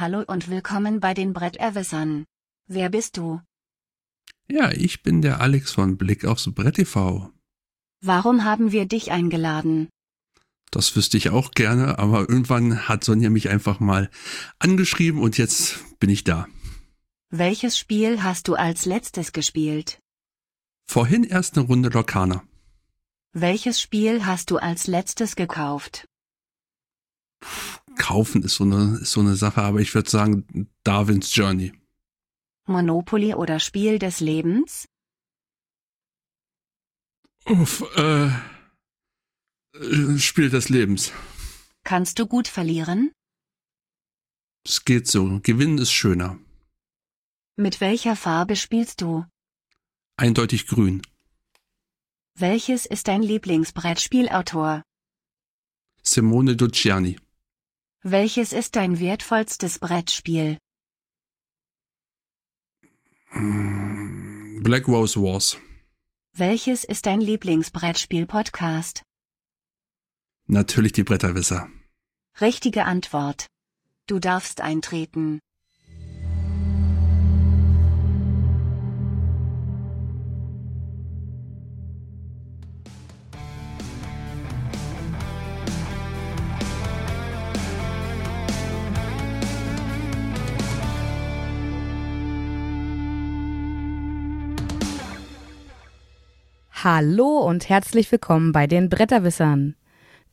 Hallo 0.00 0.24
und 0.26 0.48
willkommen 0.48 0.98
bei 0.98 1.12
den 1.12 1.34
Bretterwissern. 1.34 2.24
Wer 2.66 2.88
bist 2.88 3.18
du? 3.18 3.42
Ja, 4.48 4.70
ich 4.70 5.02
bin 5.02 5.20
der 5.20 5.42
Alex 5.42 5.72
von 5.72 5.98
Blick 5.98 6.24
aufs 6.24 6.50
Brett 6.54 6.76
TV. 6.76 7.30
Warum 8.00 8.42
haben 8.42 8.72
wir 8.72 8.86
dich 8.86 9.12
eingeladen? 9.12 9.90
Das 10.70 10.96
wüsste 10.96 11.18
ich 11.18 11.28
auch 11.28 11.50
gerne, 11.50 11.98
aber 11.98 12.20
irgendwann 12.20 12.88
hat 12.88 13.04
Sonja 13.04 13.28
mich 13.28 13.50
einfach 13.50 13.78
mal 13.78 14.08
angeschrieben 14.58 15.20
und 15.20 15.36
jetzt 15.36 15.84
bin 15.98 16.08
ich 16.08 16.24
da. 16.24 16.48
Welches 17.28 17.78
Spiel 17.78 18.22
hast 18.22 18.48
du 18.48 18.54
als 18.54 18.86
letztes 18.86 19.34
gespielt? 19.34 19.98
Vorhin 20.88 21.24
erst 21.24 21.58
eine 21.58 21.66
Runde 21.66 21.90
Lokana. 21.90 22.42
Welches 23.34 23.82
Spiel 23.82 24.24
hast 24.24 24.50
du 24.50 24.56
als 24.56 24.86
letztes 24.86 25.36
gekauft? 25.36 26.06
Kaufen 28.00 28.42
ist 28.42 28.54
so 28.54 28.64
eine, 28.64 28.98
ist 29.02 29.12
so 29.12 29.20
eine 29.20 29.36
Sache, 29.36 29.60
aber 29.60 29.80
ich 29.80 29.94
würde 29.94 30.08
sagen 30.08 30.68
Darwins 30.84 31.34
Journey. 31.36 31.72
Monopoly 32.66 33.34
oder 33.34 33.60
Spiel 33.60 33.98
des 33.98 34.20
Lebens? 34.20 34.88
Uff, 37.44 37.84
äh, 37.96 38.28
äh, 39.74 40.18
Spiel 40.18 40.48
des 40.48 40.70
Lebens. 40.70 41.12
Kannst 41.84 42.18
du 42.18 42.26
gut 42.26 42.48
verlieren? 42.48 43.12
Es 44.64 44.84
geht 44.84 45.06
so. 45.06 45.40
Gewinnen 45.42 45.76
ist 45.78 45.92
schöner. 45.92 46.38
Mit 47.56 47.82
welcher 47.82 48.16
Farbe 48.16 48.56
spielst 48.56 49.02
du? 49.02 49.26
Eindeutig 50.16 50.66
grün. 50.66 51.02
Welches 52.34 52.86
ist 52.86 53.08
dein 53.08 53.22
Lieblingsbrettspielautor? 53.22 54.82
Simone 56.02 56.54
Luciani. 56.54 57.18
Welches 58.02 58.54
ist 58.54 58.76
dein 58.76 58.98
wertvollstes 58.98 59.78
Brettspiel? 59.78 60.56
Mm, 63.32 64.62
Black 64.62 64.88
Rose 64.88 65.20
Wars. 65.20 65.58
Welches 66.32 66.84
ist 66.84 67.04
dein 67.04 67.20
Lieblingsbrettspiel-Podcast? 67.20 69.02
Natürlich 70.46 70.92
die 70.92 71.02
Bretterwisser. 71.02 71.68
Richtige 72.40 72.86
Antwort. 72.86 73.48
Du 74.06 74.18
darfst 74.18 74.62
eintreten. 74.62 75.38
Hallo 96.82 97.40
und 97.40 97.68
herzlich 97.68 98.10
willkommen 98.10 98.52
bei 98.52 98.66
den 98.66 98.88
Bretterwissern. 98.88 99.74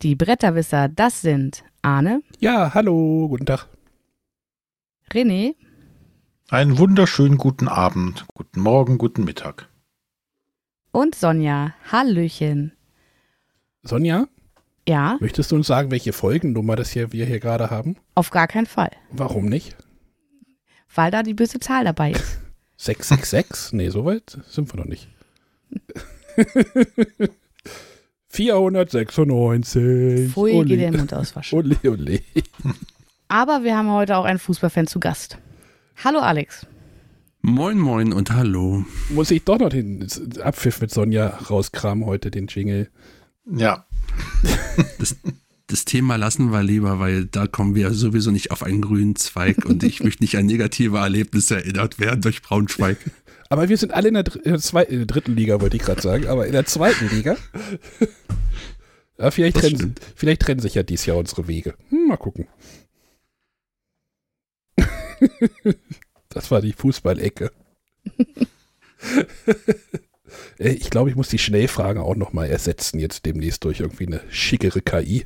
Die 0.01 0.15
Bretterwisser, 0.15 0.87
das 0.89 1.21
sind 1.21 1.63
Arne, 1.81 2.21
Ja, 2.39 2.73
hallo, 2.73 3.27
guten 3.29 3.45
Tag. 3.45 3.67
René, 5.11 5.55
Einen 6.49 6.77
wunderschönen 6.77 7.37
guten 7.37 7.67
Abend, 7.67 8.25
guten 8.33 8.59
Morgen, 8.61 8.97
guten 8.97 9.23
Mittag. 9.23 9.69
und 10.91 11.15
Sonja. 11.15 11.73
Hallöchen. 11.91 12.73
Sonja, 13.83 14.27
Ja, 14.87 15.17
möchtest 15.19 15.51
du 15.51 15.55
uns 15.55 15.67
sagen, 15.67 15.91
welche 15.91 16.13
Folgennummer 16.13 16.75
das 16.75 16.89
hier 16.91 17.11
wir 17.11 17.25
hier 17.25 17.39
gerade 17.39 17.69
haben? 17.69 17.97
auf 18.15 18.29
gar 18.31 18.47
keinen 18.47 18.65
Fall, 18.67 18.91
Warum 19.11 19.45
nicht? 19.45 19.75
weil 20.95 21.11
da 21.11 21.21
die 21.23 21.33
böse 21.33 21.59
Zahl 21.59 21.83
dabei 21.83 22.11
ist. 22.11 22.39
666? 22.77 23.73
nee, 23.73 23.89
so 23.89 24.05
weit 24.05 24.39
sind 24.47 24.71
wir 24.73 24.77
noch 24.79 24.87
nicht. 24.87 25.09
496. 28.29 30.31
Pfui, 30.31 30.53
Ole. 30.53 30.67
geh 30.67 30.77
den 30.77 30.97
Mund 30.97 31.13
auswaschen. 31.13 31.57
Ole, 31.57 31.77
ole. 31.85 32.21
Aber 33.27 33.63
wir 33.63 33.77
haben 33.77 33.91
heute 33.91 34.17
auch 34.17 34.25
einen 34.25 34.39
Fußballfan 34.39 34.87
zu 34.87 34.99
Gast. 34.99 35.37
Hallo 36.03 36.19
Alex. 36.19 36.65
Moin 37.41 37.77
moin 37.77 38.13
und 38.13 38.31
hallo. 38.31 38.85
Muss 39.09 39.31
ich 39.31 39.43
doch 39.43 39.59
noch 39.59 39.69
den 39.69 40.07
Abpfiff 40.41 40.81
mit 40.81 40.91
Sonja 40.91 41.27
rauskramen 41.27 42.05
heute, 42.05 42.31
den 42.31 42.47
Jingle. 42.47 42.89
Ja, 43.45 43.85
Das, 44.99 45.15
das 45.67 45.85
Thema 45.85 46.15
lassen 46.15 46.51
wir 46.51 46.63
lieber, 46.63 46.99
weil 46.99 47.25
da 47.25 47.47
kommen 47.47 47.75
wir 47.75 47.93
sowieso 47.93 48.31
nicht 48.31 48.51
auf 48.51 48.63
einen 48.63 48.81
grünen 48.81 49.15
Zweig 49.15 49.65
und 49.65 49.83
ich 49.83 50.03
möchte 50.03 50.23
nicht 50.23 50.37
an 50.37 50.45
negative 50.45 50.97
Erlebnisse 50.97 51.57
erinnert 51.57 51.99
werden 51.99 52.21
durch 52.21 52.41
Braunschweig. 52.41 52.97
Aber 53.49 53.69
wir 53.69 53.77
sind 53.77 53.93
alle 53.93 54.09
in 54.09 54.13
der, 54.15 54.23
dr 54.23 54.45
in 54.45 54.51
der, 54.51 54.61
zwei 54.61 54.83
in 54.83 54.97
der 54.97 55.05
dritten 55.05 55.35
Liga, 55.35 55.61
wollte 55.61 55.77
ich 55.77 55.83
gerade 55.83 56.01
sagen, 56.01 56.27
aber 56.27 56.45
in 56.47 56.51
der 56.51 56.65
zweiten 56.65 57.09
Liga. 57.09 57.37
ja, 59.17 59.31
vielleicht, 59.31 59.57
trennen, 59.57 59.95
vielleicht 60.15 60.41
trennen 60.41 60.59
sich 60.59 60.75
ja 60.75 60.83
dieses 60.83 61.05
Jahr 61.05 61.17
unsere 61.17 61.47
Wege. 61.47 61.75
Hm, 61.89 62.07
mal 62.07 62.17
gucken. 62.17 62.47
das 66.29 66.51
war 66.51 66.61
die 66.61 66.73
Fußballecke. 66.73 67.51
Ich 70.57 70.89
glaube, 70.89 71.09
ich 71.09 71.15
muss 71.15 71.29
die 71.29 71.37
Schnellfragen 71.37 72.01
auch 72.01 72.15
nochmal 72.15 72.49
ersetzen, 72.49 72.99
jetzt 72.99 73.25
demnächst 73.25 73.63
durch 73.63 73.79
irgendwie 73.79 74.07
eine 74.07 74.21
schickere 74.29 74.81
KI. 74.81 75.25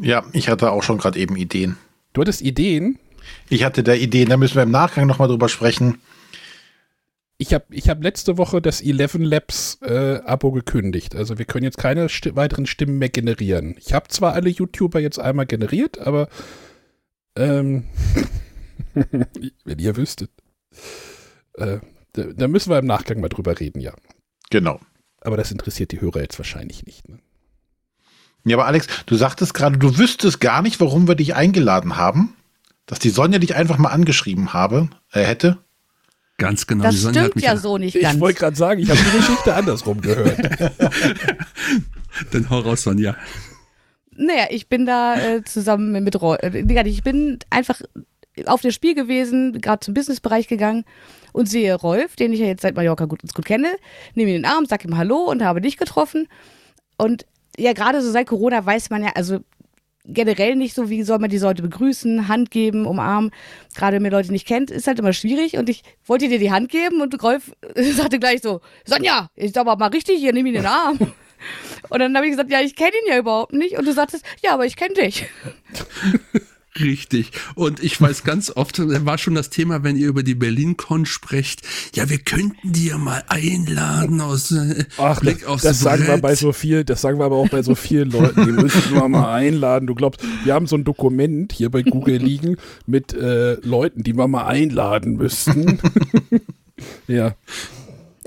ja, 0.00 0.24
ich 0.32 0.48
hatte 0.48 0.72
auch 0.72 0.82
schon 0.82 0.98
gerade 0.98 1.18
eben 1.18 1.36
Ideen. 1.36 1.76
Du 2.12 2.22
hattest 2.22 2.42
Ideen? 2.42 2.98
Ich 3.48 3.64
hatte 3.64 3.82
da 3.82 3.94
Ideen, 3.94 4.28
da 4.28 4.36
müssen 4.36 4.56
wir 4.56 4.62
im 4.62 4.70
Nachgang 4.70 5.06
nochmal 5.06 5.28
drüber 5.28 5.48
sprechen. 5.48 6.00
Ich 7.40 7.54
habe 7.54 7.64
ich 7.70 7.88
hab 7.88 8.02
letzte 8.02 8.36
Woche 8.36 8.60
das 8.60 8.82
11 8.82 9.14
Labs 9.14 9.78
äh, 9.80 10.20
Abo 10.26 10.52
gekündigt. 10.52 11.16
Also 11.16 11.38
wir 11.38 11.46
können 11.46 11.64
jetzt 11.64 11.78
keine 11.78 12.10
sti 12.10 12.36
weiteren 12.36 12.66
Stimmen 12.66 12.98
mehr 12.98 13.08
generieren. 13.08 13.76
Ich 13.78 13.94
habe 13.94 14.08
zwar 14.08 14.34
alle 14.34 14.50
YouTuber 14.50 15.00
jetzt 15.00 15.18
einmal 15.18 15.46
generiert, 15.46 15.98
aber 16.00 16.28
ähm, 17.36 17.84
wenn 19.64 19.78
ihr 19.78 19.96
wüsstet. 19.96 20.30
Äh, 21.54 21.78
da, 22.12 22.24
da 22.24 22.46
müssen 22.46 22.68
wir 22.68 22.78
im 22.78 22.84
Nachgang 22.84 23.20
mal 23.20 23.30
drüber 23.30 23.58
reden, 23.58 23.80
ja. 23.80 23.94
Genau. 24.50 24.78
Aber 25.22 25.38
das 25.38 25.50
interessiert 25.50 25.92
die 25.92 26.02
Hörer 26.02 26.20
jetzt 26.20 26.38
wahrscheinlich 26.38 26.84
nicht. 26.84 27.08
Ne? 27.08 27.20
Ja, 28.44 28.58
aber 28.58 28.66
Alex, 28.66 28.86
du 29.06 29.14
sagtest 29.14 29.54
gerade, 29.54 29.78
du 29.78 29.96
wüsstest 29.96 30.42
gar 30.42 30.60
nicht, 30.60 30.78
warum 30.78 31.08
wir 31.08 31.14
dich 31.14 31.34
eingeladen 31.34 31.96
haben. 31.96 32.36
Dass 32.84 32.98
die 32.98 33.08
Sonja 33.08 33.38
dich 33.38 33.54
einfach 33.54 33.78
mal 33.78 33.88
angeschrieben 33.88 34.52
habe, 34.52 34.90
äh, 35.10 35.22
hätte. 35.22 35.56
Ganz 36.40 36.66
genau. 36.66 36.84
Das 36.84 36.94
die 36.94 37.00
Sonja 37.02 37.20
hat 37.20 37.26
stimmt 37.26 37.36
mich 37.36 37.44
ja 37.44 37.56
so 37.56 37.76
nicht 37.76 38.00
ganz. 38.00 38.14
Ich 38.14 38.20
wollte 38.20 38.38
gerade 38.38 38.56
sagen, 38.56 38.80
ich 38.80 38.88
habe 38.88 38.98
die 38.98 39.18
Geschichte 39.18 39.54
andersrum 39.54 40.00
gehört. 40.00 40.38
Dann 42.32 42.48
hau 42.48 42.60
raus, 42.60 42.82
Sonja. 42.82 43.14
Naja, 44.16 44.46
ich 44.48 44.68
bin 44.68 44.86
da 44.86 45.16
äh, 45.16 45.44
zusammen 45.44 46.02
mit 46.02 46.20
Roy. 46.20 46.38
Äh, 46.40 46.88
ich 46.88 47.02
bin 47.02 47.38
einfach 47.50 47.82
auf 48.46 48.62
das 48.62 48.74
Spiel 48.74 48.94
gewesen, 48.94 49.60
gerade 49.60 49.80
zum 49.80 49.92
Businessbereich 49.92 50.48
gegangen 50.48 50.84
und 51.32 51.46
sehe 51.46 51.74
Rolf, 51.74 52.16
den 52.16 52.32
ich 52.32 52.40
ja 52.40 52.46
jetzt 52.46 52.62
seit 52.62 52.74
Mallorca 52.74 53.04
gut, 53.04 53.20
gut 53.34 53.44
kenne, 53.44 53.68
nehme 54.14 54.30
ihn 54.30 54.36
in 54.36 54.42
den 54.42 54.50
Arm, 54.50 54.64
sag 54.64 54.84
ihm 54.84 54.96
Hallo 54.96 55.30
und 55.30 55.44
habe 55.44 55.60
dich 55.60 55.76
getroffen. 55.76 56.26
Und 56.96 57.26
ja, 57.58 57.74
gerade 57.74 58.00
so 58.00 58.10
seit 58.10 58.26
Corona 58.26 58.64
weiß 58.64 58.88
man 58.88 59.04
ja, 59.04 59.10
also 59.14 59.40
generell 60.12 60.56
nicht 60.56 60.74
so, 60.74 60.90
wie 60.90 61.02
soll 61.02 61.18
man 61.18 61.30
die 61.30 61.38
Leute 61.38 61.62
begrüßen, 61.62 62.28
Hand 62.28 62.50
geben, 62.50 62.86
umarmen. 62.86 63.30
Gerade 63.74 63.96
wenn 63.96 64.02
man 64.02 64.12
Leute 64.12 64.32
nicht 64.32 64.46
kennt, 64.46 64.70
ist 64.70 64.86
halt 64.86 64.98
immer 64.98 65.12
schwierig. 65.12 65.56
Und 65.56 65.68
ich 65.68 65.82
wollte 66.06 66.28
dir 66.28 66.38
die 66.38 66.50
Hand 66.50 66.70
geben 66.70 67.00
und 67.00 67.22
Rolf 67.22 67.52
sagte 67.74 68.18
gleich 68.18 68.42
so, 68.42 68.60
Sonja, 68.84 69.28
ich 69.34 69.52
sag 69.52 69.62
aber 69.62 69.76
mal 69.76 69.90
richtig, 69.90 70.18
hier, 70.18 70.32
nimm 70.32 70.46
ihn 70.46 70.54
den 70.54 70.66
Arm. 70.66 70.98
Und 71.88 72.00
dann 72.00 72.14
habe 72.14 72.26
ich 72.26 72.32
gesagt, 72.32 72.50
ja, 72.50 72.60
ich 72.60 72.76
kenne 72.76 72.92
ihn 73.02 73.12
ja 73.12 73.18
überhaupt 73.18 73.54
nicht. 73.54 73.78
Und 73.78 73.86
du 73.86 73.92
sagtest, 73.94 74.24
ja, 74.42 74.52
aber 74.52 74.66
ich 74.66 74.76
kenne 74.76 74.92
dich. 74.92 75.24
Richtig. 76.78 77.32
Und 77.56 77.82
ich 77.82 78.00
weiß 78.00 78.22
ganz 78.24 78.50
oft, 78.54 78.78
da 78.78 79.04
war 79.04 79.18
schon 79.18 79.34
das 79.34 79.50
Thema, 79.50 79.82
wenn 79.82 79.96
ihr 79.96 80.08
über 80.08 80.22
die 80.22 80.34
BerlinCon 80.34 81.06
sprecht, 81.06 81.62
ja, 81.94 82.08
wir 82.08 82.18
könnten 82.18 82.72
die 82.72 82.86
ja 82.86 82.98
mal 82.98 83.24
einladen 83.28 84.20
aus 84.20 84.52
äh, 84.52 84.84
Ach, 84.96 85.20
Blick 85.20 85.40
das, 85.40 85.48
aufs 85.48 85.62
das 85.62 85.80
sagen 85.80 86.02
wir 86.02 86.12
Brett. 86.14 86.22
bei 86.22 86.34
so 86.34 86.52
viel, 86.52 86.84
das 86.84 87.00
sagen 87.00 87.18
wir 87.18 87.24
aber 87.24 87.36
auch 87.36 87.48
bei 87.48 87.62
so 87.62 87.74
vielen 87.74 88.10
Leuten, 88.10 88.44
die 88.44 88.52
müssen 88.52 88.94
wir 88.94 89.08
mal 89.08 89.34
einladen. 89.34 89.86
Du 89.86 89.94
glaubst, 89.94 90.22
wir 90.44 90.54
haben 90.54 90.66
so 90.66 90.76
ein 90.76 90.84
Dokument 90.84 91.52
hier 91.52 91.70
bei 91.70 91.82
Google 91.82 92.16
liegen 92.22 92.56
mit 92.86 93.12
äh, 93.14 93.54
Leuten, 93.66 94.02
die 94.02 94.16
wir 94.16 94.28
mal 94.28 94.46
einladen 94.46 95.16
müssten. 95.16 95.80
ja. 97.08 97.34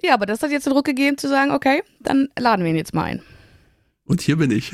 Ja, 0.03 0.15
aber 0.15 0.25
das 0.25 0.41
hat 0.41 0.51
jetzt 0.51 0.65
den 0.65 0.73
Ruck 0.73 0.85
gegeben 0.85 1.17
zu 1.17 1.29
sagen, 1.29 1.51
okay, 1.51 1.81
dann 2.01 2.27
laden 2.37 2.65
wir 2.65 2.71
ihn 2.71 2.77
jetzt 2.77 2.93
mal 2.93 3.05
ein. 3.05 3.21
Und 4.03 4.19
hier 4.19 4.35
bin 4.35 4.51
ich. 4.51 4.73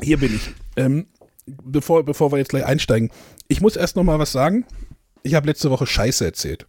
Hier 0.00 0.16
bin 0.18 0.34
ich. 0.34 0.50
Ähm, 0.74 1.06
bevor, 1.46 2.04
bevor 2.04 2.32
wir 2.32 2.38
jetzt 2.38 2.50
gleich 2.50 2.64
einsteigen, 2.64 3.10
ich 3.48 3.60
muss 3.60 3.76
erst 3.76 3.96
noch 3.96 4.04
mal 4.04 4.18
was 4.18 4.32
sagen. 4.32 4.64
Ich 5.22 5.34
habe 5.34 5.46
letzte 5.46 5.70
Woche 5.70 5.86
Scheiße 5.86 6.24
erzählt. 6.24 6.66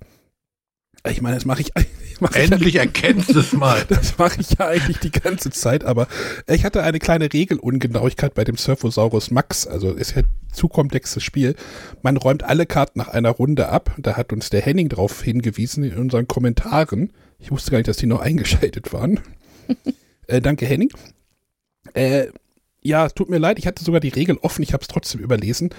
Ich 1.09 1.21
meine, 1.21 1.35
das 1.35 1.45
mache 1.45 1.61
ich, 1.61 1.71
mache 2.21 2.39
ich, 2.39 2.51
Endlich 2.51 2.75
erkennst 2.75 3.35
du 3.35 3.39
es 3.39 3.51
mal. 3.51 3.83
das 3.89 4.17
mache 4.17 4.39
ich 4.39 4.51
ja 4.57 4.67
eigentlich 4.67 4.99
die 4.99 5.11
ganze 5.11 5.51
Zeit, 5.51 5.83
aber 5.83 6.07
ich 6.47 6.63
hatte 6.63 6.83
eine 6.83 6.99
kleine 6.99 7.31
Regelungenauigkeit 7.33 8.33
bei 8.33 8.43
dem 8.43 8.55
Surfosaurus 8.55 9.29
Max. 9.29 9.67
Also 9.67 9.91
ist 9.91 10.11
ja 10.11 10.21
ein 10.21 10.29
zu 10.51 10.69
komplexes 10.69 11.23
Spiel. 11.23 11.55
Man 12.03 12.15
räumt 12.15 12.43
alle 12.43 12.65
Karten 12.65 12.99
nach 12.99 13.09
einer 13.09 13.31
Runde 13.31 13.67
ab. 13.67 13.93
Da 13.97 14.15
hat 14.15 14.31
uns 14.31 14.49
der 14.49 14.61
Henning 14.61 14.87
darauf 14.87 15.21
hingewiesen 15.21 15.83
in 15.83 15.97
unseren 15.97 16.27
Kommentaren. 16.27 17.11
Ich 17.37 17.51
wusste 17.51 17.71
gar 17.71 17.79
nicht, 17.79 17.89
dass 17.89 17.97
die 17.97 18.05
noch 18.05 18.21
eingeschaltet 18.21 18.93
waren. 18.93 19.19
äh, 20.27 20.39
danke, 20.39 20.65
Henning. 20.65 20.91
Äh, 21.93 22.27
ja, 22.83 23.09
tut 23.09 23.29
mir 23.29 23.37
leid, 23.37 23.59
ich 23.59 23.67
hatte 23.67 23.83
sogar 23.83 23.99
die 23.99 24.09
Regel 24.09 24.37
offen, 24.41 24.63
ich 24.63 24.73
habe 24.73 24.81
es 24.81 24.87
trotzdem 24.87 25.21
überlesen. 25.21 25.69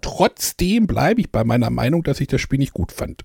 Trotzdem 0.00 0.86
bleibe 0.86 1.20
ich 1.20 1.30
bei 1.30 1.44
meiner 1.44 1.70
Meinung, 1.70 2.02
dass 2.02 2.20
ich 2.20 2.28
das 2.28 2.40
Spiel 2.40 2.58
nicht 2.58 2.74
gut 2.74 2.92
fand. 2.92 3.24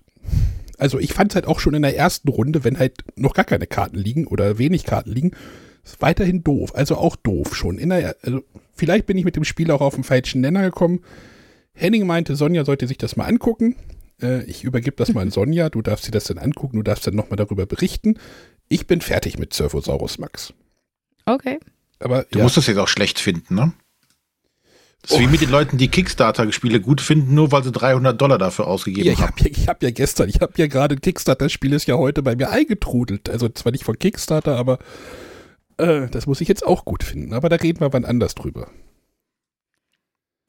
Also 0.78 1.00
ich 1.00 1.13
fand 1.13 1.31
es 1.31 1.36
halt 1.36 1.48
auch 1.48 1.60
schon 1.60 1.74
in 1.74 1.81
der 1.81 1.98
ersten 1.98 2.30
Runde, 2.30 2.63
wenn 2.63 2.78
halt 2.78 3.04
noch 3.16 3.34
gar 3.34 3.45
keine 3.45 3.66
Karten 3.66 3.98
liegen 3.98 4.28
oder 4.28 4.60
wenig 4.60 4.84
Karten 4.84 5.12
liegen, 5.12 5.31
weiterhin 6.00 6.44
doof. 6.44 6.75
Also 6.75 6.98
auch 6.98 7.16
doof 7.16 7.56
schon. 7.56 7.78
Der, 7.78 8.16
also 8.22 8.44
vielleicht 8.74 9.07
bin 9.07 9.18
ich 9.18 9.25
mit 9.25 9.36
dem 9.36 9.44
Spiel 9.44 9.72
auch 9.72 9.81
auf 9.81 9.95
den 9.95 10.04
falschen 10.04 10.42
Nenner 10.42 10.63
gekommen. 10.63 11.01
Henning 11.74 12.06
meinte, 12.06 12.36
Sonja 12.36 12.66
sollte 12.66 12.88
sich 12.88 12.98
das 12.98 13.16
mal 13.16 13.25
angucken. 13.25 13.75
Äh, 14.22 14.44
ich 14.44 14.63
übergebe 14.63 14.95
das 14.95 15.13
mal 15.13 15.22
an 15.22 15.31
Sonja. 15.31 15.69
Du 15.69 15.81
darfst 15.81 16.07
dir 16.07 16.12
das 16.12 16.25
dann 16.25 16.38
angucken. 16.38 16.78
Du 16.78 16.83
darfst 16.83 17.07
dann 17.07 17.16
nochmal 17.16 17.38
darüber 17.38 17.66
berichten. 17.66 18.19
Ich 18.69 18.86
bin 18.86 19.01
fertig 19.01 19.40
mit 19.40 19.54
Surfosaurus 19.54 20.19
Max. 20.19 20.54
Okay. 21.25 21.60
Aber 22.00 22.26
Du 22.32 22.40
ja, 22.40 22.44
musst 22.44 22.58
es 22.58 22.68
jetzt 22.68 22.78
auch 22.78 22.88
schlecht 22.88 23.20
finden, 23.20 23.56
ne? 23.56 23.74
Das 25.02 25.12
ist 25.12 25.20
wie 25.20 25.28
Oh. 25.28 25.30
mit 25.30 25.42
den 25.42 25.50
Leuten, 25.52 25.78
die 25.78 25.88
Kickstarter-Spiele 25.90 26.82
gut 26.82 27.02
finden, 27.02 27.34
nur 27.36 27.52
weil 27.52 27.64
sie 27.64 27.72
300 27.72 28.20
Dollar 28.20 28.38
dafür 28.38 28.68
ausgegeben 28.68 29.06
Ja, 29.08 29.14
ich 29.14 29.22
haben. 29.22 29.30
habe 29.36 29.44
ja, 29.44 29.50
ich 29.52 29.68
hab 29.68 29.84
ja 29.84 29.92
gestern, 29.92 30.28
ich 30.30 30.42
habe 30.42 30.54
ja 30.58 30.68
gerade 30.68 30.96
Kickstarter-Spiel 30.98 31.74
ist 31.74 31.86
ja 31.88 31.96
heute 31.96 32.24
bei 32.24 32.36
mir 32.36 32.50
eingetrudelt. 32.50 33.30
Also 33.30 33.48
zwar 33.50 33.72
nicht 33.72 33.84
von 33.84 33.98
Kickstarter, 33.98 34.58
aber 34.58 34.80
äh, 35.78 36.08
das 36.10 36.26
muss 36.28 36.42
ich 36.42 36.48
jetzt 36.48 36.66
auch 36.66 36.84
gut 36.84 37.04
finden. 37.04 37.34
Aber 37.34 37.48
da 37.50 37.56
reden 37.58 37.80
wir 37.80 37.94
wann 37.94 38.06
anders 38.06 38.36
drüber. 38.36 38.70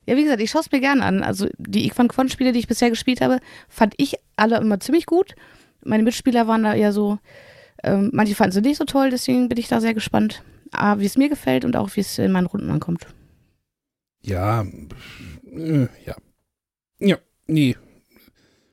Ja, 0.07 0.17
wie 0.17 0.23
gesagt, 0.25 0.41
ich 0.41 0.51
schaue 0.51 0.63
es 0.63 0.73
mir 0.73 0.81
gerne 0.81 1.05
an. 1.05 1.23
Also 1.23 1.49
die 1.59 1.85
Iquan 1.87 2.09
Quon 2.09 2.29
Spiele, 2.31 2.53
die 2.53 2.59
ich 2.59 2.67
bisher 2.69 2.89
gespielt 2.91 3.21
habe, 3.21 3.41
fand 3.69 3.95
ich 3.99 4.17
alle 4.37 4.57
immer 4.59 4.81
ziemlich 4.81 5.05
gut. 5.07 5.35
Meine 5.85 6.03
Mitspieler 6.03 6.49
waren 6.49 6.63
da 6.63 6.75
eher 6.75 6.93
so, 6.95 7.19
ähm, 7.85 8.11
manche 8.15 8.35
fanden 8.35 8.53
sie 8.53 8.61
nicht 8.63 8.79
so 8.79 8.85
toll, 8.85 9.11
deswegen 9.11 9.49
bin 9.49 9.59
ich 9.59 9.69
da 9.69 9.81
sehr 9.81 9.95
gespannt, 9.95 10.43
wie 10.73 11.07
es 11.07 11.17
mir 11.17 11.29
gefällt 11.29 11.65
und 11.65 11.77
auch 11.77 11.97
wie 11.97 12.01
es 12.01 12.19
in 12.19 12.33
meinen 12.33 12.47
Runden 12.47 12.71
ankommt. 12.71 13.07
Ja, 14.23 14.65
äh, 15.51 15.89
ja. 16.05 16.17
Ja, 17.01 17.17
nee. 17.47 17.77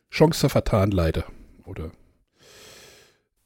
Chance 0.10 0.50
vertan, 0.50 0.92
leider. 0.92 1.26
Oder. 1.66 1.92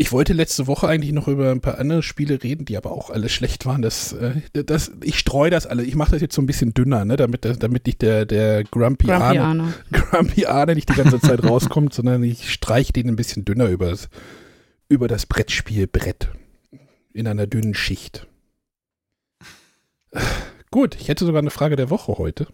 Ich 0.02 0.14
wollte 0.14 0.32
letzte 0.32 0.66
Woche 0.66 0.88
eigentlich 0.88 1.12
noch 1.12 1.28
über 1.28 1.52
ein 1.52 1.60
paar 1.60 1.78
andere 1.78 2.02
Spiele 2.04 2.42
reden, 2.42 2.64
die 2.64 2.78
aber 2.78 2.92
auch 2.92 3.10
alle 3.10 3.28
schlecht 3.30 3.66
waren. 3.66 3.82
Das, 3.82 4.14
äh, 4.14 4.42
das, 4.54 4.92
ich 5.04 5.20
streue 5.20 5.50
das 5.50 5.68
alle. 5.68 5.84
Ich 5.84 5.96
mache 5.96 6.12
das 6.12 6.22
jetzt 6.22 6.36
so 6.36 6.42
ein 6.42 6.46
bisschen 6.46 6.74
dünner, 6.74 7.04
ne, 7.04 7.18
damit, 7.18 7.44
damit 7.44 7.86
nicht 7.86 8.02
der, 8.02 8.26
der 8.26 8.64
Grumpy, 8.64 9.08
Grumpy 9.08 9.24
Arne, 9.24 9.42
Arne. 9.42 9.74
Grumpy 9.92 10.46
Arne 10.46 10.76
nicht 10.76 10.90
die 10.90 10.96
ganze 10.96 11.20
Zeit 11.20 11.44
rauskommt, 11.44 11.94
sondern 11.94 12.24
ich 12.24 12.50
streiche 12.50 12.94
den 12.94 13.10
ein 13.10 13.18
bisschen 13.18 13.44
dünner 13.44 13.68
über 13.68 13.90
das, 13.90 14.08
über 14.88 15.10
das 15.10 15.26
Brettspielbrett. 15.26 16.30
In 17.12 17.28
einer 17.28 17.48
dünnen 17.48 17.74
Schicht. 17.74 18.29
Gut, 20.72 20.96
ich 20.96 21.08
hätte 21.08 21.26
sogar 21.26 21.40
eine 21.40 21.50
Frage 21.50 21.76
der 21.76 21.90
Woche 21.90 22.18
heute. 22.18 22.48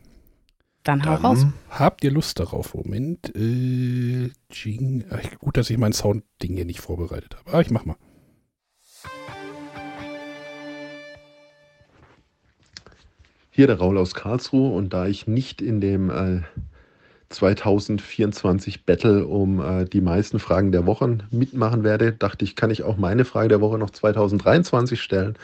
Dann 0.84 1.06
hau 1.06 1.16
raus. 1.16 1.46
Habt 1.70 2.04
ihr 2.04 2.12
Lust 2.12 2.40
darauf? 2.40 2.76
Moment. 2.76 3.36
Äh, 3.36 4.30
Jing. 4.52 5.06
Ach, 5.10 5.40
gut, 5.40 5.58
dass 5.58 5.70
ich 5.70 5.78
mein 5.78 5.94
Sound-Ding 5.94 6.56
hier 6.56 6.66
nicht 6.66 6.80
vorbereitet 6.80 7.36
habe. 7.36 7.50
Aber 7.50 7.62
ich 7.62 7.72
mach 7.72 7.86
mal. 7.86 7.98
Hier 13.50 13.68
der 13.68 13.80
Raul 13.80 13.98
aus 13.98 14.14
Karlsruhe 14.14 14.76
und 14.76 14.94
da 14.94 15.08
ich 15.08 15.28
nicht 15.28 15.62
in 15.62 15.82
dem 15.82 16.10
äh, 16.10 16.42
2024 17.30 18.86
Battle 18.86 19.26
um 19.26 19.60
äh, 19.60 19.86
die 19.86 20.02
meisten 20.02 20.40
Fragen 20.40 20.72
der 20.72 20.86
Wochen 20.86 21.24
mitmachen 21.32 21.84
werde, 21.84 22.14
dachte 22.14 22.46
ich, 22.46 22.56
kann 22.56 22.72
ich 22.72 22.84
auch 22.84 22.98
meine 22.98 23.26
Frage 23.26 23.50
der 23.50 23.62
Woche 23.62 23.78
noch 23.78 23.90
2023 23.90 25.02
stellen. 25.02 25.38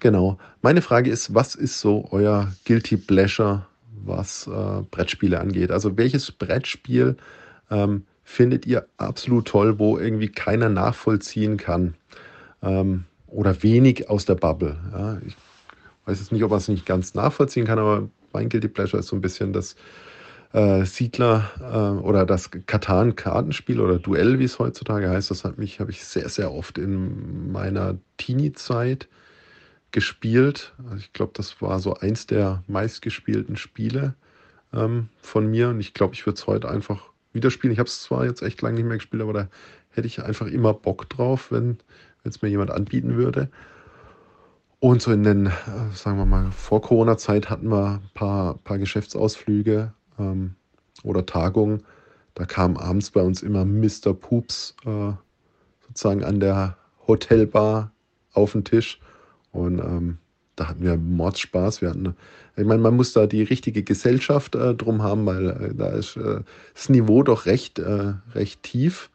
Genau. 0.00 0.38
Meine 0.62 0.82
Frage 0.82 1.10
ist, 1.10 1.34
was 1.34 1.54
ist 1.54 1.80
so 1.80 2.06
euer 2.10 2.52
Guilty 2.64 2.96
Pleasure, 2.96 3.66
was 4.04 4.46
äh, 4.46 4.82
Brettspiele 4.90 5.40
angeht? 5.40 5.70
Also 5.70 5.96
welches 5.96 6.30
Brettspiel 6.30 7.16
ähm, 7.70 8.04
findet 8.22 8.66
ihr 8.66 8.86
absolut 8.96 9.46
toll, 9.46 9.78
wo 9.78 9.98
irgendwie 9.98 10.28
keiner 10.28 10.68
nachvollziehen 10.68 11.56
kann? 11.56 11.94
Ähm, 12.62 13.04
oder 13.26 13.62
wenig 13.62 14.08
aus 14.08 14.24
der 14.24 14.36
Bubble. 14.36 14.76
Ja? 14.92 15.18
Ich 15.26 15.36
weiß 16.06 16.20
jetzt 16.20 16.32
nicht, 16.32 16.44
ob 16.44 16.50
man 16.50 16.58
es 16.58 16.68
nicht 16.68 16.86
ganz 16.86 17.14
nachvollziehen 17.14 17.66
kann, 17.66 17.78
aber 17.78 18.08
mein 18.32 18.48
Guilty 18.48 18.68
Pleasure 18.68 19.00
ist 19.00 19.08
so 19.08 19.16
ein 19.16 19.20
bisschen 19.20 19.52
das 19.52 19.74
äh, 20.54 20.84
Siedler 20.84 21.50
äh, 21.60 22.00
oder 22.00 22.24
das 22.24 22.50
Katan-Kartenspiel 22.50 23.80
oder 23.80 23.98
Duell, 23.98 24.38
wie 24.38 24.44
es 24.44 24.60
heutzutage 24.60 25.10
heißt. 25.10 25.30
Das 25.30 25.44
hat 25.44 25.58
mich, 25.58 25.80
habe 25.80 25.90
ich 25.90 26.04
sehr, 26.04 26.28
sehr 26.28 26.52
oft 26.52 26.78
in 26.78 27.50
meiner 27.50 27.98
Teenie-Zeit 28.18 29.08
gespielt. 29.90 30.72
Also 30.84 30.96
ich 30.96 31.12
glaube, 31.12 31.32
das 31.34 31.60
war 31.60 31.80
so 31.80 31.94
eins 31.94 32.26
der 32.26 32.62
meistgespielten 32.68 33.56
Spiele 33.56 34.14
ähm, 34.72 35.08
von 35.20 35.50
mir 35.50 35.70
und 35.70 35.80
ich 35.80 35.92
glaube, 35.92 36.14
ich 36.14 36.24
würde 36.24 36.38
es 36.38 36.46
heute 36.46 36.70
einfach 36.70 37.02
wieder 37.32 37.50
spielen. 37.50 37.72
Ich 37.72 37.80
habe 37.80 37.88
es 37.88 38.02
zwar 38.02 38.24
jetzt 38.24 38.42
echt 38.42 38.62
lange 38.62 38.76
nicht 38.76 38.86
mehr 38.86 38.98
gespielt, 38.98 39.22
aber 39.24 39.32
da 39.32 39.48
hätte 39.90 40.06
ich 40.06 40.22
einfach 40.22 40.46
immer 40.46 40.72
Bock 40.72 41.08
drauf, 41.10 41.50
wenn 41.50 41.78
es 42.22 42.42
mir 42.42 42.48
jemand 42.48 42.70
anbieten 42.70 43.16
würde. 43.16 43.50
Und 44.78 45.02
so 45.02 45.10
in 45.10 45.24
den, 45.24 45.46
äh, 45.46 45.50
sagen 45.94 46.18
wir 46.18 46.26
mal, 46.26 46.52
vor 46.52 46.80
Corona-Zeit 46.80 47.50
hatten 47.50 47.70
wir 47.70 48.00
ein 48.02 48.10
paar, 48.14 48.58
paar 48.58 48.78
Geschäftsausflüge 48.78 49.92
ähm, 50.18 50.54
oder 51.02 51.26
Tagungen. 51.26 51.82
Da 52.34 52.44
kam 52.44 52.76
abends 52.76 53.10
bei 53.10 53.22
uns 53.22 53.42
immer 53.42 53.64
Mr. 53.64 54.12
Poops 54.12 54.74
äh, 54.84 55.12
sozusagen 55.86 56.24
an 56.24 56.40
der 56.40 56.76
Hotelbar 57.06 57.92
auf 58.32 58.52
den 58.52 58.64
Tisch. 58.64 59.00
Und 59.52 59.78
ähm, 59.78 60.18
da 60.56 60.68
hatten 60.68 60.82
wir 60.82 60.96
Mordspaß. 60.96 61.80
Wir 61.80 61.90
hatten, 61.90 62.14
ich 62.56 62.64
meine, 62.64 62.82
man 62.82 62.96
muss 62.96 63.12
da 63.12 63.26
die 63.26 63.42
richtige 63.42 63.82
Gesellschaft 63.82 64.54
äh, 64.54 64.74
drum 64.74 65.02
haben, 65.02 65.26
weil 65.26 65.50
äh, 65.50 65.74
da 65.74 65.88
ist 65.88 66.16
äh, 66.16 66.40
das 66.74 66.88
Niveau 66.88 67.22
doch 67.22 67.46
recht, 67.46 67.78
äh, 67.78 68.14
recht 68.34 68.62
tief 68.62 69.10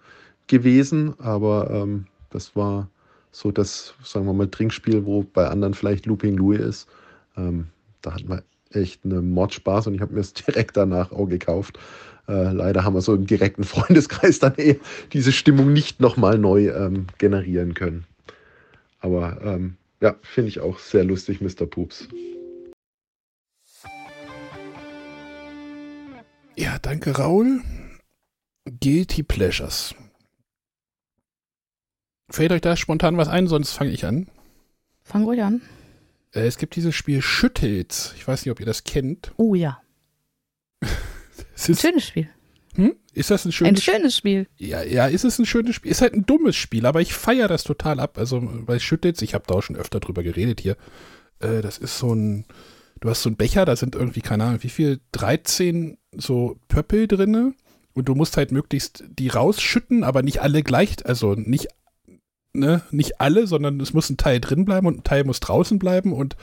gewesen. 0.48 1.20
Aber 1.20 1.70
ähm, 1.72 2.06
das 2.30 2.56
war 2.56 2.90
so 3.32 3.52
das, 3.52 3.94
sagen 4.04 4.26
wir 4.26 4.34
mal, 4.34 4.48
Trinkspiel, 4.48 5.06
wo 5.06 5.24
bei 5.24 5.48
anderen 5.48 5.74
vielleicht 5.74 6.06
Looping 6.06 6.38
Louis 6.38 6.60
ist. 6.60 6.90
Ähm, 7.38 7.68
da 8.02 8.14
hatten 8.14 8.30
wir 8.30 8.44
echt 8.72 9.06
eine 9.06 9.22
Mordspaß 9.22 9.88
und 9.88 9.96
ich 9.96 10.02
habe 10.02 10.14
mir 10.14 10.22
es 10.22 10.34
direkt 10.48 10.78
danach 10.78 11.12
auch 11.12 11.28
gekauft. 11.28 11.80
Äh, 12.28 12.52
leider 12.52 12.84
haben 12.84 12.94
wir 12.94 13.02
so 13.02 13.16
im 13.16 13.26
direkten 13.26 13.64
Freundeskreis 13.64 14.40
dann 14.40 14.54
eh 14.58 14.80
diese 15.14 15.32
Stimmung 15.32 15.74
nicht 15.74 16.00
nochmal 16.00 16.38
neu 16.38 16.70
ähm, 16.70 17.08
generieren 17.18 17.74
können. 17.74 18.06
Aber 19.00 19.40
ähm, 19.44 19.78
ja, 20.02 20.16
finde 20.22 20.50
ich 20.50 20.60
auch 20.60 20.80
sehr 20.80 21.04
lustig, 21.04 21.42
Mr. 21.42 21.66
Poops. 21.66 22.08
Ja, 26.56 26.78
danke, 26.80 27.12
Raul. 27.18 27.62
Guilty 28.82 29.24
Pleasures. 29.24 29.96
Fällt 32.30 32.52
euch 32.52 32.62
da 32.62 32.76
spontan 32.76 33.18
was 33.18 33.28
ein, 33.28 33.48
sonst 33.48 33.72
fange 33.72 33.92
ich 33.92 34.06
an. 34.06 34.28
Fang 35.02 35.24
ruhig 35.24 35.42
an. 35.42 35.62
Äh, 36.32 36.42
es 36.48 36.58
gibt 36.58 36.76
dieses 36.76 36.96
Spiel 36.96 37.22
Schüttels. 37.22 38.14
Ich 38.18 38.28
weiß 38.28 38.46
nicht, 38.46 38.52
ob 38.52 38.60
ihr 38.60 38.66
das 38.66 38.84
kennt. 38.84 39.32
Oh 39.38 39.56
ja. 39.56 39.82
Es 41.56 41.68
Ein 41.68 41.72
ist, 41.74 41.82
schönes 41.82 42.08
Spiel. 42.08 42.30
hm? 42.76 42.96
ist 43.14 43.32
das 43.32 43.44
ein 43.46 43.50
Ein 43.50 43.52
schönes 43.52 43.82
Spiel? 43.84 43.94
schönes 43.96 44.16
Spiel. 44.18 44.48
Ja, 44.58 44.82
ja, 44.82 45.08
ist 45.08 45.26
es 45.26 45.40
ein 45.40 45.46
schönes 45.46 45.76
Spiel. 45.76 45.92
Ist 45.92 46.02
halt 46.02 46.14
ein 46.14 46.26
dummes 46.26 46.56
Spiel, 46.56 46.86
aber 46.86 47.02
ich 47.02 47.14
feiere 47.14 47.50
das 47.50 47.64
total 47.66 48.00
ab. 48.00 48.18
Also 48.18 48.40
bei 48.66 48.80
Schüttels, 48.80 49.22
ich 49.22 49.34
habe 49.34 49.44
da 49.46 49.56
auch 49.56 49.62
schon 49.62 49.76
öfter 49.76 50.00
drüber 50.00 50.24
geredet 50.24 50.62
hier. 50.62 50.78
Äh, 51.40 51.62
das 51.62 51.78
ist 51.78 51.98
so 51.98 52.14
ein, 52.14 52.46
du 53.02 53.10
hast 53.10 53.24
so 53.24 53.30
einen 53.30 53.36
Becher, 53.36 53.66
da 53.66 53.76
sind 53.76 53.96
irgendwie, 53.96 54.22
keine 54.22 54.46
Ahnung, 54.46 54.64
wie 54.64 54.70
viel, 54.70 55.02
13 55.12 55.98
so 56.16 56.58
Pöppel 56.70 57.08
drinne 57.10 57.54
und 57.94 58.08
du 58.08 58.16
musst 58.16 58.38
halt 58.38 58.54
möglichst 58.54 59.04
die 59.10 59.28
rausschütten, 59.28 60.06
aber 60.06 60.22
nicht 60.24 60.42
alle 60.42 60.64
gleich, 60.64 61.06
also 61.06 61.34
nicht, 61.36 61.68
ne, 62.54 62.82
nicht 62.92 63.22
alle, 63.22 63.48
sondern 63.48 63.80
es 63.80 63.94
muss 63.94 64.10
ein 64.10 64.18
Teil 64.18 64.40
drin 64.40 64.66
bleiben 64.66 64.88
und 64.88 65.00
ein 65.00 65.04
Teil 65.04 65.24
muss 65.24 65.40
draußen 65.40 65.80
bleiben 65.80 66.14
und 66.14 66.36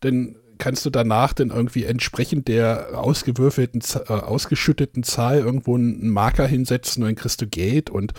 dann 0.00 0.36
kannst 0.58 0.84
du 0.84 0.90
danach 0.90 1.32
dann 1.32 1.50
irgendwie 1.50 1.84
entsprechend 1.84 2.48
der 2.48 2.98
ausgewürfelten, 2.98 3.80
äh, 4.08 4.12
ausgeschütteten 4.12 5.04
Zahl 5.04 5.38
irgendwo 5.38 5.76
einen 5.76 6.10
Marker 6.10 6.46
hinsetzen 6.46 7.02
und 7.02 7.08
dann 7.10 7.16
kriegst 7.16 7.40
du 7.40 7.46
Geld 7.46 7.90
und 7.90 8.12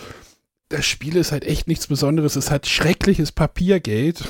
das 0.70 0.86
Spiel 0.86 1.16
ist 1.16 1.32
halt 1.32 1.44
echt 1.44 1.66
nichts 1.66 1.88
Besonderes. 1.88 2.36
Es 2.36 2.50
hat 2.50 2.66
schreckliches 2.66 3.32
Papiergeld. 3.32 4.24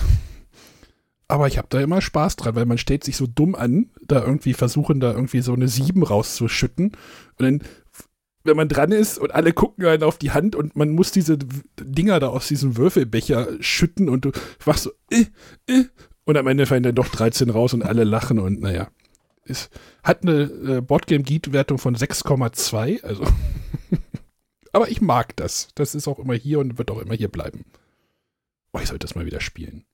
Aber 1.28 1.46
ich 1.46 1.58
habe 1.58 1.68
da 1.70 1.80
immer 1.80 2.00
Spaß 2.00 2.36
dran, 2.36 2.56
weil 2.56 2.64
man 2.64 2.78
stellt 2.78 3.04
sich 3.04 3.16
so 3.16 3.26
dumm 3.28 3.54
an, 3.54 3.90
da 4.04 4.24
irgendwie 4.24 4.54
versuchen, 4.54 4.98
da 4.98 5.12
irgendwie 5.12 5.42
so 5.42 5.52
eine 5.52 5.68
7 5.68 6.02
rauszuschütten. 6.02 6.86
Und 6.86 6.96
dann 7.38 7.62
wenn 8.44 8.56
man 8.56 8.68
dran 8.68 8.92
ist 8.92 9.18
und 9.18 9.34
alle 9.34 9.52
gucken 9.52 9.84
einen 9.86 10.02
auf 10.02 10.18
die 10.18 10.30
Hand 10.30 10.56
und 10.56 10.76
man 10.76 10.90
muss 10.90 11.10
diese 11.10 11.38
Dinger 11.78 12.20
da 12.20 12.28
aus 12.28 12.48
diesem 12.48 12.76
Würfelbecher 12.76 13.48
schütten 13.60 14.08
und 14.08 14.24
du 14.24 14.32
machst 14.64 14.84
so, 14.84 14.92
äh, 15.10 15.26
äh, 15.66 15.84
und 16.24 16.36
am 16.36 16.46
Ende 16.46 16.66
fallen 16.66 16.82
dann 16.82 16.94
doch 16.94 17.08
13 17.08 17.50
raus 17.50 17.74
und 17.74 17.82
alle 17.82 18.04
lachen 18.04 18.38
und 18.38 18.60
naja. 18.60 18.90
Ist, 19.44 19.70
hat 20.02 20.22
eine 20.22 20.42
äh, 20.42 20.80
Boardgame 20.80 21.24
Geek-Wertung 21.24 21.78
von 21.78 21.96
6,2, 21.96 23.02
also. 23.02 23.24
Aber 24.72 24.88
ich 24.88 25.00
mag 25.00 25.34
das. 25.36 25.68
Das 25.74 25.94
ist 25.94 26.06
auch 26.06 26.18
immer 26.18 26.34
hier 26.34 26.60
und 26.60 26.78
wird 26.78 26.90
auch 26.90 27.00
immer 27.00 27.14
hier 27.14 27.28
bleiben. 27.28 27.64
Oh, 28.72 28.78
ich 28.80 28.88
sollte 28.88 29.06
das 29.06 29.16
mal 29.16 29.26
wieder 29.26 29.40
spielen. 29.40 29.84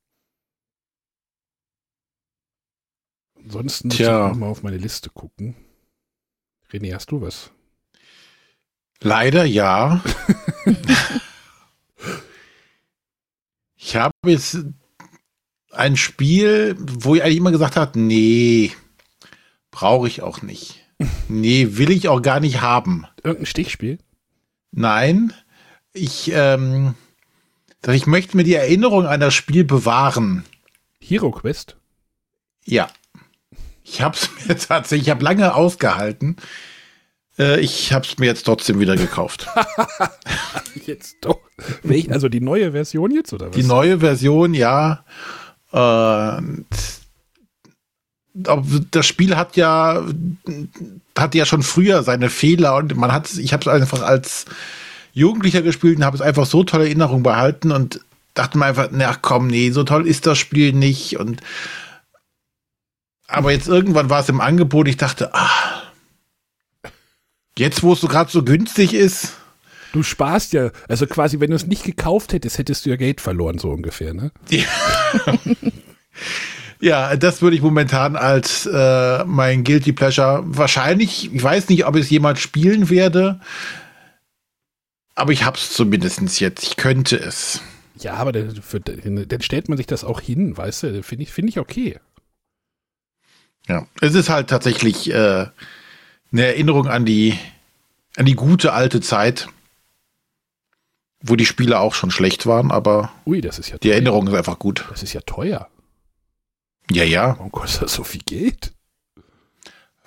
Ansonsten 3.36 3.88
muss 3.88 3.96
Tja. 3.96 4.26
ich 4.26 4.32
noch 4.32 4.38
mal 4.38 4.48
auf 4.48 4.62
meine 4.62 4.76
Liste 4.76 5.08
gucken. 5.08 5.54
René, 6.70 6.94
hast 6.94 7.10
du 7.10 7.22
was? 7.22 7.52
Leider 9.00 9.44
ja. 9.44 10.02
ich 13.76 13.96
habe 13.96 14.14
jetzt 14.24 14.58
ein 15.70 15.96
Spiel, 15.96 16.76
wo 16.78 17.14
ich 17.14 17.22
eigentlich 17.22 17.36
immer 17.36 17.52
gesagt 17.52 17.76
habe, 17.76 17.98
nee, 17.98 18.72
brauche 19.70 20.08
ich 20.08 20.22
auch 20.22 20.42
nicht. 20.42 20.82
Nee, 21.28 21.76
will 21.76 21.90
ich 21.90 22.08
auch 22.08 22.22
gar 22.22 22.40
nicht 22.40 22.62
haben. 22.62 23.06
Irgendein 23.22 23.46
Stichspiel? 23.46 23.98
Nein, 24.70 25.32
ich, 25.92 26.30
ähm, 26.32 26.94
ich 27.86 28.06
möchte 28.06 28.36
mir 28.36 28.44
die 28.44 28.54
Erinnerung 28.54 29.06
an 29.06 29.20
das 29.20 29.34
Spiel 29.34 29.64
bewahren. 29.64 30.44
Hero 31.00 31.30
Quest? 31.30 31.76
Ja. 32.64 32.88
Ich 33.84 34.02
habe 34.02 34.16
es 34.16 34.30
mir 34.46 34.56
tatsächlich, 34.56 35.08
ich 35.08 35.10
habe 35.10 35.24
lange 35.24 35.54
ausgehalten. 35.54 36.36
Äh, 37.38 37.60
ich 37.60 37.92
habe 37.92 38.06
es 38.06 38.18
mir 38.18 38.26
jetzt 38.26 38.44
trotzdem 38.44 38.80
wieder 38.80 38.96
gekauft. 38.96 39.46
Jetzt 40.86 41.16
doch. 41.22 41.40
Welch, 41.82 42.12
also 42.12 42.28
die 42.28 42.40
neue 42.40 42.70
Version 42.70 43.10
jetzt 43.10 43.32
oder 43.32 43.48
was? 43.48 43.56
Die 43.56 43.64
neue 43.64 43.98
Version, 43.98 44.54
ja. 44.54 45.04
Und 45.72 46.66
aber 48.46 48.64
das 48.90 49.06
Spiel 49.06 49.36
hat 49.36 49.56
ja 49.56 50.04
hat 51.18 51.34
ja 51.34 51.46
schon 51.46 51.62
früher 51.62 52.02
seine 52.02 52.30
Fehler 52.30 52.76
und 52.76 52.94
man 52.96 53.12
hat 53.12 53.32
ich 53.36 53.52
habe 53.52 53.62
es 53.62 53.68
einfach 53.68 54.02
als 54.02 54.44
Jugendlicher 55.12 55.62
gespielt 55.62 55.96
und 55.96 56.04
habe 56.04 56.16
es 56.16 56.20
einfach 56.20 56.46
so 56.46 56.62
tolle 56.62 56.84
Erinnerungen 56.84 57.22
behalten 57.22 57.72
und 57.72 58.00
dachte 58.34 58.58
mir 58.58 58.66
einfach, 58.66 58.88
na 58.92 59.14
komm, 59.14 59.46
nee, 59.46 59.70
so 59.70 59.82
toll 59.82 60.06
ist 60.06 60.26
das 60.26 60.38
Spiel 60.38 60.72
nicht 60.72 61.18
und 61.18 61.40
aber 63.26 63.50
jetzt 63.50 63.66
irgendwann 63.66 64.10
war 64.10 64.20
es 64.20 64.28
im 64.28 64.40
Angebot, 64.40 64.86
ich 64.86 64.98
dachte, 64.98 65.34
ah, 65.34 65.82
jetzt 67.58 67.82
wo 67.82 67.92
es 67.92 68.00
so 68.00 68.08
gerade 68.08 68.30
so 68.30 68.42
günstig 68.42 68.94
ist, 68.94 69.34
Du 69.96 70.02
sparst 70.02 70.52
ja, 70.52 70.72
also 70.88 71.06
quasi, 71.06 71.40
wenn 71.40 71.48
du 71.48 71.56
es 71.56 71.66
nicht 71.66 71.82
gekauft 71.82 72.34
hättest, 72.34 72.58
hättest 72.58 72.84
du 72.84 72.90
ja 72.90 72.96
Geld 72.96 73.22
verloren, 73.22 73.56
so 73.56 73.70
ungefähr, 73.70 74.12
ne? 74.12 74.30
Ja, 76.80 77.16
das 77.16 77.40
würde 77.40 77.56
ich 77.56 77.62
momentan 77.62 78.14
als 78.14 78.66
äh, 78.66 79.24
mein 79.24 79.64
Guilty 79.64 79.92
Pleasure 79.92 80.42
wahrscheinlich, 80.44 81.32
ich 81.32 81.42
weiß 81.42 81.70
nicht, 81.70 81.86
ob 81.86 81.96
ich 81.96 82.02
es 82.02 82.10
jemals 82.10 82.40
spielen 82.40 82.90
werde, 82.90 83.40
aber 85.14 85.32
ich 85.32 85.44
hab's 85.44 85.72
zumindest 85.72 86.40
jetzt. 86.40 86.62
Ich 86.64 86.76
könnte 86.76 87.16
es. 87.16 87.62
Ja, 87.98 88.14
aber 88.16 88.32
dann, 88.32 88.54
für, 88.54 88.80
dann 88.80 89.40
stellt 89.40 89.70
man 89.70 89.78
sich 89.78 89.86
das 89.86 90.04
auch 90.04 90.20
hin, 90.20 90.58
weißt 90.58 90.82
du? 90.82 91.02
Finde 91.02 91.22
ich, 91.22 91.32
finde 91.32 91.48
ich 91.48 91.58
okay. 91.58 91.98
Ja, 93.66 93.86
es 94.02 94.14
ist 94.14 94.28
halt 94.28 94.48
tatsächlich 94.48 95.10
äh, 95.10 95.46
eine 96.38 96.46
Erinnerung 96.46 96.88
an 96.88 97.04
die 97.04 97.38
an 98.16 98.26
die 98.26 98.34
gute 98.34 98.72
alte 98.72 99.00
Zeit, 99.00 99.48
wo 101.20 101.36
die 101.36 101.46
Spiele 101.46 101.80
auch 101.80 101.94
schon 101.94 102.10
schlecht 102.10 102.46
waren, 102.46 102.70
aber 102.70 103.10
Ui, 103.26 103.40
das 103.40 103.58
ist 103.58 103.68
ja 103.68 103.78
die 103.78 103.88
teuer. 103.88 103.94
Erinnerung 103.94 104.28
ist 104.28 104.34
einfach 104.34 104.58
gut. 104.58 104.84
Das 104.90 105.02
ist 105.02 105.12
ja 105.12 105.20
teuer. 105.22 105.68
Ja, 106.90 107.04
ja, 107.04 107.34
Warum 107.36 107.52
kostet 107.52 107.82
das 107.82 107.94
so 107.94 108.04
viel 108.04 108.22
Geld? 108.24 108.72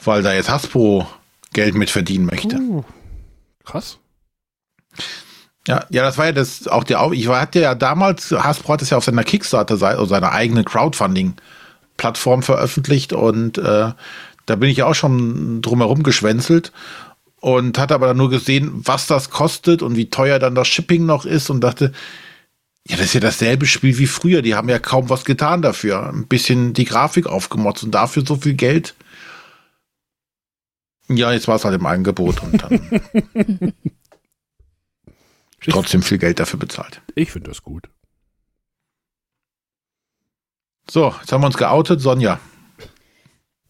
weil 0.04 0.24
da 0.24 0.34
jetzt 0.34 0.50
Hasbro 0.50 1.08
Geld 1.54 1.76
mit 1.76 1.90
verdienen 1.90 2.26
möchte. 2.26 2.58
Uh, 2.58 2.84
krass. 3.66 3.98
Ja, 5.68 5.86
ja, 5.90 6.04
das 6.04 6.18
war 6.18 6.28
ja 6.28 6.32
das 6.32 6.68
auch 6.68 6.84
der 6.84 7.12
ich 7.12 7.28
war 7.28 7.42
hatte 7.42 7.60
ja 7.60 7.76
damals 7.76 8.32
Hasbro 8.32 8.74
hat 8.74 8.82
es 8.82 8.90
ja 8.90 8.98
auf 8.98 9.04
seiner 9.04 9.24
Kickstarter 9.24 9.78
Seite 9.78 10.00
also 10.00 10.10
seiner 10.10 10.32
eigenen 10.32 10.66
Crowdfunding 10.66 11.36
Plattform 11.98 12.44
veröffentlicht 12.44 13.14
und 13.14 13.58
äh, 13.58 13.92
da 14.50 14.56
bin 14.56 14.70
ich 14.70 14.78
ja 14.78 14.86
auch 14.86 14.96
schon 14.96 15.62
drumherum 15.62 16.02
geschwänzelt 16.04 16.72
und 17.40 17.78
hatte 17.78 17.94
aber 17.94 18.08
dann 18.08 18.18
nur 18.18 18.30
gesehen, 18.30 18.72
was 18.74 19.08
das 19.08 19.30
kostet 19.30 19.82
und 19.82 19.96
wie 19.96 20.10
teuer 20.10 20.40
dann 20.40 20.56
das 20.56 20.68
Shipping 20.68 21.06
noch 21.06 21.26
ist 21.26 21.50
und 21.50 21.62
dachte, 21.62 21.94
ja, 22.88 22.98
das 22.98 23.08
ist 23.08 23.14
ja 23.14 23.20
dasselbe 23.20 23.68
Spiel 23.68 23.98
wie 24.00 24.08
früher. 24.08 24.42
Die 24.42 24.56
haben 24.56 24.70
ja 24.70 24.80
kaum 24.80 25.10
was 25.10 25.24
getan 25.24 25.62
dafür. 25.62 26.10
Ein 26.10 26.28
bisschen 26.28 26.74
die 26.74 26.86
Grafik 26.86 27.28
aufgemotzt 27.28 27.84
und 27.84 27.92
dafür 27.92 28.26
so 28.26 28.38
viel 28.38 28.56
Geld. 28.56 28.96
Ja, 31.08 31.32
jetzt 31.32 31.48
war 31.48 31.56
es 31.56 31.66
halt 31.66 31.76
im 31.76 31.86
Angebot 31.86 32.42
und 32.42 32.64
dann 32.64 33.74
trotzdem 35.70 36.02
viel 36.02 36.18
Geld 36.18 36.40
dafür 36.40 36.60
bezahlt. 36.60 37.02
Ich 37.14 37.32
finde 37.32 37.50
das 37.50 37.62
gut. 37.62 37.90
So, 40.90 41.14
jetzt 41.20 41.32
haben 41.32 41.42
wir 41.42 41.48
uns 41.48 41.58
geoutet. 41.58 42.02
Sonja. 42.02 42.40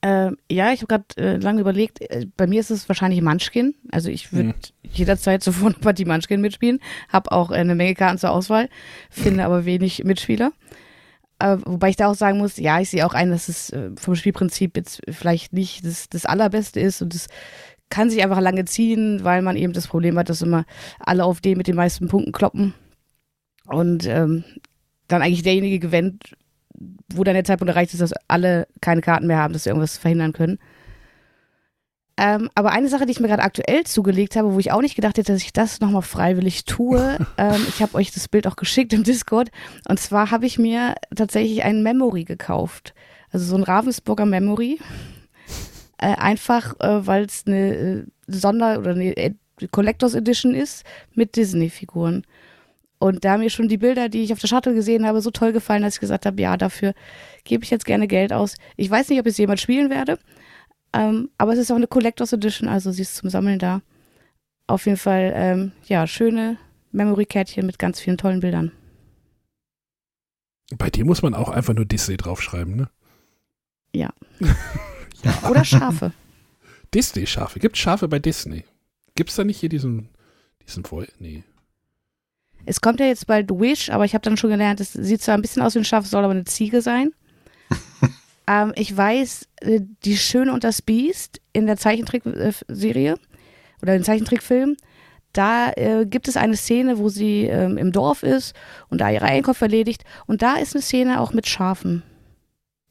Ähm, 0.02 0.38
ja, 0.50 0.72
ich 0.72 0.82
habe 0.82 0.88
gerade 0.88 1.06
äh, 1.18 1.38
lange 1.38 1.62
überlegt. 1.62 2.02
Äh, 2.02 2.28
bei 2.38 2.48
mir 2.48 2.62
ist 2.62 2.72
es 2.72 2.88
wahrscheinlich 2.88 3.22
Munchkin. 3.22 3.76
Also 3.92 4.10
ich 4.10 4.32
würde 4.32 4.56
jederzeit 4.84 5.44
sofort 5.44 5.76
eine 5.76 5.84
Partie 5.84 6.06
Munchkin 6.06 6.42
mitspielen. 6.42 6.80
Habe 7.10 7.32
auch 7.32 7.52
äh, 7.52 7.56
eine 7.56 7.76
Menge 7.76 7.96
Karten 7.96 8.18
zur 8.18 8.32
Auswahl, 8.32 8.70
finde 9.10 9.44
aber 9.44 9.66
wenig 9.66 10.04
Mitspieler. 10.06 10.54
Äh, 11.40 11.58
wobei 11.66 11.90
ich 11.90 11.96
da 11.96 12.08
auch 12.08 12.16
sagen 12.16 12.38
muss, 12.38 12.58
ja, 12.58 12.80
ich 12.80 12.90
sehe 12.90 13.06
auch 13.06 13.14
ein, 13.14 13.32
dass 13.32 13.50
es 13.50 13.72
äh, 13.72 13.92
vom 13.98 14.16
Spielprinzip 14.16 14.78
jetzt 14.78 15.02
vielleicht 15.10 15.54
nicht 15.54 15.86
das, 15.86 16.10
das 16.10 16.26
Allerbeste 16.26 16.80
ist 16.80 17.02
und 17.02 17.14
es 17.16 17.28
kann 17.90 18.10
sich 18.10 18.22
einfach 18.24 18.40
lange 18.40 18.66
ziehen, 18.66 19.24
weil 19.24 19.42
man 19.42 19.56
eben 19.56 19.74
das 19.74 19.88
Problem 19.88 20.18
hat, 20.18 20.30
dass 20.30 20.42
immer 20.42 20.66
alle 21.00 21.26
auf 21.26 21.42
den 21.42 21.58
mit 21.58 21.68
den 21.68 21.76
meisten 21.76 22.08
Punkten 22.08 22.32
kloppen 22.32 22.74
und 23.66 24.06
ähm, 24.06 24.44
dann 25.08 25.22
eigentlich 25.22 25.44
derjenige 25.44 25.80
gewinnt, 25.80 26.36
wo 27.14 27.24
dann 27.24 27.34
der 27.34 27.44
Zeitpunkt 27.44 27.70
erreicht 27.70 27.94
ist, 27.94 28.02
dass 28.02 28.14
alle 28.28 28.68
keine 28.82 29.02
Karten 29.02 29.28
mehr 29.28 29.38
haben, 29.38 29.54
dass 29.54 29.64
sie 29.64 29.70
irgendwas 29.70 29.98
verhindern 29.98 30.34
können. 30.34 30.60
Ähm, 32.22 32.50
aber 32.54 32.72
eine 32.72 32.90
Sache, 32.90 33.06
die 33.06 33.14
ich 33.14 33.22
mir 33.22 33.30
gerade 33.30 33.44
aktuell 33.44 33.86
zugelegt 33.86 34.36
habe, 34.36 34.54
wo 34.54 34.60
ich 34.60 34.74
auch 34.74 34.82
nicht 34.82 34.96
gedacht 34.96 35.18
hätte, 35.18 35.32
dass 35.32 35.42
ich 35.42 35.54
das 35.54 35.80
nochmal 35.80 36.02
freiwillig 36.02 36.66
tue, 36.66 37.18
ähm, 37.38 37.66
ich 37.70 37.82
habe 37.82 37.96
euch 37.96 38.12
das 38.12 38.28
Bild 38.28 38.46
auch 38.46 38.58
geschickt 38.58 38.92
im 38.92 39.04
Discord. 39.04 39.50
Und 39.88 40.00
zwar 40.00 40.30
habe 40.30 40.46
ich 40.46 40.60
mir 40.60 40.96
tatsächlich 41.16 41.64
ein 41.64 41.82
Memory 41.82 42.26
gekauft. 42.26 42.94
Also 43.32 43.46
so 43.46 43.56
ein 43.56 43.64
Ravensburger 43.64 44.26
Memory. 44.26 44.80
Äh, 45.98 46.16
einfach, 46.16 46.78
äh, 46.80 47.08
weil 47.08 47.24
es 47.24 47.44
eine 47.46 47.76
äh, 47.76 48.06
Sonder- 48.28 48.80
oder 48.80 48.92
eine 48.92 49.36
Collectors 49.72 50.14
Edition 50.14 50.56
ist 50.56 50.84
mit 51.14 51.36
Disney-Figuren. 51.38 52.26
Und 53.00 53.24
da 53.24 53.38
mir 53.38 53.50
schon 53.50 53.70
die 53.70 53.78
Bilder, 53.78 54.10
die 54.10 54.24
ich 54.24 54.34
auf 54.34 54.40
der 54.40 54.50
Shuttle 54.50 54.74
gesehen 54.74 55.06
habe, 55.06 55.22
so 55.22 55.32
toll 55.32 55.54
gefallen, 55.54 55.84
dass 55.84 55.96
ich 55.96 56.00
gesagt 56.02 56.26
habe, 56.26 56.42
ja, 56.42 56.58
dafür 56.58 56.94
gebe 57.46 57.64
ich 57.64 57.70
jetzt 57.70 57.86
gerne 57.86 58.08
Geld 58.08 58.34
aus. 58.34 58.56
Ich 58.76 58.90
weiß 58.90 59.10
nicht, 59.10 59.20
ob 59.20 59.26
ich 59.26 59.32
es 59.32 59.38
jemals 59.38 59.62
spielen 59.62 59.90
werde, 59.90 60.20
ähm, 60.92 61.30
aber 61.38 61.54
es 61.54 61.60
ist 61.60 61.72
auch 61.72 61.78
eine 61.78 61.88
Collectors 61.88 62.34
Edition, 62.34 62.68
also 62.68 62.92
sie 62.92 63.04
ist 63.04 63.16
zum 63.16 63.30
Sammeln 63.30 63.58
da. 63.58 63.82
Auf 64.68 64.86
jeden 64.86 64.98
Fall, 64.98 65.32
ähm, 65.34 65.72
ja, 65.88 66.06
schöne 66.08 66.58
Memory-Kärtchen 66.92 67.66
mit 67.66 67.80
ganz 67.80 68.02
vielen 68.02 68.18
tollen 68.18 68.42
Bildern. 68.42 68.72
Bei 70.78 70.90
dir 70.90 71.06
muss 71.06 71.22
man 71.22 71.34
auch 71.34 71.50
einfach 71.50 71.74
nur 71.74 71.86
Disney 71.86 72.18
draufschreiben, 72.18 72.76
ne? 72.76 72.90
Ja. 73.96 74.14
ja. 75.24 75.50
Oder 75.50 75.64
Schafe. 75.64 76.12
Disney-Schafe. 76.94 77.60
Gibt 77.60 77.78
Schafe 77.78 78.08
bei 78.08 78.20
Disney? 78.20 78.66
Gibt 79.16 79.30
es 79.30 79.36
da 79.38 79.44
nicht 79.44 79.60
hier 79.60 79.70
diesen, 79.70 80.10
diesen 80.66 80.84
Voll? 80.86 81.08
Nee. 81.18 81.44
Es 82.66 82.82
kommt 82.82 83.00
ja 83.00 83.06
jetzt 83.06 83.28
bald 83.28 83.50
Wish, 83.52 83.90
aber 83.90 84.06
ich 84.06 84.14
habe 84.14 84.22
dann 84.22 84.38
schon 84.38 84.50
gelernt, 84.50 84.80
es 84.80 84.94
sieht 84.94 85.22
zwar 85.22 85.36
ein 85.36 85.42
bisschen 85.42 85.62
aus 85.62 85.76
wie 85.76 85.80
ein 85.80 85.86
Schaf, 85.86 86.06
soll 86.06 86.24
aber 86.24 86.34
eine 86.34 86.46
Ziege 86.46 86.82
sein. 86.82 87.12
ähm, 88.48 88.74
ich 88.76 88.96
weiß, 88.96 89.48
äh, 89.62 89.82
die 90.04 90.18
Schöne 90.18 90.54
und 90.54 90.64
das 90.64 90.82
Biest 90.82 91.42
in 91.54 91.66
der 91.66 91.78
Zeichentrickserie 91.78 93.16
oder 93.82 93.96
im 93.96 94.04
Zeichentrickfilm, 94.04 94.76
da 95.34 95.72
äh, 95.74 96.06
gibt 96.06 96.28
es 96.28 96.38
eine 96.38 96.58
Szene, 96.58 96.98
wo 96.98 97.10
sie 97.10 97.46
ähm, 97.46 97.78
im 97.78 97.92
Dorf 97.92 98.24
ist 98.24 98.56
und 98.90 99.02
da 99.02 99.10
ihre 99.10 99.26
Einkäufe 99.26 99.66
erledigt. 99.66 100.04
Und 100.26 100.42
da 100.42 100.56
ist 100.56 100.76
eine 100.76 100.82
Szene 100.82 101.22
auch 101.22 101.34
mit 101.34 101.48
Schafen. 101.48 102.04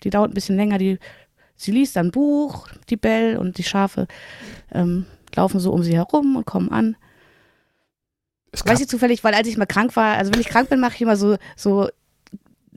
Die 0.05 0.11
dauert 0.11 0.31
ein 0.31 0.35
bisschen 0.35 0.57
länger. 0.57 0.79
Die, 0.79 0.99
sie 1.57 1.73
liest 1.73 1.97
ein 1.97 2.13
Buch, 2.13 2.69
die 2.91 2.97
Belle 2.97 3.41
und 3.41 3.59
die 3.59 3.65
Schafe 3.65 4.07
ähm, 4.73 5.07
laufen 5.35 5.59
so 5.59 5.73
um 5.73 5.83
sie 5.83 5.97
herum 5.97 6.37
und 6.37 6.47
kommen 6.47 6.71
an. 6.71 6.97
Weiß 8.65 8.81
ich 8.81 8.89
zufällig, 8.89 9.25
weil 9.25 9.35
als 9.35 9.49
ich 9.49 9.57
mal 9.57 9.67
krank 9.67 9.95
war, 9.97 10.17
also 10.17 10.33
wenn 10.33 10.41
ich 10.41 10.49
krank 10.49 10.69
bin, 10.69 10.81
mache 10.81 10.95
ich 10.95 11.03
immer 11.03 11.17
so, 11.17 11.37
so, 11.57 11.89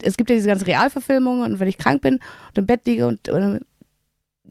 es 0.01 0.17
gibt 0.17 0.29
ja 0.29 0.35
diese 0.35 0.47
ganzen 0.47 0.65
Realverfilmungen 0.65 1.43
und 1.51 1.59
wenn 1.59 1.67
ich 1.67 1.77
krank 1.77 2.01
bin 2.01 2.15
und 2.15 2.57
im 2.57 2.65
Bett 2.65 2.85
liege 2.85 3.07
und, 3.07 3.29
und 3.29 3.65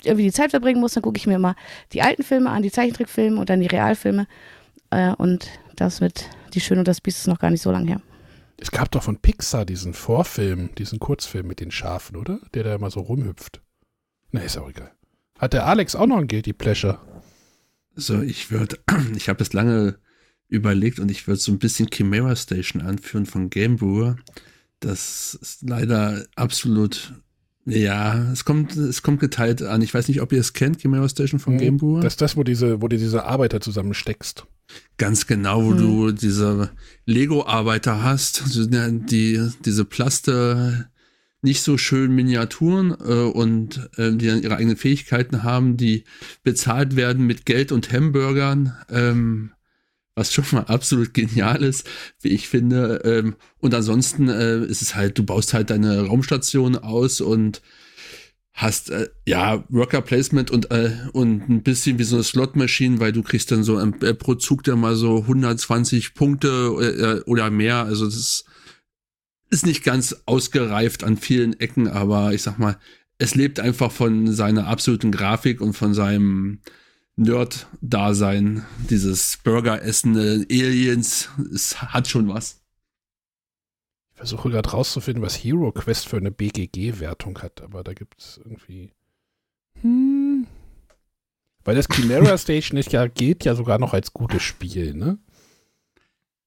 irgendwie 0.03 0.25
die 0.25 0.33
Zeit 0.33 0.51
verbringen 0.51 0.81
muss, 0.81 0.95
dann 0.95 1.03
gucke 1.03 1.19
ich 1.19 1.27
mir 1.27 1.35
immer 1.35 1.57
die 1.93 2.03
alten 2.03 2.23
Filme 2.23 2.51
an, 2.51 2.63
die 2.63 2.71
Zeichentrickfilme 2.71 3.39
und 3.39 3.51
dann 3.51 3.61
die 3.61 3.67
Realfilme. 3.67 4.27
Äh, 4.91 5.13
und 5.15 5.49
das 5.77 6.01
mit 6.01 6.29
Die 6.55 6.61
Schöne 6.61 6.81
und 6.81 6.89
das 6.89 7.01
Biest 7.01 7.19
ist 7.19 7.27
noch 7.27 7.39
gar 7.39 7.51
nicht 7.51 7.63
so 7.63 7.71
lange 7.71 7.89
her. 7.89 8.03
Es 8.57 8.71
gab 8.71 8.91
doch 8.91 9.03
von 9.03 9.17
Pixar 9.19 9.65
diesen 9.65 9.95
Vorfilm, 9.95 10.75
diesen 10.77 10.99
Kurzfilm 10.99 11.47
mit 11.47 11.61
den 11.61 11.71
Schafen, 11.71 12.17
oder? 12.17 12.41
Der 12.55 12.65
da 12.65 12.75
immer 12.75 12.91
so 12.91 13.01
rumhüpft. 13.01 13.63
Na, 14.33 14.41
ist 14.41 14.59
auch 14.59 14.69
egal. 14.69 14.93
Hat 15.39 15.55
der 15.55 15.67
Alex 15.67 15.97
auch 15.97 16.07
noch 16.07 16.19
ein 16.19 16.29
Guilty 16.29 16.53
Pleasure? 16.53 16.99
So, 17.95 18.21
ich 18.21 18.51
würde, 18.51 18.79
ich 19.17 19.29
habe 19.29 19.39
das 19.39 19.53
lange 19.53 19.99
überlegt 20.51 20.99
und 21.01 21.11
ich 21.11 21.27
würde 21.27 21.41
so 21.41 21.53
ein 21.53 21.59
bisschen 21.59 21.89
Chimera 21.91 22.37
Station 22.37 22.83
anführen 22.83 23.25
von 23.25 23.49
Game 23.51 23.77
Brewer. 23.77 24.17
Das 24.81 25.39
ist 25.41 25.63
leider 25.63 26.25
absolut, 26.37 27.15
ja, 27.65 28.31
es 28.33 28.45
kommt, 28.45 28.77
es 28.77 29.03
kommt 29.03 29.21
geteilt 29.21 29.63
an. 29.63 29.81
Ich 29.83 29.95
weiß 29.95 30.09
nicht, 30.09 30.21
ob 30.21 30.33
ihr 30.33 30.41
es 30.41 30.53
kennt, 30.53 30.81
Chimera 30.81 31.09
Station 31.09 31.41
von 31.41 31.57
Game 31.57 31.77
Brewer. 31.77 32.01
Das 32.01 32.15
ist 32.15 32.21
das, 32.21 32.37
wo 32.37 32.43
diese, 32.43 32.83
wo 32.83 32.89
du 32.89 32.99
diese 32.99 33.25
Arbeiter 33.25 33.61
zusammensteckst. 33.61 34.47
Ganz 34.99 35.27
genau, 35.27 35.65
wo 35.65 35.71
Hm. 35.71 35.79
du 35.79 36.13
diese 36.13 36.71
Lego-Arbeiter 37.07 38.03
hast, 38.03 38.45
die, 38.57 39.51
diese 39.65 39.85
Plaste, 39.85 40.89
nicht 41.43 41.63
so 41.63 41.79
schön 41.79 42.15
Miniaturen 42.15 42.91
äh, 42.91 43.13
und 43.25 43.89
äh, 43.97 44.13
die 44.13 44.27
dann 44.27 44.43
ihre 44.43 44.57
eigenen 44.57 44.77
Fähigkeiten 44.77 45.43
haben, 45.43 45.77
die 45.77 46.05
bezahlt 46.43 46.97
werden 46.97 47.27
mit 47.27 47.47
Geld 47.47 47.73
und 47.73 47.91
Hamburgern, 47.93 48.75
ähm, 48.91 49.53
was 50.21 50.35
schon 50.35 50.45
mal 50.53 50.65
absolut 50.65 51.15
genial 51.15 51.65
ist, 51.65 51.89
wie 52.21 52.29
ich 52.29 52.47
finde. 52.47 53.01
Ähm, 53.05 53.37
und 53.59 53.75
ansonsten 53.75 54.29
äh, 54.29 54.63
ist 54.67 54.83
es 54.83 54.95
halt, 54.95 55.19
du 55.19 55.25
baust 55.25 55.55
halt 55.55 55.71
deine 55.71 56.03
Raumstation 56.03 56.77
aus 56.77 57.23
und 57.23 57.63
hast 58.53 58.91
äh, 58.91 59.09
ja 59.27 59.65
Worker 59.71 60.03
Placement 60.03 60.51
und 60.51 60.71
äh, 60.71 60.93
und 61.15 61.49
ein 61.49 61.63
bisschen 61.63 61.99
wie 61.99 62.05
so 62.05 62.17
eine 62.17 62.23
Slot 62.23 62.55
Machine, 62.55 63.01
weil 63.01 63.13
du 63.13 63.23
kriegst 63.23 63.51
dann 63.51 63.65
so 63.65 63.81
ähm, 63.81 63.95
äh, 64.03 64.13
pro 64.13 64.35
Zug 64.35 64.63
dann 64.63 64.81
mal 64.81 64.95
so 64.95 65.21
120 65.23 66.13
Punkte 66.13 67.23
äh, 67.25 67.29
oder 67.31 67.51
mehr. 67.51 67.77
Also 67.85 68.05
das 68.05 68.17
ist, 68.17 68.45
ist 69.49 69.65
nicht 69.65 69.83
ganz 69.83 70.23
ausgereift 70.27 71.03
an 71.03 71.17
vielen 71.17 71.59
Ecken, 71.59 71.89
aber 71.89 72.35
ich 72.35 72.43
sag 72.43 72.59
mal, 72.59 72.77
es 73.17 73.35
lebt 73.35 73.59
einfach 73.59 73.91
von 73.91 74.31
seiner 74.33 74.67
absoluten 74.67 75.13
Grafik 75.13 75.63
und 75.63 75.73
von 75.73 75.95
seinem 75.95 76.61
Nerd-Dasein. 77.21 78.65
Dieses 78.89 79.39
Burger-essende 79.45 80.47
Aliens, 80.51 81.29
es 81.55 81.81
hat 81.83 82.09
schon 82.09 82.29
was. 82.29 82.63
Ich 84.13 84.17
versuche 84.17 84.51
gerade 84.51 84.71
rauszufinden, 84.71 85.23
was 85.23 85.37
Hero 85.37 85.71
Quest 85.71 86.09
für 86.09 86.17
eine 86.17 86.31
BGG-Wertung 86.31 87.39
hat, 87.41 87.61
aber 87.63 87.85
da 87.85 87.93
gibt 87.93 88.21
es 88.21 88.41
irgendwie. 88.43 88.93
Hm. 89.83 90.47
Weil 91.65 91.77
das 91.77 91.89
Chimera 91.89 92.37
Station 92.39 92.79
ist 92.79 92.93
ja, 92.93 93.07
gilt 93.07 93.45
ja 93.45 93.55
sogar 93.55 93.79
noch 93.79 93.93
als 93.93 94.15
gutes 94.15 94.43
Spiel, 94.43 94.95
ne? 94.95 95.19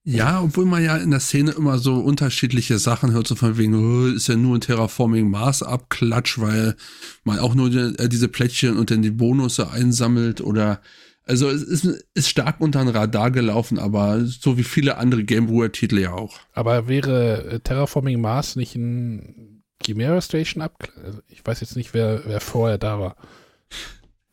Ja, 0.06 0.42
obwohl 0.42 0.66
man 0.66 0.84
ja 0.84 0.98
in 0.98 1.12
der 1.12 1.22
Szene 1.22 1.52
immer 1.52 1.78
so 1.78 1.96
unterschiedliche 1.96 2.78
Sachen 2.78 3.14
hört, 3.14 3.26
so 3.26 3.36
von 3.36 3.58
wegen, 3.58 3.74
oh, 3.76 4.08
ist 4.08 4.28
ja 4.28 4.36
nur 4.36 4.58
ein 4.58 4.62
Terraforming 4.62 5.30
Mars 5.30 5.64
Abklatsch, 5.64 6.40
weil 6.40 6.76
man 7.24 7.40
auch 7.40 7.56
nur 7.56 7.70
die, 7.70 7.96
äh, 7.98 8.10
diese 8.10 8.28
Plättchen 8.28 8.78
und 8.78 8.92
dann 8.92 9.02
die 9.02 9.12
Bonusse 9.12 9.72
einsammelt 9.72 10.42
oder 10.42 10.82
also 11.26 11.50
es 11.50 11.64
ist, 11.64 11.86
ist 12.14 12.28
stark 12.28 12.60
unter 12.60 12.84
den 12.84 12.90
Radar 12.90 13.32
gelaufen, 13.32 13.80
aber 13.80 14.26
so 14.26 14.58
wie 14.58 14.64
viele 14.64 14.98
andere 14.98 15.24
Game 15.24 15.48
Brewer 15.48 15.72
Titel 15.72 16.00
ja 16.00 16.12
auch. 16.12 16.38
Aber 16.54 16.90
wäre 16.90 17.46
äh, 17.46 17.60
Terraforming 17.62 18.20
Mars 18.20 18.58
nicht 18.58 18.76
ein 18.76 19.64
Chimera 19.82 20.20
Station 20.20 20.62
ab? 20.62 20.90
Also 21.02 21.20
ich 21.30 21.46
weiß 21.46 21.62
jetzt 21.62 21.78
nicht, 21.78 21.94
wer, 21.94 22.24
wer 22.26 22.42
vorher 22.42 22.78
da 22.78 23.00
war. 23.00 23.16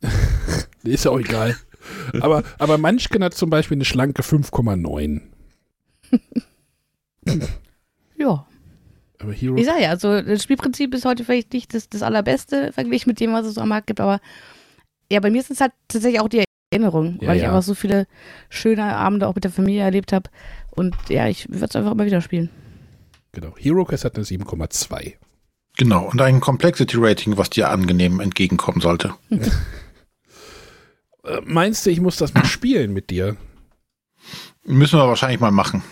ist 0.83 1.05
ja 1.05 1.12
auch 1.12 1.21
egal. 1.21 1.57
Aber, 2.21 2.43
aber 2.59 2.77
Munchkin 2.77 3.23
hat 3.23 3.35
zum 3.35 3.50
Beispiel 3.50 3.77
eine 3.77 3.85
schlanke 3.85 4.23
5,9. 4.23 5.21
Ja. 8.17 8.47
Aber 9.19 9.33
Hero 9.33 9.57
Ich 9.57 9.64
sag 9.64 9.81
ja, 9.81 9.90
also 9.90 10.21
das 10.21 10.43
Spielprinzip 10.43 10.95
ist 10.95 11.04
heute 11.04 11.25
vielleicht 11.25 11.52
nicht 11.52 11.75
das, 11.75 11.89
das 11.89 12.02
allerbeste 12.02 12.73
verglichen 12.73 13.08
mit 13.08 13.21
dem, 13.21 13.32
was 13.32 13.47
es 13.47 13.54
so 13.54 13.61
am 13.63 13.69
Markt 13.71 13.87
gibt, 13.87 14.00
aber 14.00 14.21
ja, 15.11 15.21
bei 15.21 15.30
mir 15.30 15.43
sind 15.43 15.54
es 15.54 15.61
halt 15.61 15.73
tatsächlich 15.89 16.21
auch 16.21 16.28
die 16.28 16.45
Erinnerungen, 16.71 17.19
Ja, 17.21 17.28
weil 17.28 17.37
ich 17.37 17.43
ja. 17.43 17.49
einfach 17.49 17.63
so 17.63 17.75
viele 17.75 18.06
schöne 18.49 18.84
Abende 18.84 19.26
auch 19.26 19.34
mit 19.34 19.45
der 19.45 19.50
Familie 19.50 19.82
erlebt 19.82 20.13
habe. 20.13 20.30
Und 20.71 20.95
ja, 21.08 21.28
ich 21.28 21.49
würde 21.49 21.65
es 21.65 21.76
einfach 21.76 21.93
immer 21.93 22.06
wieder 22.06 22.21
spielen. 22.21 22.49
Genau. 23.32 23.54
Hero 23.56 23.84
Quest 23.84 24.04
hat 24.04 24.17
eine 24.17 24.25
7,2. 24.25 25.15
Genau, 25.76 26.11
und 26.11 26.21
ein 26.21 26.41
Complexity 26.41 26.97
Rating, 26.99 27.37
was 27.37 27.50
dir 27.50 27.71
angenehm 27.71 28.21
entgegenkommen 28.21 28.80
sollte. 28.80 29.15
Äh, 31.23 31.43
meinst 31.45 31.84
du, 31.84 31.91
ich 31.91 32.00
muss 32.00 32.17
das 32.17 32.32
mal 32.32 32.47
spielen 32.47 32.95
mit 32.95 33.11
dir? 33.11 33.37
Müssen 34.64 34.99
wir 34.99 35.08
wahrscheinlich 35.08 35.40
mal 35.40 35.50
machen. 35.50 35.82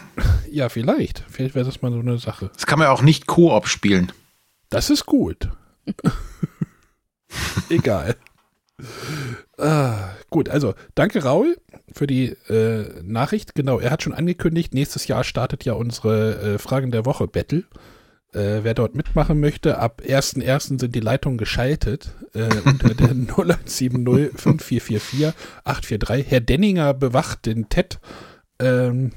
Ja, 0.50 0.68
vielleicht. 0.68 1.24
Vielleicht 1.28 1.54
wäre 1.54 1.64
das 1.64 1.83
mal 1.83 1.92
so 1.92 2.00
eine 2.00 2.18
Sache. 2.18 2.50
Das 2.54 2.66
kann 2.66 2.78
man 2.78 2.87
ja 2.87 2.92
auch 2.92 3.02
nicht 3.02 3.26
Koop 3.26 3.66
spielen. 3.66 4.12
Das 4.70 4.90
ist 4.90 5.07
gut. 5.07 5.48
Egal. 7.70 8.16
Ah, 9.57 10.11
gut, 10.31 10.48
also 10.48 10.74
danke 10.94 11.24
Raul 11.24 11.57
für 11.92 12.07
die 12.07 12.28
äh, 12.48 13.02
Nachricht. 13.02 13.54
Genau, 13.54 13.81
er 13.81 13.90
hat 13.90 14.02
schon 14.02 14.14
angekündigt, 14.14 14.74
nächstes 14.74 15.09
Jahr 15.09 15.24
startet 15.24 15.64
ja 15.64 15.72
unsere 15.72 16.54
äh, 16.54 16.59
Fragen 16.59 16.90
der 16.90 17.04
Woche 17.04 17.26
Battle. 17.26 17.64
Äh, 18.33 18.62
wer 18.62 18.74
dort 18.74 18.94
mitmachen 18.94 19.40
möchte, 19.40 19.78
ab 19.78 20.02
1.1. 20.07 20.78
sind 20.78 20.94
die 20.94 21.00
Leitungen 21.00 21.38
geschaltet 21.38 22.14
äh, 22.35 22.48
unter 22.64 22.94
der 22.94 23.09
0170 23.09 23.90
5444 24.37 25.33
843. 25.64 26.31
Herr 26.31 26.40
Denninger 26.40 26.94
bewacht 26.94 27.46
den 27.46 27.68
TED. 27.68 27.98
Ähm, 28.61 29.12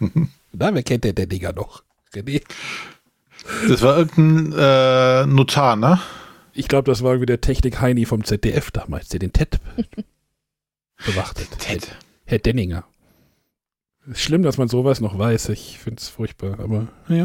na, 0.52 0.74
wer 0.74 0.82
kennt 0.82 1.04
den 1.04 1.14
Denninger 1.14 1.52
noch? 1.52 1.82
René? 2.14 2.42
Das 3.68 3.82
war 3.82 3.98
irgendein 3.98 4.52
äh, 4.58 5.26
Notar, 5.26 5.76
ne? 5.76 6.00
Ich 6.54 6.68
glaube, 6.68 6.90
das 6.90 7.02
war 7.02 7.12
irgendwie 7.12 7.26
der 7.26 7.40
Technik-Heini 7.40 8.06
vom 8.06 8.24
ZDF 8.24 8.70
damals, 8.70 9.08
der 9.08 9.18
den 9.18 9.32
TED 9.32 9.58
bewachtet. 11.04 11.48
Ted. 11.58 11.96
Herr 12.24 12.38
Denninger. 12.38 12.84
Ist 14.06 14.20
schlimm, 14.20 14.42
dass 14.42 14.58
man 14.58 14.68
sowas 14.68 15.00
noch 15.00 15.18
weiß. 15.18 15.48
Ich 15.50 15.78
finde 15.78 16.00
es 16.00 16.08
furchtbar, 16.08 16.60
aber 16.60 16.88
naja. 17.08 17.24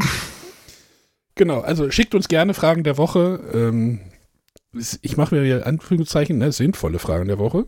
genau, 1.35 1.61
also 1.61 1.91
schickt 1.91 2.15
uns 2.15 2.27
gerne 2.27 2.53
Fragen 2.53 2.83
der 2.83 2.97
Woche. 2.97 3.39
Ähm, 3.53 4.01
ich 5.01 5.17
mache 5.17 5.35
mir 5.35 5.43
hier 5.43 5.65
Anführungszeichen, 5.67 6.37
ne, 6.37 6.51
sinnvolle 6.51 6.99
Fragen 6.99 7.27
der 7.27 7.39
Woche. 7.39 7.65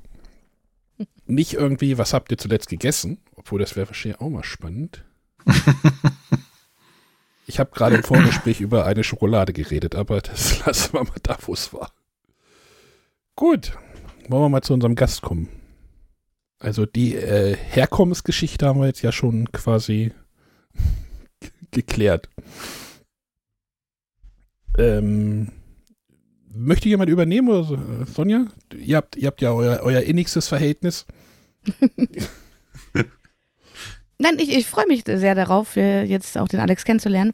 Nicht 1.25 1.53
irgendwie, 1.53 1.97
was 1.97 2.13
habt 2.13 2.31
ihr 2.31 2.37
zuletzt 2.37 2.69
gegessen? 2.69 3.19
Obwohl, 3.41 3.59
das 3.59 3.75
wäre 3.75 3.87
wahrscheinlich 3.87 4.21
auch 4.21 4.29
mal 4.29 4.43
spannend. 4.43 5.03
Ich 7.47 7.59
habe 7.59 7.71
gerade 7.71 7.97
im 7.97 8.03
Vorgespräch 8.03 8.61
über 8.61 8.85
eine 8.85 9.03
Schokolade 9.03 9.51
geredet, 9.51 9.93
aber 9.93 10.21
das 10.21 10.65
lassen 10.65 10.93
wir 10.93 11.03
mal 11.03 11.19
da, 11.21 11.37
wo 11.41 11.51
es 11.51 11.73
war. 11.73 11.91
Gut, 13.35 13.77
wollen 14.29 14.43
wir 14.43 14.47
mal 14.47 14.61
zu 14.61 14.73
unserem 14.73 14.95
Gast 14.95 15.21
kommen. 15.21 15.49
Also 16.59 16.85
die 16.85 17.13
äh, 17.15 17.57
Herkommensgeschichte 17.57 18.65
haben 18.65 18.79
wir 18.79 18.87
jetzt 18.87 19.01
ja 19.01 19.11
schon 19.11 19.51
quasi 19.51 20.13
geklärt. 21.71 22.29
Ähm, 24.77 25.51
möchte 26.53 26.87
jemand 26.87 27.09
übernehmen 27.09 27.49
oder 27.49 27.63
so? 27.65 27.75
Äh, 27.75 28.05
Sonja? 28.05 28.45
Ihr 28.73 28.95
habt, 28.95 29.17
ihr 29.17 29.27
habt 29.27 29.41
ja 29.41 29.51
euer, 29.51 29.81
euer 29.83 30.03
innigstes 30.03 30.47
Verhältnis. 30.47 31.05
Nein, 34.21 34.37
ich, 34.37 34.55
ich 34.55 34.67
freue 34.67 34.85
mich 34.87 35.03
sehr 35.05 35.33
darauf, 35.33 35.75
jetzt 35.75 36.37
auch 36.37 36.47
den 36.47 36.59
Alex 36.59 36.85
kennenzulernen. 36.85 37.33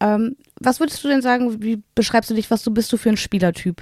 Ähm, 0.00 0.36
was 0.60 0.80
würdest 0.80 1.02
du 1.04 1.08
denn 1.08 1.22
sagen, 1.22 1.62
wie 1.62 1.82
beschreibst 1.94 2.30
du 2.30 2.34
dich, 2.34 2.50
was 2.50 2.64
du 2.64 2.72
bist 2.72 2.92
du 2.92 2.96
für 2.96 3.10
ein 3.10 3.16
Spielertyp? 3.16 3.80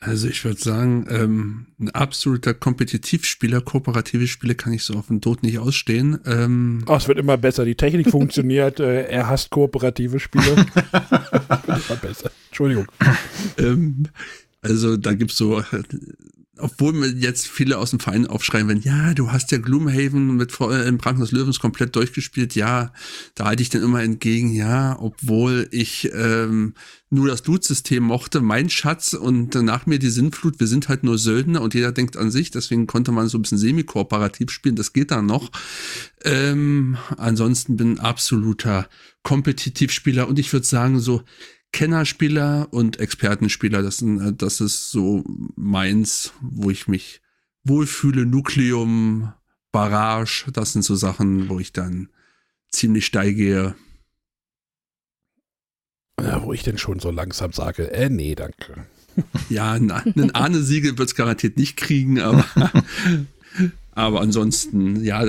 Also 0.00 0.28
ich 0.28 0.42
würde 0.44 0.60
sagen, 0.60 1.06
ähm, 1.10 1.66
ein 1.78 1.90
absoluter 1.90 2.54
Kompetitivspieler, 2.54 3.60
kooperative 3.60 4.26
Spiele 4.26 4.54
kann 4.54 4.72
ich 4.72 4.84
so 4.84 4.94
auf 4.94 5.06
den 5.08 5.20
Tod 5.20 5.42
nicht 5.42 5.58
ausstehen. 5.58 6.18
Ähm, 6.26 6.84
Oh, 6.86 6.96
es 6.96 7.08
wird 7.08 7.18
immer 7.18 7.36
besser. 7.36 7.64
Die 7.64 7.74
Technik 7.74 8.10
funktioniert. 8.10 8.80
Äh, 8.84 9.04
er 9.04 9.28
hasst 9.28 9.50
kooperative 9.50 10.18
Spiele. 10.18 10.44
wird 10.56 11.90
immer 11.90 11.98
besser. 12.00 12.30
Entschuldigung. 12.48 12.86
ähm, 13.58 14.08
also 14.62 14.96
da 14.96 15.12
gibt's 15.14 15.36
so, 15.36 15.60
äh, 15.60 15.64
obwohl 16.58 16.92
mir 16.92 17.08
jetzt 17.08 17.46
viele 17.46 17.78
aus 17.78 17.90
dem 17.90 18.00
Verein 18.00 18.26
aufschreien, 18.26 18.68
wenn 18.68 18.80
ja, 18.80 19.14
du 19.14 19.32
hast 19.32 19.50
ja 19.50 19.58
Gloomhaven 19.58 20.36
mit 20.36 20.58
äh, 20.60 20.86
im 20.86 20.98
Pranken 20.98 21.20
des 21.20 21.32
Löwens 21.32 21.58
komplett 21.58 21.96
durchgespielt, 21.96 22.54
ja, 22.54 22.92
da 23.34 23.46
halte 23.46 23.62
ich 23.62 23.70
dann 23.70 23.82
immer 23.82 24.02
entgegen, 24.02 24.52
ja, 24.52 24.96
obwohl 25.00 25.68
ich 25.72 26.10
ähm, 26.14 26.74
nur 27.10 27.28
das 27.28 27.44
Loot-System 27.46 28.04
mochte, 28.04 28.40
mein 28.40 28.70
Schatz 28.70 29.14
und 29.14 29.54
nach 29.54 29.86
mir 29.86 29.98
die 29.98 30.10
Sinnflut, 30.10 30.60
wir 30.60 30.66
sind 30.66 30.88
halt 30.88 31.02
nur 31.02 31.18
Söldner 31.18 31.60
und 31.60 31.74
jeder 31.74 31.92
denkt 31.92 32.16
an 32.16 32.30
sich, 32.30 32.50
deswegen 32.50 32.86
konnte 32.86 33.12
man 33.12 33.28
so 33.28 33.38
ein 33.38 33.42
bisschen 33.42 33.58
semi-kooperativ 33.58 34.50
spielen, 34.50 34.76
das 34.76 34.92
geht 34.92 35.10
dann 35.10 35.26
noch. 35.26 35.50
Ähm, 36.24 36.96
ansonsten 37.16 37.76
bin 37.76 37.98
absoluter 37.98 38.88
Kompetitivspieler 39.22 40.28
und 40.28 40.38
ich 40.38 40.52
würde 40.52 40.66
sagen, 40.66 41.00
so 41.00 41.22
Kennerspieler 41.74 42.68
und 42.70 43.00
Expertenspieler. 43.00 43.82
Das, 43.82 43.98
sind, 43.98 44.40
das 44.40 44.60
ist 44.60 44.92
so 44.92 45.24
meins, 45.56 46.32
wo 46.40 46.70
ich 46.70 46.86
mich 46.86 47.20
wohlfühle. 47.64 48.24
Nukleum, 48.24 49.32
Barrage, 49.72 50.46
das 50.52 50.72
sind 50.72 50.82
so 50.82 50.94
Sachen, 50.94 51.48
wo 51.48 51.58
ich 51.58 51.72
dann 51.72 52.10
ziemlich 52.70 53.06
steil 53.06 53.34
gehe. 53.34 53.74
Ja, 56.22 56.44
wo 56.44 56.52
ich 56.52 56.62
denn 56.62 56.78
schon 56.78 57.00
so 57.00 57.10
langsam 57.10 57.52
sage, 57.52 57.90
äh, 57.90 58.08
nee, 58.08 58.36
danke. 58.36 58.86
Ja, 59.48 59.72
ein, 59.72 59.90
ein 59.90 60.30
Ahne-Siegel 60.30 60.96
wird 60.96 61.08
es 61.08 61.16
garantiert 61.16 61.56
nicht 61.56 61.76
kriegen, 61.76 62.20
aber, 62.20 62.44
aber 63.92 64.20
ansonsten, 64.20 65.02
ja, 65.02 65.28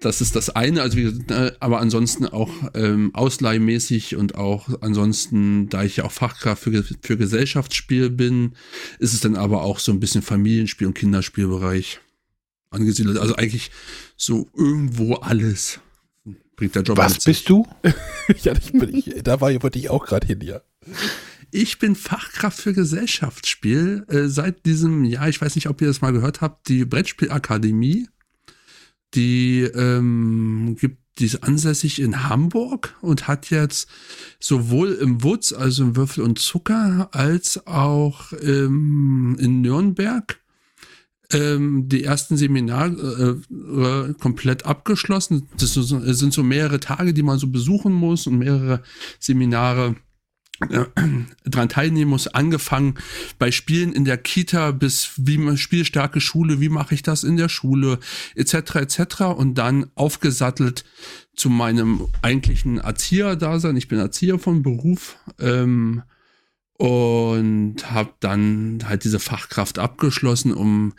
das 0.00 0.20
ist 0.20 0.36
das 0.36 0.50
eine, 0.50 0.82
also 0.82 0.96
wie, 0.96 1.06
äh, 1.32 1.52
aber 1.60 1.80
ansonsten 1.80 2.26
auch 2.26 2.50
ähm, 2.74 3.14
ausleihmäßig 3.14 4.16
und 4.16 4.36
auch 4.36 4.68
ansonsten, 4.80 5.68
da 5.68 5.82
ich 5.82 5.96
ja 5.96 6.04
auch 6.04 6.12
Fachkraft 6.12 6.62
für, 6.62 6.84
für 7.02 7.16
Gesellschaftsspiel 7.16 8.10
bin, 8.10 8.52
ist 8.98 9.12
es 9.12 9.20
dann 9.20 9.36
aber 9.36 9.62
auch 9.62 9.78
so 9.78 9.92
ein 9.92 10.00
bisschen 10.00 10.22
Familienspiel 10.22 10.86
und 10.86 10.94
Kinderspielbereich 10.94 12.00
angesiedelt. 12.70 13.18
Also 13.18 13.34
eigentlich 13.36 13.70
so 14.16 14.48
irgendwo 14.54 15.14
alles 15.14 15.80
bringt 16.56 16.74
der 16.74 16.82
Job. 16.82 16.96
Was 16.96 17.24
bist 17.24 17.48
du? 17.48 17.66
ja, 18.42 18.52
ich 18.52 18.72
bin, 18.72 18.94
ich, 18.94 19.22
da 19.24 19.40
war, 19.40 19.50
wollte 19.62 19.78
ich 19.78 19.90
auch 19.90 20.06
gerade 20.06 20.26
hin, 20.26 20.40
ja. 20.42 20.60
Ich 21.50 21.78
bin 21.78 21.94
Fachkraft 21.94 22.60
für 22.60 22.74
Gesellschaftsspiel 22.74 24.04
äh, 24.08 24.28
seit 24.28 24.66
diesem 24.66 25.04
Jahr. 25.04 25.28
Ich 25.28 25.40
weiß 25.40 25.54
nicht, 25.54 25.68
ob 25.68 25.80
ihr 25.80 25.88
das 25.88 26.02
mal 26.02 26.12
gehört 26.12 26.40
habt. 26.40 26.68
Die 26.68 26.84
Brettspielakademie 26.84 28.06
die 29.14 29.62
ähm, 29.62 30.76
gibt 30.78 30.98
die 31.18 31.26
ist 31.26 31.42
ansässig 31.42 32.00
in 32.00 32.28
Hamburg 32.28 32.96
und 33.00 33.26
hat 33.26 33.50
jetzt 33.50 33.88
sowohl 34.38 34.92
im 34.92 35.22
Wutz, 35.22 35.52
also 35.52 35.82
im 35.82 35.96
Würfel 35.96 36.22
und 36.22 36.38
Zucker, 36.38 37.08
als 37.12 37.66
auch 37.66 38.32
ähm, 38.40 39.36
in 39.40 39.60
Nürnberg 39.60 40.40
ähm, 41.32 41.88
die 41.88 42.04
ersten 42.04 42.36
Seminare 42.36 43.40
äh, 43.50 44.14
komplett 44.14 44.64
abgeschlossen. 44.64 45.48
Das 45.58 45.74
sind 45.74 46.32
so 46.32 46.42
mehrere 46.42 46.80
Tage, 46.80 47.12
die 47.12 47.22
man 47.22 47.38
so 47.38 47.48
besuchen 47.48 47.92
muss 47.92 48.26
und 48.26 48.38
mehrere 48.38 48.82
Seminare 49.18 49.96
dran 50.60 51.68
teilnehmen 51.68 52.10
muss, 52.10 52.26
angefangen 52.26 52.94
bei 53.38 53.50
Spielen 53.50 53.92
in 53.92 54.04
der 54.04 54.18
Kita 54.18 54.72
bis 54.72 55.12
wie 55.16 55.56
spielstarke 55.56 56.20
Schule, 56.20 56.60
wie 56.60 56.68
mache 56.68 56.94
ich 56.94 57.02
das 57.02 57.22
in 57.22 57.36
der 57.36 57.48
Schule, 57.48 57.98
etc. 58.34 58.54
etc. 58.76 59.20
und 59.36 59.54
dann 59.54 59.90
aufgesattelt 59.94 60.84
zu 61.36 61.48
meinem 61.48 62.08
eigentlichen 62.22 62.78
Erzieher-Dasein. 62.78 63.76
Ich 63.76 63.88
bin 63.88 63.98
Erzieher 63.98 64.38
von 64.38 64.62
Beruf 64.62 65.16
ähm, 65.38 66.02
und 66.72 67.90
habe 67.90 68.14
dann 68.20 68.80
halt 68.88 69.04
diese 69.04 69.20
Fachkraft 69.20 69.78
abgeschlossen, 69.78 70.52
um 70.52 70.94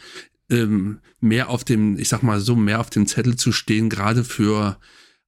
ähm, 0.49 0.99
mehr 1.19 1.49
auf 1.49 1.63
dem, 1.63 1.97
ich 1.97 2.07
sag 2.07 2.23
mal 2.23 2.39
so, 2.39 2.55
mehr 2.55 2.79
auf 2.79 2.89
dem 2.89 3.07
Zettel 3.07 3.35
zu 3.35 3.51
stehen, 3.51 3.89
gerade 3.89 4.23
für 4.23 4.77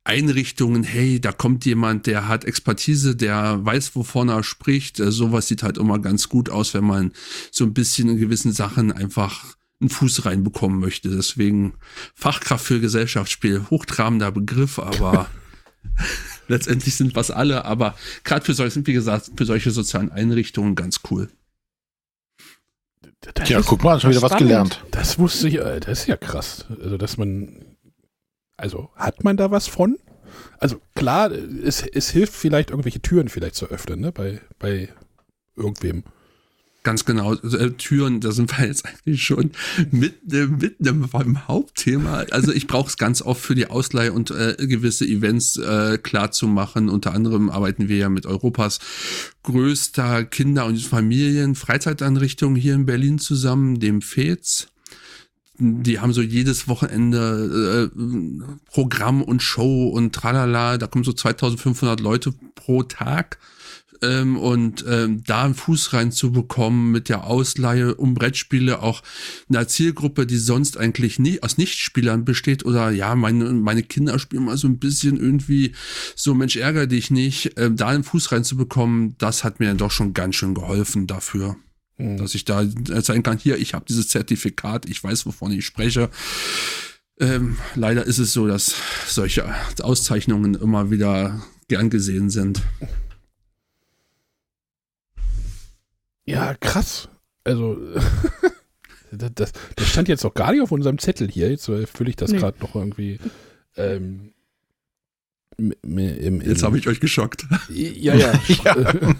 Einrichtungen, 0.04 0.84
hey, 0.84 1.22
da 1.22 1.32
kommt 1.32 1.66
jemand, 1.66 2.08
der 2.08 2.28
hat 2.28 2.46
Expertise, 2.46 3.16
der 3.16 3.64
weiß, 3.64 3.96
wovon 3.96 4.30
er 4.30 4.44
spricht. 4.44 5.00
Äh, 5.00 5.12
sowas 5.12 5.48
sieht 5.48 5.64
halt 5.64 5.78
immer 5.78 6.00
ganz 6.00 6.28
gut 6.28 6.50
aus, 6.50 6.74
wenn 6.74 6.86
man 6.86 7.12
so 7.52 7.66
ein 7.66 7.74
bisschen 7.74 8.10
in 8.10 8.18
gewissen 8.18 8.52
Sachen 8.52 8.92
einfach 8.92 9.56
einen 9.80 9.90
Fuß 9.90 10.26
reinbekommen 10.26 10.80
möchte. 10.80 11.10
Deswegen 11.10 11.74
Fachkraft 12.16 12.66
für 12.66 12.80
Gesellschaftsspiel, 12.80 13.66
hochtrabender 13.70 14.32
Begriff, 14.32 14.80
aber 14.80 15.30
letztendlich 16.48 16.96
sind 16.96 17.16
was 17.16 17.30
alle, 17.30 17.66
aber 17.66 17.96
gerade 18.24 18.46
für 18.46 18.54
solche, 18.54 18.86
wie 18.88 18.94
gesagt, 18.94 19.32
für 19.36 19.46
solche 19.46 19.72
sozialen 19.72 20.12
Einrichtungen 20.12 20.76
ganz 20.76 21.02
cool. 21.12 21.30
Das 23.36 23.50
ja, 23.50 23.62
guck 23.62 23.84
mal, 23.84 24.00
schon 24.00 24.10
wieder 24.10 24.20
spannend. 24.20 24.34
was 24.34 24.48
gelernt. 24.48 24.84
Das 24.90 25.20
wusste 25.20 25.48
ich, 25.48 25.56
äh, 25.60 25.80
das 25.80 26.02
ist 26.02 26.08
ja 26.08 26.18
krass. 26.18 26.66
Also, 26.82 26.98
dass 26.98 27.18
man 27.18 27.71
also 28.62 28.90
hat 28.96 29.24
man 29.24 29.38
da 29.38 29.52
was 29.52 29.68
von? 29.68 29.98
Also 30.60 30.80
klar, 30.96 31.32
es, 31.32 31.82
es 31.82 32.12
hilft 32.12 32.34
vielleicht 32.34 32.70
irgendwelche 32.70 33.02
Türen 33.02 33.28
vielleicht 33.28 33.56
zu 33.56 33.68
öffnen, 33.68 34.00
ne? 34.00 34.12
Bei, 34.12 34.40
bei 34.60 34.90
irgendwem. 35.56 36.04
Ganz 36.84 37.06
genau, 37.06 37.36
äh, 37.36 37.72
Türen, 37.72 38.22
da 38.22 38.32
sind 38.32 38.58
wir 38.58 38.66
jetzt 38.66 38.86
eigentlich 38.86 39.24
schon 39.24 39.52
mitten, 39.92 40.58
mitten 40.58 41.10
beim 41.12 41.48
Hauptthema. 41.48 42.26
Also 42.32 42.52
ich 42.52 42.66
brauche 42.66 42.90
es 42.90 42.98
ganz 42.98 43.22
oft 43.22 43.42
für 43.42 43.54
die 43.54 43.68
Ausleihe 43.68 44.14
und 44.14 44.32
äh, 44.32 44.56
gewisse 44.58 45.06
Events 45.06 45.58
äh, 45.58 46.00
klar. 46.00 46.32
Unter 46.42 47.14
anderem 47.14 47.50
arbeiten 47.50 47.88
wir 47.88 47.98
ja 47.98 48.10
mit 48.10 48.26
Europas 48.26 48.80
größter 49.44 50.24
Kinder- 50.24 50.66
und 50.66 50.80
Familien-Freizeiteinrichtung 50.82 52.56
hier 52.56 52.74
in 52.74 52.86
Berlin 52.86 53.20
zusammen, 53.20 53.80
dem 53.80 54.02
FEZ 54.02 54.71
die 55.58 56.00
haben 56.00 56.14
so 56.14 56.22
jedes 56.22 56.68
Wochenende 56.68 57.92
äh, 57.94 58.72
Programm 58.72 59.22
und 59.22 59.44
Show 59.44 59.90
und 59.90 60.14
tralala, 60.14 60.78
da 60.78 60.88
kommen 60.88 61.04
so 61.04 61.14
2500 61.14 62.00
Leute 62.00 62.34
pro 62.56 62.84
Tag. 62.84 63.38
Ähm, 64.04 64.36
und 64.38 64.84
ähm, 64.88 65.24
da 65.26 65.44
einen 65.44 65.54
Fuß 65.54 65.94
reinzubekommen 65.94 66.92
mit 66.92 67.08
der 67.08 67.26
Ausleihe 67.26 67.94
um 67.94 68.16
Brettspiele, 68.16 68.82
auch 68.82 69.04
eine 69.48 69.68
Zielgruppe, 69.68 70.26
die 70.26 70.38
sonst 70.38 70.78
eigentlich 70.78 71.20
nie 71.20 71.44
aus 71.44 71.60
Nichtspielern 71.60 72.26
besteht 72.26 72.66
oder 72.66 72.90
ja, 72.90 73.14
meine, 73.14 73.52
meine 73.52 73.84
Kinder 73.84 74.18
spielen 74.18 74.46
mal 74.46 74.58
so 74.58 74.68
ein 74.68 74.80
bisschen 74.80 75.18
irgendwie 75.18 75.74
so, 76.16 76.34
Mensch, 76.34 76.56
ärger 76.56 76.88
dich 76.88 77.12
nicht, 77.12 77.54
ähm, 77.58 77.76
da 77.78 77.90
einen 77.90 78.04
Fuß 78.04 78.32
reinzubekommen, 78.32 79.16
das 79.20 79.44
hat 79.44 79.60
mir 79.60 79.72
doch 79.76 79.92
schon 79.92 80.14
ganz 80.14 80.36
schön 80.36 80.56
geholfen 80.56 81.06
dafür. 81.06 81.58
Mhm. 81.98 82.18
Dass 82.18 82.36
ich 82.36 82.46
da 82.46 82.64
zeigen 83.02 83.24
kann, 83.24 83.38
hier, 83.38 83.58
ich 83.58 83.74
habe 83.74 83.86
dieses 83.88 84.08
Zertifikat, 84.08 84.88
ich 84.88 85.04
weiß, 85.04 85.26
wovon 85.26 85.52
ich 85.52 85.66
spreche. 85.66 86.10
Ähm, 87.20 87.58
leider 87.76 88.06
ist 88.06 88.18
es 88.18 88.34
so, 88.34 88.48
dass 88.48 88.76
solche 89.08 89.54
Auszeichnungen 89.82 90.56
immer 90.56 90.90
wieder 90.90 91.42
gern 91.68 91.90
gesehen 91.90 92.30
sind. 92.30 92.62
Ja, 96.26 96.56
krass. 96.56 97.10
Also, 97.44 97.78
das, 99.12 99.32
das, 99.36 99.52
das, 99.76 99.88
stand 99.88 100.08
jetzt 100.08 100.26
auch 100.26 100.34
gar 100.34 100.52
nicht 100.52 100.62
auf 100.62 100.72
unserem 100.72 100.98
Zettel 100.98 101.30
hier. 101.30 101.50
Jetzt 101.50 101.66
fülle 101.66 102.10
ich 102.10 102.16
das 102.16 102.32
nee. 102.32 102.40
gerade 102.40 102.60
noch 102.60 102.76
irgendwie. 102.76 103.20
Ähm, 103.76 104.34
im, 105.58 105.74
im, 105.84 106.42
jetzt 106.42 106.64
habe 106.64 106.78
ich 106.78 106.88
euch 106.88 107.00
geschockt. 107.00 107.46
Ja, 107.70 108.16
ja. 108.16 108.34
ja. 108.66 108.76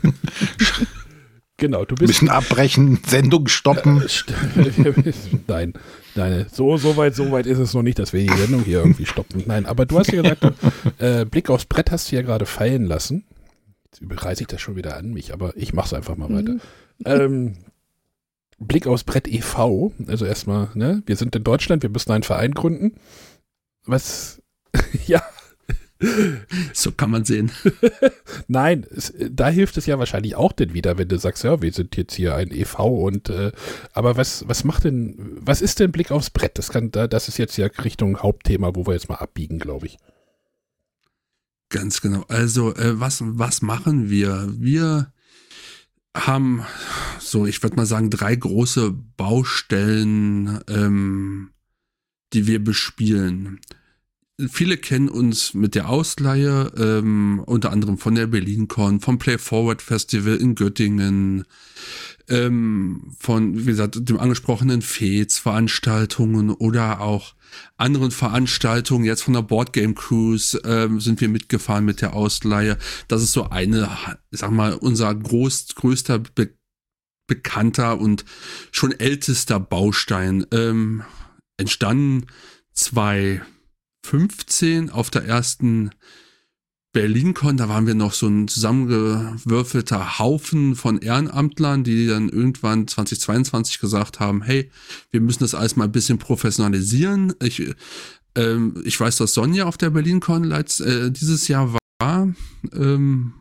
Genau, 1.62 1.86
du 1.86 1.94
bist. 1.94 2.08
Müssen 2.08 2.30
abbrechen, 2.30 3.00
Sendung 3.06 3.48
stoppen. 3.48 4.02
nein, 5.48 5.74
nein, 6.16 6.48
so, 6.52 6.76
so 6.78 6.98
weit, 6.98 7.14
so 7.14 7.32
weit 7.32 7.46
ist 7.46 7.60
es 7.60 7.76
noch 7.76 7.84
nicht, 7.84 8.00
dass 8.00 8.14
wir 8.14 8.22
die 8.22 8.36
Sendung 8.36 8.64
hier 8.64 8.80
irgendwie 8.80 9.06
stoppen. 9.06 9.44
Nein, 9.46 9.68
aber 9.68 9.86
du 9.86 10.00
hast 10.00 10.12
ja 10.12 10.24
gesagt, 10.24 10.44
äh, 10.98 11.24
Blick 11.24 11.52
aufs 11.52 11.66
Brett 11.66 11.92
hast 11.92 12.12
du 12.12 12.16
ja 12.16 12.24
gerade 12.24 12.48
fallen 12.48 12.86
lassen. 12.86 13.26
Jetzt 13.86 14.02
überreiße 14.02 14.42
ich 14.42 14.48
das 14.48 14.60
schon 14.60 14.76
wieder 14.76 14.98
an 14.98 15.14
mich, 15.14 15.34
aber 15.34 15.56
ich 15.56 15.72
mache 15.72 15.86
es 15.86 15.94
einfach 15.94 16.18
mal 16.18 16.30
mhm. 16.30 16.36
weiter. 16.36 16.56
Ähm, 17.06 17.54
Blick 18.58 18.88
aufs 18.88 19.04
Brett 19.04 19.28
e.V., 19.28 19.92
also 20.08 20.26
erstmal, 20.26 20.70
ne, 20.74 21.04
wir 21.06 21.16
sind 21.16 21.36
in 21.36 21.44
Deutschland, 21.44 21.84
wir 21.84 21.92
müssen 21.92 22.12
einen 22.12 22.24
Verein 22.24 22.56
gründen. 22.56 22.96
Was, 23.86 24.42
ja, 25.06 25.22
so 26.74 26.92
kann 26.92 27.12
man 27.12 27.26
sehen. 27.26 27.52
Nein, 28.48 28.86
es, 28.90 29.14
da 29.30 29.50
hilft 29.50 29.78
es 29.78 29.86
ja 29.86 30.00
wahrscheinlich 30.00 30.36
auch 30.36 30.52
denn 30.52 30.74
wieder, 30.74 30.98
wenn 30.98 31.08
du 31.08 31.18
sagst, 31.18 31.44
ja, 31.44 31.62
wir 31.62 31.72
sind 31.72 31.96
jetzt 31.98 32.16
hier 32.16 32.36
ein 32.36 32.52
EV 32.52 32.80
und 32.80 33.30
äh, 33.30 33.52
aber 33.94 34.18
was, 34.18 34.48
was 34.48 34.64
macht 34.64 34.86
denn, 34.86 35.16
was 35.40 35.62
ist 35.62 35.80
denn 35.80 35.92
Blick 35.92 36.12
aufs 36.12 36.30
Brett? 36.30 36.58
Das 36.58 36.70
kann, 36.70 36.92
das 36.92 37.28
ist 37.28 37.38
jetzt 37.38 37.58
ja 37.58 37.68
Richtung 37.68 38.18
Hauptthema, 38.20 38.76
wo 38.76 38.86
wir 38.86 38.94
jetzt 38.94 39.10
mal 39.10 39.16
abbiegen, 39.16 39.60
glaube 39.60 39.88
ich. 39.88 39.98
Ganz 41.70 42.02
genau. 42.02 42.26
Also, 42.28 42.76
äh, 42.76 43.00
was, 43.00 43.22
was 43.24 43.62
machen 43.62 44.10
wir? 44.10 44.50
Wir 44.58 45.14
haben 46.16 46.66
so, 47.20 47.46
ich 47.46 47.64
würde 47.64 47.78
mal 47.78 47.86
sagen, 47.86 48.10
drei 48.10 48.36
große 48.36 48.92
Baustellen, 49.16 50.60
ähm, 50.68 51.52
die 52.34 52.48
wir 52.48 52.62
bespielen 52.62 53.62
viele 54.50 54.78
kennen 54.78 55.10
uns 55.10 55.54
mit 55.54 55.76
der 55.76 55.90
Ausleihe, 55.90 56.72
ähm, 56.78 57.44
unter 57.46 57.72
anderem 57.72 57.98
von 57.98 58.16
der 58.16 58.28
BerlinCon, 58.28 59.00
vom 59.00 59.20
Play 59.20 59.38
Forward 59.38 59.82
Festival 59.82 60.36
in 60.38 60.56
Göttingen, 60.56 61.46
ähm, 62.28 63.14
von, 63.20 63.60
wie 63.60 63.66
gesagt, 63.66 63.98
dem 64.08 64.20
angesprochenen 64.20 64.82
FEZ 64.82 65.38
Veranstaltungen 65.38 66.50
oder 66.50 67.02
auch 67.02 67.36
anderen 67.78 68.12
Veranstaltungen, 68.12 69.06
jetzt 69.06 69.24
von 69.24 69.34
der 69.34 69.42
Board 69.42 69.74
Game 69.74 69.96
Cruise 69.96 70.60
ähm, 70.64 71.00
sind 71.00 71.20
wir 71.20 71.30
mitgefahren 71.30 71.86
mit 71.86 72.02
der 72.02 72.14
Ausleihe. 72.14 72.78
Das 73.08 73.22
ist 73.22 73.34
so 73.34 73.50
eine, 73.50 73.90
sag 74.32 74.52
mal, 74.52 74.74
unser 74.74 75.14
groß, 75.14 75.76
größter 75.76 76.20
be 76.20 76.56
bekannter 77.28 77.98
und 77.98 78.26
schon 78.72 78.92
ältester 78.92 79.58
Baustein. 79.58 80.46
Ähm, 80.52 81.04
entstanden 81.56 82.26
zwei 82.74 83.42
15 84.04 84.90
auf 84.90 85.10
der 85.10 85.26
ersten 85.26 85.92
BerlinCon, 86.94 87.56
da 87.56 87.70
waren 87.70 87.88
wir 87.88 87.96
noch 87.96 88.14
so 88.14 88.28
ein 88.28 88.48
zusammengewürfelter 88.50 90.20
Haufen 90.20 90.76
von 90.76 90.98
Ehrenamtlern, 91.00 91.84
die 91.86 92.08
dann 92.08 92.28
irgendwann 92.28 92.88
2022 92.88 93.80
gesagt 93.80 94.20
haben, 94.20 94.42
hey, 94.42 94.70
wir 95.10 95.22
müssen 95.22 95.40
das 95.44 95.56
alles 95.56 95.78
mal 95.78 95.86
ein 95.86 95.92
bisschen 95.94 96.18
professionalisieren. 96.18 97.34
Ich, 97.42 97.64
ähm, 98.36 98.82
ich 98.86 99.00
weiß, 99.00 99.18
dass 99.18 99.34
Sonja 99.34 99.66
auf 99.66 99.78
der 99.78 99.92
BerlinCon 99.92 100.52
äh, 100.52 101.12
dieses 101.12 101.48
Jahr 101.48 101.74
war. 102.02 102.28
Ähm, 102.74 103.34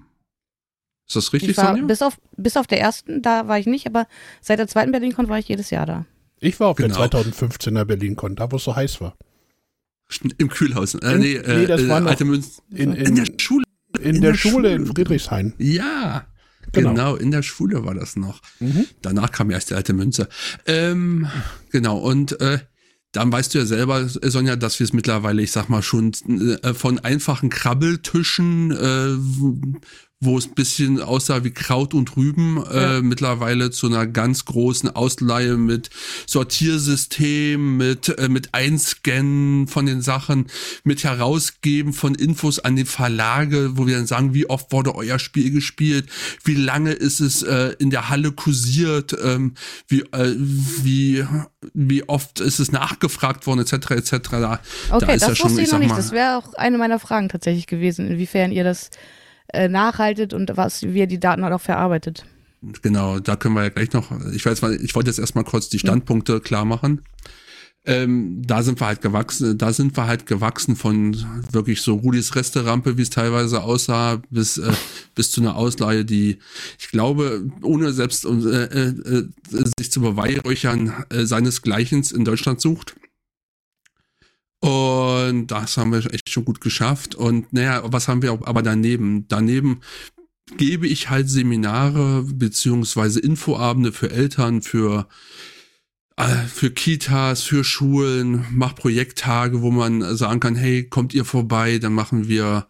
ist 1.08 1.16
das 1.16 1.32
richtig, 1.32 1.50
Ich 1.50 1.56
war 1.56 1.72
Sonja? 1.72 1.86
bis 1.86 2.02
auf, 2.02 2.20
bis 2.36 2.56
auf 2.56 2.68
der 2.68 2.80
ersten, 2.80 3.20
da 3.20 3.48
war 3.48 3.58
ich 3.58 3.66
nicht, 3.66 3.84
aber 3.88 4.06
seit 4.40 4.60
der 4.60 4.68
zweiten 4.68 4.92
BerlinCon 4.92 5.28
war 5.28 5.40
ich 5.40 5.48
jedes 5.48 5.70
Jahr 5.70 5.86
da. 5.86 6.06
Ich 6.38 6.60
war 6.60 6.68
auf 6.68 6.76
Genau. 6.76 7.08
der 7.08 7.20
2015er 7.20 7.84
BerlinCon, 7.84 8.36
da 8.36 8.52
wo 8.52 8.56
es 8.56 8.64
so 8.64 8.76
heiß 8.76 9.00
war. 9.00 9.16
Im 10.38 10.48
Kühlhaus. 10.48 10.94
Äh, 10.94 11.12
In- 11.14 11.18
nee, 11.20 11.34
äh, 11.34 11.58
nee, 11.60 11.66
das 11.66 11.80
äh, 11.82 11.88
war 11.88 12.00
noch 12.00 12.20
In, 12.20 12.42
in 12.74 12.92
in, 12.94 13.14
der 13.16 13.26
Schule. 13.40 13.64
in 13.98 14.16
in 14.16 14.20
der 14.22 14.32
der 14.32 14.38
Schule 14.38 14.74
in. 14.74 14.86
Friedrichshain. 14.86 15.54
Ja, 15.58 16.26
Genau. 16.72 16.90
genau. 16.90 17.14
in 17.16 17.30
der 17.30 17.42
Schule 17.42 17.84
war 17.84 17.94
das 17.94 18.16
noch. 18.16 18.40
Mhm. 18.60 18.86
Danach 19.02 19.32
kam 19.32 19.50
erst 19.50 19.70
die 19.70 19.74
alte 19.74 19.92
Münze. 19.92 20.28
Ähm, 20.66 21.26
genau, 21.72 21.98
und 21.98 22.40
äh, 22.40 22.58
dann 23.12 23.32
weißt 23.32 23.54
du 23.54 23.58
ja 23.58 23.64
selber, 23.66 24.06
Sonja, 24.08 24.54
dass 24.54 24.78
wir 24.78 24.84
es 24.84 24.92
mittlerweile, 24.92 25.42
ich 25.42 25.50
sag 25.50 25.68
mal, 25.68 25.82
schon 25.82 26.12
äh, 26.62 26.74
von 26.74 27.00
einfachen 27.00 27.50
Krabbeltischen, 27.50 28.70
äh, 28.70 29.16
wo 30.22 30.36
es 30.36 30.46
ein 30.46 30.54
bisschen 30.54 31.00
aussah 31.00 31.44
wie 31.44 31.50
Kraut 31.50 31.94
und 31.94 32.14
Rüben, 32.14 32.62
äh, 32.70 33.00
mittlerweile 33.00 33.70
zu 33.70 33.86
einer 33.86 34.06
ganz 34.06 34.44
großen 34.44 34.94
Ausleihe 34.94 35.56
mit 35.56 35.88
Sortiersystem, 36.26 37.78
mit, 37.78 38.10
äh, 38.18 38.28
mit 38.28 38.52
Einscannen 38.52 39.66
von 39.66 39.86
den 39.86 40.02
Sachen, 40.02 40.48
mit 40.84 41.04
Herausgeben 41.04 41.94
von 41.94 42.14
Infos 42.14 42.58
an 42.58 42.76
die 42.76 42.84
Verlage, 42.84 43.78
wo 43.78 43.86
wir 43.86 43.96
dann 43.96 44.06
sagen, 44.06 44.34
wie 44.34 44.48
oft 44.48 44.72
wurde 44.72 44.94
euer 44.94 45.18
Spiel 45.18 45.50
gespielt, 45.50 46.06
wie 46.44 46.54
lange 46.54 46.92
ist 46.92 47.20
es 47.20 47.42
äh, 47.42 47.74
in 47.78 47.88
der 47.88 48.10
Halle 48.10 48.32
kursiert, 48.32 49.16
ähm, 49.24 49.54
wie, 49.88 50.00
äh, 50.12 50.34
wie, 50.36 51.24
wie 51.72 52.06
oft 52.10 52.40
ist 52.40 52.58
es 52.58 52.72
nachgefragt 52.72 53.46
worden, 53.46 53.60
etc. 53.60 53.90
etc. 53.92 54.18
Da, 54.32 54.60
Okay, 54.90 55.06
da 55.06 55.12
das 55.14 55.28
ja 55.28 55.34
schon, 55.34 55.46
wusste 55.46 55.62
ich 55.62 55.68
ich 55.68 55.72
noch 55.72 55.78
nicht. 55.78 55.88
mal, 55.88 55.96
Das 55.96 56.12
wäre 56.12 56.36
auch 56.36 56.52
eine 56.54 56.76
meiner 56.76 56.98
Fragen 56.98 57.30
tatsächlich 57.30 57.66
gewesen, 57.66 58.06
inwiefern 58.06 58.52
ihr 58.52 58.64
das 58.64 58.90
äh, 59.52 59.68
nachhaltet 59.68 60.34
und 60.34 60.56
was, 60.56 60.82
wie 60.82 61.00
ihr 61.00 61.06
die 61.06 61.20
Daten 61.20 61.44
halt 61.44 61.54
auch 61.54 61.60
verarbeitet. 61.60 62.24
Genau, 62.82 63.18
da 63.20 63.36
können 63.36 63.54
wir 63.54 63.62
ja 63.62 63.68
gleich 63.70 63.92
noch, 63.92 64.10
ich 64.32 64.44
weiß 64.44 64.60
mal, 64.62 64.74
ich 64.82 64.94
wollte 64.94 65.08
jetzt 65.08 65.18
erstmal 65.18 65.44
kurz 65.44 65.70
die 65.70 65.78
Standpunkte 65.78 66.40
klar 66.40 66.64
machen. 66.64 67.02
Ähm, 67.86 68.42
da 68.44 68.62
sind 68.62 68.78
wir 68.78 68.86
halt 68.86 69.00
gewachsen, 69.00 69.56
da 69.56 69.72
sind 69.72 69.96
wir 69.96 70.06
halt 70.06 70.26
gewachsen 70.26 70.76
von 70.76 71.16
wirklich 71.50 71.80
so 71.80 71.94
Rudis 71.94 72.36
Resterampe, 72.36 72.98
wie 72.98 73.02
es 73.02 73.08
teilweise 73.08 73.62
aussah, 73.62 74.20
bis, 74.28 74.58
äh, 74.58 74.70
bis 75.14 75.30
zu 75.30 75.40
einer 75.40 75.56
Ausleihe, 75.56 76.04
die, 76.04 76.38
ich 76.78 76.90
glaube, 76.90 77.50
ohne 77.62 77.94
selbst 77.94 78.26
äh, 78.26 78.28
äh, 78.28 78.88
äh, 78.88 79.28
sich 79.78 79.90
zu 79.90 80.02
beweihräuchern, 80.02 80.92
äh, 81.08 81.24
seinesgleichen 81.24 82.04
in 82.14 82.26
Deutschland 82.26 82.60
sucht. 82.60 82.96
Und 84.60 85.46
das 85.46 85.76
haben 85.78 85.92
wir 85.92 86.12
echt 86.12 86.28
schon 86.30 86.44
gut 86.44 86.60
geschafft. 86.60 87.14
Und 87.14 87.52
naja, 87.52 87.82
was 87.86 88.08
haben 88.08 88.22
wir 88.22 88.32
aber 88.32 88.62
daneben? 88.62 89.26
Daneben 89.28 89.80
gebe 90.56 90.86
ich 90.86 91.08
halt 91.08 91.30
Seminare 91.30 92.24
beziehungsweise 92.24 93.20
Infoabende 93.20 93.92
für 93.92 94.10
Eltern, 94.10 94.60
für 94.62 95.08
äh, 96.16 96.44
für 96.46 96.70
Kitas, 96.70 97.42
für 97.42 97.64
Schulen, 97.64 98.44
mach 98.50 98.74
Projekttage, 98.74 99.62
wo 99.62 99.70
man 99.70 100.16
sagen 100.16 100.40
kann, 100.40 100.56
hey, 100.56 100.84
kommt 100.84 101.14
ihr 101.14 101.24
vorbei, 101.24 101.78
dann 101.78 101.94
machen 101.94 102.28
wir 102.28 102.66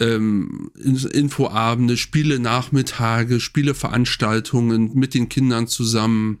ähm, 0.00 0.70
In- 0.74 0.96
Infoabende, 0.96 1.96
Spiele 1.96 2.38
Nachmittage, 2.38 3.40
Spieleveranstaltungen 3.40 4.92
mit 4.94 5.14
den 5.14 5.28
Kindern 5.30 5.68
zusammen. 5.68 6.40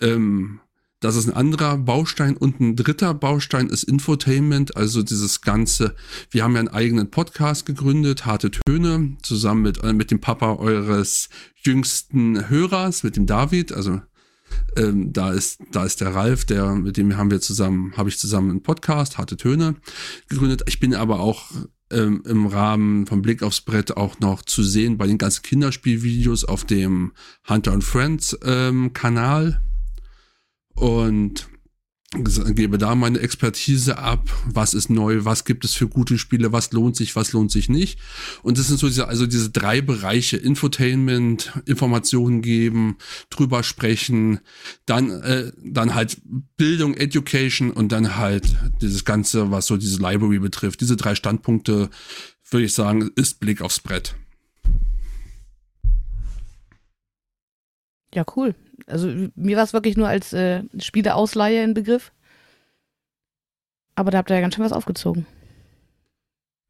Ähm, 0.00 0.60
das 1.06 1.14
ist 1.14 1.28
ein 1.28 1.36
anderer 1.36 1.78
Baustein 1.78 2.36
und 2.36 2.58
ein 2.58 2.74
dritter 2.74 3.14
Baustein 3.14 3.68
ist 3.68 3.84
Infotainment, 3.84 4.76
also 4.76 5.04
dieses 5.04 5.40
ganze, 5.40 5.94
wir 6.30 6.42
haben 6.42 6.54
ja 6.54 6.58
einen 6.58 6.68
eigenen 6.68 7.12
Podcast 7.12 7.64
gegründet, 7.64 8.26
Harte 8.26 8.50
Töne, 8.50 9.16
zusammen 9.22 9.62
mit, 9.62 9.84
äh, 9.84 9.92
mit 9.92 10.10
dem 10.10 10.20
Papa 10.20 10.54
eures 10.54 11.28
jüngsten 11.62 12.48
Hörers, 12.48 13.04
mit 13.04 13.14
dem 13.14 13.26
David, 13.26 13.70
also 13.72 14.00
ähm, 14.76 15.12
da 15.12 15.30
ist, 15.30 15.60
da 15.70 15.84
ist 15.84 16.00
der 16.00 16.12
Ralf, 16.12 16.44
der, 16.44 16.74
mit 16.74 16.96
dem 16.96 17.16
haben 17.16 17.30
wir 17.30 17.40
zusammen, 17.40 17.96
habe 17.96 18.08
ich 18.08 18.18
zusammen 18.18 18.50
einen 18.50 18.62
Podcast, 18.64 19.16
Harte 19.16 19.36
Töne, 19.36 19.76
gegründet. 20.28 20.62
Ich 20.66 20.80
bin 20.80 20.92
aber 20.92 21.20
auch 21.20 21.52
ähm, 21.92 22.24
im 22.26 22.46
Rahmen 22.46 23.06
vom 23.06 23.22
Blick 23.22 23.44
aufs 23.44 23.60
Brett 23.60 23.96
auch 23.96 24.18
noch 24.18 24.42
zu 24.42 24.64
sehen 24.64 24.98
bei 24.98 25.06
den 25.06 25.18
ganzen 25.18 25.42
Kinderspielvideos 25.42 26.44
auf 26.44 26.64
dem 26.64 27.12
Hunter 27.48 27.74
and 27.74 27.84
Friends 27.84 28.36
ähm, 28.44 28.92
Kanal 28.92 29.60
und 30.76 31.48
gebe 32.14 32.78
da 32.78 32.94
meine 32.94 33.18
Expertise 33.18 33.98
ab, 33.98 34.30
was 34.46 34.74
ist 34.74 34.88
neu, 34.88 35.24
was 35.24 35.44
gibt 35.44 35.64
es 35.64 35.74
für 35.74 35.88
gute 35.88 36.18
Spiele, 36.18 36.52
was 36.52 36.72
lohnt 36.72 36.96
sich, 36.96 37.16
was 37.16 37.32
lohnt 37.32 37.50
sich 37.50 37.68
nicht. 37.68 37.98
Und 38.42 38.58
das 38.58 38.68
sind 38.68 38.78
so 38.78 38.86
diese, 38.86 39.08
also 39.08 39.26
diese 39.26 39.50
drei 39.50 39.80
Bereiche, 39.80 40.36
Infotainment, 40.36 41.52
Informationen 41.66 42.42
geben, 42.42 42.96
drüber 43.30 43.62
sprechen, 43.62 44.40
dann, 44.86 45.10
äh, 45.10 45.52
dann 45.62 45.94
halt 45.94 46.18
Bildung, 46.56 46.94
Education 46.94 47.70
und 47.72 47.90
dann 47.90 48.16
halt 48.16 48.56
dieses 48.80 49.04
Ganze, 49.04 49.50
was 49.50 49.66
so 49.66 49.76
diese 49.76 50.00
Library 50.00 50.38
betrifft. 50.38 50.80
Diese 50.80 50.96
drei 50.96 51.14
Standpunkte, 51.14 51.90
würde 52.50 52.66
ich 52.66 52.74
sagen, 52.74 53.10
ist 53.16 53.40
Blick 53.40 53.60
aufs 53.60 53.80
Brett. 53.80 54.14
Ja, 58.14 58.24
cool. 58.36 58.54
Also 58.86 59.08
mir 59.34 59.56
war 59.56 59.64
es 59.64 59.72
wirklich 59.72 59.96
nur 59.96 60.08
als 60.08 60.32
äh, 60.32 60.62
Spieleausleihe 60.78 61.62
ein 61.62 61.74
Begriff. 61.74 62.12
Aber 63.94 64.10
da 64.10 64.18
habt 64.18 64.30
ihr 64.30 64.36
ja 64.36 64.40
ganz 64.42 64.54
schön 64.54 64.64
was 64.64 64.72
aufgezogen. 64.72 65.26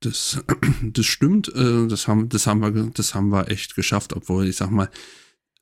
Das, 0.01 0.43
das 0.83 1.07
stimmt, 1.07 1.49
äh, 1.55 1.87
das 1.89 2.09
haben, 2.09 2.29
das 2.29 2.47
haben 2.47 2.61
wir, 2.61 2.91
das 2.95 3.15
haben 3.15 3.29
wir 3.31 3.51
echt 3.51 3.75
geschafft, 3.75 4.15
obwohl 4.15 4.47
ich 4.47 4.57
sag 4.57 4.71
mal, 4.71 4.89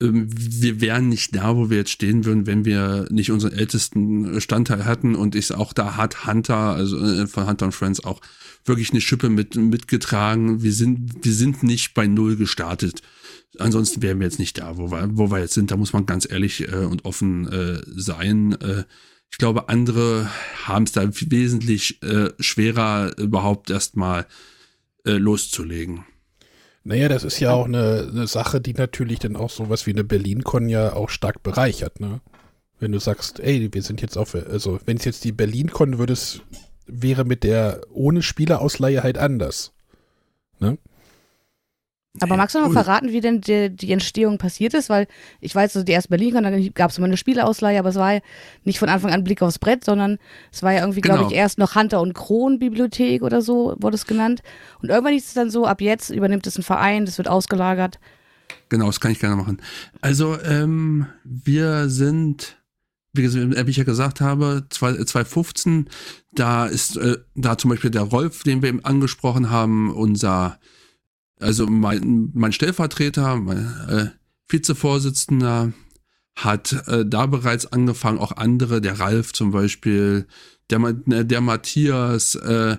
ähm, 0.01 0.29
wir 0.31 0.81
wären 0.81 1.09
nicht 1.09 1.35
da, 1.35 1.57
wo 1.57 1.71
wir 1.71 1.79
jetzt 1.79 1.91
stehen 1.91 2.25
würden, 2.25 2.47
wenn 2.47 2.65
wir 2.65 3.07
nicht 3.11 3.31
unseren 3.31 3.53
ältesten 3.53 4.41
Standteil 4.41 4.85
hatten 4.85 5.15
und 5.15 5.35
ich 5.35 5.55
auch 5.55 5.73
da 5.73 5.97
hat 5.97 6.27
Hunter, 6.27 6.57
also 6.57 6.99
äh, 6.99 7.27
von 7.27 7.47
Hunter 7.47 7.67
und 7.67 7.73
Friends 7.73 8.05
auch 8.05 8.21
wirklich 8.65 8.91
eine 8.91 9.01
Schippe 9.01 9.29
mit, 9.29 9.57
mitgetragen. 9.57 10.63
Wir 10.63 10.73
sind, 10.73 11.25
wir 11.25 11.33
sind 11.33 11.63
nicht 11.63 11.95
bei 11.95 12.07
Null 12.07 12.37
gestartet. 12.37 13.03
Ansonsten 13.59 14.03
wären 14.03 14.19
wir 14.19 14.27
jetzt 14.27 14.39
nicht 14.39 14.59
da, 14.59 14.77
wo 14.77 14.91
wir, 14.91 15.09
wo 15.13 15.31
wir 15.31 15.39
jetzt 15.41 15.55
sind. 15.55 15.71
Da 15.71 15.77
muss 15.77 15.93
man 15.93 16.07
ganz 16.07 16.31
ehrlich 16.31 16.69
äh, 16.69 16.77
und 16.77 17.05
offen 17.05 17.51
äh, 17.53 17.83
sein. 17.87 18.53
Äh, 18.61 18.85
ich 19.31 19.39
glaube, 19.39 19.69
andere 19.69 20.31
haben 20.65 20.85
es 20.85 20.93
da 20.93 21.09
wesentlich 21.09 22.03
äh, 22.03 22.31
schwerer, 22.39 23.17
überhaupt 23.19 23.71
erstmal 23.71 24.27
äh, 25.05 25.13
loszulegen. 25.13 26.05
Naja, 26.85 27.09
das 27.09 27.25
ist 27.25 27.41
ja 27.41 27.53
auch 27.53 27.65
eine, 27.65 28.11
eine 28.13 28.27
Sache, 28.27 28.61
die 28.61 28.75
natürlich 28.75 29.19
dann 29.19 29.37
auch 29.37 29.51
sowas 29.51 29.87
wie 29.87 29.93
eine 29.93 30.05
BerlinCon 30.05 30.69
ja 30.69 30.93
auch 30.93 31.09
stark 31.09 31.43
bereichert, 31.43 31.99
ne? 31.99 32.21
Wenn 32.79 32.93
du 32.93 33.01
sagst, 33.01 33.41
ey, 33.41 33.73
wir 33.73 33.83
sind 33.83 34.03
jetzt 34.03 34.19
auf, 34.19 34.35
also 34.35 34.79
wenn 34.85 34.99
es 34.99 35.05
jetzt 35.05 35.25
die 35.25 35.33
BerlinCon 35.33 35.99
würde, 35.99 36.15
wäre 36.87 37.25
mit 37.25 37.45
der 37.45 37.81
ohne 37.91 38.23
Spielerausleihe 38.23 39.03
halt 39.03 39.17
anders. 39.17 39.73
Ne? 40.59 40.79
Aber 42.21 42.37
magst 42.37 42.55
du 42.55 42.61
noch 42.61 42.69
Cool. 42.69 42.75
verraten, 42.75 43.11
wie 43.11 43.21
denn 43.21 43.41
die, 43.41 43.71
die 43.71 43.91
Entstehung 43.93 44.39
passiert 44.39 44.73
ist? 44.75 44.89
Weil 44.89 45.09
ich 45.41 45.53
weiß, 45.55 45.75
also 45.77 45.85
die 45.85 45.93
erste 45.93 46.11
berlin 46.11 46.35
dann 46.35 46.73
gab 46.75 46.91
es 46.93 46.99
immer 46.99 47.09
eine 47.09 47.17
Spieleausleihe, 47.17 47.79
aber 47.79 47.89
es 47.89 47.97
war 47.97 48.15
ja 48.15 48.21
nicht 48.63 48.79
von 48.79 48.89
Anfang 48.89 49.13
an 49.13 49.25
Blick 49.25 49.43
aufs 49.43 49.59
Brett, 49.59 49.85
sondern 49.85 50.19
es 50.53 50.63
war 50.63 50.73
ja 50.73 50.81
irgendwie, 50.83 51.01
glaube 51.01 51.19
Genau. 51.21 51.31
ich, 51.31 51.37
erst 51.37 51.59
noch 51.59 51.75
Hunter 51.75 52.01
und 52.01 52.15
Kron 52.15 52.61
Bibliothek 52.61 53.23
oder 53.23 53.43
so 53.43 53.75
wurde 53.81 53.97
es 53.97 54.07
genannt. 54.07 54.43
Und 54.81 54.91
irgendwann 54.91 55.13
hieß 55.15 55.27
es 55.27 55.35
dann 55.35 55.51
so, 55.51 55.67
ab 55.67 55.81
jetzt 55.81 56.11
übernimmt 56.11 56.47
es 56.47 56.57
ein 56.57 56.63
Verein, 56.63 57.05
das 57.05 57.19
wird 57.19 57.27
ausgelagert. 57.29 57.99
Genau, 58.69 58.87
das 58.87 59.01
kann 59.01 59.11
ich 59.11 59.19
gerne 59.19 59.35
machen. 59.37 59.61
Also, 60.01 60.39
ähm, 60.43 61.07
wir 61.25 61.89
sind, 61.89 62.59
wie 63.13 63.25
wie 63.33 63.71
ich 63.71 63.77
ja 63.77 63.85
gesagt 63.85 64.21
habe, 64.21 64.67
zwei- 64.71 65.03
2015, 65.03 65.89
da 66.33 66.67
ist, 66.67 66.97
äh, 66.97 67.17
da 67.35 67.59
zum 67.59 67.71
Beispiel 67.71 67.91
der 67.91 68.03
Rolf, 68.03 68.45
den 68.45 68.63
wir 68.63 68.69
eben 68.69 68.85
angesprochen 68.85 69.51
haben, 69.51 69.93
unser, 69.93 70.59
also 71.41 71.67
mein, 71.67 72.31
mein 72.35 72.53
Stellvertreter, 72.53 73.37
mein 73.37 73.67
äh, 73.89 74.07
Vizevorsitzender, 74.49 75.73
hat 76.37 76.73
äh, 76.89 77.05
da 77.07 77.27
bereits 77.27 77.67
angefangen, 77.67 78.19
auch 78.19 78.33
andere, 78.33 78.81
der 78.81 78.99
Ralf 78.99 79.33
zum 79.33 79.53
Beispiel, 79.53 80.27
der, 80.71 80.81
äh, 80.81 81.25
der 81.25 81.41
Matthias, 81.41 82.35
äh, 82.35 82.77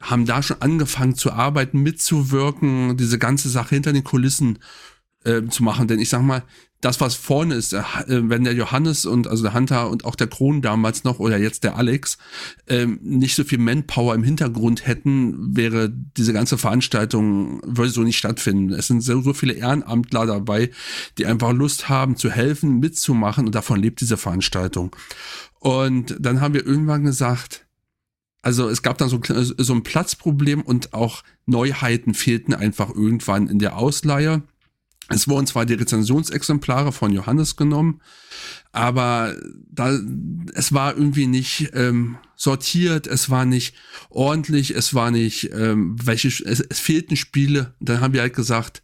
haben 0.00 0.26
da 0.26 0.42
schon 0.42 0.60
angefangen 0.60 1.14
zu 1.14 1.32
arbeiten, 1.32 1.80
mitzuwirken, 1.80 2.96
diese 2.96 3.18
ganze 3.18 3.48
Sache 3.48 3.74
hinter 3.74 3.92
den 3.92 4.04
Kulissen 4.04 4.58
äh, 5.24 5.42
zu 5.48 5.62
machen. 5.62 5.88
Denn 5.88 5.98
ich 5.98 6.08
sag 6.08 6.22
mal, 6.22 6.42
das, 6.84 7.00
was 7.00 7.14
vorne 7.14 7.54
ist, 7.54 7.72
äh, 7.72 7.82
wenn 8.06 8.44
der 8.44 8.52
Johannes 8.52 9.06
und 9.06 9.26
also 9.26 9.42
der 9.42 9.54
Hunter 9.54 9.88
und 9.88 10.04
auch 10.04 10.16
der 10.16 10.26
Kron 10.26 10.60
damals 10.60 11.02
noch 11.02 11.18
oder 11.18 11.38
jetzt 11.38 11.64
der 11.64 11.76
Alex 11.76 12.18
ähm, 12.66 12.98
nicht 13.02 13.36
so 13.36 13.44
viel 13.44 13.58
Manpower 13.58 14.14
im 14.14 14.22
Hintergrund 14.22 14.86
hätten, 14.86 15.56
wäre 15.56 15.90
diese 15.90 16.34
ganze 16.34 16.58
Veranstaltung, 16.58 17.62
würde 17.64 17.90
so 17.90 18.02
nicht 18.02 18.18
stattfinden. 18.18 18.72
Es 18.74 18.88
sind 18.88 19.00
so, 19.00 19.22
so 19.22 19.32
viele 19.32 19.54
Ehrenamtler 19.54 20.26
dabei, 20.26 20.70
die 21.16 21.24
einfach 21.24 21.52
Lust 21.52 21.88
haben 21.88 22.16
zu 22.16 22.30
helfen, 22.30 22.80
mitzumachen 22.80 23.46
und 23.46 23.54
davon 23.54 23.80
lebt 23.80 24.02
diese 24.02 24.18
Veranstaltung. 24.18 24.94
Und 25.60 26.16
dann 26.20 26.42
haben 26.42 26.52
wir 26.52 26.66
irgendwann 26.66 27.04
gesagt, 27.04 27.64
also 28.42 28.68
es 28.68 28.82
gab 28.82 28.98
dann 28.98 29.08
so, 29.08 29.20
so 29.22 29.72
ein 29.72 29.84
Platzproblem 29.84 30.60
und 30.60 30.92
auch 30.92 31.22
Neuheiten 31.46 32.12
fehlten 32.12 32.52
einfach 32.52 32.90
irgendwann 32.90 33.48
in 33.48 33.58
der 33.58 33.78
Ausleihe. 33.78 34.42
Es 35.08 35.28
wurden 35.28 35.46
zwar 35.46 35.66
die 35.66 35.74
Rezensionsexemplare 35.74 36.92
von 36.92 37.12
Johannes 37.12 37.56
genommen, 37.56 38.00
aber 38.72 39.36
da, 39.70 39.98
es 40.54 40.72
war 40.72 40.96
irgendwie 40.96 41.26
nicht 41.26 41.70
ähm, 41.74 42.16
sortiert, 42.36 43.06
es 43.06 43.28
war 43.28 43.44
nicht 43.44 43.74
ordentlich, 44.08 44.70
es 44.74 44.94
war 44.94 45.10
nicht, 45.10 45.50
ähm, 45.52 45.96
welche, 46.02 46.28
es, 46.28 46.60
es 46.60 46.80
fehlten 46.80 47.16
Spiele. 47.16 47.74
Dann 47.80 48.00
haben 48.00 48.14
wir 48.14 48.22
halt 48.22 48.34
gesagt, 48.34 48.82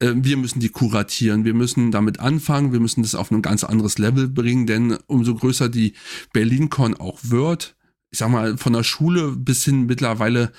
äh, 0.00 0.12
wir 0.16 0.36
müssen 0.36 0.60
die 0.60 0.70
kuratieren, 0.70 1.44
wir 1.44 1.54
müssen 1.54 1.90
damit 1.90 2.20
anfangen, 2.20 2.72
wir 2.72 2.80
müssen 2.80 3.02
das 3.02 3.14
auf 3.14 3.30
ein 3.30 3.42
ganz 3.42 3.64
anderes 3.64 3.98
Level 3.98 4.28
bringen, 4.28 4.66
denn 4.66 4.96
umso 5.06 5.34
größer 5.34 5.68
die 5.68 5.94
BerlinCon 6.32 6.94
auch 6.94 7.20
wird, 7.22 7.76
ich 8.14 8.18
sag 8.18 8.30
mal, 8.30 8.56
von 8.56 8.72
der 8.72 8.84
Schule 8.84 9.32
bis 9.32 9.64
hin 9.64 9.86
mittlerweile 9.86 10.52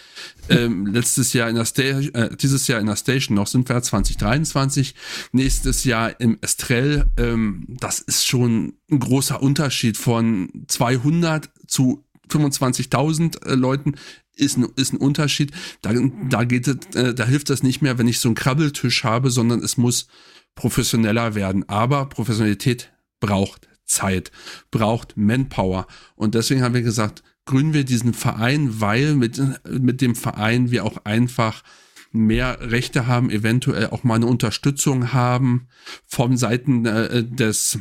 ähm, 0.49 0.87
letztes 0.87 1.31
Jahr 1.31 1.47
in 1.47 1.55
der 1.55 1.63
Station, 1.63 2.13
äh, 2.13 2.35
dieses 2.35 2.67
Jahr 2.67 2.81
in 2.81 2.85
der 2.85 2.97
Station 2.97 3.33
noch 3.33 3.47
sind 3.47 3.69
wir 3.69 3.81
2023, 3.81 4.93
nächstes 5.31 5.85
Jahr 5.85 6.19
im 6.19 6.37
Estrell, 6.41 7.05
ähm, 7.15 7.63
das 7.79 8.01
ist 8.01 8.27
schon 8.27 8.73
ein 8.91 8.99
großer 8.99 9.41
Unterschied 9.41 9.95
von 9.95 10.65
200 10.67 11.49
zu 11.65 12.03
25.000 12.29 13.45
äh, 13.45 13.55
Leuten 13.55 13.95
ist 14.35 14.57
ein, 14.57 14.67
ist 14.75 14.91
ein 14.91 14.97
Unterschied. 14.97 15.53
Da, 15.81 15.93
da 16.29 16.43
geht 16.43 16.67
äh, 16.93 17.13
da 17.13 17.25
hilft 17.25 17.49
das 17.49 17.63
nicht 17.63 17.81
mehr, 17.81 17.97
wenn 17.97 18.09
ich 18.09 18.19
so 18.19 18.27
einen 18.27 18.35
Krabbeltisch 18.35 19.05
habe, 19.05 19.31
sondern 19.31 19.63
es 19.63 19.77
muss 19.77 20.07
professioneller 20.55 21.35
werden. 21.35 21.69
Aber 21.69 22.09
Professionalität 22.09 22.91
braucht 23.21 23.69
Zeit, 23.85 24.31
braucht 24.71 25.15
Manpower. 25.15 25.87
Und 26.17 26.35
deswegen 26.35 26.61
haben 26.61 26.73
wir 26.73 26.81
gesagt, 26.81 27.23
gründen 27.45 27.73
wir 27.73 27.83
diesen 27.83 28.13
Verein, 28.13 28.81
weil 28.81 29.15
mit, 29.15 29.41
mit 29.69 30.01
dem 30.01 30.15
Verein 30.15 30.71
wir 30.71 30.85
auch 30.85 31.05
einfach 31.05 31.63
mehr 32.11 32.57
Rechte 32.61 33.07
haben, 33.07 33.29
eventuell 33.29 33.87
auch 33.87 34.03
mal 34.03 34.15
eine 34.15 34.25
Unterstützung 34.25 35.13
haben 35.13 35.67
von 36.07 36.37
Seiten 36.37 36.85
äh, 36.85 37.23
des 37.23 37.79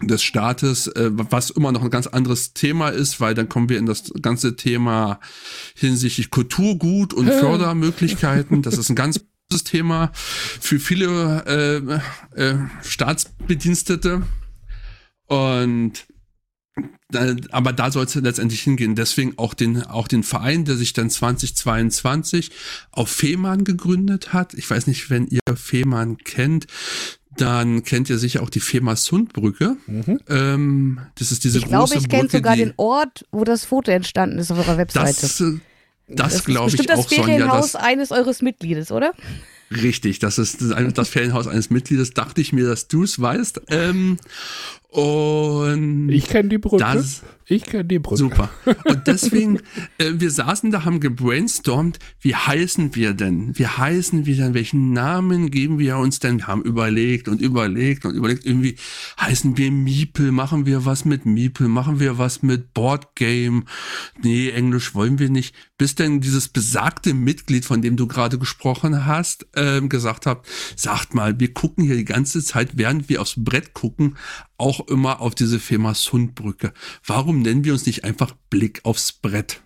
des 0.00 0.22
Staates, 0.22 0.86
äh, 0.86 1.10
was 1.12 1.50
immer 1.50 1.72
noch 1.72 1.82
ein 1.82 1.90
ganz 1.90 2.06
anderes 2.06 2.52
Thema 2.54 2.90
ist, 2.90 3.20
weil 3.20 3.34
dann 3.34 3.48
kommen 3.48 3.68
wir 3.68 3.78
in 3.78 3.86
das 3.86 4.12
ganze 4.22 4.54
Thema 4.54 5.18
hinsichtlich 5.74 6.30
Kulturgut 6.30 7.12
und 7.12 7.28
Fördermöglichkeiten. 7.28 8.62
Das 8.62 8.78
ist 8.78 8.90
ein 8.90 8.94
ganz 8.94 9.18
großes 9.50 9.64
Thema 9.64 10.12
für 10.14 10.78
viele 10.78 12.00
äh, 12.36 12.40
äh, 12.40 12.58
Staatsbedienstete. 12.82 14.22
Und 15.26 16.06
aber 17.50 17.72
da 17.72 17.90
soll 17.90 18.04
es 18.04 18.14
letztendlich 18.14 18.62
hingehen. 18.62 18.94
Deswegen 18.94 19.38
auch 19.38 19.54
den, 19.54 19.82
auch 19.82 20.08
den 20.08 20.22
Verein, 20.22 20.64
der 20.64 20.76
sich 20.76 20.92
dann 20.92 21.10
2022 21.10 22.50
auf 22.92 23.10
Fehmarn 23.10 23.64
gegründet 23.64 24.32
hat. 24.32 24.54
Ich 24.54 24.68
weiß 24.68 24.86
nicht, 24.86 25.10
wenn 25.10 25.26
ihr 25.26 25.40
Fehmarn 25.56 26.18
kennt, 26.18 26.66
dann 27.36 27.84
kennt 27.84 28.10
ihr 28.10 28.18
sicher 28.18 28.42
auch 28.42 28.50
die 28.50 28.60
Fehmarn-Sundbrücke. 28.60 29.76
Mhm. 29.86 30.20
Ähm, 30.28 31.00
das 31.14 31.32
ist 31.32 31.44
diese 31.44 31.58
ich 31.58 31.64
glaube, 31.64 31.84
große 31.84 31.98
ich 31.98 32.08
kenne 32.08 32.28
sogar 32.28 32.56
die, 32.56 32.64
den 32.64 32.74
Ort, 32.76 33.26
wo 33.30 33.44
das 33.44 33.64
Foto 33.64 33.90
entstanden 33.90 34.38
ist 34.38 34.50
auf 34.50 34.58
eurer 34.58 34.76
Webseite. 34.76 35.20
Das, 35.20 35.40
äh, 35.40 35.60
das, 36.08 36.32
das 36.34 36.44
glaube 36.44 36.70
ich 36.74 36.80
auch, 36.80 36.84
das 36.96 37.08
Sonja. 37.08 37.24
Ferienhaus 37.24 37.72
Das, 37.72 37.82
eines 37.82 38.10
eures 38.10 38.42
Mitgliedes, 38.42 38.90
oder? 38.90 39.14
richtig, 39.70 40.18
das 40.18 40.38
ist 40.38 40.62
das, 40.62 40.92
das 40.94 41.08
Ferienhaus 41.08 41.46
eines 41.46 41.70
Mitgliedes. 41.70 42.12
Dachte 42.12 42.40
ich 42.40 42.52
mir, 42.52 42.66
dass 42.66 42.88
du 42.88 43.02
es 43.02 43.20
weißt. 43.20 43.62
Ähm, 43.68 44.18
und 44.88 46.08
Ich 46.10 46.26
kenne 46.28 46.48
die 46.48 46.58
Brücke. 46.58 46.78
das, 46.78 47.22
ich 47.50 47.64
kenne 47.64 47.86
die 47.86 47.98
Brücke. 47.98 48.18
Super. 48.18 48.50
Und 48.84 49.06
deswegen, 49.06 49.60
äh, 49.96 50.12
wir 50.12 50.30
saßen 50.30 50.70
da, 50.70 50.84
haben 50.84 51.00
gebrainstormt, 51.00 51.98
wie 52.20 52.34
heißen 52.34 52.94
wir 52.94 53.14
denn? 53.14 53.58
Wie 53.58 53.66
heißen 53.66 54.26
wir 54.26 54.36
denn? 54.36 54.52
Welchen 54.52 54.92
Namen 54.92 55.50
geben 55.50 55.78
wir 55.78 55.96
uns 55.96 56.18
denn? 56.20 56.38
Wir 56.38 56.46
haben 56.46 56.62
überlegt 56.62 57.26
und 57.26 57.40
überlegt 57.40 58.04
und 58.04 58.14
überlegt, 58.14 58.44
irgendwie 58.44 58.76
heißen 59.18 59.56
wir 59.56 59.70
Miepel, 59.70 60.30
machen 60.30 60.66
wir 60.66 60.84
was 60.84 61.06
mit 61.06 61.24
Miepel, 61.24 61.68
machen 61.68 62.00
wir 62.00 62.18
was 62.18 62.42
mit 62.42 62.74
Boardgame? 62.74 63.64
Nee, 64.22 64.50
Englisch 64.50 64.94
wollen 64.94 65.18
wir 65.18 65.30
nicht. 65.30 65.54
Bis 65.78 65.94
denn 65.94 66.20
dieses 66.20 66.48
besagte 66.48 67.14
Mitglied, 67.14 67.64
von 67.64 67.80
dem 67.80 67.96
du 67.96 68.06
gerade 68.06 68.38
gesprochen 68.38 69.06
hast, 69.06 69.46
ähm, 69.54 69.88
gesagt 69.88 70.26
hat, 70.26 70.44
sagt 70.76 71.14
mal, 71.14 71.40
wir 71.40 71.54
gucken 71.54 71.84
hier 71.84 71.96
die 71.96 72.04
ganze 72.04 72.42
Zeit, 72.44 72.72
während 72.74 73.08
wir 73.08 73.22
aufs 73.22 73.34
Brett 73.36 73.74
gucken, 73.74 74.16
auch 74.58 74.86
immer 74.88 75.20
auf 75.20 75.36
diese 75.36 75.60
Firma 75.60 75.94
Sundbrücke. 75.94 76.72
Warum 77.06 77.37
nennen 77.42 77.64
wir 77.64 77.72
uns 77.72 77.86
nicht 77.86 78.04
einfach 78.04 78.34
Blick 78.50 78.80
aufs 78.84 79.12
Brett? 79.12 79.62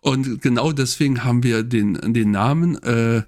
Und 0.00 0.42
genau 0.42 0.72
deswegen 0.72 1.24
haben 1.24 1.42
wir 1.42 1.62
den, 1.62 2.12
den 2.12 2.32
Namen 2.32 2.76
äh, 2.82 3.22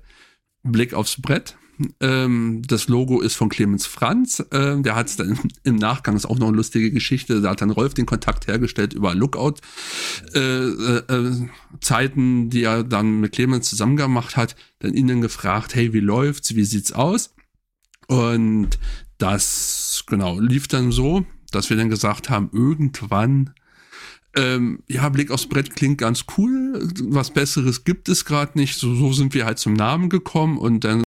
Blick 0.64 0.92
aufs 0.94 1.20
Brett. 1.20 1.56
Ähm, 2.00 2.62
das 2.66 2.88
Logo 2.88 3.20
ist 3.20 3.34
von 3.34 3.48
Clemens 3.48 3.86
Franz. 3.86 4.40
Äh, 4.50 4.80
der 4.80 4.94
hat 4.94 5.08
es 5.08 5.16
dann 5.16 5.38
im 5.64 5.76
Nachgang, 5.76 6.16
ist 6.16 6.26
auch 6.26 6.38
noch 6.38 6.48
eine 6.48 6.56
lustige 6.56 6.90
Geschichte, 6.90 7.40
da 7.40 7.50
hat 7.50 7.60
dann 7.60 7.70
Rolf 7.70 7.94
den 7.94 8.06
Kontakt 8.06 8.46
hergestellt 8.46 8.92
über 8.92 9.14
Lookout 9.14 9.56
äh, 10.34 10.40
äh, 10.40 11.02
äh, 11.08 12.48
die 12.48 12.62
er 12.62 12.84
dann 12.84 13.20
mit 13.20 13.32
Clemens 13.32 13.68
zusammen 13.68 13.96
gemacht 13.96 14.36
hat, 14.36 14.56
dann 14.80 14.94
ihnen 14.94 15.20
gefragt, 15.20 15.74
hey, 15.74 15.92
wie 15.92 16.00
läuft's, 16.00 16.54
wie 16.54 16.64
sieht's 16.64 16.92
aus? 16.92 17.34
Und 18.06 18.78
das, 19.18 20.04
genau, 20.06 20.38
lief 20.38 20.68
dann 20.68 20.92
so, 20.92 21.24
dass 21.50 21.70
wir 21.70 21.76
dann 21.76 21.88
gesagt 21.88 22.30
haben, 22.30 22.50
irgendwann, 22.52 23.54
ähm, 24.36 24.80
ja, 24.88 25.08
Blick 25.08 25.30
aufs 25.30 25.46
Brett 25.46 25.74
klingt 25.74 25.98
ganz 25.98 26.24
cool, 26.36 26.88
was 27.04 27.30
Besseres 27.30 27.84
gibt 27.84 28.08
es 28.08 28.24
gerade 28.24 28.58
nicht, 28.58 28.78
so, 28.78 28.94
so 28.94 29.12
sind 29.12 29.34
wir 29.34 29.44
halt 29.46 29.58
zum 29.58 29.74
Namen 29.74 30.08
gekommen 30.08 30.58
und 30.58 30.84
dann 30.84 31.04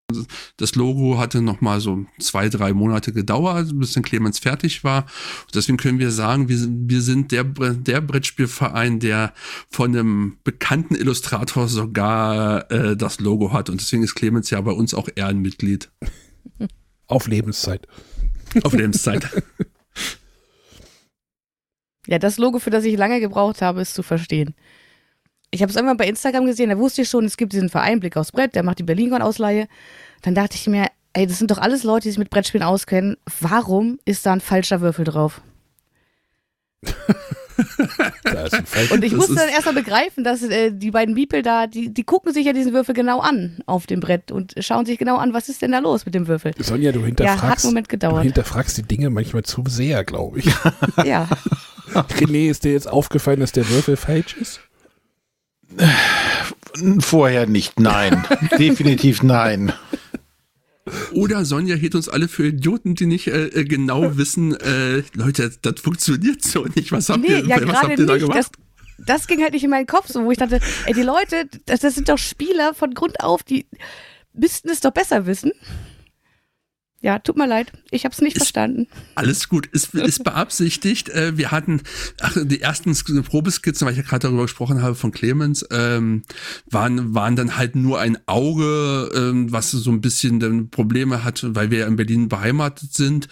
das 0.57 0.75
Logo 0.75 1.17
hatte 1.17 1.41
noch 1.41 1.61
mal 1.61 1.81
so 1.81 2.05
zwei, 2.19 2.49
drei 2.49 2.73
Monate 2.73 3.11
gedauert, 3.11 3.71
bis 3.73 3.93
dann 3.93 4.03
Clemens 4.03 4.37
fertig 4.37 4.83
war. 4.83 5.03
Und 5.45 5.55
deswegen 5.55 5.77
können 5.77 5.97
wir 5.97 6.11
sagen, 6.11 6.47
wir, 6.47 6.59
wir 6.69 7.01
sind 7.01 7.31
der, 7.31 7.43
der 7.43 8.01
Brettspielverein, 8.01 8.99
der 8.99 9.33
von 9.69 9.95
einem 9.95 10.37
bekannten 10.43 10.95
Illustrator 10.95 11.67
sogar 11.67 12.69
äh, 12.71 12.95
das 12.95 13.19
Logo 13.19 13.51
hat. 13.51 13.69
Und 13.69 13.81
deswegen 13.81 14.03
ist 14.03 14.15
Clemens 14.15 14.51
ja 14.51 14.61
bei 14.61 14.71
uns 14.71 14.93
auch 14.93 15.09
Ehrenmitglied 15.15 15.89
Auf 17.07 17.27
Lebenszeit. 17.27 17.87
auf 18.63 18.73
Lebenszeit. 18.73 19.27
Ja, 22.07 22.19
das 22.19 22.37
Logo, 22.37 22.59
für 22.59 22.69
das 22.69 22.83
ich 22.85 22.97
lange 22.97 23.19
gebraucht 23.19 23.61
habe, 23.61 23.81
ist 23.81 23.93
zu 23.95 24.03
verstehen. 24.03 24.53
Ich 25.51 25.61
habe 25.61 25.69
es 25.69 25.75
irgendwann 25.75 25.97
bei 25.97 26.07
Instagram 26.07 26.45
gesehen, 26.45 26.69
da 26.69 26.77
wusste 26.77 27.03
ich 27.03 27.09
schon, 27.09 27.25
es 27.25 27.37
gibt 27.37 27.53
diesen 27.53 27.69
Verein 27.69 27.99
Blick 27.99 28.17
aufs 28.17 28.31
Brett, 28.31 28.55
der 28.55 28.63
macht 28.63 28.79
die 28.79 28.83
BerlinCon-Ausleihe. 28.83 29.67
Dann 30.21 30.35
dachte 30.35 30.55
ich 30.55 30.67
mir, 30.67 30.87
ey, 31.13 31.27
das 31.27 31.37
sind 31.39 31.49
doch 31.51 31.59
alles 31.59 31.83
Leute, 31.83 32.03
die 32.03 32.09
sich 32.09 32.17
mit 32.19 32.29
Brettspielen 32.29 32.65
auskennen. 32.65 33.15
Warum 33.39 33.99
ist 34.05 34.25
da 34.25 34.33
ein 34.33 34.41
falscher 34.41 34.81
Würfel 34.81 35.05
drauf? 35.05 35.41
Da 38.23 38.43
ist 38.43 38.53
ein 38.53 38.65
Fall. 38.65 38.87
Und 38.91 39.03
ich 39.05 39.13
musste 39.13 39.35
dann 39.35 39.47
erstmal 39.47 39.75
begreifen, 39.75 40.25
dass 40.25 40.43
äh, 40.43 40.71
die 40.71 40.91
beiden 40.91 41.15
Beeple 41.15 41.41
da, 41.41 41.67
die, 41.67 41.93
die 41.93 42.03
gucken 42.03 42.33
sich 42.33 42.45
ja 42.45 42.51
diesen 42.51 42.73
Würfel 42.73 42.93
genau 42.93 43.19
an 43.21 43.59
auf 43.65 43.87
dem 43.87 44.01
Brett 44.01 44.29
und 44.31 44.53
schauen 44.59 44.85
sich 44.85 44.97
genau 44.97 45.15
an, 45.17 45.33
was 45.33 45.47
ist 45.47 45.61
denn 45.61 45.71
da 45.71 45.79
los 45.79 46.05
mit 46.05 46.15
dem 46.15 46.27
Würfel. 46.27 46.51
Sonja, 46.59 46.91
du 46.91 46.99
Ja, 46.99 47.05
hat 47.05 47.07
hinterfragst, 47.17 47.63
einen 47.65 47.73
Moment 47.73 47.87
du 47.87 47.91
gedauert. 47.91 48.23
hinterfragst 48.23 48.77
die 48.77 48.83
Dinge 48.83 49.09
manchmal 49.09 49.43
zu 49.43 49.63
sehr, 49.67 50.03
glaube 50.03 50.39
ich. 50.39 50.51
Ja, 51.05 51.29
René, 51.93 52.49
ist 52.49 52.63
dir 52.63 52.73
jetzt 52.73 52.87
aufgefallen, 52.87 53.39
dass 53.39 53.51
der 53.51 53.69
Würfel 53.69 53.97
falsch 53.97 54.35
ist? 54.37 54.61
Vorher 56.99 57.47
nicht, 57.47 57.79
nein. 57.79 58.23
Definitiv 58.59 59.23
nein. 59.23 59.73
Oder 61.13 61.45
Sonja 61.45 61.75
hält 61.75 61.95
uns 61.95 62.09
alle 62.09 62.27
für 62.27 62.47
Idioten, 62.47 62.93
die 62.93 63.07
nicht 63.07 63.27
äh, 63.27 63.47
äh, 63.47 63.63
genau 63.65 64.17
wissen, 64.17 64.55
äh, 64.55 65.01
Leute, 65.13 65.51
das 65.61 65.81
funktioniert 65.81 66.43
so 66.43 66.65
nicht. 66.75 66.91
Was 66.91 67.09
habt 67.09 67.21
nee, 67.21 67.29
ihr, 67.29 67.45
ja 67.45 67.55
was 67.55 67.61
gerade 67.61 67.77
habt 67.77 67.99
ihr 67.99 68.05
da 68.05 68.13
nicht. 68.13 68.21
gemacht? 68.21 68.37
Das, 68.37 68.51
das 69.05 69.27
ging 69.27 69.41
halt 69.41 69.53
nicht 69.53 69.63
in 69.63 69.71
meinen 69.71 69.87
Kopf 69.87 70.09
so, 70.09 70.23
wo 70.23 70.31
ich 70.31 70.37
dachte, 70.37 70.59
ey, 70.85 70.93
die 70.93 71.01
Leute, 71.01 71.49
das, 71.65 71.79
das 71.79 71.95
sind 71.95 72.09
doch 72.09 72.19
Spieler 72.19 72.75
von 72.75 72.93
Grund 72.93 73.19
auf, 73.21 73.41
die 73.41 73.65
müssten 74.33 74.69
es 74.69 74.79
doch 74.79 74.91
besser 74.91 75.25
wissen. 75.25 75.51
Ja, 77.05 77.19
tut 77.19 77.37
mir 77.37 77.45
leid. 77.45 77.71
Ich 77.91 78.03
habe 78.03 78.13
es 78.13 78.19
nicht 78.21 78.35
Ist- 78.35 78.41
verstanden. 78.45 78.87
Alles 79.13 79.47
gut, 79.47 79.67
ist, 79.67 79.93
ist 79.93 80.23
beabsichtigt. 80.23 81.09
Äh, 81.09 81.37
wir 81.37 81.51
hatten 81.51 81.81
ach, 82.19 82.35
die 82.41 82.61
ersten 82.61 82.93
Sk- 82.93 83.21
Probeskizzen, 83.21 83.85
weil 83.85 83.91
ich 83.93 83.99
ja 83.99 84.03
gerade 84.03 84.21
darüber 84.23 84.41
gesprochen 84.41 84.81
habe 84.81 84.95
von 84.95 85.11
Clemens, 85.11 85.63
ähm, 85.69 86.23
waren, 86.67 87.13
waren 87.13 87.35
dann 87.35 87.57
halt 87.57 87.75
nur 87.75 87.99
ein 87.99 88.17
Auge, 88.25 89.11
ähm, 89.15 89.51
was 89.51 89.69
so 89.69 89.91
ein 89.91 90.01
bisschen 90.01 90.39
dann 90.39 90.69
Probleme 90.71 91.23
hat, 91.23 91.45
weil 91.47 91.69
wir 91.69 91.77
ja 91.77 91.85
in 91.87 91.95
Berlin 91.95 92.27
beheimatet 92.27 92.91
sind. 92.95 93.27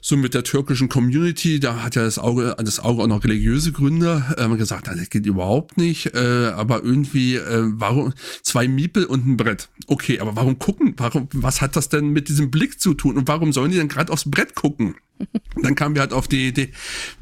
So 0.00 0.16
mit 0.16 0.34
der 0.34 0.42
türkischen 0.42 0.88
Community, 0.88 1.60
da 1.60 1.84
hat 1.84 1.94
ja 1.94 2.02
das 2.02 2.18
Auge, 2.18 2.56
das 2.58 2.80
Auge 2.80 3.04
auch 3.04 3.06
noch 3.06 3.22
religiöse 3.22 3.70
Gründe. 3.70 4.24
Ähm, 4.36 4.58
gesagt, 4.58 4.88
das 4.88 5.10
geht 5.10 5.26
überhaupt 5.26 5.76
nicht. 5.76 6.12
Äh, 6.16 6.46
aber 6.56 6.82
irgendwie, 6.82 7.36
äh, 7.36 7.62
warum 7.74 8.14
zwei 8.42 8.66
Miepel 8.66 9.04
und 9.04 9.28
ein 9.28 9.36
Brett? 9.36 9.68
Okay, 9.86 10.18
aber 10.18 10.34
warum 10.34 10.58
gucken? 10.58 10.94
Warum? 10.96 11.28
Was 11.32 11.60
hat 11.60 11.76
das 11.76 11.88
denn 11.88 12.08
mit 12.08 12.28
diesem 12.28 12.50
Blick 12.50 12.80
zu 12.80 12.95
tun? 12.96 13.16
Und 13.16 13.28
warum 13.28 13.52
sollen 13.52 13.70
die 13.70 13.76
denn 13.76 13.88
gerade 13.88 14.12
aufs 14.12 14.30
Brett 14.30 14.54
gucken? 14.54 14.96
Dann 15.62 15.74
kamen 15.74 15.94
wir 15.94 16.02
halt 16.02 16.12
auf 16.12 16.28
die 16.28 16.48
Idee, 16.48 16.70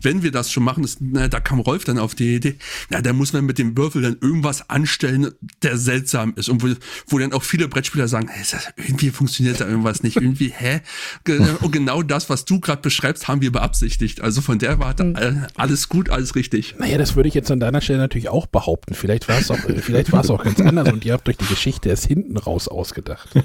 wenn 0.02 0.22
wir 0.22 0.32
das 0.32 0.50
schon 0.50 0.64
machen, 0.64 0.82
das, 0.82 0.96
na, 1.00 1.28
da 1.28 1.38
kam 1.40 1.60
Rolf 1.60 1.84
dann 1.84 1.98
auf 1.98 2.14
die 2.14 2.34
Idee, 2.34 2.56
na, 2.90 3.00
da 3.00 3.12
muss 3.12 3.32
man 3.32 3.44
mit 3.44 3.58
dem 3.58 3.76
Würfel 3.76 4.02
dann 4.02 4.16
irgendwas 4.20 4.68
anstellen, 4.68 5.30
der 5.62 5.78
seltsam 5.78 6.32
ist 6.36 6.48
und 6.48 6.62
wo, 6.62 6.74
wo 7.06 7.18
dann 7.18 7.32
auch 7.32 7.42
viele 7.44 7.68
Brettspieler 7.68 8.08
sagen, 8.08 8.28
hey, 8.28 8.44
das, 8.50 8.68
irgendwie 8.76 9.10
funktioniert 9.10 9.60
da 9.60 9.68
irgendwas 9.68 10.02
nicht, 10.02 10.16
irgendwie, 10.16 10.52
hä? 10.56 10.80
Und 11.60 11.70
genau 11.72 12.02
das, 12.02 12.28
was 12.28 12.44
du 12.44 12.60
gerade 12.60 12.82
beschreibst, 12.82 13.28
haben 13.28 13.40
wir 13.40 13.52
beabsichtigt. 13.52 14.20
Also 14.20 14.40
von 14.40 14.58
der 14.58 14.78
Warte, 14.78 15.14
äh, 15.16 15.48
alles 15.56 15.88
gut, 15.88 16.10
alles 16.10 16.34
richtig. 16.34 16.74
Naja, 16.78 16.98
das 16.98 17.16
würde 17.16 17.28
ich 17.28 17.34
jetzt 17.34 17.50
an 17.50 17.60
deiner 17.60 17.80
Stelle 17.80 17.98
natürlich 18.00 18.28
auch 18.28 18.46
behaupten. 18.46 18.94
Vielleicht 18.94 19.28
war 19.28 19.38
es 19.38 19.50
auch, 19.50 19.64
äh, 19.68 19.80
vielleicht 19.80 20.12
war 20.12 20.22
es 20.22 20.30
auch 20.30 20.42
ganz 20.42 20.60
anders 20.60 20.90
und 20.92 21.04
ihr 21.04 21.12
habt 21.12 21.28
euch 21.28 21.36
die 21.36 21.46
Geschichte 21.46 21.88
erst 21.88 22.06
hinten 22.06 22.36
raus 22.36 22.68
ausgedacht. 22.68 23.28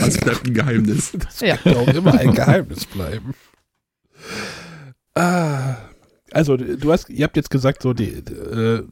Das 0.00 0.18
bleibt 0.18 0.46
ein 0.46 0.54
Geheimnis. 0.54 1.12
Das 1.12 1.40
Ja. 1.40 1.56
auch 1.64 1.88
immer 1.88 2.14
ein 2.18 2.34
Geheimnis 2.34 2.86
bleiben. 2.86 3.34
Ah, 5.14 5.76
also 6.32 6.56
du 6.56 6.92
hast, 6.92 7.08
ihr 7.10 7.24
habt 7.24 7.36
jetzt 7.36 7.50
gesagt, 7.50 7.82
so 7.82 7.92
die, 7.92 8.10
äh, 8.10 8.82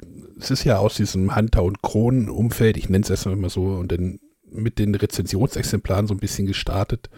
es 0.41 0.51
ist 0.51 0.65
ja 0.65 0.79
aus 0.79 0.97
diesem 0.97 1.35
Hunter- 1.37 1.63
und 1.63 1.83
Kronen-Umfeld, 1.83 2.77
ich 2.77 2.89
nenne 2.89 3.05
es 3.05 3.11
erstmal 3.11 3.35
immer 3.37 3.51
so, 3.51 3.63
und 3.65 3.93
dann 3.93 4.19
mit 4.51 4.79
den 4.79 4.95
Rezensionsexemplaren 4.95 6.07
so 6.07 6.15
ein 6.15 6.19
bisschen 6.21 6.47
gestartet. 6.47 7.11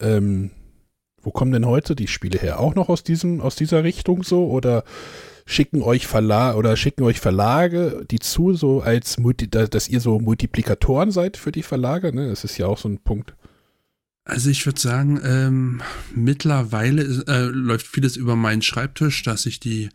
Ähm, 0.00 0.50
wo 1.22 1.30
kommen 1.30 1.52
denn 1.52 1.66
heute 1.66 1.94
die 1.96 2.06
Spiele 2.06 2.38
her? 2.38 2.60
Auch 2.60 2.74
noch 2.74 2.88
aus 2.88 3.02
diesem, 3.02 3.40
aus 3.40 3.56
dieser 3.56 3.84
Richtung 3.84 4.22
so? 4.22 4.46
Oder 4.48 4.84
schicken 5.46 5.82
euch 5.82 6.06
Verlage 6.06 6.56
oder 6.56 6.76
schicken 6.76 7.02
euch 7.02 7.18
Verlage 7.20 8.04
die 8.10 8.20
zu, 8.20 8.54
so 8.54 8.80
als 8.80 9.18
Multi, 9.18 9.50
da- 9.50 9.66
dass 9.66 9.88
ihr 9.88 10.00
so 10.00 10.18
Multiplikatoren 10.18 11.10
seid 11.10 11.36
für 11.36 11.52
die 11.52 11.62
Verlage? 11.62 12.14
Ne? 12.14 12.28
Das 12.28 12.44
ist 12.44 12.56
ja 12.58 12.66
auch 12.66 12.78
so 12.78 12.88
ein 12.88 12.98
Punkt. 12.98 13.34
Also 14.30 14.48
ich 14.48 14.64
würde 14.64 14.80
sagen, 14.80 15.20
ähm, 15.24 15.82
mittlerweile 16.14 17.02
äh, 17.26 17.46
läuft 17.46 17.88
vieles 17.88 18.16
über 18.16 18.36
meinen 18.36 18.62
Schreibtisch, 18.62 19.24
dass 19.24 19.44
ich 19.44 19.58
die 19.58 19.88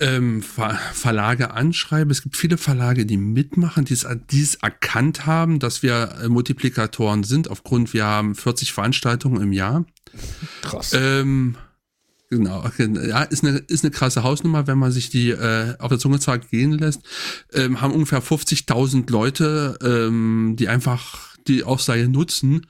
ähm, 0.00 0.42
Ver 0.42 0.78
Verlage 0.92 1.52
anschreibe. 1.52 2.10
Es 2.10 2.22
gibt 2.22 2.36
viele 2.36 2.58
Verlage, 2.58 3.06
die 3.06 3.16
mitmachen, 3.16 3.84
die 3.84 3.94
es, 3.94 4.04
die 4.30 4.42
es 4.42 4.56
erkannt 4.56 5.26
haben, 5.26 5.60
dass 5.60 5.84
wir 5.84 6.16
äh, 6.22 6.28
Multiplikatoren 6.28 7.22
sind, 7.22 7.48
aufgrund, 7.48 7.94
wir 7.94 8.04
haben 8.04 8.34
40 8.34 8.72
Veranstaltungen 8.72 9.40
im 9.40 9.52
Jahr. 9.52 9.84
Krass. 10.62 10.92
Ähm, 10.94 11.56
genau, 12.28 12.68
ja, 12.78 13.22
ist 13.22 13.44
eine, 13.44 13.58
ist 13.58 13.84
eine 13.84 13.92
krasse 13.92 14.24
Hausnummer, 14.24 14.66
wenn 14.66 14.78
man 14.78 14.90
sich 14.90 15.10
die 15.10 15.30
äh, 15.30 15.76
auf 15.78 15.88
der 15.90 16.00
Zunge 16.00 16.18
zart 16.18 16.50
gehen 16.50 16.72
lässt. 16.72 17.02
Ähm, 17.52 17.80
haben 17.80 17.92
ungefähr 17.92 18.22
50.000 18.22 19.08
Leute, 19.10 19.78
ähm, 19.82 20.56
die 20.58 20.68
einfach 20.68 21.35
die 21.48 21.64
Aufseite 21.64 22.08
nutzen 22.08 22.66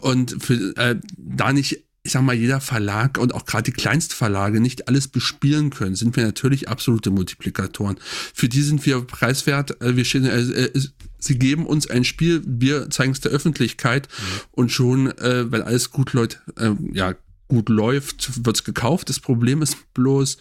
und 0.00 0.42
für, 0.42 0.76
äh, 0.76 0.96
da 1.16 1.52
nicht 1.52 1.86
ich 2.06 2.12
sag 2.12 2.22
mal, 2.22 2.36
jeder 2.36 2.60
Verlag 2.60 3.18
und 3.18 3.34
auch 3.34 3.44
gerade 3.44 3.64
die 3.64 3.72
Kleinstverlage 3.72 4.60
nicht 4.60 4.88
alles 4.88 5.08
bespielen 5.08 5.70
können, 5.70 5.96
sind 5.96 6.14
wir 6.16 6.24
natürlich 6.24 6.68
absolute 6.68 7.10
Multiplikatoren. 7.10 7.98
Für 8.32 8.48
die 8.48 8.62
sind 8.62 8.86
wir 8.86 9.00
preiswert. 9.00 9.82
Äh, 9.82 9.96
Wir 9.96 10.04
stehen, 10.04 10.24
äh, 10.24 10.40
äh, 10.40 10.80
sie 11.18 11.38
geben 11.38 11.66
uns 11.66 11.90
ein 11.90 12.04
Spiel, 12.04 12.42
wir 12.46 12.90
zeigen 12.90 13.10
es 13.10 13.20
der 13.20 13.32
Öffentlichkeit 13.32 14.08
und 14.52 14.70
schon, 14.70 15.08
äh, 15.18 15.50
wenn 15.50 15.62
alles 15.62 15.90
gut 15.90 16.12
läuft, 16.12 16.40
äh, 16.56 16.70
ja, 16.92 17.14
gut 17.48 17.68
läuft, 17.68 18.44
wird's 18.44 18.64
gekauft. 18.64 19.08
Das 19.08 19.20
Problem 19.20 19.62
ist 19.62 19.92
bloß, 19.94 20.38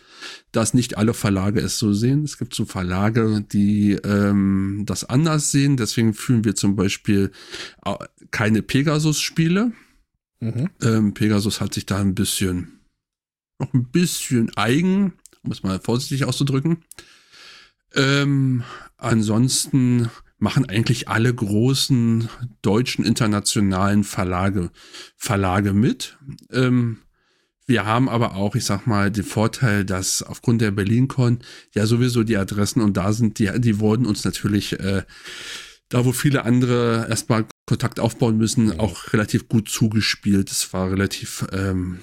dass 0.52 0.74
nicht 0.74 0.98
alle 0.98 1.14
Verlage 1.14 1.62
es 1.62 1.78
so 1.78 1.94
sehen. 1.94 2.24
Es 2.24 2.38
gibt 2.38 2.56
so 2.56 2.66
Verlage, 2.66 3.46
die 3.52 3.94
ähm, 4.04 4.84
das 4.86 5.04
anders 5.04 5.52
sehen. 5.52 5.78
Deswegen 5.78 6.14
führen 6.14 6.44
wir 6.44 6.56
zum 6.56 6.76
Beispiel 6.76 7.32
äh, 7.86 7.96
keine 8.32 8.62
Pegasus-Spiele. 8.62 9.72
Mhm. 10.40 10.70
Ähm, 10.82 11.14
Pegasus 11.14 11.62
hat 11.62 11.74
sich 11.74 11.86
da 11.86 12.00
ein 12.00 12.16
bisschen, 12.16 12.80
noch 13.60 13.74
ein 13.74 13.86
bisschen 13.86 14.56
eigen, 14.58 15.14
um 15.44 15.52
es 15.52 15.64
mal 15.64 15.80
vorsichtig 15.80 16.26
auszudrücken. 16.26 16.84
Ähm, 17.94 18.64
ansonsten 18.98 20.10
machen 20.38 20.68
eigentlich 20.68 21.08
alle 21.08 21.34
großen 21.34 22.30
deutschen 22.62 23.06
internationalen 23.06 24.04
Verlage, 24.04 24.72
Verlage 25.16 25.74
mit. 25.74 26.18
Ähm, 26.52 27.00
wir 27.68 27.86
haben 27.86 28.10
aber 28.10 28.36
auch, 28.36 28.56
ich 28.56 28.66
sag 28.66 28.86
mal, 28.86 29.10
den 29.10 29.24
Vorteil, 29.24 29.86
dass 29.86 30.22
aufgrund 30.22 30.62
der 30.62 30.72
BerlinCon 30.72 31.40
ja 31.74 31.86
sowieso 31.88 32.24
die 32.24 32.38
Adressen 32.38 32.82
und 32.82 32.96
da 32.96 33.12
sind, 33.12 33.40
die, 33.40 33.50
die 33.60 33.80
wurden 33.80 34.06
uns 34.06 34.24
natürlich, 34.24 34.80
äh, 34.80 35.04
da 35.90 36.06
wo 36.06 36.12
viele 36.12 36.46
andere 36.46 37.08
erstmal 37.10 37.46
Kontakt 37.66 38.00
aufbauen 38.00 38.38
müssen, 38.38 38.80
auch 38.80 39.14
relativ 39.14 39.50
gut 39.50 39.70
zugespielt. 39.70 40.52
Es 40.52 40.72
war 40.74 40.92
relativ 40.92 41.46
ähm, 41.52 42.00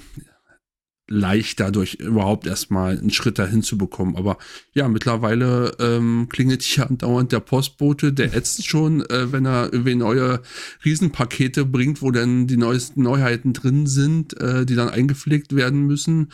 leicht 1.13 1.61
dadurch 1.61 1.95
überhaupt 1.95 2.47
erstmal 2.47 2.99
einen 2.99 3.11
Schritt 3.11 3.39
dahin 3.39 3.63
zu 3.63 3.77
bekommen. 3.77 4.17
Aber 4.17 4.39
ja, 4.73 4.89
mittlerweile 4.89 5.77
ähm, 5.79 6.29
klingelt 6.31 6.63
hier 6.63 6.87
andauernd 6.91 7.33
der 7.33 7.41
Postbote, 7.41 8.13
der 8.13 8.35
ätzt 8.35 8.67
schon, 8.67 9.03
äh, 9.03 9.31
wenn 9.31 9.47
er 9.47 9.73
irgendwie 9.73 9.95
neue 9.95 10.41
Riesenpakete 10.85 11.65
bringt, 11.65 12.03
wo 12.03 12.11
dann 12.11 12.47
die 12.47 12.57
neuesten 12.57 13.03
Neuheiten 13.03 13.53
drin 13.53 13.87
sind, 13.87 14.39
äh, 14.41 14.65
die 14.65 14.75
dann 14.75 14.89
eingepflegt 14.89 15.55
werden 15.55 15.87
müssen. 15.87 16.31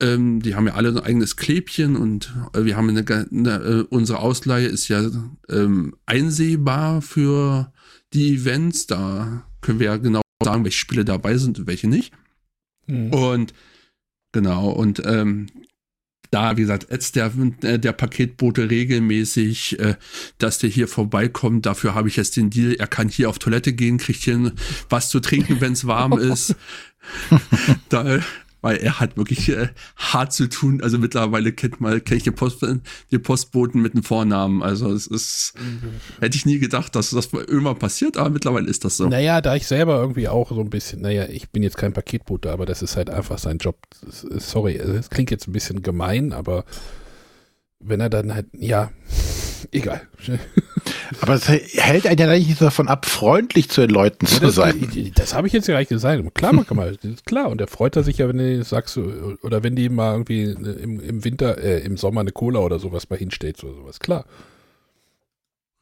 Ähm, 0.00 0.42
die 0.42 0.54
haben 0.54 0.66
ja 0.66 0.74
alle 0.74 0.90
ein 0.90 0.98
eigenes 0.98 1.36
Klebchen 1.36 1.96
und 1.96 2.34
äh, 2.52 2.64
wir 2.64 2.76
haben 2.76 2.90
eine, 2.90 3.04
eine 3.06 3.54
äh, 3.62 3.86
unsere 3.88 4.18
Ausleihe 4.18 4.66
ist 4.66 4.88
ja 4.88 5.08
ähm, 5.48 5.94
einsehbar 6.04 7.00
für 7.00 7.72
die 8.12 8.34
Events. 8.34 8.86
Da 8.86 9.46
können 9.60 9.78
wir 9.78 9.86
ja 9.86 9.96
genau 9.96 10.20
sagen, 10.42 10.64
welche 10.64 10.78
Spiele 10.78 11.04
dabei 11.04 11.38
sind 11.38 11.58
und 11.60 11.66
welche 11.66 11.88
nicht. 11.88 12.12
Mhm. 12.86 13.12
Und 13.12 13.54
genau, 14.34 14.68
und 14.68 15.00
ähm, 15.06 15.46
da, 16.30 16.56
wie 16.56 16.62
gesagt, 16.62 16.88
jetzt 16.90 17.14
der, 17.14 17.30
äh, 17.62 17.78
der 17.78 17.92
Paketbote 17.92 18.68
regelmäßig, 18.68 19.78
äh, 19.78 19.94
dass 20.38 20.58
der 20.58 20.68
hier 20.68 20.88
vorbeikommt. 20.88 21.64
Dafür 21.64 21.94
habe 21.94 22.08
ich 22.08 22.16
jetzt 22.16 22.36
den 22.36 22.50
Deal. 22.50 22.74
Er 22.74 22.88
kann 22.88 23.08
hier 23.08 23.30
auf 23.30 23.38
Toilette 23.38 23.72
gehen, 23.72 23.98
kriegt 23.98 24.22
hier 24.22 24.52
was 24.88 25.10
zu 25.10 25.20
trinken, 25.20 25.60
wenn 25.60 25.74
es 25.74 25.86
warm 25.86 26.18
ist. 26.18 26.56
da, 27.88 28.18
weil 28.64 28.78
er 28.78 28.98
hat 28.98 29.18
wirklich 29.18 29.50
äh, 29.50 29.68
hart 29.94 30.32
zu 30.32 30.48
tun. 30.48 30.80
Also 30.82 30.98
mittlerweile 30.98 31.52
kennt 31.52 31.82
mal 31.82 32.00
kenne 32.00 32.16
ich 32.16 32.22
den, 32.24 32.34
Post, 32.34 32.62
den 32.62 33.22
Postboten 33.22 33.82
mit 33.82 33.92
dem 33.92 34.02
Vornamen. 34.02 34.62
Also 34.62 34.90
es 34.90 35.06
ist, 35.06 35.52
hätte 36.18 36.34
ich 36.38 36.46
nie 36.46 36.58
gedacht, 36.58 36.96
dass 36.96 37.10
das 37.10 37.30
irgendwann 37.30 37.78
passiert, 37.78 38.16
aber 38.16 38.30
mittlerweile 38.30 38.66
ist 38.66 38.86
das 38.86 38.96
so. 38.96 39.06
Naja, 39.06 39.42
da 39.42 39.54
ich 39.54 39.66
selber 39.66 40.00
irgendwie 40.00 40.28
auch 40.28 40.48
so 40.48 40.60
ein 40.60 40.70
bisschen, 40.70 41.02
naja, 41.02 41.26
ich 41.28 41.50
bin 41.50 41.62
jetzt 41.62 41.76
kein 41.76 41.92
Paketbote, 41.92 42.50
aber 42.50 42.64
das 42.64 42.80
ist 42.80 42.96
halt 42.96 43.10
einfach 43.10 43.36
sein 43.36 43.58
Job. 43.58 43.76
Sorry, 44.10 44.76
es 44.76 45.10
klingt 45.10 45.30
jetzt 45.30 45.46
ein 45.46 45.52
bisschen 45.52 45.82
gemein, 45.82 46.32
aber 46.32 46.64
wenn 47.80 48.00
er 48.00 48.08
dann 48.08 48.34
halt, 48.34 48.46
ja, 48.54 48.92
egal. 49.72 50.00
Aber 51.20 51.34
es 51.34 51.48
hält 51.48 52.06
einen 52.06 52.18
ja 52.18 52.26
nicht 52.26 52.60
davon 52.60 52.88
ab, 52.88 53.06
freundlich 53.06 53.68
zu 53.70 53.80
den 53.82 53.90
Leuten 53.90 54.26
zu 54.26 54.40
Das, 54.40 54.54
sein. 54.54 55.12
das 55.14 55.34
habe 55.34 55.46
ich 55.46 55.52
jetzt 55.52 55.68
ja 55.68 55.74
gleich 55.74 55.88
gesagt. 55.88 56.34
Klar, 56.34 56.52
man 56.52 56.66
kann 56.66 56.76
mal, 56.76 56.96
klar. 57.24 57.48
Und 57.48 57.60
er 57.60 57.66
freut 57.68 57.96
er 57.96 58.02
sich 58.02 58.18
ja, 58.18 58.28
wenn 58.28 58.38
du 58.38 58.62
sagst, 58.64 58.96
oder 58.98 59.62
wenn 59.62 59.76
die 59.76 59.84
ihm 59.84 59.94
mal 59.94 60.12
irgendwie 60.12 60.42
im, 60.44 61.00
im 61.00 61.24
Winter, 61.24 61.58
äh, 61.58 61.80
im 61.84 61.96
Sommer 61.96 62.20
eine 62.20 62.32
Cola 62.32 62.60
oder 62.60 62.78
sowas 62.78 63.08
mal 63.10 63.18
hinstellt 63.18 63.62
oder 63.64 63.74
sowas. 63.74 63.98
Klar. 64.00 64.24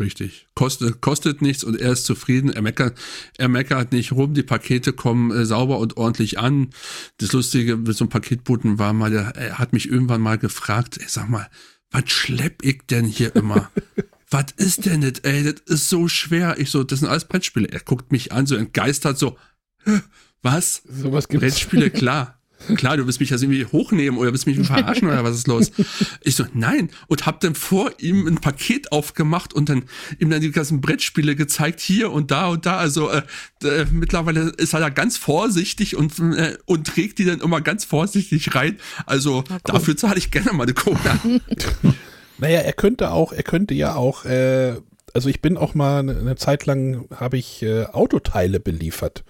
Richtig. 0.01 0.49
Kostet, 0.55 1.01
kostet 1.01 1.43
nichts 1.43 1.63
und 1.63 1.81
er 1.81 1.93
ist 1.93 2.07
zufrieden. 2.07 2.51
Er 2.51 2.63
meckert, 2.63 2.99
er 3.39 3.49
meckert 3.49 3.93
nicht 3.93 4.13
rum. 4.13 4.35
Die 4.35 4.43
Pakete 4.43 4.93
kommen 4.93 5.31
äh, 5.31 5.45
sauber 5.45 5.79
und 5.79 5.97
ordentlich 5.97 6.39
an. 6.39 6.71
Das 7.19 7.33
Lustige 7.33 7.77
mit 7.77 7.97
so 7.97 8.05
einem 8.05 8.11
Paketboten 8.11 8.79
war 8.79 8.93
mal, 8.93 9.11
der, 9.11 9.37
er 9.37 9.59
hat 9.59 9.73
mich 9.73 9.89
irgendwann 9.89 10.21
mal 10.21 10.39
gefragt, 10.39 10.99
ey, 10.99 11.07
sag 11.09 11.29
mal, 11.29 11.49
was 11.93 12.11
schlepp 12.11 12.65
ich 12.65 12.81
denn 12.91 13.05
hier 13.05 13.35
immer? 13.37 13.71
was 14.33 14.47
ist 14.57 14.87
denn 14.87 15.03
das, 15.03 15.21
ey? 15.23 15.45
Das 15.45 15.61
ist 15.67 15.89
so 15.89 16.09
schwer. 16.09 16.59
Ich 16.59 16.71
so, 16.71 16.85
das 16.85 17.01
sind 17.01 17.09
alles 17.09 17.27
Brettspiele. 17.27 17.69
Er 17.69 17.81
guckt 17.81 18.13
mich 18.13 18.33
an, 18.33 18.47
so 18.47 18.57
entgeistert, 18.57 19.19
so, 19.19 19.37
"Hä, 19.85 20.01
was? 20.43 20.83
Sowas 20.89 21.29
gibt's. 21.29 21.43
Brettspiele, 21.43 21.91
klar. 21.91 22.39
klar, 22.77 22.97
du 22.97 23.07
willst 23.07 23.19
mich 23.19 23.31
jetzt 23.31 23.43
irgendwie 23.43 23.65
hochnehmen 23.65 24.19
oder 24.19 24.31
willst 24.31 24.47
mich 24.47 24.59
verarschen 24.65 25.09
oder 25.09 25.25
was 25.25 25.37
ist 25.37 25.49
los? 25.49 25.73
Ich 26.23 26.37
so, 26.37 26.45
nein. 26.55 26.91
Und 27.09 27.27
hab 27.27 27.41
dann 27.41 27.55
vor 27.57 27.91
ihm 27.99 28.27
ein 28.27 28.37
Paket 28.37 28.93
aufgemacht 28.93 29.53
und 29.53 29.69
dann 29.69 29.85
ihm 30.19 30.31
dann 30.31 30.41
die 30.41 30.53
ganzen 30.53 30.81
Brettspiele 30.81 31.35
gezeigt, 31.35 31.81
hier 31.81 32.13
und 32.13 32.31
da 32.31 32.49
und 32.49 32.65
da. 32.65 32.77
Also 32.77 33.11
äh, 33.11 33.23
äh, 33.65 33.87
mittlerweile 33.91 34.51
ist 34.51 34.75
er 34.75 34.81
da 34.81 34.89
ganz 34.89 35.17
vorsichtig 35.17 35.97
und, 35.97 36.19
äh, 36.19 36.57
und 36.65 36.87
trägt 36.87 37.19
die 37.19 37.25
dann 37.25 37.41
immer 37.41 37.61
ganz 37.61 37.85
vorsichtig 37.85 38.55
rein. 38.55 38.79
Also 39.07 39.45
dafür 39.65 39.97
zahle 39.97 40.19
ich 40.19 40.31
gerne 40.31 40.53
mal 40.53 40.65
eine 40.65 40.75
Cola. 40.75 41.19
Naja, 42.43 42.59
er 42.59 42.73
könnte 42.73 43.13
auch, 43.13 43.33
er 43.33 43.45
könnte 43.45 43.73
ja 43.73 43.95
auch, 43.95 44.25
äh, 44.25 44.75
also 45.15 45.29
ich 45.29 45.41
bin 45.43 45.57
auch 45.57 45.75
mal 45.75 46.01
eine, 46.01 46.19
eine 46.19 46.35
Zeit 46.35 46.67
lang, 46.67 47.07
habe 47.15 47.39
ich 47.39 47.63
äh, 47.63 47.85
Autoteile 47.85 48.59
beliefert. 48.59 49.23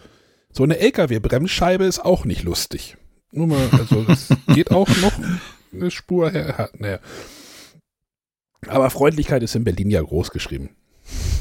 So 0.50 0.62
eine 0.62 0.78
LKW-Bremsscheibe 0.78 1.84
ist 1.84 2.02
auch 2.02 2.24
nicht 2.24 2.42
lustig. 2.42 2.96
Nur 3.30 3.48
mal, 3.48 3.68
also 3.70 4.02
das 4.08 4.28
geht 4.54 4.70
auch 4.70 4.88
noch 5.02 5.12
eine 5.74 5.90
Spur 5.90 6.30
her. 6.30 6.70
Naja. 6.78 7.00
Aber 8.66 8.88
Freundlichkeit 8.88 9.42
ist 9.42 9.56
in 9.56 9.64
Berlin 9.64 9.90
ja 9.90 10.00
groß 10.00 10.30
geschrieben. 10.30 10.70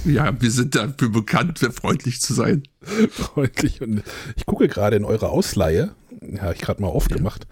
Ja, 0.03 0.41
wir 0.41 0.51
sind 0.51 0.75
dafür 0.75 1.07
bekannt, 1.07 1.59
freundlich 1.59 2.19
zu 2.19 2.33
sein. 2.33 2.63
Freundlich. 3.11 3.81
Und 3.81 4.03
ich 4.35 4.45
gucke 4.45 4.67
gerade 4.67 4.97
in 4.97 5.05
eure 5.05 5.29
Ausleihe. 5.29 5.95
Ja, 6.19 6.41
habe 6.41 6.55
ich 6.55 6.59
gerade 6.59 6.81
mal 6.81 6.89
aufgemacht. 6.89 7.47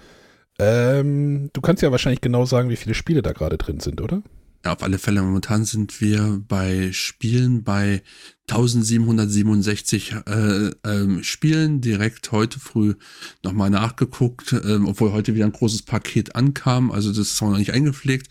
Ähm, 0.59 1.49
du 1.53 1.61
kannst 1.61 1.81
ja 1.81 1.91
wahrscheinlich 1.91 2.21
genau 2.21 2.45
sagen, 2.45 2.69
wie 2.69 2.75
viele 2.75 2.93
Spiele 2.93 3.21
da 3.21 3.31
gerade 3.31 3.57
drin 3.57 3.79
sind, 3.79 4.01
oder? 4.01 4.21
Ja, 4.65 4.73
auf 4.73 4.83
alle 4.83 4.99
Fälle. 4.99 5.21
Momentan 5.21 5.63
sind 5.63 6.01
wir 6.01 6.43
bei 6.45 6.91
Spielen 6.91 7.63
bei 7.63 8.01
1767 8.49 10.15
äh, 10.27 10.71
ähm, 10.83 11.23
Spielen. 11.23 11.79
Direkt 11.79 12.33
heute 12.33 12.59
früh 12.59 12.95
nochmal 13.41 13.69
nachgeguckt, 13.69 14.51
ähm, 14.51 14.85
obwohl 14.85 15.13
heute 15.13 15.33
wieder 15.33 15.45
ein 15.45 15.53
großes 15.53 15.83
Paket 15.83 16.35
ankam. 16.35 16.91
Also 16.91 17.09
das 17.09 17.31
ist 17.31 17.41
auch 17.41 17.51
noch 17.51 17.57
nicht 17.57 17.71
eingepflegt. 17.71 18.27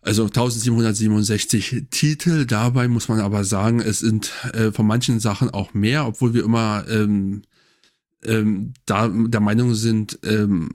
Also 0.00 0.24
1767 0.24 1.88
Titel. 1.90 2.46
Dabei 2.46 2.88
muss 2.88 3.08
man 3.08 3.20
aber 3.20 3.44
sagen, 3.44 3.80
es 3.80 3.98
sind 3.98 4.32
äh, 4.54 4.72
von 4.72 4.86
manchen 4.86 5.20
Sachen 5.20 5.50
auch 5.50 5.74
mehr, 5.74 6.06
obwohl 6.06 6.32
wir 6.32 6.44
immer 6.44 6.86
ähm, 6.88 7.42
ähm, 8.24 8.72
da 8.86 9.08
der 9.08 9.40
Meinung 9.40 9.74
sind, 9.74 10.18
ähm, 10.24 10.70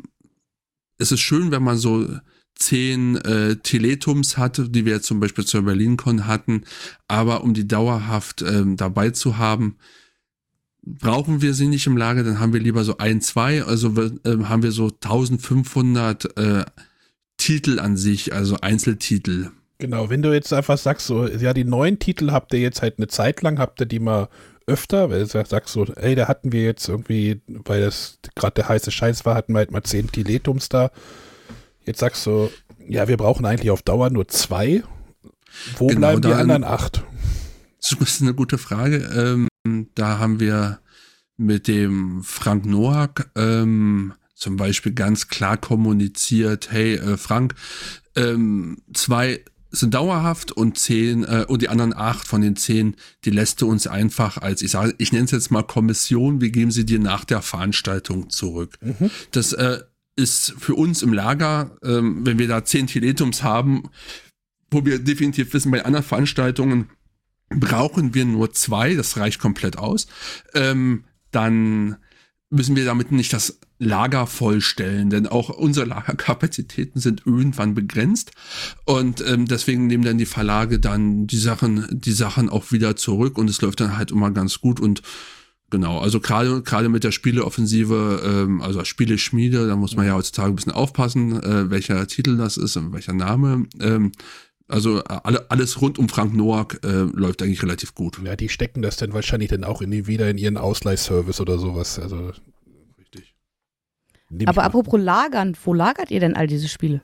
es 0.99 1.11
ist 1.11 1.21
schön, 1.21 1.51
wenn 1.51 1.63
man 1.63 1.77
so 1.77 2.07
zehn 2.55 3.15
äh, 3.15 3.55
Teletums 3.55 4.37
hatte, 4.37 4.69
die 4.69 4.85
wir 4.85 5.01
zum 5.01 5.19
Beispiel 5.19 5.45
zur 5.45 5.63
BerlinCon 5.63 6.27
hatten, 6.27 6.63
aber 7.07 7.43
um 7.43 7.53
die 7.53 7.67
dauerhaft 7.67 8.41
ähm, 8.41 8.75
dabei 8.75 9.11
zu 9.11 9.37
haben, 9.37 9.77
brauchen 10.83 11.41
wir 11.41 11.53
sie 11.53 11.67
nicht 11.67 11.87
im 11.87 11.97
Lager, 11.97 12.23
dann 12.23 12.39
haben 12.39 12.53
wir 12.53 12.59
lieber 12.59 12.83
so 12.83 12.97
ein, 12.97 13.21
zwei, 13.21 13.63
also 13.63 13.93
äh, 13.97 14.43
haben 14.43 14.63
wir 14.63 14.71
so 14.71 14.87
1500 14.87 16.37
äh, 16.37 16.65
Titel 17.37 17.79
an 17.79 17.95
sich, 17.95 18.33
also 18.33 18.57
Einzeltitel. 18.59 19.51
Genau, 19.77 20.09
wenn 20.09 20.21
du 20.21 20.33
jetzt 20.33 20.51
einfach 20.51 20.77
sagst, 20.77 21.07
so, 21.07 21.25
ja, 21.25 21.53
die 21.53 21.63
neuen 21.63 21.99
Titel 21.99 22.31
habt 22.31 22.53
ihr 22.53 22.59
jetzt 22.59 22.81
halt 22.81 22.97
eine 22.97 23.07
Zeit 23.07 23.41
lang, 23.41 23.59
habt 23.59 23.79
ihr 23.79 23.85
die 23.85 23.99
mal 23.99 24.27
öfter, 24.69 25.09
weil 25.09 25.25
du 25.25 25.45
sagst 25.45 25.73
so, 25.73 25.85
ey, 25.85 26.15
da 26.15 26.27
hatten 26.27 26.51
wir 26.51 26.63
jetzt 26.63 26.87
irgendwie, 26.87 27.41
weil 27.47 27.81
das 27.81 28.19
gerade 28.35 28.55
der 28.55 28.69
heiße 28.69 28.91
Scheiß 28.91 29.25
war, 29.25 29.35
hatten 29.35 29.53
wir 29.53 29.59
halt 29.59 29.71
mal 29.71 29.83
zehn 29.83 30.11
Teletums 30.11 30.69
da. 30.69 30.91
Jetzt 31.85 31.99
sagst 31.99 32.25
du, 32.25 32.49
ja, 32.87 33.07
wir 33.07 33.17
brauchen 33.17 33.45
eigentlich 33.45 33.71
auf 33.71 33.81
Dauer 33.81 34.09
nur 34.09 34.27
zwei. 34.27 34.83
Wo 35.77 35.87
Genau, 35.87 35.99
bleiben 35.99 36.21
die 36.21 36.33
anderen 36.33 36.63
acht? 36.63 37.03
Das 37.81 37.93
ist 37.93 38.21
eine 38.21 38.33
gute 38.33 38.57
Frage. 38.57 39.47
Ähm, 39.65 39.89
da 39.95 40.19
haben 40.19 40.39
wir 40.39 40.79
mit 41.37 41.67
dem 41.67 42.21
Frank 42.23 42.65
Noack 42.65 43.31
ähm, 43.35 44.13
zum 44.35 44.55
Beispiel 44.57 44.93
ganz 44.93 45.27
klar 45.27 45.57
kommuniziert, 45.57 46.71
hey 46.71 46.95
äh, 46.95 47.17
Frank, 47.17 47.55
ähm, 48.15 48.77
zwei 48.93 49.43
sind 49.71 49.93
dauerhaft 49.93 50.51
und 50.51 50.77
zehn 50.77 51.23
äh, 51.23 51.45
und 51.47 51.61
die 51.61 51.69
anderen 51.69 51.93
acht 51.95 52.27
von 52.27 52.41
den 52.41 52.55
zehn, 52.55 52.95
die 53.25 53.29
lässt 53.29 53.61
du 53.61 53.69
uns 53.69 53.87
einfach 53.87 54.37
als, 54.37 54.61
ich 54.61 54.71
sage, 54.71 54.95
ich 54.97 55.11
nenne 55.11 55.25
es 55.25 55.31
jetzt 55.31 55.51
mal 55.51 55.63
Kommission, 55.63 56.41
wir 56.41 56.49
geben 56.49 56.71
sie 56.71 56.85
dir 56.85 56.99
nach 56.99 57.23
der 57.23 57.41
Veranstaltung 57.41 58.29
zurück. 58.29 58.77
Das 59.31 59.53
äh, 59.53 59.79
ist 60.15 60.53
für 60.57 60.75
uns 60.75 61.01
im 61.01 61.13
Lager, 61.13 61.77
ähm, 61.83 62.25
wenn 62.25 62.39
wir 62.39 62.47
da 62.47 62.65
zehn 62.65 62.87
Teletums 62.87 63.43
haben, 63.43 63.89
wo 64.71 64.85
wir 64.85 64.99
definitiv 64.99 65.53
wissen, 65.53 65.71
bei 65.71 65.85
anderen 65.85 66.05
Veranstaltungen 66.05 66.89
brauchen 67.49 68.13
wir 68.13 68.25
nur 68.25 68.51
zwei, 68.53 68.95
das 68.95 69.17
reicht 69.17 69.39
komplett 69.39 69.77
aus, 69.77 70.07
ähm, 70.53 71.05
dann 71.31 71.97
müssen 72.49 72.75
wir 72.75 72.85
damit 72.85 73.11
nicht 73.11 73.33
das 73.33 73.59
Lager 73.79 74.27
vollstellen, 74.27 75.09
denn 75.09 75.25
auch 75.25 75.49
unsere 75.49 75.85
Lagerkapazitäten 75.85 76.99
sind 76.99 77.25
irgendwann 77.25 77.73
begrenzt 77.73 78.31
und 78.85 79.23
ähm, 79.25 79.45
deswegen 79.45 79.87
nehmen 79.87 80.03
dann 80.03 80.17
die 80.17 80.25
Verlage 80.25 80.79
dann 80.79 81.27
die 81.27 81.37
Sachen, 81.37 81.87
die 81.89 82.11
Sachen 82.11 82.49
auch 82.49 82.71
wieder 82.71 82.97
zurück 82.97 83.37
und 83.37 83.49
es 83.49 83.61
läuft 83.61 83.79
dann 83.79 83.97
halt 83.97 84.11
immer 84.11 84.31
ganz 84.31 84.59
gut 84.61 84.79
und 84.79 85.01
Genau, 85.71 85.99
also 85.99 86.19
gerade 86.19 86.63
gerade 86.63 86.89
mit 86.89 87.03
der 87.03 87.11
Spieleoffensive, 87.11 88.23
ähm, 88.25 88.59
also 88.59 88.83
Spieleschmiede, 88.83 89.67
da 89.67 89.75
muss 89.75 89.95
man 89.95 90.07
ja 90.07 90.15
heutzutage 90.15 90.49
ein 90.49 90.55
bisschen 90.55 90.71
aufpassen, 90.71 91.43
äh, 91.43 91.69
welcher 91.69 92.07
Titel 92.07 92.37
das 92.37 92.57
ist 92.57 92.75
und 92.75 92.91
welcher 92.91 93.13
Name. 93.13 93.67
Ähm, 93.79 94.11
also 94.67 94.99
äh, 94.99 95.03
alle, 95.23 95.49
alles 95.51 95.81
rund 95.81 95.99
um 95.99 96.09
Frank 96.09 96.33
Noack 96.33 96.79
äh, 96.83 97.01
läuft 97.13 97.41
eigentlich 97.41 97.61
relativ 97.61 97.93
gut. 97.93 98.19
Ja, 98.23 98.35
die 98.35 98.49
stecken 98.49 98.81
das 98.81 98.97
dann 98.97 99.13
wahrscheinlich 99.13 99.49
dann 99.49 99.63
auch 99.63 99.81
in 99.81 99.91
die, 99.91 100.07
wieder 100.07 100.29
in 100.29 100.37
ihren 100.37 100.57
Ausleihservice 100.57 101.41
oder 101.41 101.57
sowas. 101.57 101.99
Also, 101.99 102.31
Aber 104.45 104.63
apropos 104.63 104.99
Lagern, 104.99 105.55
wo 105.63 105.73
lagert 105.73 106.11
ihr 106.11 106.19
denn 106.19 106.35
all 106.35 106.47
diese 106.47 106.67
Spiele? 106.67 107.01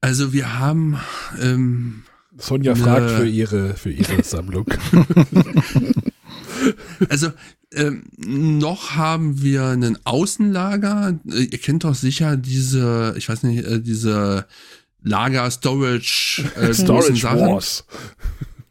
Also 0.00 0.32
wir 0.32 0.58
haben 0.58 0.98
ähm, 1.40 2.04
Sonja 2.36 2.74
Nö. 2.74 2.80
fragt 2.82 3.10
für 3.10 3.26
ihre, 3.26 3.74
für 3.74 3.90
ihre 3.90 4.22
Sammlung. 4.24 4.66
Also 7.08 7.32
ähm, 7.72 8.04
noch 8.16 8.92
haben 8.94 9.42
wir 9.42 9.64
einen 9.66 9.98
Außenlager. 10.04 11.18
Ihr 11.24 11.58
kennt 11.58 11.84
doch 11.84 11.94
sicher 11.94 12.36
diese, 12.36 13.14
ich 13.16 13.28
weiß 13.28 13.42
nicht, 13.42 13.64
äh, 13.64 13.80
diese 13.80 14.46
Lager 15.02 15.50
Storage 15.50 16.44
äh, 16.56 16.72
Storage 16.72 17.16
Sachen. 17.16 17.40
Wars. 17.40 17.84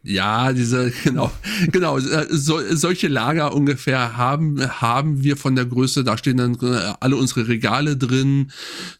Ja, 0.07 0.53
diese 0.53 0.91
genau, 1.03 1.31
genau 1.71 1.97
äh, 1.97 2.27
so, 2.29 2.59
solche 2.69 3.07
Lager 3.07 3.53
ungefähr 3.55 4.17
haben 4.17 4.61
haben 4.81 5.23
wir 5.23 5.35
von 5.35 5.55
der 5.55 5.65
Größe. 5.65 6.03
Da 6.03 6.17
stehen 6.17 6.37
dann 6.37 6.55
äh, 6.61 6.93
alle 6.99 7.15
unsere 7.17 7.47
Regale 7.47 7.97
drin. 7.97 8.51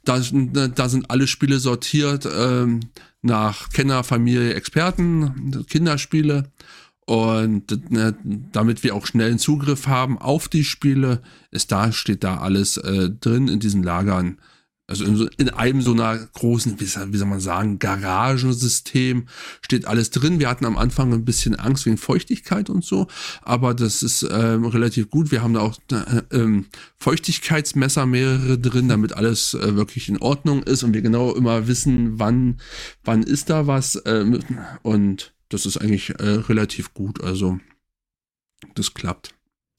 Da, 0.03 0.19
sind- 0.21 0.55
da 0.55 0.89
sind 0.89 1.11
alle 1.11 1.27
Spiele 1.27 1.59
sortiert 1.59 2.27
ähm, 2.35 2.79
nach 3.21 3.69
Kenner, 3.69 4.03
Familie, 4.03 4.55
Experten, 4.55 5.65
Kinderspiele. 5.69 6.51
Und 7.05 7.71
äh, 7.95 8.13
damit 8.51 8.83
wir 8.83 8.95
auch 8.95 9.05
schnellen 9.05 9.37
Zugriff 9.37 9.85
haben 9.85 10.17
auf 10.17 10.47
die 10.47 10.63
Spiele, 10.63 11.21
ist 11.51 11.71
da, 11.71 11.91
steht 11.91 12.23
da 12.23 12.37
alles 12.39 12.77
äh, 12.77 13.11
drin 13.11 13.47
in 13.47 13.59
diesen 13.59 13.83
Lagern. 13.83 14.39
Also 14.87 15.03
in, 15.03 15.15
so, 15.15 15.27
in 15.37 15.49
einem 15.49 15.81
so 15.81 15.93
einer 15.93 16.15
großen, 16.15 16.79
wie 16.79 16.85
soll, 16.85 17.11
wie 17.11 17.17
soll 17.17 17.27
man 17.27 17.39
sagen, 17.39 17.79
Garagensystem 17.79 19.27
steht 19.61 19.85
alles 19.87 20.11
drin. 20.11 20.39
Wir 20.39 20.47
hatten 20.47 20.65
am 20.65 20.77
Anfang 20.77 21.11
ein 21.11 21.25
bisschen 21.25 21.55
Angst 21.55 21.87
wegen 21.87 21.97
Feuchtigkeit 21.97 22.69
und 22.69 22.85
so, 22.85 23.07
aber 23.41 23.73
das 23.73 24.03
ist 24.03 24.27
ähm, 24.29 24.65
relativ 24.65 25.09
gut. 25.09 25.31
Wir 25.31 25.41
haben 25.41 25.55
da 25.55 25.61
auch 25.61 25.75
äh, 25.91 26.21
ähm, 26.31 26.67
Feuchtigkeitsmesser 26.97 28.05
mehrere 28.05 28.59
drin, 28.59 28.87
damit 28.87 29.13
alles 29.13 29.55
äh, 29.55 29.75
wirklich 29.75 30.07
in 30.07 30.19
Ordnung 30.19 30.61
ist 30.61 30.83
und 30.83 30.93
wir 30.93 31.01
genau 31.01 31.33
immer 31.33 31.67
wissen, 31.67 32.19
wann, 32.19 32.57
wann 33.03 33.23
ist 33.23 33.49
da 33.49 33.65
was. 33.65 33.99
Ähm, 34.05 34.39
und 34.83 35.33
das 35.49 35.65
ist 35.65 35.77
eigentlich 35.77 36.11
äh, 36.19 36.29
relativ 36.29 36.93
gut. 36.93 37.23
Also 37.23 37.59
das 38.75 38.93
klappt. 38.93 39.33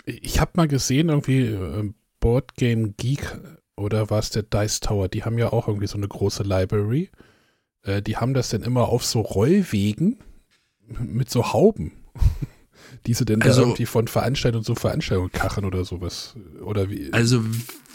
Ich 0.04 0.40
habe 0.40 0.52
mal 0.56 0.66
gesehen, 0.66 1.10
irgendwie 1.10 1.42
äh, 1.42 1.92
Board 2.18 2.56
Game 2.56 2.96
Geek 2.96 3.38
oder 3.76 4.10
war 4.10 4.18
es 4.18 4.30
der 4.30 4.42
Dice 4.42 4.80
Tower, 4.80 5.08
die 5.08 5.24
haben 5.24 5.38
ja 5.38 5.52
auch 5.52 5.68
irgendwie 5.68 5.86
so 5.86 5.96
eine 5.96 6.08
große 6.08 6.42
Library. 6.42 7.10
Äh, 7.82 8.02
die 8.02 8.16
haben 8.16 8.34
das 8.34 8.48
dann 8.50 8.62
immer 8.62 8.88
auf 8.88 9.04
so 9.04 9.20
Rollwegen 9.20 10.18
mit 10.88 11.30
so 11.30 11.52
Hauben. 11.52 11.92
Die 13.06 13.14
sie 13.14 13.24
denn 13.24 13.42
Also- 13.42 13.60
da 13.60 13.66
irgendwie 13.68 13.86
von 13.86 14.08
Veranstaltung 14.08 14.62
zu 14.64 14.74
Veranstaltung 14.74 15.30
kachen 15.30 15.64
oder 15.64 15.84
sowas. 15.84 16.34
Oder 16.64 16.90
wie? 16.90 17.12
Also 17.12 17.42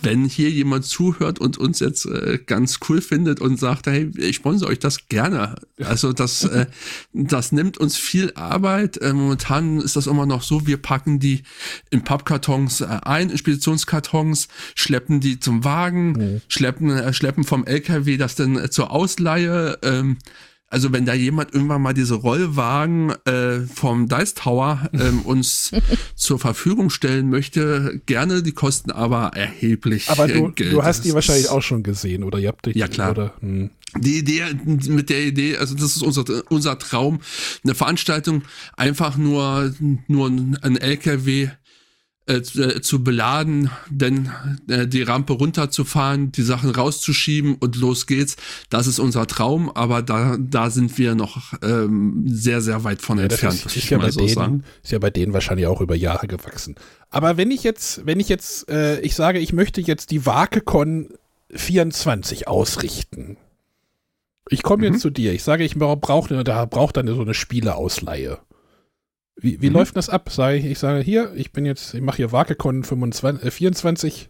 wenn 0.01 0.25
hier 0.25 0.49
jemand 0.49 0.85
zuhört 0.85 1.39
und 1.39 1.57
uns 1.57 1.79
jetzt 1.79 2.05
äh, 2.05 2.39
ganz 2.45 2.79
cool 2.89 3.01
findet 3.01 3.39
und 3.39 3.59
sagt, 3.59 3.87
hey, 3.87 4.11
ich 4.17 4.37
sponsere 4.37 4.69
euch 4.69 4.79
das 4.79 5.07
gerne. 5.07 5.55
Also 5.79 6.13
das, 6.13 6.43
äh, 6.43 6.65
das 7.13 7.51
nimmt 7.51 7.77
uns 7.77 7.97
viel 7.97 8.31
Arbeit. 8.35 8.97
Äh, 8.97 9.13
momentan 9.13 9.79
ist 9.79 9.95
das 9.95 10.07
immer 10.07 10.25
noch 10.25 10.41
so, 10.41 10.67
wir 10.67 10.77
packen 10.77 11.19
die 11.19 11.43
in 11.89 12.03
Pappkartons 12.03 12.81
äh, 12.81 12.99
ein, 13.03 13.29
in 13.29 13.37
Speditionskartons, 13.37 14.47
schleppen 14.75 15.19
die 15.19 15.39
zum 15.39 15.63
Wagen, 15.63 16.41
schleppen, 16.47 16.89
äh, 16.89 17.13
schleppen 17.13 17.43
vom 17.43 17.65
LKW 17.65 18.17
das 18.17 18.35
dann 18.35 18.71
zur 18.71 18.91
Ausleihe. 18.91 19.77
Ähm, 19.83 20.17
Also 20.71 20.93
wenn 20.93 21.05
da 21.05 21.13
jemand 21.13 21.53
irgendwann 21.53 21.81
mal 21.81 21.93
diese 21.93 22.15
Rollwagen 22.15 23.11
äh, 23.25 23.59
vom 23.61 24.07
Dice 24.07 24.33
Tower 24.35 24.89
ähm, 24.93 25.21
uns 25.25 25.71
zur 26.15 26.39
Verfügung 26.39 26.89
stellen 26.89 27.29
möchte, 27.29 28.01
gerne, 28.05 28.41
die 28.41 28.53
kosten 28.53 28.89
aber 28.89 29.31
erheblich 29.35 30.09
Aber 30.09 30.29
du, 30.29 30.51
Geld. 30.53 30.71
du 30.71 30.81
hast 30.81 31.03
die 31.03 31.09
Das 31.09 31.15
wahrscheinlich 31.15 31.49
auch 31.49 31.61
schon 31.61 31.83
gesehen 31.83 32.23
oder 32.23 32.39
ihr 32.39 32.47
habt 32.47 32.65
dich 32.65 32.77
Ja, 32.77 32.87
klar. 32.87 33.11
Oder, 33.11 33.33
hm. 33.41 33.69
Die 33.97 34.19
Idee, 34.19 34.43
mit 34.63 35.09
der 35.09 35.21
Idee, 35.25 35.57
also 35.57 35.75
das 35.75 35.97
ist 35.97 36.01
unser, 36.01 36.23
unser 36.49 36.79
Traum, 36.79 37.19
eine 37.65 37.75
Veranstaltung 37.75 38.43
einfach 38.77 39.17
nur, 39.17 39.73
nur 40.07 40.27
ein 40.27 40.77
LKW 40.77 41.49
äh, 42.27 42.41
zu- 42.41 42.61
äh, 42.61 42.81
zu 42.81 43.03
beladen, 43.03 43.69
denn 43.89 44.31
äh, 44.69 44.87
die 44.87 45.01
Rampe 45.01 45.33
runterzufahren, 45.33 46.31
die 46.31 46.43
Sachen 46.43 46.69
rauszuschieben 46.69 47.55
und 47.55 47.75
los 47.75 48.05
geht's. 48.05 48.35
Das 48.69 48.85
ist 48.87 48.99
unser 48.99 49.25
Traum, 49.27 49.69
aber 49.71 50.01
da, 50.03 50.37
da 50.39 50.69
sind 50.69 50.97
wir 50.97 51.15
noch 51.15 51.53
ähm, 51.63 52.23
sehr, 52.27 52.61
sehr 52.61 52.83
weit 52.83 53.01
von 53.01 53.17
Ja, 53.17 53.23
das 53.27 53.33
entfernt, 53.43 53.55
ist, 53.55 53.63
muss 53.65 53.75
ist, 53.75 53.83
ich 53.83 53.89
ja 53.89 53.97
bei 53.97 54.11
so 54.11 54.19
denen, 54.19 54.33
sagen. 54.35 54.63
ist 54.83 54.91
ja 54.91 54.99
bei 54.99 55.09
denen 55.09 55.33
wahrscheinlich 55.33 55.65
auch 55.67 55.81
über 55.81 55.95
Jahre 55.95 56.27
gewachsen. 56.27 56.75
Aber 57.09 57.37
wenn 57.37 57.49
ich 57.51 57.63
jetzt, 57.63 58.05
wenn 58.05 58.19
ich 58.19 58.29
jetzt, 58.29 58.69
äh, 58.69 58.99
ich 59.01 59.15
sage, 59.15 59.39
ich 59.39 59.51
möchte 59.51 59.81
jetzt 59.81 60.11
die 60.11 60.25
WakeCon 60.25 61.09
24 61.53 62.47
ausrichten. 62.47 63.37
Ich 64.49 64.63
komme 64.63 64.87
Mhm. 64.87 64.93
jetzt 64.93 65.01
zu 65.01 65.09
dir. 65.09 65.33
Ich 65.33 65.43
sage, 65.43 65.63
ich 65.63 65.75
brauche 65.75 66.43
da 66.43 66.65
braucht 66.65 66.97
dann 66.97 67.07
so 67.07 67.21
eine 67.21 67.33
Spieleausleihe. 67.33 68.39
Wie, 69.35 69.61
wie 69.61 69.69
Mhm. 69.69 69.75
läuft 69.75 69.95
das 69.95 70.09
ab? 70.09 70.29
Sage 70.31 70.57
ich, 70.57 70.65
ich 70.65 70.79
sage 70.79 70.99
hier, 71.01 71.33
ich 71.35 71.51
bin 71.51 71.65
jetzt, 71.65 71.93
ich 71.93 72.01
mache 72.01 72.17
hier 72.17 72.31
WakeCon 72.31 72.83
25, 72.83 73.45
äh, 73.45 73.51
24. 73.51 74.29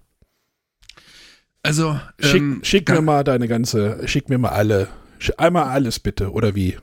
Also, 1.63 1.99
Schick, 2.19 2.41
ähm, 2.41 2.59
schick 2.63 2.89
mir 2.89 3.01
mal 3.01 3.23
deine 3.23 3.47
ganze, 3.47 4.07
schick 4.07 4.29
mir 4.29 4.37
mal 4.39 4.49
alle, 4.49 4.87
einmal 5.37 5.65
alles 5.65 5.99
bitte, 5.99 6.31
oder 6.31 6.55
wie? 6.55 6.77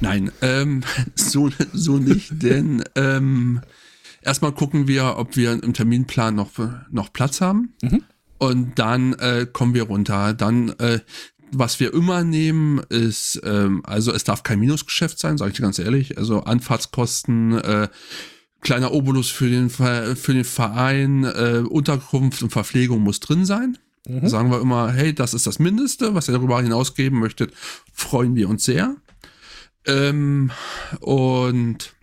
Nein, 0.00 0.30
ähm, 0.42 0.82
so, 1.14 1.50
so 1.72 1.98
nicht, 1.98 2.42
denn 2.42 2.82
ähm, 2.94 3.60
erstmal 4.22 4.52
gucken 4.52 4.88
wir, 4.88 5.16
ob 5.18 5.36
wir 5.36 5.52
im 5.62 5.74
Terminplan 5.74 6.34
noch, 6.34 6.52
noch 6.90 7.12
Platz 7.12 7.40
haben. 7.40 7.74
Mhm. 7.82 8.02
Und 8.38 8.78
dann 8.78 9.14
äh, 9.14 9.46
kommen 9.50 9.72
wir 9.74 9.84
runter. 9.84 10.34
Dann, 10.34 10.68
äh, 10.78 11.00
was 11.52 11.80
wir 11.80 11.94
immer 11.94 12.24
nehmen, 12.24 12.80
ist, 12.88 13.40
ähm, 13.44 13.82
also 13.84 14.12
es 14.12 14.24
darf 14.24 14.42
kein 14.42 14.60
Minusgeschäft 14.60 15.18
sein, 15.18 15.38
sage 15.38 15.50
ich 15.50 15.56
dir 15.56 15.62
ganz 15.62 15.78
ehrlich. 15.78 16.18
Also 16.18 16.40
Anfahrtskosten, 16.40 17.58
äh, 17.58 17.88
kleiner 18.60 18.92
Obolus 18.92 19.30
für 19.30 19.48
den, 19.48 19.70
für 19.70 20.14
den 20.28 20.44
Verein, 20.44 21.24
äh, 21.24 21.62
Unterkunft 21.68 22.42
und 22.42 22.50
Verpflegung 22.50 23.00
muss 23.00 23.20
drin 23.20 23.44
sein. 23.44 23.78
Mhm. 24.06 24.28
Sagen 24.28 24.50
wir 24.50 24.60
immer, 24.60 24.92
hey, 24.92 25.14
das 25.14 25.34
ist 25.34 25.46
das 25.46 25.58
Mindeste, 25.58 26.14
was 26.14 26.28
ihr 26.28 26.32
darüber 26.32 26.60
hinausgeben 26.60 27.18
möchtet, 27.18 27.52
freuen 27.92 28.34
wir 28.34 28.48
uns 28.48 28.64
sehr. 28.64 28.96
Ähm, 29.86 30.50
und 31.00 31.95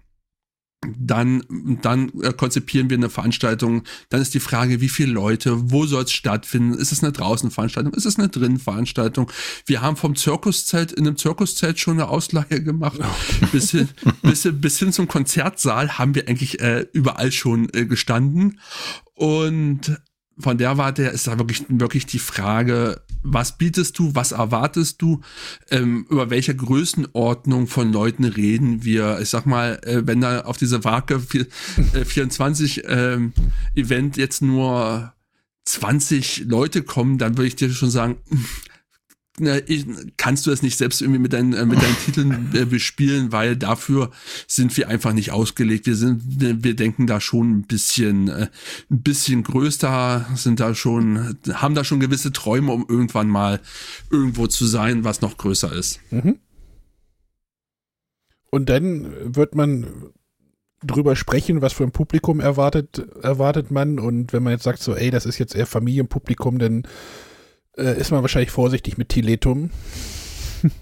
dann, 0.98 1.44
dann 1.82 2.12
äh, 2.22 2.34
konzipieren 2.34 2.90
wir 2.90 2.98
eine 2.98 3.10
Veranstaltung. 3.10 3.84
Dann 4.10 4.22
ist 4.22 4.34
die 4.34 4.40
Frage, 4.40 4.82
wie 4.82 4.90
viele 4.90 5.12
Leute, 5.12 5.72
wo 5.72 5.86
soll 5.86 6.04
es 6.04 6.12
stattfinden? 6.12 6.74
Ist 6.74 6.92
es 6.92 7.04
eine 7.04 7.12
Draußenveranstaltung? 7.12 7.94
Ist 7.94 8.06
es 8.06 8.18
eine 8.18 8.30
Drinnenveranstaltung? 8.30 9.32
Wir 9.66 9.82
haben 9.82 9.96
vom 9.96 10.16
Zirkuszelt, 10.16 10.92
in 10.92 11.08
einem 11.08 11.18
Zirkuszelt 11.18 11.80
schon 11.80 11.94
eine 11.94 12.10
Ausleihe 12.10 12.62
gemacht. 12.62 13.00
Bis, 13.52 13.72
hin, 13.72 13.90
bis, 14.22 14.44
hin, 14.44 14.60
bis 14.60 14.80
hin 14.80 14.92
zum 14.92 15.08
Konzertsaal 15.08 15.98
haben 15.98 16.16
wir 16.16 16.28
eigentlich 16.28 16.60
äh, 16.62 16.86
überall 16.94 17.32
schon 17.32 17.70
äh, 17.74 17.86
gestanden. 17.86 18.60
Und 19.14 20.02
von 20.38 20.58
der 20.58 20.78
Warte 20.78 21.04
her 21.04 21.12
ist 21.12 21.28
da 21.28 21.38
wirklich, 21.38 21.66
wirklich 21.70 22.06
die 22.06 22.20
Frage, 22.20 23.02
was 23.22 23.58
bietest 23.58 23.98
du, 24.00 24.16
was 24.16 24.32
erwartest 24.32 25.02
du, 25.02 25.22
ähm, 25.70 26.06
über 26.10 26.30
welche 26.30 26.56
Größenordnung 26.56 27.68
von 27.68 27.94
Leuten 27.94 28.26
reden 28.26 28.84
wir? 28.84 29.20
Ich 29.22 29.30
sag 29.30 29.46
mal, 29.46 29.80
äh, 29.84 30.06
wenn 30.06 30.22
da 30.22 30.42
auf 30.42 30.58
diese 30.58 30.84
Wake 30.84 31.20
vier- 31.22 31.48
äh, 31.94 32.04
24 32.06 32.84
ähm, 32.88 33.34
Event 33.76 34.18
jetzt 34.18 34.42
nur 34.42 35.14
20 35.66 36.46
Leute 36.46 36.84
kommen, 36.84 37.18
dann 37.18 37.38
würde 37.38 37.48
ich 37.48 37.56
dir 37.56 37.70
schon 37.70 37.92
sagen, 37.92 38.18
na, 39.40 39.58
ich, 39.66 39.86
kannst 40.18 40.46
du 40.46 40.52
das 40.52 40.62
nicht 40.62 40.78
selbst 40.78 41.02
irgendwie 41.02 41.20
mit 41.20 41.34
deinen, 41.34 41.54
äh, 41.54 41.66
mit 41.66 41.82
deinen 41.82 41.98
Titeln 42.06 42.50
äh, 42.54 42.66
bespielen, 42.66 43.32
weil 43.32 43.56
dafür 43.56 44.12
sind 44.48 44.76
wir 44.78 44.90
einfach 44.90 45.14
nicht 45.14 45.32
ausgelegt. 45.32 45.88
Wir 45.88 45.96
sind, 45.96 46.22
wir, 46.24 46.76
denken 46.76 47.08
da 47.08 47.20
schon 47.20 47.52
ein 47.52 47.62
bisschen, 47.64 48.28
äh, 48.28 48.50
ein 48.92 49.02
bisschen 49.02 49.44
größer, 49.44 50.28
sind 50.36 50.60
da 50.60 50.76
schon, 50.76 51.38
haben 51.52 51.74
da 51.74 51.84
schon 51.84 52.00
gewisse 52.00 52.32
Träume, 52.32 52.72
um 52.72 52.86
irgendwann 52.88 53.28
mal 53.28 53.60
irgendwo 54.12 54.46
zu 54.46 54.66
sein, 54.66 55.04
was 55.04 55.22
noch 55.22 55.38
größer 55.38 55.74
ist. 55.74 56.00
Mhm. 56.12 56.38
Und 58.52 58.70
dann 58.70 59.36
wird 59.36 59.56
man 59.56 59.88
drüber 60.86 61.16
sprechen, 61.16 61.64
was 61.64 61.74
für 61.74 61.84
ein 61.84 61.92
Publikum 61.92 62.40
erwartet, 62.40 63.04
erwartet 63.24 63.72
man. 63.72 63.98
Und 63.98 64.32
wenn 64.32 64.44
man 64.44 64.54
jetzt 64.54 64.64
sagt, 64.64 64.80
so, 64.80 64.94
ey, 64.94 65.10
das 65.10 65.26
ist 65.26 65.40
jetzt 65.40 65.56
eher 65.56 65.66
Familienpublikum, 65.66 66.60
dann 66.60 66.84
äh, 67.78 68.00
ist 68.00 68.12
man 68.12 68.22
wahrscheinlich 68.22 68.52
vorsichtig 68.52 68.98
mit 68.98 69.10
Tiletum. 69.10 69.70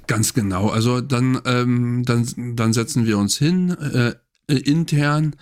Ganz 0.08 0.34
genau. 0.34 0.70
Also 0.70 1.02
dann, 1.02 1.42
ähm, 1.46 2.04
dann, 2.06 2.56
dann 2.56 2.74
setzen 2.74 3.06
wir 3.06 3.18
uns 3.18 3.38
hin, 3.38 3.72
äh, 3.72 4.14
äh, 4.48 4.58
intern, 4.58 5.36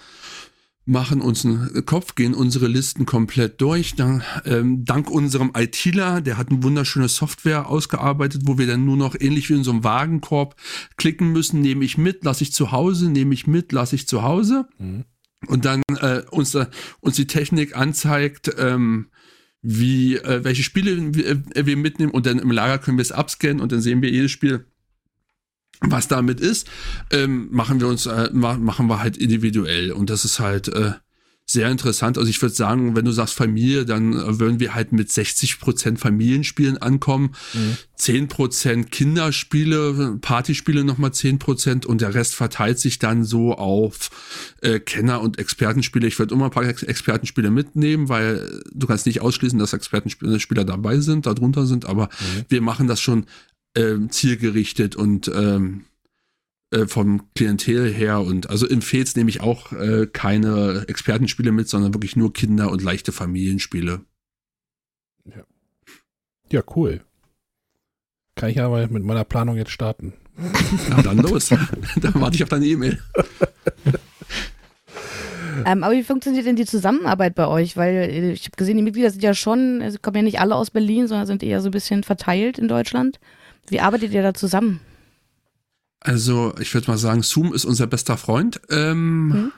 machen 0.86 1.22
uns 1.22 1.46
einen 1.46 1.86
Kopf, 1.86 2.16
gehen 2.16 2.34
unsere 2.34 2.68
Listen 2.68 3.06
komplett 3.06 3.62
durch. 3.62 3.96
Dann, 3.96 4.24
ähm, 4.46 4.86
dank 4.86 5.12
unserem 5.12 5.52
ITler, 5.56 6.22
der 6.22 6.38
hat 6.38 6.50
eine 6.50 6.64
wunderschöne 6.64 7.10
Software 7.10 7.68
ausgearbeitet, 7.68 8.44
wo 8.46 8.58
wir 8.58 8.66
dann 8.66 8.86
nur 8.86 8.98
noch 8.98 9.16
ähnlich 9.20 9.50
wie 9.50 9.56
in 9.56 9.64
so 9.64 9.72
einem 9.72 9.84
Wagenkorb 9.84 10.56
klicken 10.98 11.32
müssen, 11.32 11.62
nehme 11.62 11.86
ich 11.86 11.98
mit, 11.98 12.24
lasse 12.24 12.44
ich 12.44 12.54
zu 12.54 12.72
Hause, 12.72 13.10
nehme 13.10 13.34
ich 13.34 13.46
mit, 13.46 13.72
lasse 13.72 13.96
ich 13.96 14.08
zu 14.08 14.24
Hause. 14.24 14.68
Mhm. 14.80 15.06
Und 15.48 15.66
dann 15.66 15.82
äh, 16.02 16.24
uns, 16.32 16.56
äh, 16.56 16.66
uns 17.02 17.16
die 17.16 17.28
Technik 17.28 17.76
anzeigt, 17.76 18.52
ähm, 18.58 19.10
wie 19.62 20.16
äh, 20.16 20.44
welche 20.44 20.64
Spiele 20.64 21.14
wir, 21.14 21.32
äh, 21.56 21.66
wir 21.66 21.78
mitnehmen 21.78 22.12
und 22.12 22.26
dann 22.26 22.40
im 22.40 22.52
Lager 22.52 22.78
können 22.78 22.98
wir 22.98 23.04
es 23.04 23.12
abscannen 23.12 23.60
und 23.60 23.72
dann 23.72 23.82
sehen 23.82 24.02
wir 24.02 24.10
jedes 24.10 24.32
Spiel, 24.32 24.66
was 25.82 26.08
damit 26.08 26.40
ist, 26.40 26.70
ähm, 27.12 27.50
machen 27.52 27.80
wir 27.80 27.88
uns 27.88 28.06
äh, 28.06 28.30
ma 28.34 28.58
machen 28.58 28.88
wir 28.88 29.02
halt 29.02 29.18
individuell 29.18 29.92
und 29.92 30.10
das 30.10 30.26
ist 30.26 30.40
halt 30.40 30.68
äh, 30.70 30.94
sehr 31.50 31.72
interessant. 31.72 32.20
Also 32.20 32.30
ich 32.30 32.40
würde 32.44 32.54
sagen, 32.54 32.96
wenn 32.96 33.06
du 33.06 33.12
sagst 33.12 33.34
Familie, 33.34 33.84
dann 33.84 34.14
äh, 34.14 34.40
würden 34.40 34.60
wir 34.60 34.76
halt 34.76 34.92
mit 34.92 35.10
60% 35.10 35.98
Familienspielen 35.98 36.78
ankommen, 36.78 37.32
Mhm. 37.54 37.78
10% 37.98 38.86
Kinderspiele, 38.86 40.20
Partyspiele 40.22 40.84
nochmal 40.84 41.10
10% 41.10 41.88
und 41.88 42.02
der 42.02 42.14
Rest 42.14 42.36
verteilt 42.36 42.78
sich 42.78 43.00
dann 43.00 43.24
so 43.24 43.56
auf 43.56 44.12
äh, 44.62 44.80
Kenner- 44.80 45.22
und 45.22 45.40
Expertenspiele. 45.40 46.08
Ich 46.08 46.20
würde 46.20 46.36
immer 46.36 46.46
ein 46.46 46.52
paar 46.52 46.68
Ex 46.68 46.84
Expertenspiele 46.84 47.50
mitnehmen, 47.50 48.10
weil 48.10 48.62
du 48.72 48.86
kannst 48.86 49.08
nicht 49.08 49.22
ausschließen, 49.22 49.58
dass 49.58 49.74
Expertenspieler 49.74 50.66
dabei 50.66 51.00
sind, 51.00 51.26
darunter 51.26 51.66
sind, 51.66 51.86
aber 51.86 52.10
wir 52.48 52.62
machen 52.62 52.88
das 52.88 53.02
schon 53.02 53.26
ähm, 53.76 54.12
zielgerichtet 54.12 54.96
und 54.96 55.32
ähm, 55.34 55.86
äh, 56.72 56.86
vom 56.86 57.34
Klientel 57.34 57.92
her 57.92 58.22
und 58.22 58.50
also 58.50 58.68
im 58.68 58.82
Fez 58.82 59.16
nehme 59.16 59.30
ich 59.30 59.42
auch 59.42 59.72
äh, 59.72 60.08
keine 60.08 60.86
Expertenspiele 60.88 61.52
mit, 61.52 61.68
sondern 61.68 61.94
wirklich 61.94 62.16
nur 62.16 62.34
Kinder- 62.34 62.72
und 62.72 62.84
leichte 62.84 63.12
Familienspiele. 63.12 64.02
Ja, 66.52 66.64
cool. 66.76 67.02
Kann 68.36 68.50
ich 68.50 68.56
ja 68.56 68.70
mal 68.70 68.88
mit 68.88 69.04
meiner 69.04 69.24
Planung 69.24 69.58
jetzt 69.58 69.72
starten. 69.72 70.14
Na 70.90 71.02
dann 71.02 71.18
los. 71.18 71.50
dann 72.02 72.14
warte 72.16 72.36
ich 72.36 72.44
auf 72.44 72.50
deine 72.50 72.66
E-Mail. 72.66 73.00
Ähm, 75.66 75.84
aber 75.84 75.94
wie 75.94 76.04
funktioniert 76.04 76.46
denn 76.46 76.56
die 76.56 76.66
Zusammenarbeit 76.66 77.36
bei 77.36 77.48
euch? 77.48 77.76
Weil 77.76 77.96
äh, 77.96 78.32
ich 78.32 78.46
habe 78.46 78.56
gesehen, 78.56 78.78
die 78.78 78.84
Mitglieder 78.84 79.12
sind 79.12 79.24
ja 79.24 79.34
schon, 79.34 79.82
also 79.82 79.98
kommen 80.02 80.18
ja 80.18 80.22
nicht 80.22 80.40
alle 80.40 80.56
aus 80.56 80.72
Berlin, 80.72 81.08
sondern 81.08 81.28
sind 81.28 81.44
eher 81.44 81.62
so 81.62 81.70
ein 81.70 81.72
bisschen 81.72 82.04
verteilt 82.04 82.58
in 82.58 82.68
Deutschland. 82.68 83.20
Wie 83.68 83.82
arbeitet 83.82 84.14
ihr 84.14 84.24
da 84.24 84.34
zusammen? 84.34 84.80
Also, 86.00 86.54
ich 86.60 86.74
würde 86.74 86.90
mal 86.90 86.98
sagen, 86.98 87.24
Zoom 87.24 87.54
ist 87.54 87.66
unser 87.66 87.88
bester 87.88 88.18
Freund. 88.18 88.62
Ähm, 88.70 89.28
Mhm. 89.28 89.52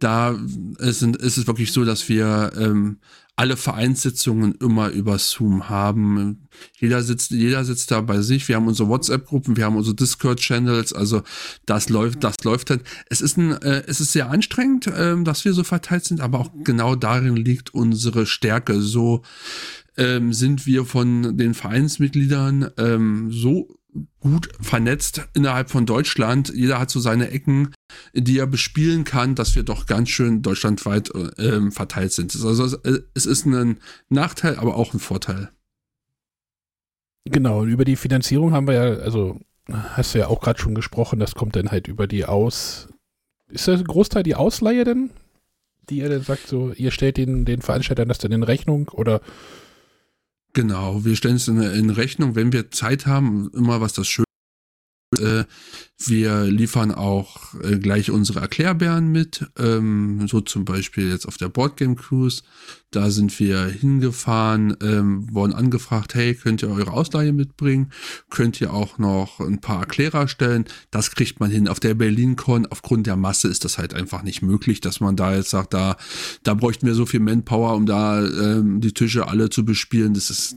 Da 0.00 0.38
ist, 0.78 1.02
ist 1.02 1.38
es 1.38 1.46
wirklich 1.48 1.72
so, 1.72 1.84
dass 1.84 2.08
wir 2.08 2.52
ähm, 2.56 2.98
alle 3.34 3.56
Vereinssitzungen 3.56 4.54
immer 4.60 4.90
über 4.90 5.18
Zoom 5.18 5.68
haben. 5.68 6.48
Jeder 6.78 7.02
sitzt, 7.02 7.30
jeder 7.30 7.64
sitzt 7.64 7.90
da 7.90 8.00
bei 8.00 8.20
sich. 8.20 8.46
Wir 8.48 8.56
haben 8.56 8.68
unsere 8.68 8.88
WhatsApp-Gruppen, 8.88 9.56
wir 9.56 9.64
haben 9.64 9.76
unsere 9.76 9.96
Discord-Channels. 9.96 10.92
Also 10.92 11.22
das 11.66 11.88
läuft, 11.88 12.22
das 12.24 12.36
läuft 12.44 12.70
dann. 12.70 12.80
Es 13.08 13.20
ist 13.20 13.36
ein, 13.36 13.52
äh, 13.62 13.84
es 13.86 14.00
ist 14.00 14.12
sehr 14.12 14.30
anstrengend, 14.30 14.90
ähm, 14.96 15.24
dass 15.24 15.44
wir 15.44 15.52
so 15.52 15.64
verteilt 15.64 16.04
sind, 16.04 16.20
aber 16.20 16.40
auch 16.40 16.50
genau 16.64 16.94
darin 16.94 17.36
liegt 17.36 17.74
unsere 17.74 18.26
Stärke. 18.26 18.80
So 18.80 19.22
ähm, 19.96 20.32
sind 20.32 20.66
wir 20.66 20.84
von 20.84 21.36
den 21.36 21.54
Vereinsmitgliedern 21.54 22.70
ähm, 22.76 23.30
so 23.32 23.77
gut 24.20 24.48
vernetzt 24.60 25.28
innerhalb 25.34 25.70
von 25.70 25.86
Deutschland. 25.86 26.52
Jeder 26.54 26.78
hat 26.78 26.90
so 26.90 27.00
seine 27.00 27.30
Ecken, 27.30 27.72
die 28.12 28.38
er 28.38 28.46
bespielen 28.46 29.04
kann, 29.04 29.34
dass 29.34 29.54
wir 29.54 29.62
doch 29.62 29.86
ganz 29.86 30.10
schön 30.10 30.42
deutschlandweit 30.42 31.10
ähm, 31.38 31.72
verteilt 31.72 32.12
sind. 32.12 32.34
Also 32.34 32.78
es 33.14 33.26
ist 33.26 33.46
ein 33.46 33.78
Nachteil, 34.08 34.56
aber 34.56 34.76
auch 34.76 34.92
ein 34.94 35.00
Vorteil. 35.00 35.50
Genau, 37.24 37.64
über 37.64 37.84
die 37.84 37.96
Finanzierung 37.96 38.52
haben 38.52 38.66
wir 38.66 38.74
ja, 38.74 39.02
also 39.02 39.40
hast 39.68 40.14
du 40.14 40.18
ja 40.18 40.28
auch 40.28 40.40
gerade 40.40 40.60
schon 40.60 40.74
gesprochen, 40.74 41.18
das 41.18 41.34
kommt 41.34 41.56
dann 41.56 41.70
halt 41.70 41.88
über 41.88 42.06
die 42.06 42.24
Aus. 42.24 42.88
Ist 43.48 43.68
das 43.68 43.80
ein 43.80 43.86
Großteil 43.86 44.22
die 44.22 44.34
Ausleihe 44.34 44.84
denn? 44.84 45.10
Die 45.88 45.98
ihr 45.98 46.08
dann 46.08 46.22
sagt, 46.22 46.46
so, 46.46 46.72
ihr 46.72 46.90
stellt 46.90 47.16
den, 47.16 47.44
den 47.44 47.62
Veranstaltern 47.62 48.08
das 48.08 48.18
dann 48.18 48.32
in 48.32 48.42
Rechnung 48.42 48.88
oder 48.88 49.20
Genau, 50.58 51.04
wir 51.04 51.14
stellen 51.14 51.36
es 51.36 51.46
in, 51.46 51.62
in 51.62 51.88
Rechnung, 51.88 52.34
wenn 52.34 52.52
wir 52.52 52.72
Zeit 52.72 53.06
haben, 53.06 53.48
immer 53.54 53.80
was 53.80 53.92
das 53.92 54.08
Schöne 54.08 54.24
äh, 55.16 55.44
wir 56.00 56.44
liefern 56.44 56.92
auch 56.92 57.54
äh, 57.60 57.76
gleich 57.78 58.12
unsere 58.12 58.38
Erklärbären 58.38 59.08
mit, 59.08 59.46
ähm, 59.58 60.28
so 60.28 60.40
zum 60.40 60.64
Beispiel 60.64 61.10
jetzt 61.10 61.26
auf 61.26 61.36
der 61.36 61.48
Boardgame 61.48 61.96
Cruise. 61.96 62.42
Da 62.90 63.10
sind 63.10 63.38
wir 63.38 63.66
hingefahren, 63.66 64.74
ähm, 64.80 65.28
wurden 65.34 65.52
angefragt, 65.52 66.14
hey, 66.14 66.34
könnt 66.34 66.62
ihr 66.62 66.70
eure 66.70 66.92
Ausleihe 66.92 67.34
mitbringen? 67.34 67.90
Könnt 68.30 68.62
ihr 68.62 68.72
auch 68.72 68.96
noch 68.96 69.40
ein 69.40 69.60
paar 69.60 69.80
Erklärer 69.80 70.26
stellen? 70.26 70.64
Das 70.90 71.10
kriegt 71.10 71.38
man 71.38 71.50
hin. 71.50 71.68
Auf 71.68 71.80
der 71.80 71.94
BerlinCon, 71.94 72.66
aufgrund 72.70 73.06
der 73.06 73.16
Masse 73.16 73.48
ist 73.48 73.66
das 73.66 73.76
halt 73.76 73.92
einfach 73.92 74.22
nicht 74.22 74.40
möglich, 74.40 74.80
dass 74.80 75.00
man 75.00 75.16
da 75.16 75.34
jetzt 75.34 75.50
sagt, 75.50 75.74
da, 75.74 75.98
da 76.44 76.54
bräuchten 76.54 76.86
wir 76.86 76.94
so 76.94 77.04
viel 77.04 77.20
Manpower, 77.20 77.74
um 77.74 77.84
da 77.84 78.24
ähm, 78.24 78.80
die 78.80 78.92
Tische 78.92 79.28
alle 79.28 79.50
zu 79.50 79.66
bespielen. 79.66 80.14
Das 80.14 80.30
ist 80.30 80.56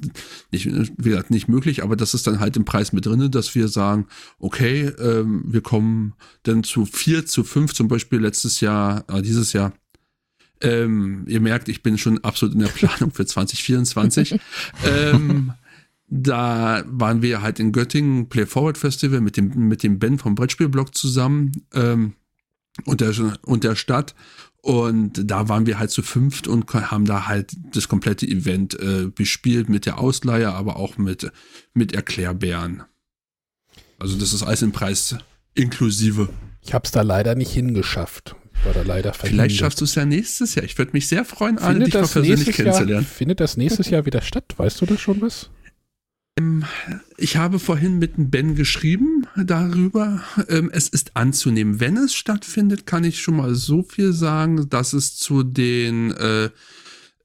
nicht, 0.51 0.67
wie 0.67 1.09
gesagt, 1.09 1.31
nicht 1.31 1.49
möglich, 1.49 1.83
aber 1.83 1.97
das 1.97 2.13
ist 2.13 2.27
dann 2.27 2.39
halt 2.39 2.55
im 2.55 2.63
Preis 2.63 2.93
mit 2.93 3.05
drinne, 3.07 3.29
dass 3.29 3.55
wir 3.55 3.67
sagen, 3.67 4.07
okay, 4.39 4.85
ähm, 4.99 5.30
wir 5.45 5.61
kommen 5.61 6.13
dann 6.43 6.63
zu 6.63 6.85
vier, 6.85 7.25
zu 7.25 7.43
fünf, 7.43 7.73
zum 7.73 7.87
Beispiel 7.87 8.19
letztes 8.19 8.61
Jahr, 8.61 9.05
äh, 9.09 9.21
dieses 9.21 9.53
Jahr. 9.53 9.73
Ähm, 10.61 11.25
ihr 11.27 11.41
merkt, 11.41 11.69
ich 11.69 11.81
bin 11.81 11.97
schon 11.97 12.23
absolut 12.23 12.53
in 12.53 12.61
der 12.61 12.67
Planung 12.67 13.11
für 13.11 13.25
2024. 13.25 14.39
ähm, 14.85 15.53
da 16.07 16.83
waren 16.87 17.21
wir 17.21 17.41
halt 17.41 17.59
in 17.59 17.71
Göttingen 17.71 18.29
Play 18.29 18.45
Forward 18.45 18.77
Festival 18.77 19.21
mit 19.21 19.37
dem, 19.37 19.67
mit 19.67 19.81
dem 19.81 19.97
Ben 19.97 20.19
vom 20.19 20.35
Brettspielblog 20.35 20.95
zusammen 20.95 21.51
ähm, 21.73 22.13
und, 22.85 23.01
der, 23.01 23.13
und 23.43 23.63
der 23.63 23.75
Stadt. 23.75 24.13
Und 24.61 25.31
da 25.31 25.49
waren 25.49 25.65
wir 25.65 25.79
halt 25.79 25.89
zu 25.89 26.03
fünft 26.03 26.47
und 26.47 26.71
haben 26.71 27.05
da 27.05 27.25
halt 27.27 27.55
das 27.73 27.87
komplette 27.87 28.27
Event 28.27 28.79
äh, 28.79 29.07
bespielt 29.07 29.69
mit 29.69 29.87
der 29.87 29.97
Ausleihe, 29.97 30.51
aber 30.51 30.75
auch 30.75 30.99
mit, 30.99 31.31
mit 31.73 31.93
Erklärbären. 31.93 32.83
Also 34.01 34.17
das 34.17 34.33
ist 34.33 34.41
alles 34.41 34.63
im 34.63 34.71
Preis 34.71 35.15
inklusive. 35.53 36.29
Ich 36.63 36.73
habe 36.73 36.85
es 36.85 36.91
da 36.91 37.03
leider 37.03 37.35
nicht 37.35 37.51
hingeschafft. 37.51 38.35
War 38.63 38.73
da 38.73 38.81
leider 38.81 39.13
verhindert. 39.13 39.45
Vielleicht 39.45 39.59
schaffst 39.59 39.79
du 39.79 39.85
es 39.85 39.93
ja 39.93 40.05
nächstes 40.05 40.55
Jahr. 40.55 40.65
Ich 40.65 40.75
würde 40.79 40.91
mich 40.93 41.07
sehr 41.07 41.23
freuen, 41.23 41.59
alle 41.59 41.85
dich 41.85 41.93
mal 41.93 42.07
persönlich 42.07 42.55
kennenzulernen. 42.55 43.03
Jahr, 43.03 43.03
findet 43.03 43.39
das 43.39 43.57
nächstes 43.57 43.91
Jahr 43.91 44.07
wieder 44.07 44.21
statt? 44.21 44.55
Weißt 44.57 44.81
du 44.81 44.87
da 44.87 44.97
schon 44.97 45.21
was? 45.21 45.51
Ähm, 46.39 46.65
ich 47.17 47.37
habe 47.37 47.59
vorhin 47.59 47.99
mit 47.99 48.13
Ben 48.17 48.55
geschrieben 48.55 49.27
darüber. 49.35 50.23
Ähm, 50.49 50.71
es 50.73 50.87
ist 50.87 51.15
anzunehmen, 51.15 51.79
wenn 51.79 51.95
es 51.95 52.15
stattfindet, 52.15 52.87
kann 52.87 53.03
ich 53.03 53.21
schon 53.21 53.37
mal 53.37 53.53
so 53.53 53.83
viel 53.83 54.13
sagen, 54.13 54.67
dass 54.67 54.93
es 54.93 55.15
zu 55.15 55.43
den 55.43 56.09
äh, 56.11 56.49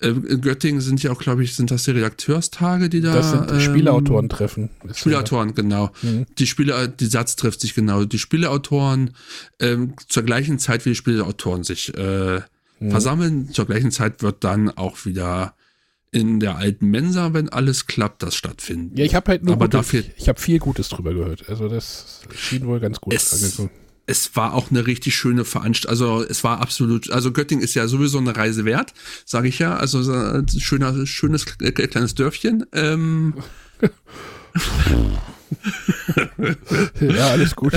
in 0.00 0.40
Göttingen 0.40 0.80
sind 0.80 1.02
ja 1.02 1.10
auch, 1.10 1.18
glaube 1.18 1.42
ich, 1.42 1.54
sind 1.56 1.70
das 1.70 1.84
die 1.84 1.92
Redakteurstage, 1.92 2.88
die 2.88 3.00
da. 3.00 3.14
Das 3.14 3.30
sind 3.30 3.50
ähm, 3.50 3.60
Spieleautoren-Treffen. 3.60 4.70
Spieleautoren, 4.94 5.54
genau. 5.54 5.90
Mhm. 6.02 6.26
Die 6.38 6.46
Spieler, 6.46 6.86
die 6.88 7.06
Satz 7.06 7.36
trifft 7.36 7.60
sich 7.60 7.74
genau. 7.74 8.04
Die 8.04 8.18
Spieleautoren 8.18 9.12
ähm, 9.60 9.94
zur 10.08 10.22
gleichen 10.22 10.58
Zeit 10.58 10.84
wie 10.84 10.90
die 10.90 10.94
Spieleautoren 10.96 11.64
sich 11.64 11.96
äh, 11.96 12.40
mhm. 12.80 12.90
versammeln. 12.90 13.50
Zur 13.52 13.66
gleichen 13.66 13.90
Zeit 13.90 14.22
wird 14.22 14.44
dann 14.44 14.70
auch 14.70 15.06
wieder 15.06 15.54
in 16.12 16.40
der 16.40 16.56
alten 16.56 16.88
Mensa, 16.88 17.34
wenn 17.34 17.48
alles 17.48 17.86
klappt, 17.86 18.22
das 18.22 18.34
stattfinden. 18.34 18.96
Ja, 18.96 19.04
ich 19.04 19.14
habe 19.14 19.32
halt 19.32 19.44
nur 19.44 19.54
Aber 19.54 19.66
Gutes, 19.66 19.78
dafür, 19.78 20.04
ich 20.16 20.28
habe 20.28 20.40
viel 20.40 20.58
Gutes 20.58 20.88
drüber 20.88 21.12
gehört. 21.12 21.48
Also 21.48 21.68
das 21.68 22.22
schien 22.34 22.66
wohl 22.66 22.80
ganz 22.80 23.00
gut 23.00 23.12
es, 23.12 23.62
es 24.06 24.36
war 24.36 24.54
auch 24.54 24.70
eine 24.70 24.86
richtig 24.86 25.14
schöne 25.16 25.44
Veranstaltung. 25.44 25.90
Also 25.90 26.24
es 26.24 26.44
war 26.44 26.60
absolut, 26.60 27.10
also 27.10 27.32
Göttingen 27.32 27.62
ist 27.64 27.74
ja 27.74 27.88
sowieso 27.88 28.18
eine 28.18 28.36
Reise 28.36 28.64
wert, 28.64 28.94
sage 29.24 29.48
ich 29.48 29.58
ja. 29.58 29.76
Also 29.76 29.98
ein 30.10 30.46
schöner, 30.48 31.06
schönes 31.06 31.44
kleines 31.46 32.14
Dörfchen. 32.14 32.66
Ähm. 32.72 33.34
ja, 37.00 37.28
alles 37.28 37.56
gut. 37.56 37.72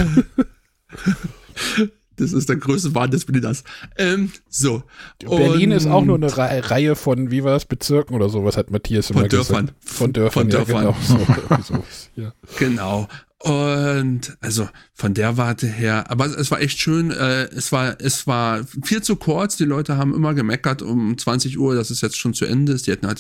Das 2.20 2.34
ist 2.34 2.50
der 2.50 2.58
größte 2.58 2.94
Wahn 2.94 3.12
des 3.12 3.26
Blinders. 3.26 3.64
Ähm, 3.98 4.32
so. 4.50 4.84
Berlin 5.20 5.72
und 5.72 5.78
ist 5.78 5.88
auch 5.88 6.04
nur 6.04 6.18
eine 6.18 6.36
Reihe 6.36 6.96
von, 6.96 7.32
wie 7.32 7.44
war 7.44 7.54
das, 7.54 7.66
Bezirken 7.66 8.14
oder 8.14 8.30
sowas, 8.30 8.58
hat 8.58 8.72
Matthias 8.72 9.10
immer 9.10 9.22
von 9.22 9.30
Dörfern. 9.30 9.66
gesagt. 9.68 9.90
Von 9.90 10.14
Dörfern. 10.14 10.42
Von 10.44 10.50
Dörfern. 10.50 10.84
Ja, 10.84 10.92
genau. 10.92 11.62
So, 11.64 11.84
ja. 12.16 12.34
genau. 12.58 13.08
Und 13.42 14.38
also 14.42 14.68
von 14.94 15.14
der 15.14 15.38
Warte 15.38 15.66
her, 15.66 16.12
aber 16.12 16.26
es 16.26 16.52
war 16.52 16.60
echt 16.60 16.78
schön. 16.78 17.10
Äh, 17.10 17.46
es 17.46 17.72
war 17.72 17.96
es 18.02 18.28
war 18.28 18.66
viel 18.84 19.02
zu 19.02 19.16
kurz. 19.16 19.56
Die 19.56 19.64
Leute 19.64 19.96
haben 19.96 20.14
immer 20.14 20.34
gemeckert 20.34 20.82
um 20.82 21.18
20 21.18 21.58
Uhr, 21.58 21.74
dass 21.74 21.90
es 21.90 22.02
jetzt 22.02 22.18
schon 22.18 22.34
zu 22.34 22.44
Ende 22.44 22.74
ist. 22.74 22.86
Die 22.86 22.92
hätten 22.92 23.08
halt 23.08 23.20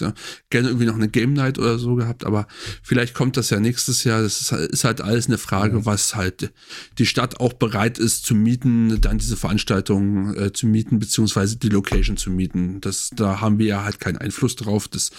gerne 0.49 0.67
irgendwie 0.67 0.88
noch 0.88 0.95
eine 0.95 1.07
Game 1.07 1.32
Night 1.32 1.57
oder 1.57 1.80
so 1.80 1.95
gehabt, 1.95 2.26
aber 2.26 2.47
vielleicht 2.84 3.13
kommt 3.13 3.38
das 3.38 3.49
ja 3.49 3.61
nächstes 3.61 4.03
Jahr. 4.03 4.22
Das 4.22 4.41
ist, 4.41 4.51
ist 4.51 4.84
halt 4.84 4.99
alles 4.99 5.28
eine 5.28 5.38
Frage, 5.38 5.78
mhm. 5.78 5.86
was 5.86 6.15
halt 6.15 6.51
die 6.97 7.05
Stadt 7.05 7.39
auch 7.39 7.53
bereit 7.53 7.97
ist 7.97 8.26
zu 8.26 8.36
mieten, 8.36 8.99
dann 8.99 9.20
diese 9.20 9.38
Veranstaltung 9.38 10.36
äh, 10.36 10.51
zu 10.51 10.67
mieten 10.67 10.99
beziehungsweise 10.99 11.55
die 11.55 11.70
Location 11.70 12.17
zu 12.17 12.30
mieten. 12.30 12.82
Das 12.82 13.09
da 13.15 13.39
haben 13.39 13.57
wir 13.57 13.67
ja 13.67 13.84
halt 13.86 14.01
keinen 14.01 14.17
Einfluss 14.17 14.57
drauf. 14.57 14.89
Das 14.89 15.11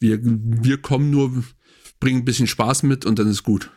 wir 0.00 0.18
wir 0.22 0.82
kommen 0.82 1.08
nur 1.08 1.44
bringen 1.98 2.20
ein 2.20 2.24
bisschen 2.26 2.46
Spaß 2.46 2.82
mit 2.82 3.06
und 3.06 3.18
dann 3.18 3.28
ist 3.28 3.42
gut. 3.42 3.70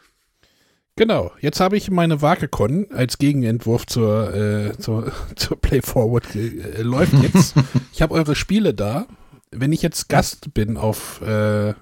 Genau, 0.97 1.31
jetzt 1.41 1.59
habe 1.59 1.77
ich 1.77 1.91
meine 1.91 2.23
Wakecon 2.23 2.87
als 2.91 3.19
Gegenentwurf 3.19 3.85
zur, 3.85 4.33
äh, 4.33 4.77
zur, 4.79 5.13
zur 5.35 5.61
Play 5.61 5.81
Forward 5.81 6.35
äh, 6.35 6.81
läuft 6.81 7.13
jetzt. 7.21 7.53
ich 7.93 8.01
habe 8.01 8.15
eure 8.15 8.35
Spiele 8.35 8.73
da. 8.73 9.07
Wenn 9.51 9.71
ich 9.71 9.83
jetzt 9.83 10.09
Gast 10.09 10.53
bin 10.55 10.75
auf, 10.75 11.21
äh, 11.21 11.75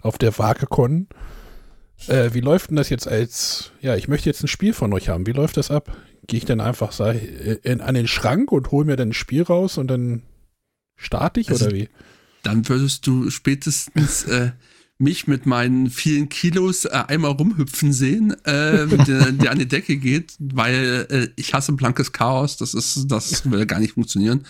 auf 0.00 0.16
der 0.16 0.38
Wakecon, 0.38 1.08
äh, 2.06 2.30
wie 2.32 2.40
läuft 2.40 2.70
denn 2.70 2.76
das 2.76 2.88
jetzt 2.88 3.08
als, 3.08 3.72
ja, 3.80 3.96
ich 3.96 4.06
möchte 4.06 4.30
jetzt 4.30 4.42
ein 4.44 4.48
Spiel 4.48 4.72
von 4.72 4.92
euch 4.92 5.08
haben. 5.08 5.26
Wie 5.26 5.32
läuft 5.32 5.56
das 5.56 5.72
ab? 5.72 5.96
Gehe 6.28 6.38
ich 6.38 6.44
dann 6.44 6.60
einfach 6.60 6.92
sag, 6.92 7.16
in, 7.64 7.80
an 7.80 7.96
den 7.96 8.06
Schrank 8.06 8.52
und 8.52 8.70
hole 8.70 8.86
mir 8.86 8.96
dann 8.96 9.08
ein 9.08 9.12
Spiel 9.12 9.42
raus 9.42 9.76
und 9.76 9.88
dann 9.88 10.22
starte 10.96 11.40
ich 11.40 11.50
also, 11.50 11.66
oder 11.66 11.74
wie? 11.74 11.88
Dann 12.44 12.68
würdest 12.68 13.08
du 13.08 13.28
spätestens 13.28 14.22
äh, 14.24 14.52
mich 15.02 15.26
mit 15.26 15.44
meinen 15.46 15.90
vielen 15.90 16.28
Kilos 16.28 16.84
äh, 16.84 16.90
einmal 17.08 17.32
rumhüpfen 17.32 17.92
sehen, 17.92 18.32
äh, 18.44 18.86
der, 18.86 19.32
der 19.32 19.50
an 19.50 19.58
die 19.58 19.68
Decke 19.68 19.96
geht, 19.96 20.34
weil 20.38 21.06
äh, 21.10 21.28
ich 21.36 21.52
hasse 21.52 21.72
blankes 21.72 22.12
Chaos. 22.12 22.56
Das 22.56 22.72
ist, 22.74 23.06
das 23.08 23.50
will 23.50 23.66
gar 23.66 23.80
nicht 23.80 23.94
funktionieren. 23.94 24.44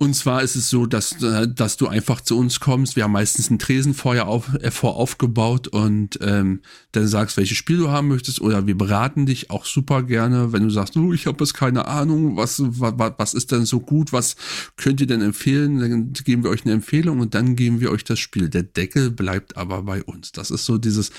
Und 0.00 0.14
zwar 0.14 0.44
ist 0.44 0.54
es 0.54 0.70
so, 0.70 0.86
dass, 0.86 1.20
äh, 1.24 1.48
dass 1.52 1.76
du 1.76 1.88
einfach 1.88 2.20
zu 2.20 2.38
uns 2.38 2.60
kommst. 2.60 2.94
Wir 2.94 3.02
haben 3.02 3.10
meistens 3.10 3.50
ein 3.50 3.58
Tresenfeuer 3.58 4.28
auf, 4.28 4.54
äh, 4.62 4.70
vor 4.70 4.94
aufgebaut 4.94 5.66
und 5.66 6.20
ähm, 6.22 6.60
dann 6.92 7.08
sagst, 7.08 7.36
welches 7.36 7.58
Spiel 7.58 7.78
du 7.78 7.90
haben 7.90 8.06
möchtest 8.06 8.40
oder 8.40 8.68
wir 8.68 8.78
beraten 8.78 9.26
dich 9.26 9.50
auch 9.50 9.64
super 9.64 10.04
gerne, 10.04 10.52
wenn 10.52 10.62
du 10.62 10.70
sagst, 10.70 10.96
oh, 10.96 11.12
ich 11.12 11.26
habe 11.26 11.42
jetzt 11.42 11.54
keine 11.54 11.88
Ahnung, 11.88 12.36
was, 12.36 12.62
was, 12.64 12.94
was 13.16 13.34
ist 13.34 13.50
denn 13.50 13.64
so 13.64 13.80
gut, 13.80 14.12
was 14.12 14.36
könnt 14.76 15.00
ihr 15.00 15.08
denn 15.08 15.20
empfehlen? 15.20 15.80
Dann 15.80 16.12
geben 16.12 16.44
wir 16.44 16.50
euch 16.50 16.64
eine 16.64 16.74
Empfehlung 16.74 17.18
und 17.18 17.34
dann 17.34 17.56
geben 17.56 17.80
wir 17.80 17.90
euch 17.90 18.04
das 18.04 18.20
Spiel. 18.20 18.48
Der 18.48 18.62
Deckel 18.62 19.10
bleibt 19.10 19.56
aber 19.56 19.82
bei 19.82 20.04
uns. 20.04 20.30
Das 20.30 20.52
ist 20.52 20.64
so 20.64 20.78
dieses 20.78 21.10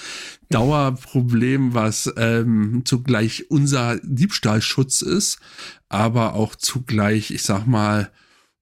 Dauerproblem, 0.51 1.73
was 1.73 2.09
ähm, 2.15 2.83
zugleich 2.85 3.51
unser 3.51 3.99
Diebstahlschutz 4.03 5.01
ist, 5.01 5.39
aber 5.89 6.35
auch 6.35 6.55
zugleich, 6.55 7.31
ich 7.31 7.43
sag 7.43 7.67
mal, 7.67 8.09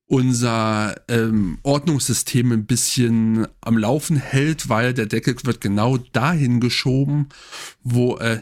unser 0.08 0.96
ähm, 1.10 1.60
Ordnungssystem 1.64 2.52
ein 2.54 2.66
bisschen 2.66 3.48
am 3.62 3.78
Laufen 3.78 4.16
hält, 4.16 4.70
weil 4.70 4.94
der 4.94 5.06
Deckel 5.06 5.36
wird 5.44 5.62
genau 5.62 5.98
dahin 5.98 6.62
geschoben, 6.62 7.28
wo 7.84 8.18
äh, 8.18 8.42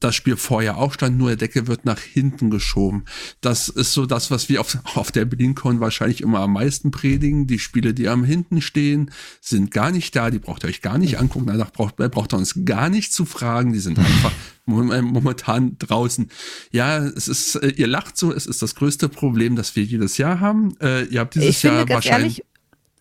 das 0.00 0.14
Spiel 0.14 0.36
vorher 0.36 0.78
auch 0.78 0.94
stand, 0.94 1.18
nur 1.18 1.28
der 1.28 1.36
Deckel 1.36 1.66
wird 1.66 1.84
nach 1.84 2.00
hinten 2.00 2.50
geschoben. 2.50 3.04
Das 3.40 3.68
ist 3.68 3.92
so 3.92 4.06
das, 4.06 4.30
was 4.30 4.48
wir 4.48 4.60
auf, 4.60 4.76
auf 4.94 5.12
der 5.12 5.26
BerlinCon 5.26 5.80
wahrscheinlich 5.80 6.22
immer 6.22 6.40
am 6.40 6.54
meisten 6.54 6.90
predigen. 6.90 7.46
Die 7.46 7.58
Spiele, 7.58 7.94
die 7.94 8.08
am 8.08 8.24
hinten 8.24 8.60
stehen, 8.60 9.10
sind 9.40 9.70
gar 9.70 9.90
nicht 9.90 10.16
da, 10.16 10.30
die 10.30 10.38
braucht 10.38 10.64
ihr 10.64 10.68
euch 10.68 10.82
gar 10.82 10.98
nicht 10.98 11.18
angucken, 11.18 11.46
danach 11.46 11.70
braucht, 11.70 11.96
braucht 11.96 12.32
ihr 12.32 12.38
uns 12.38 12.54
gar 12.64 12.88
nicht 12.88 13.12
zu 13.12 13.24
fragen, 13.24 13.72
die 13.72 13.78
sind 13.78 13.98
einfach 13.98 14.32
momentan 14.66 15.76
draußen. 15.78 16.30
Ja, 16.70 16.98
es 16.98 17.28
ist, 17.28 17.56
äh, 17.56 17.68
ihr 17.68 17.86
lacht 17.86 18.16
so, 18.16 18.32
es 18.32 18.46
ist 18.46 18.62
das 18.62 18.74
größte 18.74 19.08
Problem, 19.08 19.56
das 19.56 19.76
wir 19.76 19.84
jedes 19.84 20.16
Jahr 20.16 20.40
haben. 20.40 20.74
Äh, 20.80 21.04
ihr 21.04 21.20
habt 21.20 21.34
dieses 21.34 21.48
ich 21.48 21.62
Jahr 21.62 21.78
finde, 21.78 21.94
wahrscheinlich. 21.94 22.38
Ehrlich, 22.38 22.46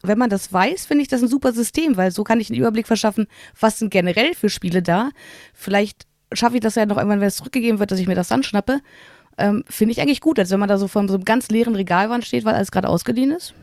wenn 0.02 0.18
man 0.18 0.30
das 0.30 0.52
weiß, 0.52 0.86
finde 0.86 1.02
ich 1.02 1.08
das 1.08 1.22
ein 1.22 1.28
super 1.28 1.52
System, 1.52 1.98
weil 1.98 2.12
so 2.12 2.24
kann 2.24 2.40
ich 2.40 2.50
einen 2.50 2.60
Überblick 2.60 2.88
verschaffen, 2.88 3.28
was 3.60 3.80
sind 3.80 3.90
generell 3.90 4.34
für 4.34 4.50
Spiele 4.50 4.82
da. 4.82 5.10
Vielleicht 5.54 6.09
schaffe 6.34 6.56
ich 6.56 6.62
das 6.62 6.76
ja 6.76 6.86
noch 6.86 6.98
irgendwann, 6.98 7.20
wenn 7.22 7.28
es 7.28 7.38
zurückgegeben 7.38 7.80
wird, 7.80 7.92
dass 7.92 8.00
ich 8.00 8.08
mir 8.08 8.16
das 8.16 8.28
dann 8.28 8.44
schnappe. 8.44 8.80
Ähm, 9.38 9.64
Finde 9.70 9.92
ich 9.94 10.02
eigentlich 10.02 10.22
gut, 10.22 10.38
als 10.40 10.50
wenn 10.52 10.60
man 10.60 10.70
da 10.70 10.78
so 10.78 10.88
von 10.88 11.08
so 11.08 11.16
einem 11.16 11.26
ganz 11.26 11.50
leeren 11.50 11.76
Regalwand 11.76 12.26
steht, 12.26 12.46
weil 12.46 12.56
alles 12.56 12.72
gerade 12.72 12.90
ausgeliehen 12.90 13.32
ist. 13.32 13.54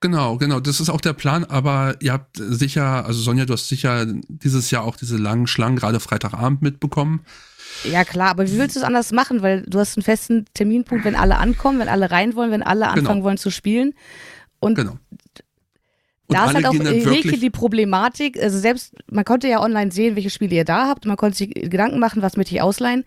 Genau, 0.00 0.36
genau. 0.36 0.60
Das 0.60 0.78
ist 0.80 0.90
auch 0.90 1.00
der 1.00 1.12
Plan, 1.12 1.44
aber 1.44 1.96
ihr 2.00 2.12
habt 2.12 2.36
sicher, 2.36 3.04
also 3.04 3.20
Sonja, 3.20 3.46
du 3.46 3.52
hast 3.52 3.68
sicher 3.68 4.06
dieses 4.28 4.70
Jahr 4.70 4.84
auch 4.84 4.96
diese 4.96 5.16
langen 5.16 5.46
Schlangen 5.48 5.76
gerade 5.76 5.98
Freitagabend 5.98 6.62
mitbekommen. 6.62 7.24
Ja, 7.84 8.04
klar, 8.04 8.30
aber 8.30 8.46
wie 8.46 8.58
willst 8.58 8.76
du 8.76 8.80
es 8.80 8.84
anders 8.86 9.12
machen? 9.12 9.42
Weil 9.42 9.62
du 9.62 9.78
hast 9.78 9.96
einen 9.96 10.04
festen 10.04 10.46
Terminpunkt, 10.54 11.04
wenn 11.04 11.16
alle 11.16 11.38
ankommen, 11.38 11.80
wenn 11.80 11.88
alle 11.88 12.10
rein 12.10 12.34
wollen, 12.36 12.50
wenn 12.52 12.62
alle 12.62 12.86
anfangen 12.88 13.06
Genau. 13.06 13.24
wollen 13.24 13.38
zu 13.38 13.50
spielen. 13.50 13.92
Und 14.60 14.74
Genau. 14.76 14.98
Und 16.28 16.36
da 16.36 16.46
ist 16.46 16.54
halt 16.54 16.66
auch 16.66 16.74
wirklich- 16.74 17.40
die 17.40 17.50
Problematik, 17.50 18.40
also 18.42 18.58
selbst, 18.58 18.94
man 19.10 19.24
konnte 19.24 19.48
ja 19.48 19.60
online 19.62 19.90
sehen, 19.90 20.14
welche 20.14 20.28
Spiele 20.30 20.54
ihr 20.56 20.64
da 20.64 20.86
habt 20.86 21.06
man 21.06 21.16
konnte 21.16 21.38
sich 21.38 21.50
Gedanken 21.54 21.98
machen, 21.98 22.20
was 22.20 22.36
möchte 22.36 22.54
ich 22.54 22.60
ausleihen. 22.60 23.04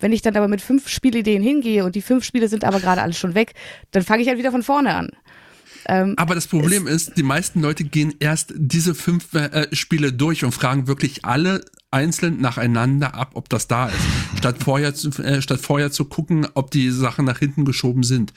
Wenn 0.00 0.12
ich 0.12 0.22
dann 0.22 0.36
aber 0.36 0.48
mit 0.48 0.60
fünf 0.60 0.88
Spielideen 0.88 1.40
hingehe 1.42 1.84
und 1.84 1.94
die 1.94 2.02
fünf 2.02 2.24
Spiele 2.24 2.48
sind 2.48 2.64
aber 2.64 2.80
gerade 2.80 3.00
alle 3.00 3.12
schon 3.12 3.34
weg, 3.34 3.54
dann 3.92 4.02
fange 4.02 4.22
ich 4.22 4.28
halt 4.28 4.38
wieder 4.38 4.50
von 4.50 4.64
vorne 4.64 4.94
an. 4.94 5.10
Ähm, 5.86 6.14
Aber 6.16 6.34
das 6.34 6.46
Problem 6.46 6.86
ist, 6.86 7.16
die 7.16 7.22
meisten 7.22 7.60
Leute 7.60 7.84
gehen 7.84 8.14
erst 8.18 8.52
diese 8.56 8.94
fünf 8.94 9.32
äh, 9.34 9.68
Spiele 9.74 10.12
durch 10.12 10.44
und 10.44 10.52
fragen 10.52 10.86
wirklich 10.88 11.24
alle 11.24 11.64
einzeln 11.94 12.40
nacheinander 12.40 13.14
ab, 13.14 13.30
ob 13.34 13.48
das 13.48 13.68
da 13.68 13.86
ist, 13.86 13.96
statt 14.38 14.56
vorher 14.62 14.94
zu, 14.94 15.10
äh, 15.22 15.40
statt 15.40 15.60
vorher 15.60 15.92
zu 15.92 16.04
gucken, 16.04 16.46
ob 16.54 16.70
die 16.70 16.90
Sachen 16.90 17.24
nach 17.24 17.38
hinten 17.38 17.64
geschoben 17.64 18.02
sind. 18.02 18.34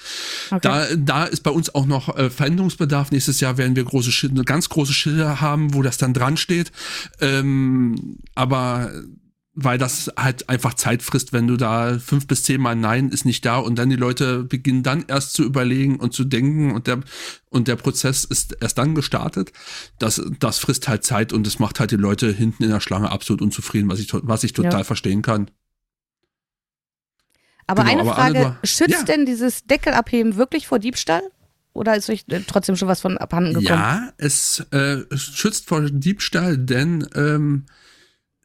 Okay. 0.51 0.59
Da, 0.61 0.85
da 0.95 1.23
ist 1.25 1.41
bei 1.41 1.51
uns 1.51 1.73
auch 1.73 1.87
noch 1.87 2.15
äh, 2.15 2.29
Veränderungsbedarf. 2.29 3.11
Nächstes 3.11 3.39
Jahr 3.39 3.57
werden 3.57 3.75
wir 3.75 3.83
große 3.83 4.11
Schilder, 4.11 4.43
ganz 4.43 4.69
große 4.69 4.93
Schilder 4.93 5.41
haben, 5.41 5.73
wo 5.73 5.81
das 5.81 5.97
dann 5.97 6.13
dran 6.13 6.37
steht. 6.37 6.71
Ähm, 7.19 8.19
aber 8.35 8.91
weil 9.59 9.79
das 9.79 10.11
halt 10.15 10.49
einfach 10.49 10.75
Zeit 10.75 11.01
frisst, 11.01 11.33
wenn 11.33 11.47
du 11.47 11.57
da 11.57 11.97
fünf 11.97 12.27
bis 12.27 12.43
zehn 12.43 12.61
Mal 12.61 12.75
Nein 12.75 13.09
ist 13.09 13.25
nicht 13.25 13.43
da 13.43 13.57
und 13.57 13.75
dann 13.79 13.89
die 13.89 13.95
Leute 13.95 14.43
beginnen 14.43 14.83
dann 14.83 15.05
erst 15.07 15.33
zu 15.33 15.43
überlegen 15.43 15.95
und 15.99 16.13
zu 16.13 16.25
denken 16.25 16.71
und 16.71 16.85
der 16.85 16.99
und 17.49 17.67
der 17.67 17.75
Prozess 17.75 18.23
ist 18.23 18.55
erst 18.61 18.77
dann 18.77 18.93
gestartet. 18.93 19.51
Das 19.97 20.21
das 20.39 20.59
frisst 20.59 20.87
halt 20.87 21.03
Zeit 21.03 21.33
und 21.33 21.47
das 21.47 21.57
macht 21.57 21.79
halt 21.79 21.89
die 21.89 21.95
Leute 21.95 22.31
hinten 22.31 22.63
in 22.63 22.69
der 22.69 22.79
Schlange 22.81 23.11
absolut 23.11 23.41
unzufrieden, 23.41 23.89
was 23.89 23.97
ich 23.99 24.09
was 24.13 24.43
ich 24.43 24.53
total 24.53 24.81
Ja. 24.81 24.83
verstehen 24.83 25.23
kann. 25.23 25.49
aber 27.65 27.83
genau, 27.83 27.93
eine 27.93 28.01
aber 28.03 28.13
Frage, 28.13 28.45
Anne, 28.45 28.57
schützt 28.63 28.91
Ja. 28.91 29.03
denn 29.03 29.25
dieses 29.25 29.65
Deckelabheben 29.65 30.35
wirklich 30.35 30.67
vor 30.67 30.77
Diebstahl? 30.77 31.23
Oder 31.73 31.95
ist 31.95 32.09
euch 32.09 32.25
trotzdem 32.47 32.75
schon 32.75 32.87
was 32.87 33.01
von 33.01 33.17
abhanden 33.17 33.53
gekommen? 33.53 33.63
Ja, 33.81 34.13
es, 34.17 34.65
äh, 34.71 35.03
es 35.11 35.23
schützt 35.23 35.67
vor 35.67 35.81
Diebstahl, 35.81 36.57
denn 36.57 37.07
ähm, 37.15 37.65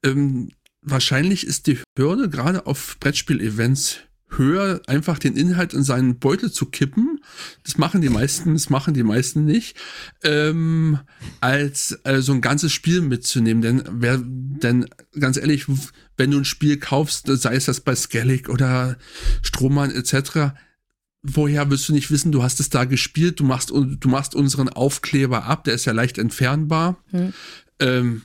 ähm, 0.03 0.51
wahrscheinlich 0.83 1.47
ist 1.47 1.67
die 1.67 1.79
Hürde 1.97 2.29
gerade 2.29 2.67
auf 2.67 2.99
Brettspiel-Events 3.01 4.01
höher, 4.37 4.81
einfach 4.87 5.19
den 5.19 5.37
Inhalt 5.37 5.75
in 5.75 5.83
seinen 5.83 6.19
Beutel 6.19 6.51
zu 6.51 6.67
kippen. 6.67 7.21
Das 7.65 7.79
machen 7.79 8.01
die 8.01 8.09
meisten, 8.09 8.55
das 8.55 8.71
machen 8.71 8.95
die 8.95 9.03
meisten 9.03 9.45
nicht, 9.45 9.77
ähm, 10.23 10.99
als 11.41 11.99
äh, 12.05 12.21
so 12.21 12.33
ein 12.33 12.41
ganzes 12.41 12.73
Spiel 12.73 13.01
mitzunehmen. 13.01 13.63
Denn 13.63 13.83
wer, 13.91 14.21
denn 14.23 14.87
ganz 15.19 15.37
ehrlich, 15.37 15.67
wenn 16.17 16.31
du 16.31 16.39
ein 16.39 16.45
Spiel 16.45 16.79
kaufst, 16.79 17.27
sei 17.27 17.55
es 17.55 17.67
das 17.67 17.81
bei 17.81 17.95
Skellig 17.95 18.49
oder 18.49 18.97
Strohmann 19.43 19.91
etc., 19.91 20.55
woher 21.23 21.71
willst 21.71 21.89
du 21.89 21.93
nicht 21.93 22.11
wissen, 22.11 22.33
du 22.33 22.43
hast 22.43 22.59
es 22.59 22.69
da 22.69 22.85
gespielt, 22.85 23.39
du 23.39 23.45
machst, 23.45 23.71
du 23.71 24.09
machst 24.09 24.35
unseren 24.35 24.69
Aufkleber 24.69 25.45
ab, 25.45 25.65
der 25.65 25.75
ist 25.75 25.85
ja 25.85 25.93
leicht 25.93 26.19
entfernbar. 26.19 26.97
Hm. 27.11 27.33
Ähm, 27.79 28.23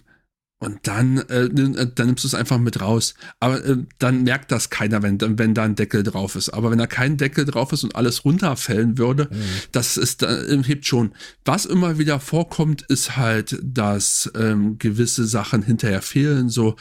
und 0.60 0.80
dann, 0.88 1.20
äh, 1.30 1.44
äh, 1.44 1.88
dann 1.94 2.08
nimmst 2.08 2.24
du 2.24 2.28
es 2.28 2.34
einfach 2.34 2.58
mit 2.58 2.82
raus. 2.82 3.14
Aber 3.40 3.64
äh, 3.64 3.78
dann 4.00 4.24
merkt 4.24 4.52
das 4.52 4.72
keiner, 4.72 5.04
wenn, 5.04 5.20
wenn 5.38 5.54
da 5.54 5.64
ein 5.64 5.76
Deckel 5.76 6.02
drauf 6.02 6.36
ist. 6.36 6.50
Aber 6.50 6.72
wenn 6.72 6.80
da 6.80 6.88
kein 6.88 7.18
Deckel 7.18 7.46
drauf 7.46 7.72
ist 7.74 7.84
und 7.84 7.96
alles 7.96 8.26
runterfällen 8.26 8.98
würde, 8.98 9.30
das 9.72 9.98
ist, 9.98 10.24
äh, 10.24 10.64
hebt 10.64 10.88
schon. 10.88 11.14
Was 11.46 11.66
immer 11.66 12.00
wieder 12.00 12.20
vorkommt, 12.20 12.82
ist 12.84 13.18
halt, 13.18 13.60
dass 13.62 14.32
ähm, 14.36 14.80
gewisse 14.80 15.26
Sachen 15.26 15.62
hinterher 15.62 16.02
fehlen. 16.02 16.50
So 16.50 16.76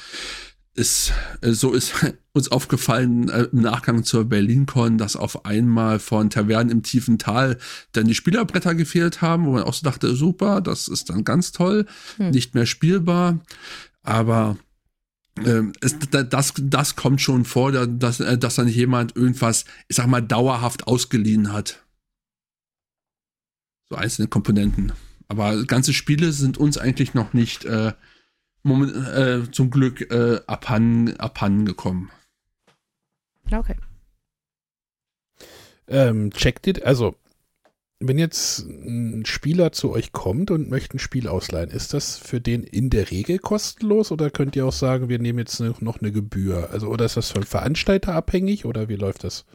ist, 0.76 1.12
äh, 1.40 1.52
so 1.52 1.72
ist 1.72 1.92
uns 2.32 2.50
aufgefallen 2.50 3.28
äh, 3.28 3.44
im 3.52 3.60
Nachgang 3.62 4.04
zur 4.04 4.24
BerlinCon, 4.26 4.98
dass 4.98 5.16
auf 5.16 5.44
einmal 5.46 5.98
von 5.98 6.30
Tavernen 6.30 6.70
im 6.70 6.82
tiefen 6.82 7.18
Tal 7.18 7.58
dann 7.92 8.06
die 8.06 8.14
Spielerbretter 8.14 8.74
gefehlt 8.74 9.22
haben, 9.22 9.46
wo 9.46 9.52
man 9.52 9.62
auch 9.64 9.74
so 9.74 9.84
dachte, 9.84 10.14
super, 10.14 10.60
das 10.60 10.88
ist 10.88 11.10
dann 11.10 11.24
ganz 11.24 11.52
toll, 11.52 11.86
Hm. 12.18 12.30
nicht 12.30 12.54
mehr 12.54 12.66
spielbar. 12.66 13.40
Aber 14.02 14.56
ähm, 15.44 15.72
es, 15.80 15.98
da- 16.10 16.22
das, 16.22 16.52
das 16.56 16.94
kommt 16.96 17.20
schon 17.20 17.44
vor, 17.44 17.72
da- 17.72 17.86
dass, 17.86 18.20
äh, 18.20 18.38
dass 18.38 18.54
dann 18.56 18.68
jemand 18.68 19.16
irgendwas, 19.16 19.64
ich 19.88 19.96
sag 19.96 20.06
mal, 20.06 20.20
dauerhaft 20.22 20.86
ausgeliehen 20.86 21.52
hat. 21.52 21.82
So 23.88 23.96
einzelne 23.96 24.28
Komponenten. 24.28 24.92
Aber 25.28 25.64
ganze 25.64 25.92
Spiele 25.92 26.32
sind 26.32 26.58
uns 26.58 26.78
eigentlich 26.78 27.14
noch 27.14 27.32
nicht 27.32 27.64
äh, 27.64 27.92
moment, 28.66 28.94
äh, 28.94 29.50
zum 29.50 29.70
Glück 29.70 30.10
äh, 30.10 30.40
abhanden, 30.46 31.16
abhanden 31.18 31.64
gekommen. 31.64 32.10
Okay. 33.50 33.76
Ähm, 35.88 36.32
checkt 36.32 36.66
ihr, 36.66 36.84
also, 36.84 37.14
wenn 38.00 38.18
jetzt 38.18 38.66
ein 38.66 39.24
Spieler 39.24 39.72
zu 39.72 39.92
euch 39.92 40.12
kommt 40.12 40.50
und 40.50 40.68
möchte 40.68 40.96
ein 40.96 40.98
Spiel 40.98 41.28
ausleihen, 41.28 41.70
ist 41.70 41.94
das 41.94 42.18
für 42.18 42.40
den 42.40 42.62
in 42.62 42.90
der 42.90 43.10
Regel 43.10 43.38
kostenlos 43.38 44.12
oder 44.12 44.30
könnt 44.30 44.56
ihr 44.56 44.66
auch 44.66 44.72
sagen, 44.72 45.08
wir 45.08 45.18
nehmen 45.18 45.38
jetzt 45.38 45.60
noch 45.60 46.00
eine 46.00 46.12
Gebühr? 46.12 46.70
Also, 46.72 46.88
oder 46.88 47.04
ist 47.04 47.16
das 47.16 47.30
von 47.30 47.44
Veranstalter 47.44 48.14
abhängig 48.14 48.64
oder 48.64 48.88
wie 48.88 48.96
läuft 48.96 49.24
das? 49.24 49.46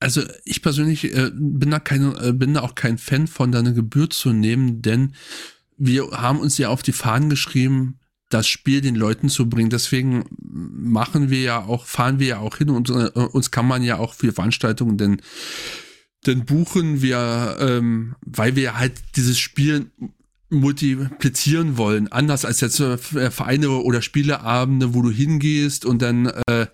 Also 0.00 0.22
ich 0.44 0.62
persönlich 0.62 1.12
äh, 1.16 1.30
bin, 1.34 1.70
da 1.70 1.80
keine, 1.80 2.14
äh, 2.22 2.32
bin 2.32 2.54
da 2.54 2.60
auch 2.60 2.74
kein 2.74 2.98
Fan 2.98 3.26
von, 3.26 3.50
da 3.50 3.58
eine 3.58 3.74
Gebühr 3.74 4.08
zu 4.08 4.32
nehmen, 4.32 4.80
denn 4.80 5.14
wir 5.76 6.10
haben 6.12 6.40
uns 6.40 6.58
ja 6.58 6.68
auf 6.68 6.82
die 6.82 6.92
Fahnen 6.92 7.30
geschrieben, 7.30 7.98
das 8.28 8.46
Spiel 8.46 8.80
den 8.80 8.94
Leuten 8.94 9.28
zu 9.28 9.48
bringen. 9.48 9.70
Deswegen 9.70 10.24
machen 10.30 11.30
wir 11.30 11.40
ja 11.40 11.64
auch, 11.64 11.86
fahren 11.86 12.18
wir 12.18 12.26
ja 12.26 12.38
auch 12.38 12.56
hin 12.56 12.70
und 12.70 12.90
äh, 12.90 13.10
uns 13.14 13.50
kann 13.50 13.66
man 13.66 13.82
ja 13.82 13.98
auch 13.98 14.14
für 14.14 14.32
Veranstaltungen 14.32 14.98
denn, 14.98 15.22
denn 16.26 16.44
buchen 16.44 17.00
wir, 17.00 17.56
ähm, 17.60 18.16
weil 18.20 18.56
wir 18.56 18.78
halt 18.78 18.92
dieses 19.16 19.38
Spiel 19.38 19.90
multiplizieren 20.50 21.76
wollen. 21.76 22.10
Anders 22.10 22.44
als 22.44 22.60
jetzt 22.60 22.80
äh, 22.80 22.96
Vereine 22.98 23.70
oder 23.70 24.02
Spieleabende, 24.02 24.94
wo 24.94 25.02
du 25.02 25.10
hingehst 25.10 25.84
und 25.84 26.02
dann 26.02 26.26
äh, 26.46 26.66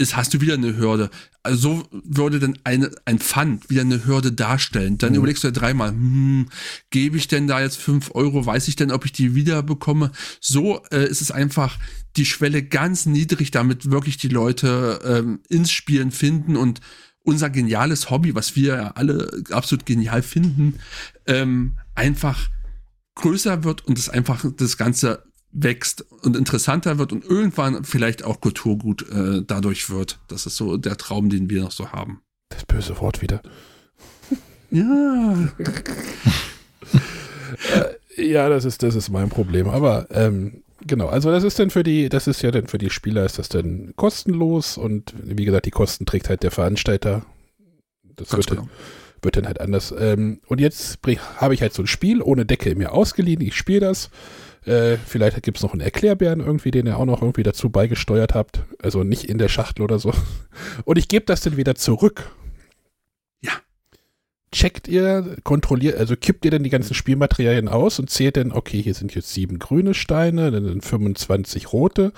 ist, 0.00 0.16
hast 0.16 0.34
du 0.34 0.40
wieder 0.40 0.54
eine 0.54 0.76
Hürde. 0.76 1.10
Also 1.42 1.58
so 1.60 1.88
würde 2.04 2.38
dann 2.40 2.58
eine, 2.64 2.90
ein 3.04 3.18
Pfand 3.18 3.70
wieder 3.70 3.82
eine 3.82 4.04
Hürde 4.06 4.32
darstellen. 4.32 4.98
Dann 4.98 5.10
Mhm. 5.12 5.18
überlegst 5.18 5.44
du 5.44 5.48
ja 5.48 5.52
dreimal, 5.52 5.90
hm, 5.90 6.48
gebe 6.90 7.16
ich 7.16 7.28
denn 7.28 7.46
da 7.46 7.60
jetzt 7.60 7.76
fünf 7.78 8.10
Euro? 8.14 8.44
Weiß 8.44 8.68
ich 8.68 8.76
denn, 8.76 8.90
ob 8.90 9.04
ich 9.04 9.12
die 9.12 9.34
wieder 9.34 9.62
bekomme? 9.62 10.10
So 10.40 10.82
äh, 10.90 11.06
ist 11.08 11.20
es 11.20 11.30
einfach 11.30 11.78
die 12.16 12.26
Schwelle 12.26 12.62
ganz 12.62 13.06
niedrig, 13.06 13.50
damit 13.50 13.90
wirklich 13.90 14.16
die 14.16 14.28
Leute 14.28 15.00
ähm, 15.04 15.40
ins 15.48 15.70
Spielen 15.70 16.10
finden 16.10 16.56
und 16.56 16.80
unser 17.22 17.50
geniales 17.50 18.10
Hobby, 18.10 18.34
was 18.34 18.56
wir 18.56 18.76
ja 18.76 18.90
alle 18.92 19.42
absolut 19.50 19.86
genial 19.86 20.22
finden, 20.22 20.80
ähm, 21.26 21.76
einfach 21.94 22.48
größer 23.14 23.64
wird 23.64 23.86
und 23.86 23.98
es 23.98 24.08
einfach 24.08 24.44
das 24.56 24.76
Ganze 24.78 25.24
wächst 25.52 26.04
und 26.22 26.36
interessanter 26.36 26.98
wird 26.98 27.12
und 27.12 27.24
irgendwann 27.24 27.84
vielleicht 27.84 28.24
auch 28.24 28.40
Kulturgut 28.40 29.08
äh, 29.10 29.42
dadurch 29.46 29.90
wird. 29.90 30.18
Das 30.28 30.46
ist 30.46 30.56
so 30.56 30.76
der 30.76 30.96
Traum, 30.96 31.28
den 31.28 31.50
wir 31.50 31.62
noch 31.62 31.72
so 31.72 31.92
haben. 31.92 32.20
Das 32.50 32.64
böse 32.64 32.98
Wort 33.00 33.22
wieder. 33.22 33.42
Ja. 34.70 35.48
Ja, 38.16 38.48
das 38.48 38.64
ist, 38.64 38.82
das 38.82 38.94
ist 38.94 39.10
mein 39.10 39.28
Problem. 39.28 39.68
Aber 39.68 40.06
ähm, 40.10 40.62
genau, 40.86 41.08
also 41.08 41.30
das 41.30 41.44
ist 41.44 41.58
dann 41.58 41.70
für 41.70 41.82
die, 41.82 42.08
das 42.08 42.26
ist 42.26 42.42
ja 42.42 42.50
dann 42.50 42.66
für 42.66 42.78
die 42.78 42.90
Spieler 42.90 43.24
ist 43.24 43.38
das 43.38 43.48
dann 43.48 43.92
kostenlos 43.96 44.76
und 44.76 45.14
wie 45.22 45.44
gesagt, 45.44 45.66
die 45.66 45.70
Kosten 45.70 46.06
trägt 46.06 46.28
halt 46.28 46.42
der 46.42 46.50
Veranstalter. 46.50 47.24
Das 48.16 48.28
Ganz 48.28 48.48
wird, 48.48 48.58
genau. 48.58 48.68
wird 49.22 49.36
dann 49.36 49.46
halt 49.46 49.60
anders. 49.60 49.94
Ähm, 49.96 50.40
und 50.46 50.60
jetzt 50.60 50.98
habe 51.36 51.54
ich 51.54 51.62
halt 51.62 51.72
so 51.72 51.82
ein 51.82 51.86
Spiel 51.86 52.20
ohne 52.22 52.44
Deckel 52.44 52.74
mir 52.74 52.92
ausgeliehen. 52.92 53.40
Ich 53.40 53.56
spiele 53.56 53.80
das. 53.80 54.10
Äh, 54.66 54.96
vielleicht 54.98 55.42
gibt 55.42 55.56
es 55.56 55.62
noch 55.62 55.72
einen 55.72 55.80
Erklärbären 55.80 56.40
irgendwie, 56.40 56.70
den 56.70 56.86
ihr 56.86 56.98
auch 56.98 57.06
noch 57.06 57.22
irgendwie 57.22 57.42
dazu 57.42 57.70
beigesteuert 57.70 58.34
habt. 58.34 58.60
Also 58.82 59.04
nicht 59.04 59.24
in 59.24 59.38
der 59.38 59.48
Schachtel 59.48 59.82
oder 59.82 59.98
so. 59.98 60.12
Und 60.84 60.98
ich 60.98 61.08
gebe 61.08 61.24
das 61.24 61.40
dann 61.40 61.56
wieder 61.56 61.74
zurück. 61.74 62.30
Ja. 63.40 63.52
Checkt 64.52 64.88
ihr, 64.88 65.36
kontrolliert, 65.44 65.96
also 65.96 66.16
kippt 66.16 66.44
ihr 66.44 66.50
dann 66.50 66.62
die 66.62 66.70
ganzen 66.70 66.94
Spielmaterialien 66.94 67.68
aus 67.68 68.00
und 68.00 68.10
zählt 68.10 68.36
dann, 68.36 68.50
okay, 68.52 68.82
hier 68.82 68.94
sind 68.94 69.14
jetzt 69.14 69.32
sieben 69.32 69.60
grüne 69.60 69.94
Steine, 69.94 70.50
dann 70.50 70.64
sind 70.64 70.84
25 70.84 71.72
rote. 71.72 72.12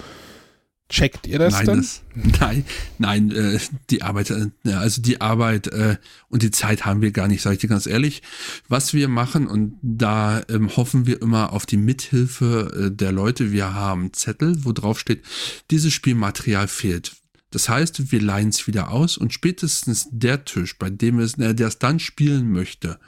Checkt 0.88 1.26
ihr 1.26 1.38
das 1.38 1.54
nein, 1.54 1.66
dann? 1.66 1.76
das, 1.78 2.02
nein, 2.40 2.64
nein, 2.98 3.30
äh, 3.30 3.58
die 3.88 4.02
Arbeit, 4.02 4.30
äh, 4.30 4.50
also 4.72 5.00
die 5.00 5.20
Arbeit 5.22 5.68
äh, 5.68 5.96
und 6.28 6.42
die 6.42 6.50
Zeit 6.50 6.84
haben 6.84 7.00
wir 7.00 7.12
gar 7.12 7.28
nicht, 7.28 7.40
sage 7.40 7.54
ich 7.54 7.60
dir 7.60 7.68
ganz 7.68 7.86
ehrlich. 7.86 8.22
Was 8.68 8.92
wir 8.92 9.08
machen 9.08 9.46
und 9.46 9.78
da 9.82 10.42
ähm, 10.48 10.76
hoffen 10.76 11.06
wir 11.06 11.22
immer 11.22 11.52
auf 11.52 11.64
die 11.64 11.78
Mithilfe 11.78 12.90
äh, 12.90 12.94
der 12.94 13.12
Leute. 13.12 13.52
Wir 13.52 13.72
haben 13.72 14.12
Zettel, 14.12 14.64
wo 14.64 14.72
drauf 14.72 15.00
steht, 15.00 15.24
dieses 15.70 15.92
Spielmaterial 15.94 16.68
fehlt. 16.68 17.12
Das 17.52 17.68
heißt, 17.68 18.10
wir 18.10 18.20
leihen 18.20 18.48
es 18.48 18.66
wieder 18.66 18.90
aus 18.90 19.18
und 19.18 19.32
spätestens 19.32 20.08
der 20.10 20.44
Tisch, 20.44 20.78
bei 20.78 20.90
dem 20.90 21.20
es, 21.20 21.34
äh, 21.38 21.54
der 21.54 21.68
es 21.68 21.78
dann 21.78 22.00
spielen 22.00 22.50
möchte, 22.50 22.98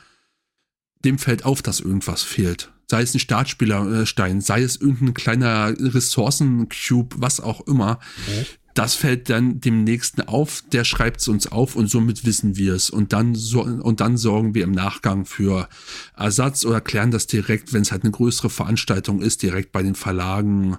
dem 1.04 1.18
fällt 1.18 1.44
auf, 1.44 1.62
dass 1.62 1.80
irgendwas 1.80 2.22
fehlt. 2.22 2.73
Sei 2.86 3.02
es 3.02 3.14
ein 3.14 3.20
Startspielerstein, 3.20 4.40
sei 4.40 4.62
es 4.62 4.76
irgendein 4.76 5.14
kleiner 5.14 5.74
Ressourcencube, 5.78 7.16
was 7.18 7.40
auch 7.40 7.66
immer. 7.66 7.98
Mhm. 8.26 8.46
Das 8.74 8.94
fällt 8.94 9.30
dann 9.30 9.60
dem 9.60 9.84
Nächsten 9.84 10.22
auf, 10.22 10.64
der 10.72 10.82
schreibt 10.82 11.20
es 11.20 11.28
uns 11.28 11.46
auf 11.46 11.76
und 11.76 11.88
somit 11.88 12.26
wissen 12.26 12.56
wir 12.56 12.74
es. 12.74 12.90
Und 12.90 13.12
dann, 13.12 13.36
so, 13.36 13.62
und 13.62 14.00
dann 14.00 14.16
sorgen 14.16 14.54
wir 14.54 14.64
im 14.64 14.72
Nachgang 14.72 15.26
für 15.26 15.68
Ersatz 16.16 16.64
oder 16.64 16.80
klären 16.80 17.12
das 17.12 17.28
direkt, 17.28 17.72
wenn 17.72 17.82
es 17.82 17.92
halt 17.92 18.02
eine 18.02 18.10
größere 18.10 18.50
Veranstaltung 18.50 19.22
ist, 19.22 19.42
direkt 19.42 19.70
bei 19.70 19.82
den 19.82 19.94
Verlagen 19.94 20.76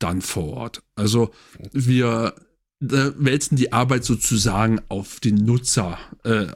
dann 0.00 0.20
vor 0.20 0.48
Ort. 0.54 0.82
Also 0.96 1.30
wir 1.72 2.34
äh, 2.80 3.10
wälzen 3.16 3.56
die 3.56 3.72
Arbeit 3.72 4.04
sozusagen 4.04 4.80
auf 4.88 5.20
den 5.20 5.36
Nutzer 5.36 5.98
äh, 6.24 6.46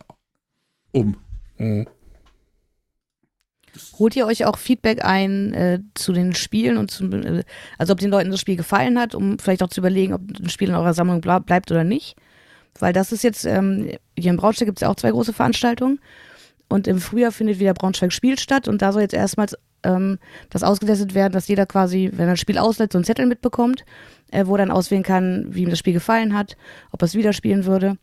um. 0.91 1.17
Mhm. 1.59 1.87
Holt 3.99 4.17
ihr 4.17 4.27
euch 4.27 4.45
auch 4.45 4.59
Feedback 4.59 5.05
ein 5.05 5.55
äh, 5.55 5.81
zu 5.95 6.13
den 6.13 6.35
Spielen 6.35 6.77
und 6.77 6.91
zum, 6.91 7.13
äh, 7.13 7.43
also 7.79 7.93
ob 7.93 8.01
den 8.01 8.11
Leuten 8.11 8.31
das 8.31 8.41
Spiel 8.41 8.57
gefallen 8.57 8.99
hat, 8.99 9.15
um 9.15 9.39
vielleicht 9.39 9.63
auch 9.63 9.69
zu 9.69 9.81
überlegen, 9.81 10.13
ob 10.15 10.21
ein 10.21 10.51
Spiel 10.51 10.69
in 10.69 10.75
eurer 10.75 10.95
Sammlung 10.95 11.21
bleibt 11.21 11.71
oder 11.71 11.85
nicht? 11.85 12.17
Weil 12.79 12.93
das 12.93 13.13
ist 13.13 13.25
jetzt, 13.25 13.45
ähm, 13.45 13.91
hier 14.19 14.31
in 14.31 14.37
Braunschweig 14.37 14.67
gibt 14.67 14.79
es 14.79 14.83
ja 14.83 14.89
auch 14.89 14.97
zwei 14.97 15.11
große 15.11 15.33
Veranstaltungen 15.33 16.01
und 16.69 16.87
im 16.87 16.99
Frühjahr 16.99 17.33
findet 17.33 17.59
wieder 17.61 17.75
Braunschweig 17.75 18.13
Spiel 18.13 18.39
statt 18.39 18.69
und 18.69 18.83
da 18.83 18.93
soll 18.93 19.03
jetzt 19.03 19.15
erstmals 19.15 19.57
ähm, 19.83 20.19
das 20.51 20.63
ausgetestet 20.63 21.15
werden, 21.15 21.33
dass 21.33 21.49
jeder 21.49 21.67
quasi, 21.67 22.11
wenn 22.13 22.29
er 22.29 22.33
ein 22.33 22.37
Spiel 22.37 22.59
auslädt, 22.59 22.93
so 22.93 22.99
einen 22.99 23.05
Zettel 23.05 23.27
mitbekommt, 23.27 23.85
äh, 24.31 24.47
wo 24.47 24.55
er 24.55 24.59
dann 24.59 24.71
auswählen 24.71 25.03
kann, 25.03 25.47
wie 25.49 25.63
ihm 25.63 25.71
das 25.71 25.79
Spiel 25.79 25.93
gefallen 25.93 26.35
hat, 26.35 26.57
ob 26.91 27.03
er 27.03 27.07
es 27.07 27.15
wieder 27.15 27.33
spielen 27.33 27.65
würde, 27.65 27.97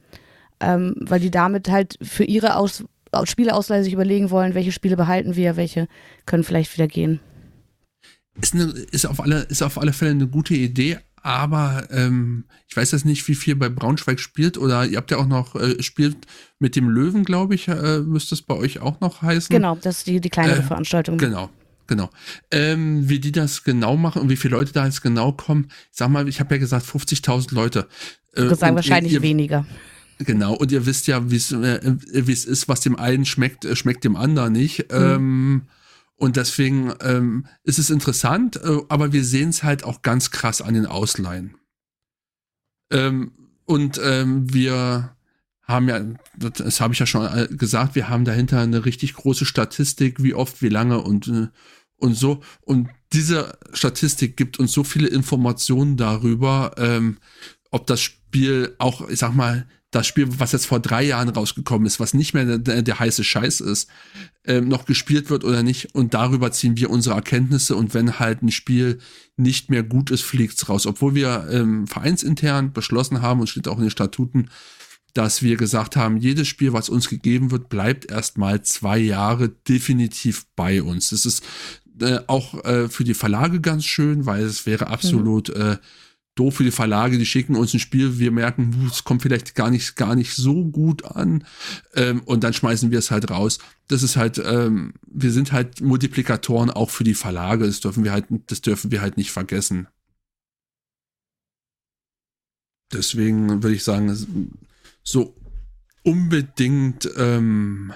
ähm, 0.59 0.95
weil 0.99 1.19
die 1.19 1.31
damit 1.31 1.69
halt 1.69 1.97
für 2.01 2.23
ihre 2.23 2.55
Aus 2.55 2.85
Spieleausleihe 3.25 3.83
sich 3.83 3.93
überlegen 3.93 4.29
wollen, 4.29 4.53
welche 4.53 4.71
Spiele 4.71 4.97
behalten 4.97 5.35
wir, 5.35 5.57
welche 5.57 5.87
können 6.25 6.43
vielleicht 6.43 6.73
wieder 6.73 6.87
gehen. 6.87 7.19
Ist, 8.41 8.53
eine, 8.53 8.63
ist, 8.91 9.05
auf, 9.05 9.19
alle, 9.19 9.41
ist 9.43 9.61
auf 9.61 9.77
alle 9.77 9.93
Fälle 9.93 10.11
eine 10.11 10.27
gute 10.27 10.53
Idee, 10.53 10.99
aber 11.21 11.87
ähm, 11.91 12.45
ich 12.67 12.77
weiß 12.77 12.91
jetzt 12.91 13.05
nicht, 13.05 13.27
wie 13.27 13.35
viel 13.35 13.55
bei 13.55 13.69
Braunschweig 13.69 14.19
spielt 14.19 14.57
oder 14.57 14.85
ihr 14.85 14.97
habt 14.97 15.11
ja 15.11 15.17
auch 15.17 15.27
noch 15.27 15.55
äh, 15.55 15.81
spielt 15.81 16.17
mit 16.59 16.75
dem 16.75 16.89
Löwen, 16.89 17.23
glaube 17.23 17.55
ich, 17.55 17.67
äh, 17.67 17.99
müsste 17.99 18.35
es 18.35 18.41
bei 18.41 18.55
euch 18.55 18.79
auch 18.79 19.01
noch 19.01 19.21
heißen. 19.21 19.53
Genau, 19.53 19.75
das 19.75 19.99
ist 19.99 20.07
die, 20.07 20.21
die 20.21 20.29
kleinere 20.29 20.59
äh, 20.59 20.63
Veranstaltung. 20.63 21.17
Genau, 21.17 21.49
genau. 21.87 22.09
Ähm, 22.51 23.09
wie 23.09 23.19
die 23.19 23.31
das 23.31 23.63
genau 23.63 23.97
machen 23.97 24.21
und 24.21 24.29
wie 24.29 24.37
viele 24.37 24.55
Leute 24.55 24.71
da 24.71 24.85
jetzt 24.85 25.01
genau 25.01 25.33
kommen, 25.33 25.67
ich 25.91 25.97
sag 25.97 26.09
mal, 26.09 26.27
ich 26.29 26.39
habe 26.39 26.55
ja 26.55 26.59
gesagt 26.59 26.85
50.000 26.85 27.53
Leute. 27.53 27.87
Äh, 28.33 28.39
ich 28.39 28.43
würde 28.43 28.55
sagen, 28.55 28.75
wahrscheinlich 28.75 29.13
ihr, 29.13 29.21
weniger. 29.21 29.65
Genau, 30.19 30.53
und 30.53 30.71
ihr 30.71 30.85
wisst 30.85 31.07
ja, 31.07 31.31
wie 31.31 31.37
es 31.37 31.51
äh, 31.53 31.95
es 32.13 32.43
ist, 32.43 32.67
was 32.67 32.81
dem 32.81 32.97
einen 32.97 33.25
schmeckt, 33.25 33.63
äh, 33.63 33.75
schmeckt 33.75 34.03
dem 34.03 34.17
anderen 34.17 34.51
nicht. 34.51 34.91
Mhm. 34.91 34.97
Ähm, 34.97 35.61
und 36.17 36.35
deswegen 36.35 36.93
ähm, 36.99 37.47
ist 37.63 37.79
es 37.79 37.89
interessant, 37.89 38.57
äh, 38.57 38.81
aber 38.89 39.13
wir 39.13 39.23
sehen 39.23 39.49
es 39.49 39.63
halt 39.63 39.85
auch 39.85 40.01
ganz 40.01 40.31
krass 40.31 40.61
an 40.61 40.73
den 40.73 40.85
Ausleihen. 40.85 41.55
Ähm, 42.91 43.31
und 43.63 43.99
ähm, 44.03 44.53
wir 44.53 45.15
haben 45.63 45.87
ja, 45.87 46.01
das 46.35 46.81
habe 46.81 46.93
ich 46.93 46.99
ja 46.99 47.05
schon 47.05 47.25
äh, 47.25 47.47
gesagt, 47.49 47.95
wir 47.95 48.09
haben 48.09 48.25
dahinter 48.25 48.59
eine 48.59 48.83
richtig 48.83 49.13
große 49.13 49.45
Statistik, 49.45 50.21
wie 50.21 50.33
oft, 50.33 50.61
wie 50.61 50.69
lange 50.69 50.99
und, 50.99 51.31
und 51.95 52.13
so. 52.15 52.41
Und 52.61 52.89
diese 53.13 53.57
Statistik 53.71 54.35
gibt 54.35 54.59
uns 54.59 54.73
so 54.73 54.83
viele 54.83 55.07
Informationen 55.07 55.95
darüber, 55.95 56.73
ähm, 56.77 57.19
ob 57.71 57.87
das 57.87 58.01
Spiel 58.01 58.75
auch, 58.79 59.07
ich 59.07 59.19
sag 59.19 59.33
mal, 59.33 59.67
das 59.91 60.05
Spiel, 60.05 60.27
was 60.39 60.51
jetzt 60.51 60.67
vor 60.67 60.79
drei 60.79 61.03
Jahren 61.03 61.29
rausgekommen 61.29 61.87
ist, 61.87 61.99
was 61.99 62.13
nicht 62.13 62.33
mehr 62.33 62.57
der, 62.59 62.83
der 62.83 62.99
heiße 62.99 63.23
Scheiß 63.23 63.61
ist, 63.61 63.89
ähm, 64.45 64.67
noch 64.67 64.85
gespielt 64.85 65.29
wird 65.29 65.43
oder 65.43 65.63
nicht. 65.63 65.95
Und 65.95 66.13
darüber 66.13 66.51
ziehen 66.51 66.77
wir 66.77 66.91
unsere 66.91 67.15
Erkenntnisse. 67.15 67.75
Und 67.75 67.93
wenn 67.93 68.19
halt 68.19 68.43
ein 68.43 68.51
Spiel 68.51 68.99
nicht 69.35 69.71
mehr 69.71 69.81
gut 69.81 70.11
ist, 70.11 70.21
fliegt's 70.21 70.69
raus. 70.69 70.85
Obwohl 70.85 71.15
wir 71.15 71.47
ähm, 71.51 71.87
vereinsintern 71.87 72.71
beschlossen 72.71 73.21
haben, 73.21 73.39
und 73.39 73.49
steht 73.49 73.67
auch 73.67 73.77
in 73.77 73.85
den 73.85 73.89
Statuten, 73.89 74.49
dass 75.15 75.41
wir 75.41 75.57
gesagt 75.57 75.95
haben, 75.95 76.17
jedes 76.17 76.47
Spiel, 76.47 76.71
was 76.71 76.89
uns 76.89 77.09
gegeben 77.09 77.49
wird, 77.49 77.69
bleibt 77.69 78.11
erstmal 78.11 78.61
zwei 78.61 78.99
Jahre 78.99 79.49
definitiv 79.49 80.45
bei 80.55 80.83
uns. 80.83 81.09
Das 81.09 81.25
ist 81.25 81.43
äh, 81.99 82.19
auch 82.27 82.63
äh, 82.63 82.89
für 82.89 83.03
die 83.03 83.15
Verlage 83.15 83.59
ganz 83.59 83.85
schön, 83.85 84.27
weil 84.27 84.43
es 84.43 84.67
wäre 84.67 84.87
absolut 84.87 85.49
mhm. 85.49 85.61
äh, 85.61 85.77
doof 86.39 86.55
für 86.55 86.63
die 86.63 86.71
Verlage, 86.71 87.17
die 87.17 87.25
schicken 87.25 87.55
uns 87.55 87.73
ein 87.73 87.79
Spiel, 87.79 88.17
wir 88.19 88.31
merken, 88.31 88.89
es 88.89 89.03
kommt 89.03 89.21
vielleicht 89.21 89.55
gar 89.55 89.69
nicht, 89.69 89.95
gar 89.95 90.15
nicht 90.15 90.35
so 90.35 90.65
gut 90.65 91.03
an 91.03 91.43
ähm, 91.95 92.21
und 92.25 92.43
dann 92.43 92.53
schmeißen 92.53 92.91
wir 92.91 92.99
es 92.99 93.11
halt 93.11 93.29
raus. 93.29 93.59
Das 93.87 94.03
ist 94.03 94.15
halt, 94.15 94.41
ähm, 94.43 94.93
wir 95.07 95.31
sind 95.31 95.51
halt 95.51 95.81
Multiplikatoren 95.81 96.71
auch 96.71 96.89
für 96.89 97.03
die 97.03 97.13
Verlage, 97.13 97.65
das 97.65 97.81
dürfen 97.81 98.03
wir 98.03 98.11
halt, 98.11 98.25
das 98.47 98.61
dürfen 98.61 98.91
wir 98.91 99.01
halt 99.01 99.17
nicht 99.17 99.31
vergessen. 99.31 99.87
Deswegen 102.91 103.61
würde 103.61 103.75
ich 103.75 103.83
sagen, 103.83 104.55
so 105.03 105.35
unbedingt 106.03 107.09
ähm, 107.17 107.93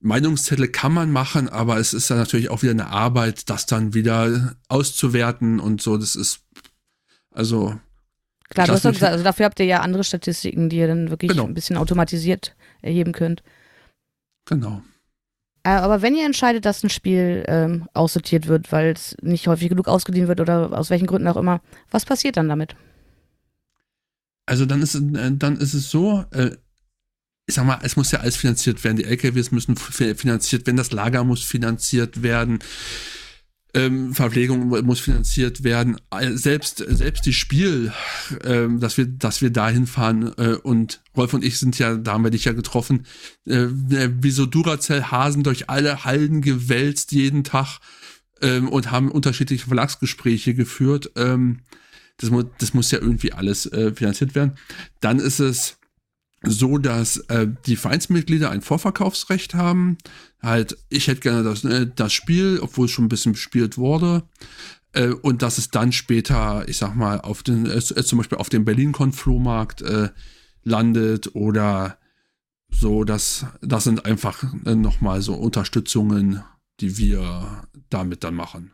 Meinungszettel 0.00 0.68
kann 0.68 0.92
man 0.92 1.12
machen, 1.12 1.48
aber 1.48 1.78
es 1.78 1.94
ist 1.94 2.10
dann 2.10 2.18
natürlich 2.18 2.50
auch 2.50 2.62
wieder 2.62 2.72
eine 2.72 2.88
Arbeit, 2.88 3.48
das 3.48 3.66
dann 3.66 3.94
wieder 3.94 4.56
auszuwerten 4.68 5.60
und 5.60 5.80
so. 5.80 5.96
Das 5.96 6.16
ist 6.16 6.41
also. 7.32 7.78
Klar, 8.48 8.66
du 8.66 8.74
hast 8.74 8.82
gesagt, 8.82 9.02
also 9.02 9.24
dafür 9.24 9.46
habt 9.46 9.58
ihr 9.60 9.66
ja 9.66 9.80
andere 9.80 10.04
Statistiken, 10.04 10.68
die 10.68 10.76
ihr 10.76 10.86
dann 10.86 11.08
wirklich 11.08 11.30
genau. 11.30 11.46
ein 11.46 11.54
bisschen 11.54 11.78
automatisiert 11.78 12.54
erheben 12.82 13.12
könnt. 13.12 13.42
Genau. 14.44 14.82
Äh, 15.64 15.70
aber 15.70 16.02
wenn 16.02 16.14
ihr 16.14 16.26
entscheidet, 16.26 16.66
dass 16.66 16.82
ein 16.82 16.90
Spiel 16.90 17.44
ähm, 17.46 17.88
aussortiert 17.94 18.48
wird, 18.48 18.70
weil 18.70 18.92
es 18.92 19.16
nicht 19.22 19.46
häufig 19.46 19.70
genug 19.70 19.88
ausgeliehen 19.88 20.28
wird 20.28 20.40
oder 20.40 20.76
aus 20.76 20.90
welchen 20.90 21.06
Gründen 21.06 21.28
auch 21.28 21.36
immer, 21.36 21.62
was 21.90 22.04
passiert 22.04 22.36
dann 22.36 22.48
damit? 22.48 22.76
Also 24.44 24.66
dann 24.66 24.82
ist, 24.82 24.96
äh, 24.96 25.32
dann 25.32 25.56
ist 25.56 25.72
es 25.72 25.90
so, 25.90 26.24
äh, 26.32 26.50
ich 27.46 27.54
sag 27.54 27.64
mal, 27.64 27.78
es 27.82 27.96
muss 27.96 28.10
ja 28.10 28.20
alles 28.20 28.36
finanziert 28.36 28.82
werden. 28.84 28.96
Die 28.96 29.04
LKWs 29.04 29.50
müssen 29.50 29.76
finanziert 29.76 30.66
werden, 30.66 30.76
das 30.76 30.92
Lager 30.92 31.24
muss 31.24 31.42
finanziert 31.42 32.22
werden 32.22 32.58
ähm, 33.74 34.12
Verpflegung 34.14 34.68
muss 34.84 35.00
finanziert 35.00 35.64
werden. 35.64 35.96
Selbst, 36.34 36.84
selbst 36.86 37.24
die 37.24 37.32
Spiel, 37.32 37.92
ähm, 38.44 38.80
dass 38.80 38.98
wir, 38.98 39.06
dass 39.06 39.40
wir 39.40 39.50
da 39.50 39.68
hinfahren 39.68 40.32
äh, 40.36 40.56
und 40.62 41.02
Rolf 41.16 41.32
und 41.32 41.44
ich 41.44 41.58
sind 41.58 41.78
ja, 41.78 41.96
da 41.96 42.12
haben 42.12 42.24
wir 42.24 42.30
dich 42.30 42.44
ja 42.44 42.52
getroffen, 42.52 43.06
äh, 43.46 43.66
wie 43.68 44.30
so 44.30 44.46
Duracell-Hasen 44.46 45.42
durch 45.42 45.70
alle 45.70 46.04
Hallen 46.04 46.42
gewälzt 46.42 47.12
jeden 47.12 47.44
Tag 47.44 47.78
ähm, 48.42 48.68
und 48.68 48.90
haben 48.90 49.10
unterschiedliche 49.10 49.66
Verlagsgespräche 49.66 50.54
geführt. 50.54 51.10
Ähm, 51.16 51.60
das, 52.18 52.30
mu 52.30 52.42
das 52.58 52.74
muss 52.74 52.90
ja 52.90 52.98
irgendwie 52.98 53.32
alles 53.32 53.66
äh, 53.66 53.94
finanziert 53.94 54.34
werden. 54.34 54.58
Dann 55.00 55.18
ist 55.18 55.40
es 55.40 55.78
so, 56.44 56.78
dass 56.78 57.18
äh, 57.28 57.48
die 57.66 57.76
Vereinsmitglieder 57.76 58.50
ein 58.50 58.62
Vorverkaufsrecht 58.62 59.54
haben. 59.54 59.98
Halt, 60.42 60.76
ich 60.88 61.06
hätte 61.08 61.20
gerne 61.20 61.42
das, 61.42 61.64
äh, 61.64 61.86
das 61.94 62.12
Spiel, 62.12 62.58
obwohl 62.60 62.86
es 62.86 62.90
schon 62.90 63.06
ein 63.06 63.10
bisschen 63.10 63.32
gespielt 63.32 63.78
wurde. 63.78 64.24
Äh, 64.92 65.08
und 65.08 65.42
dass 65.42 65.58
es 65.58 65.70
dann 65.70 65.92
später, 65.92 66.68
ich 66.68 66.78
sag 66.78 66.94
mal, 66.94 67.20
auf 67.20 67.42
den, 67.42 67.66
äh, 67.66 67.76
äh 67.76 68.04
zum 68.04 68.18
Beispiel 68.18 68.38
auf 68.38 68.48
dem 68.48 68.64
Berlin-Con-Flohmarkt 68.64 69.82
äh, 69.82 70.10
landet 70.64 71.34
oder 71.34 71.98
so, 72.70 73.04
das, 73.04 73.46
das 73.60 73.84
sind 73.84 74.04
einfach 74.06 74.44
äh, 74.64 74.74
nochmal 74.74 75.22
so 75.22 75.34
Unterstützungen, 75.34 76.42
die 76.80 76.98
wir 76.98 77.68
damit 77.90 78.24
dann 78.24 78.34
machen. 78.34 78.72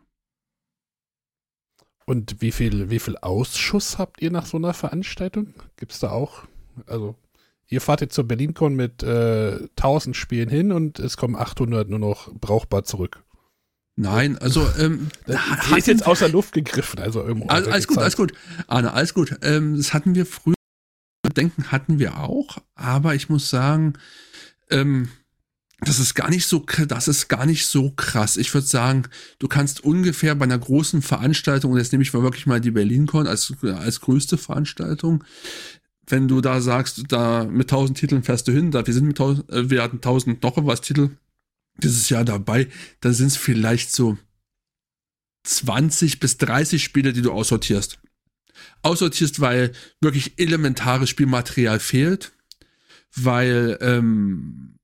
Und 2.05 2.41
wie 2.41 2.51
viel, 2.51 2.89
wie 2.89 2.97
viel 2.97 3.17
Ausschuss 3.17 3.99
habt 3.99 4.21
ihr 4.21 4.31
nach 4.31 4.47
so 4.47 4.57
einer 4.57 4.73
Veranstaltung? 4.73 5.53
Gibt 5.77 5.91
es 5.91 5.99
da 5.99 6.09
auch? 6.09 6.47
Also 6.87 7.15
ihr 7.69 7.81
fahrt 7.81 8.01
jetzt 8.01 8.15
zur 8.15 8.25
BerlinCon 8.25 8.75
mit 8.75 9.03
äh, 9.03 9.67
1000 9.77 10.15
Spielen 10.15 10.49
hin 10.49 10.71
und 10.71 10.99
es 10.99 11.17
kommen 11.17 11.35
800 11.35 11.89
nur 11.89 11.99
noch 11.99 12.33
brauchbar 12.33 12.83
zurück. 12.83 13.23
Nein, 13.95 14.37
also 14.37 14.67
ähm, 14.79 15.09
das 15.27 15.77
ist 15.77 15.87
jetzt 15.87 16.07
außer 16.07 16.29
Luft 16.29 16.53
gegriffen, 16.53 16.99
also 16.99 17.21
irgendwo. 17.21 17.47
Also, 17.47 17.69
alles 17.69 17.87
gut, 17.87 17.97
alles 17.97 18.15
gut, 18.15 18.33
Arne, 18.67 18.93
alles 18.93 19.13
gut. 19.13 19.37
Ähm, 19.41 19.77
das 19.77 19.93
hatten 19.93 20.15
wir 20.15 20.25
früher. 20.25 20.55
Denken 21.35 21.71
hatten 21.71 21.99
wir 21.99 22.17
auch, 22.17 22.57
aber 22.73 23.13
ich 23.13 23.29
muss 23.29 23.49
sagen, 23.49 23.93
ähm, 24.71 25.09
das 25.81 25.99
ist 25.99 26.15
gar 26.15 26.29
nicht 26.29 26.47
so, 26.47 26.65
das 26.87 27.07
ist 27.07 27.27
gar 27.27 27.45
nicht 27.45 27.65
so 27.65 27.91
krass. 27.91 28.35
Ich 28.35 28.53
würde 28.53 28.67
sagen, 28.67 29.03
du 29.37 29.47
kannst 29.47 29.83
ungefähr 29.83 30.35
bei 30.35 30.43
einer 30.43 30.57
großen 30.57 31.01
Veranstaltung, 31.01 31.71
und 31.71 31.77
jetzt 31.77 31.91
nehme 31.91 32.01
ich 32.01 32.13
mal 32.13 32.23
wirklich 32.23 32.45
mal 32.45 32.59
die 32.59 32.71
BerlinCon 32.71 33.27
als, 33.27 33.53
als 33.63 34.01
größte 34.01 34.37
Veranstaltung, 34.37 35.23
wenn 36.09 36.27
du 36.27 36.41
da 36.41 36.61
sagst, 36.61 37.03
da 37.09 37.45
mit 37.45 37.71
1000 37.71 37.97
Titeln 37.97 38.23
fährst 38.23 38.47
du 38.47 38.51
hin, 38.51 38.71
da 38.71 38.85
wir 38.85 38.93
sind 38.93 39.05
mit 39.05 39.19
1000, 39.19 39.49
äh, 39.49 39.69
wir 39.69 39.83
hatten 39.83 39.97
1000 39.97 40.41
noch 40.43 40.57
was 40.65 40.81
Titel 40.81 41.11
dieses 41.77 42.09
Jahr 42.09 42.25
dabei, 42.25 42.67
dann 43.01 43.13
sind 43.13 43.27
es 43.27 43.37
vielleicht 43.37 43.91
so 43.91 44.17
20 45.43 46.19
bis 46.19 46.37
30 46.37 46.83
Spiele, 46.83 47.13
die 47.13 47.21
du 47.21 47.31
aussortierst. 47.31 47.99
Aussortierst, 48.81 49.39
weil 49.39 49.71
wirklich 50.01 50.33
elementares 50.37 51.09
Spielmaterial 51.09 51.79
fehlt, 51.79 52.33
weil 53.15 53.77
ähm, 53.81 54.75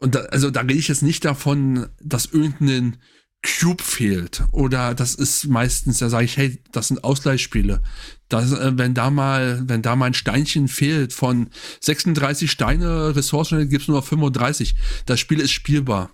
Und 0.00 0.14
da, 0.14 0.20
also 0.22 0.50
da 0.50 0.62
rede 0.62 0.74
ich 0.74 0.88
jetzt 0.88 1.02
nicht 1.02 1.24
davon, 1.24 1.88
dass 2.00 2.26
irgendein 2.26 2.96
Cube 3.42 3.82
fehlt 3.82 4.42
oder 4.50 4.94
das 4.94 5.14
ist 5.14 5.46
meistens, 5.46 5.98
da 5.98 6.08
sage 6.08 6.24
ich, 6.24 6.36
hey, 6.36 6.60
das 6.72 6.88
sind 6.88 7.04
Ausgleichsspiele. 7.04 7.82
Das, 8.28 8.52
äh, 8.52 8.76
wenn 8.76 8.94
da 8.94 9.10
mal, 9.10 9.62
wenn 9.66 9.80
da 9.80 9.96
mal 9.96 10.06
ein 10.06 10.14
Steinchen 10.14 10.68
fehlt 10.68 11.12
von 11.12 11.50
36 11.80 12.50
Steine 12.50 13.14
Ressourcen, 13.14 13.68
gibt's 13.68 13.88
nur 13.88 13.98
noch 13.98 14.06
35. 14.06 14.74
Das 15.06 15.20
Spiel 15.20 15.40
ist 15.40 15.52
spielbar. 15.52 16.10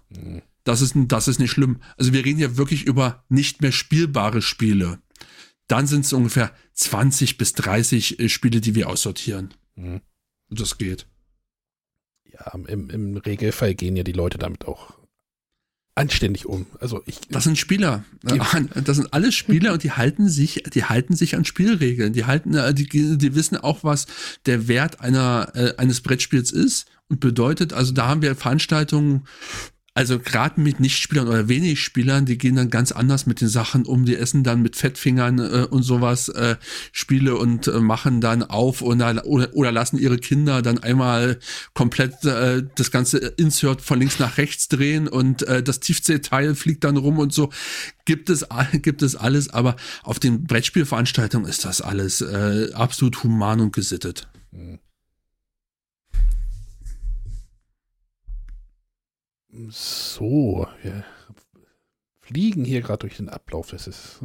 Das 0.64 0.80
ist, 0.80 0.94
das 0.96 1.28
ist 1.28 1.38
nicht 1.38 1.50
schlimm. 1.50 1.80
Also 1.96 2.12
wir 2.12 2.24
reden 2.24 2.40
ja 2.40 2.56
wirklich 2.56 2.84
über 2.84 3.24
nicht 3.28 3.62
mehr 3.62 3.72
spielbare 3.72 4.42
Spiele. 4.42 4.98
Dann 5.66 5.86
sind 5.86 6.04
es 6.04 6.12
ungefähr 6.12 6.52
20 6.74 7.38
bis 7.38 7.54
30 7.54 8.20
äh, 8.20 8.28
Spiele, 8.28 8.60
die 8.60 8.74
wir 8.74 8.88
aussortieren. 8.88 9.54
Mhm. 9.76 10.02
Das 10.50 10.76
geht. 10.76 11.06
Ja, 12.30 12.52
im, 12.66 12.90
im 12.90 13.16
Regelfall 13.16 13.74
gehen 13.74 13.96
ja 13.96 14.02
die 14.02 14.12
Leute 14.12 14.36
damit 14.38 14.66
auch 14.66 14.92
anständig 15.94 16.46
um. 16.46 16.66
Also 16.80 17.02
ich. 17.06 17.20
Das 17.30 17.44
sind 17.44 17.58
Spieler. 17.58 18.04
Das 18.22 18.96
sind 18.96 19.12
alles 19.12 19.34
Spieler 19.34 19.72
und 19.72 19.82
die 19.82 19.92
halten 19.92 20.28
sich, 20.28 20.62
die 20.74 20.84
halten 20.84 21.14
sich 21.14 21.36
an 21.36 21.44
Spielregeln. 21.44 22.12
Die 22.12 22.24
halten, 22.24 22.54
äh, 22.54 22.74
die, 22.74 22.86
die 22.86 23.34
wissen 23.34 23.56
auch, 23.56 23.84
was 23.84 24.06
der 24.46 24.68
Wert 24.68 25.00
einer, 25.00 25.52
äh, 25.54 25.74
eines 25.76 26.00
Brettspiels 26.00 26.50
ist 26.50 26.86
und 27.08 27.20
bedeutet, 27.20 27.72
also 27.72 27.92
da 27.92 28.08
haben 28.08 28.22
wir 28.22 28.34
Veranstaltungen, 28.34 29.24
also 29.96 30.18
gerade 30.18 30.60
mit 30.60 30.80
Nichtspielern 30.80 31.28
oder 31.28 31.48
wenig 31.48 31.80
Spielern, 31.80 32.26
die 32.26 32.36
gehen 32.36 32.56
dann 32.56 32.68
ganz 32.68 32.90
anders 32.90 33.26
mit 33.26 33.40
den 33.40 33.48
Sachen 33.48 33.86
um. 33.86 34.04
Die 34.04 34.16
essen 34.16 34.42
dann 34.42 34.60
mit 34.60 34.74
Fettfingern 34.74 35.38
äh, 35.38 35.66
und 35.70 35.84
sowas 35.84 36.28
äh, 36.28 36.56
Spiele 36.90 37.36
und 37.36 37.68
äh, 37.68 37.78
machen 37.78 38.20
dann 38.20 38.42
auf 38.42 38.82
oder, 38.82 39.24
oder, 39.24 39.54
oder 39.54 39.70
lassen 39.70 39.96
ihre 39.96 40.18
Kinder 40.18 40.62
dann 40.62 40.78
einmal 40.78 41.38
komplett 41.74 42.24
äh, 42.24 42.64
das 42.74 42.90
ganze 42.90 43.18
Insert 43.18 43.82
von 43.82 44.00
links 44.00 44.18
nach 44.18 44.36
rechts 44.36 44.66
drehen 44.66 45.06
und 45.06 45.44
äh, 45.44 45.62
das 45.62 45.78
Tiefseeteil 45.78 46.56
fliegt 46.56 46.82
dann 46.82 46.96
rum 46.96 47.20
und 47.20 47.32
so. 47.32 47.50
Gibt 48.04 48.30
es, 48.30 48.44
gibt 48.82 49.02
es 49.02 49.14
alles, 49.14 49.48
aber 49.50 49.76
auf 50.02 50.18
den 50.18 50.44
Brettspielveranstaltungen 50.44 51.48
ist 51.48 51.64
das 51.64 51.80
alles 51.80 52.20
äh, 52.20 52.72
absolut 52.74 53.22
human 53.22 53.60
und 53.60 53.72
gesittet. 53.72 54.26
Hm. 54.52 54.80
So, 59.68 60.66
wir 60.82 61.04
fliegen 62.20 62.64
hier 62.64 62.80
gerade 62.80 63.00
durch 63.00 63.16
den 63.16 63.28
Ablauf. 63.28 63.70
Das 63.70 63.86
ist. 63.86 64.20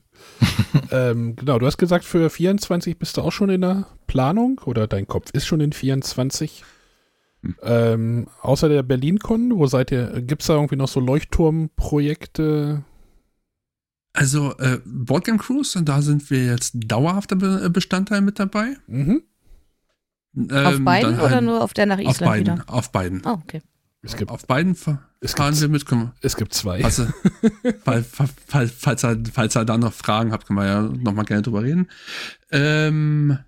ähm, 0.90 1.36
genau, 1.36 1.58
du 1.58 1.66
hast 1.66 1.78
gesagt, 1.78 2.04
für 2.04 2.28
24 2.28 2.98
bist 2.98 3.16
du 3.16 3.22
auch 3.22 3.32
schon 3.32 3.50
in 3.50 3.62
der 3.62 3.86
Planung 4.06 4.60
oder 4.64 4.86
dein 4.86 5.06
Kopf 5.06 5.30
ist 5.32 5.46
schon 5.46 5.60
in 5.60 5.72
24. 5.72 6.64
Hm. 7.42 7.56
Ähm, 7.62 8.26
außer 8.42 8.68
der 8.68 8.82
BerlinCon, 8.82 9.56
wo 9.56 9.66
seid 9.66 9.90
ihr? 9.90 10.20
Gibt 10.22 10.42
es 10.42 10.48
da 10.48 10.54
irgendwie 10.54 10.76
noch 10.76 10.88
so 10.88 11.00
Leuchtturmprojekte? 11.00 12.84
Also, 14.12 14.54
äh, 14.58 14.80
Boardgame 14.84 15.38
Cruise, 15.38 15.82
da 15.82 16.02
sind 16.02 16.30
wir 16.30 16.44
jetzt 16.44 16.74
dauerhafter 16.74 17.36
Be 17.36 17.70
Bestandteil 17.70 18.20
mit 18.20 18.38
dabei. 18.38 18.76
Mhm. 18.86 19.22
Ähm, 20.34 20.66
auf 20.66 20.80
beiden 20.84 21.14
oder 21.14 21.30
halt 21.30 21.44
nur 21.44 21.62
auf 21.62 21.72
der 21.72 21.86
nach 21.86 21.98
Island 21.98 22.22
auf 22.22 22.28
beiden, 22.28 22.54
wieder? 22.54 22.64
Auf 22.66 22.92
beiden. 22.92 23.22
Oh, 23.24 23.38
okay. 23.42 23.62
Es 24.04 24.16
gibt, 24.16 24.30
auf 24.30 24.46
beiden 24.46 24.74
fahren 24.74 24.98
es 25.20 25.34
gibt, 25.34 25.60
wir 25.60 25.68
mit. 25.68 25.86
Können 25.86 26.02
wir, 26.02 26.14
es 26.20 26.36
gibt 26.36 26.52
zwei. 26.52 26.84
Also, 26.84 27.06
falls, 27.84 28.06
falls, 28.48 28.72
falls, 28.76 29.04
ihr, 29.04 29.22
falls 29.32 29.56
ihr 29.56 29.64
da 29.64 29.78
noch 29.78 29.92
Fragen 29.92 30.32
habt, 30.32 30.46
können 30.46 30.58
wir 30.58 30.66
ja 30.66 30.82
nochmal 30.82 31.24
gerne 31.24 31.42
drüber 31.42 31.62
reden. 31.62 31.88
Ähm, 32.50 33.38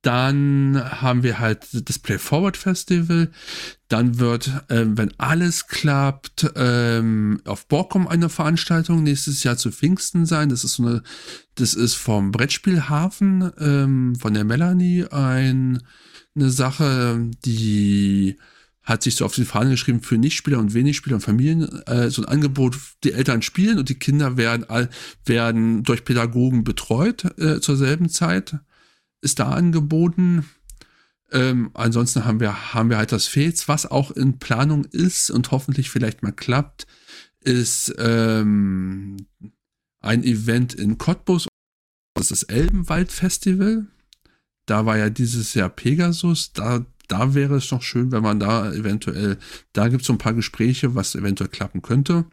dann 0.00 0.80
haben 1.02 1.22
wir 1.22 1.38
halt 1.40 1.66
das 1.88 1.98
Play 1.98 2.18
Forward 2.18 2.56
Festival. 2.56 3.30
Dann 3.88 4.18
wird, 4.18 4.50
ähm, 4.70 4.96
wenn 4.96 5.12
alles 5.18 5.66
klappt, 5.66 6.50
ähm, 6.56 7.42
auf 7.44 7.66
Borkum 7.66 8.08
eine 8.08 8.30
Veranstaltung 8.30 9.02
nächstes 9.02 9.42
Jahr 9.42 9.58
zu 9.58 9.70
Pfingsten 9.70 10.24
sein. 10.24 10.48
Das 10.48 10.64
ist 10.64 10.74
so 10.74 10.84
eine, 10.84 11.02
das 11.56 11.74
ist 11.74 11.96
vom 11.96 12.32
Brettspielhafen 12.32 13.52
ähm, 13.58 14.14
von 14.14 14.32
der 14.32 14.44
Melanie 14.44 15.04
ein, 15.10 15.82
eine 16.34 16.50
Sache, 16.50 17.30
die 17.44 18.38
hat 18.88 19.02
sich 19.02 19.16
so 19.16 19.26
auf 19.26 19.34
die 19.34 19.44
Fahne 19.44 19.70
geschrieben 19.70 20.00
für 20.00 20.16
Nichtspieler 20.16 20.58
und 20.58 20.72
Wenigspieler 20.72 21.16
und 21.16 21.20
Familien 21.20 21.68
äh, 21.86 22.08
so 22.08 22.22
ein 22.22 22.28
Angebot, 22.28 22.78
die 23.04 23.12
Eltern 23.12 23.42
spielen 23.42 23.78
und 23.78 23.90
die 23.90 23.98
Kinder 23.98 24.38
werden, 24.38 24.88
werden 25.26 25.82
durch 25.82 26.04
Pädagogen 26.04 26.64
betreut 26.64 27.38
äh, 27.38 27.60
zur 27.60 27.76
selben 27.76 28.08
Zeit. 28.08 28.56
Ist 29.20 29.40
da 29.40 29.50
angeboten. 29.50 30.48
Ähm, 31.30 31.70
ansonsten 31.74 32.24
haben 32.24 32.40
wir, 32.40 32.72
haben 32.72 32.88
wir 32.88 32.96
halt 32.96 33.12
das 33.12 33.26
Fez, 33.26 33.68
was 33.68 33.84
auch 33.84 34.10
in 34.10 34.38
Planung 34.38 34.86
ist 34.86 35.30
und 35.30 35.50
hoffentlich 35.50 35.90
vielleicht 35.90 36.22
mal 36.22 36.32
klappt, 36.32 36.86
ist 37.40 37.94
ähm, 37.98 39.18
ein 40.00 40.24
Event 40.24 40.72
in 40.72 40.96
Cottbus. 40.96 41.46
Das 42.14 42.30
ist 42.30 42.42
das 42.42 42.42
Elbenwald 42.44 43.12
Festival. 43.12 43.86
Da 44.64 44.86
war 44.86 44.96
ja 44.96 45.10
dieses 45.10 45.52
Jahr 45.52 45.68
Pegasus. 45.68 46.54
Da 46.54 46.86
da 47.08 47.34
wäre 47.34 47.56
es 47.56 47.68
doch 47.68 47.82
schön, 47.82 48.12
wenn 48.12 48.22
man 48.22 48.38
da 48.38 48.72
eventuell, 48.72 49.38
da 49.72 49.88
gibt 49.88 50.02
es 50.02 50.06
so 50.06 50.12
ein 50.12 50.18
paar 50.18 50.34
Gespräche, 50.34 50.94
was 50.94 51.14
eventuell 51.14 51.50
klappen 51.50 51.82
könnte. 51.82 52.26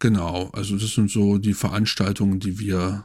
Genau, 0.00 0.50
also 0.52 0.76
das 0.76 0.94
sind 0.94 1.10
so 1.10 1.38
die 1.38 1.54
Veranstaltungen, 1.54 2.40
die 2.40 2.58
wir, 2.58 3.04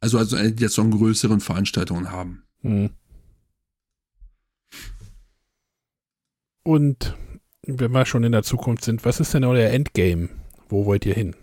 also, 0.00 0.18
also 0.18 0.36
jetzt 0.36 0.74
so 0.74 0.82
einen 0.82 0.92
größeren 0.92 1.40
Veranstaltungen 1.40 2.10
haben. 2.10 2.42
Hm. 2.62 2.90
Und 6.62 7.14
wenn 7.62 7.92
wir 7.92 8.06
schon 8.06 8.24
in 8.24 8.32
der 8.32 8.42
Zukunft 8.42 8.84
sind, 8.84 9.04
was 9.04 9.20
ist 9.20 9.34
denn 9.34 9.44
euer 9.44 9.70
Endgame? 9.70 10.28
Wo 10.68 10.86
wollt 10.86 11.06
ihr 11.06 11.14
hin? 11.14 11.34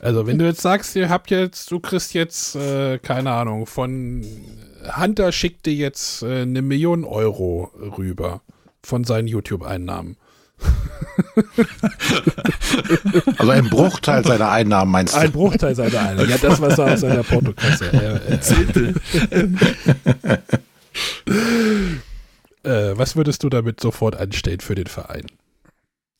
Also, 0.00 0.26
wenn 0.26 0.38
du 0.38 0.44
jetzt 0.44 0.60
sagst, 0.60 0.94
ihr 0.94 1.08
habt 1.08 1.30
jetzt, 1.30 1.70
du 1.70 1.80
kriegst 1.80 2.14
jetzt, 2.14 2.54
äh, 2.54 2.98
keine 2.98 3.32
Ahnung, 3.32 3.66
von 3.66 4.24
Hunter 4.94 5.32
schickt 5.32 5.66
dir 5.66 5.74
jetzt 5.74 6.22
äh, 6.22 6.42
eine 6.42 6.62
Million 6.62 7.04
Euro 7.04 7.72
rüber 7.98 8.42
von 8.82 9.04
seinen 9.04 9.28
YouTube-Einnahmen. 9.28 10.16
Also 13.38 13.52
ein 13.52 13.68
Bruchteil 13.68 14.24
seiner 14.24 14.50
Einnahmen 14.50 14.90
meinst 14.90 15.14
du? 15.14 15.18
Ein 15.18 15.32
Bruchteil 15.32 15.74
seiner 15.74 16.00
Einnahmen. 16.00 16.30
Ja, 16.30 16.38
das, 16.38 16.60
was 16.60 16.78
er 16.78 16.94
aus 16.94 17.00
seiner 17.00 17.22
Portokasse 17.22 17.92
erzählte. 17.92 18.94
äh, 22.62 22.92
was 22.96 23.16
würdest 23.16 23.42
du 23.42 23.48
damit 23.48 23.80
sofort 23.80 24.16
anstellen 24.16 24.60
für 24.60 24.74
den 24.74 24.86
Verein? 24.86 25.26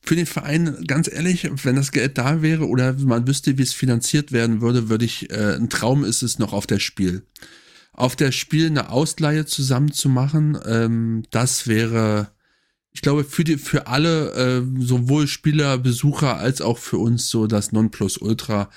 Für 0.01 0.15
den 0.15 0.25
Verein, 0.25 0.85
ganz 0.87 1.11
ehrlich, 1.11 1.49
wenn 1.63 1.75
das 1.75 1.91
Geld 1.91 2.17
da 2.17 2.41
wäre 2.41 2.67
oder 2.67 2.93
man 2.93 3.27
wüsste, 3.27 3.57
wie 3.57 3.63
es 3.63 3.73
finanziert 3.73 4.31
werden 4.31 4.61
würde, 4.61 4.89
würde 4.89 5.05
ich, 5.05 5.29
äh, 5.29 5.55
ein 5.55 5.69
Traum 5.69 6.05
ist 6.05 6.21
es 6.21 6.39
noch 6.39 6.53
auf 6.53 6.67
das 6.67 6.81
Spiel 6.81 7.23
auf 7.97 8.15
der 8.15 8.31
Spiel 8.31 8.67
eine 8.67 8.89
Ausleihe 8.91 9.45
zusammen 9.45 9.91
zu 9.91 10.07
machen, 10.07 10.57
ähm, 10.65 11.23
das 11.31 11.67
wäre, 11.67 12.29
ich 12.91 13.01
glaube, 13.01 13.23
für 13.23 13.43
die, 13.43 13.57
für 13.57 13.87
alle, 13.87 14.31
äh, 14.33 14.81
sowohl 14.81 15.27
Spieler, 15.27 15.79
Besucher 15.79 16.37
als 16.37 16.61
auch 16.61 16.77
für 16.77 16.99
uns 16.99 17.29
so 17.29 17.47
das 17.47 17.71
Nonplusultra, 17.71 18.69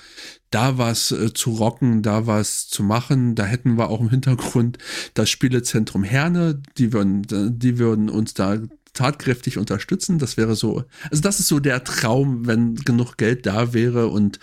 da 0.49 0.77
was 0.79 1.11
äh, 1.11 1.33
zu 1.33 1.51
rocken, 1.51 2.01
da 2.01 2.25
was 2.25 2.67
zu 2.67 2.81
machen. 2.81 3.35
Da 3.35 3.45
hätten 3.45 3.77
wir 3.77 3.89
auch 3.89 4.01
im 4.01 4.09
Hintergrund 4.09 4.79
das 5.13 5.29
Spielezentrum 5.29 6.03
Herne, 6.03 6.59
die 6.77 6.91
würden, 6.91 7.21
die 7.59 7.77
würden 7.77 8.09
uns 8.09 8.33
da 8.33 8.57
tatkräftig 8.93 9.59
unterstützen. 9.59 10.17
Das 10.17 10.35
wäre 10.35 10.55
so, 10.55 10.83
also 11.11 11.21
das 11.21 11.39
ist 11.39 11.47
so 11.47 11.59
der 11.59 11.83
Traum, 11.83 12.47
wenn 12.47 12.73
genug 12.75 13.17
Geld 13.17 13.45
da 13.45 13.71
wäre 13.73 14.07
und 14.07 14.39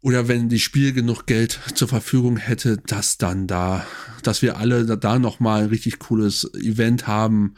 oder 0.00 0.28
wenn 0.28 0.48
die 0.48 0.58
Spiel 0.60 0.92
genug 0.92 1.26
Geld 1.26 1.58
zur 1.74 1.88
Verfügung 1.88 2.36
hätte, 2.36 2.76
dass 2.78 3.18
dann 3.18 3.46
da, 3.46 3.84
dass 4.22 4.42
wir 4.42 4.56
alle 4.58 4.86
da, 4.86 4.96
da 4.96 5.18
nochmal 5.18 5.62
ein 5.64 5.68
richtig 5.68 5.98
cooles 5.98 6.52
Event 6.54 7.06
haben, 7.06 7.54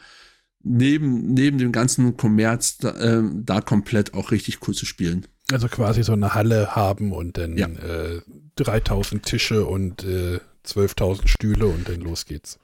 neben, 0.63 1.33
neben 1.33 1.57
dem 1.57 1.71
ganzen 1.71 2.17
Kommerz 2.17 2.77
da, 2.77 2.91
äh, 2.99 3.23
da 3.33 3.61
komplett 3.61 4.13
auch 4.13 4.31
richtig 4.31 4.67
cool 4.67 4.73
zu 4.73 4.85
spielen. 4.85 5.27
Also 5.51 5.67
quasi 5.67 6.03
so 6.03 6.13
eine 6.13 6.33
Halle 6.33 6.75
haben 6.75 7.11
und 7.11 7.37
dann 7.37 7.57
Ja. 7.57 7.67
äh, 7.67 8.21
3000 8.55 9.23
Tische 9.23 9.65
und 9.65 10.03
äh, 10.03 10.39
12.000 10.65 11.27
Stühle 11.27 11.65
und 11.67 11.89
dann 11.89 12.01
los 12.01 12.25
geht's. 12.25 12.59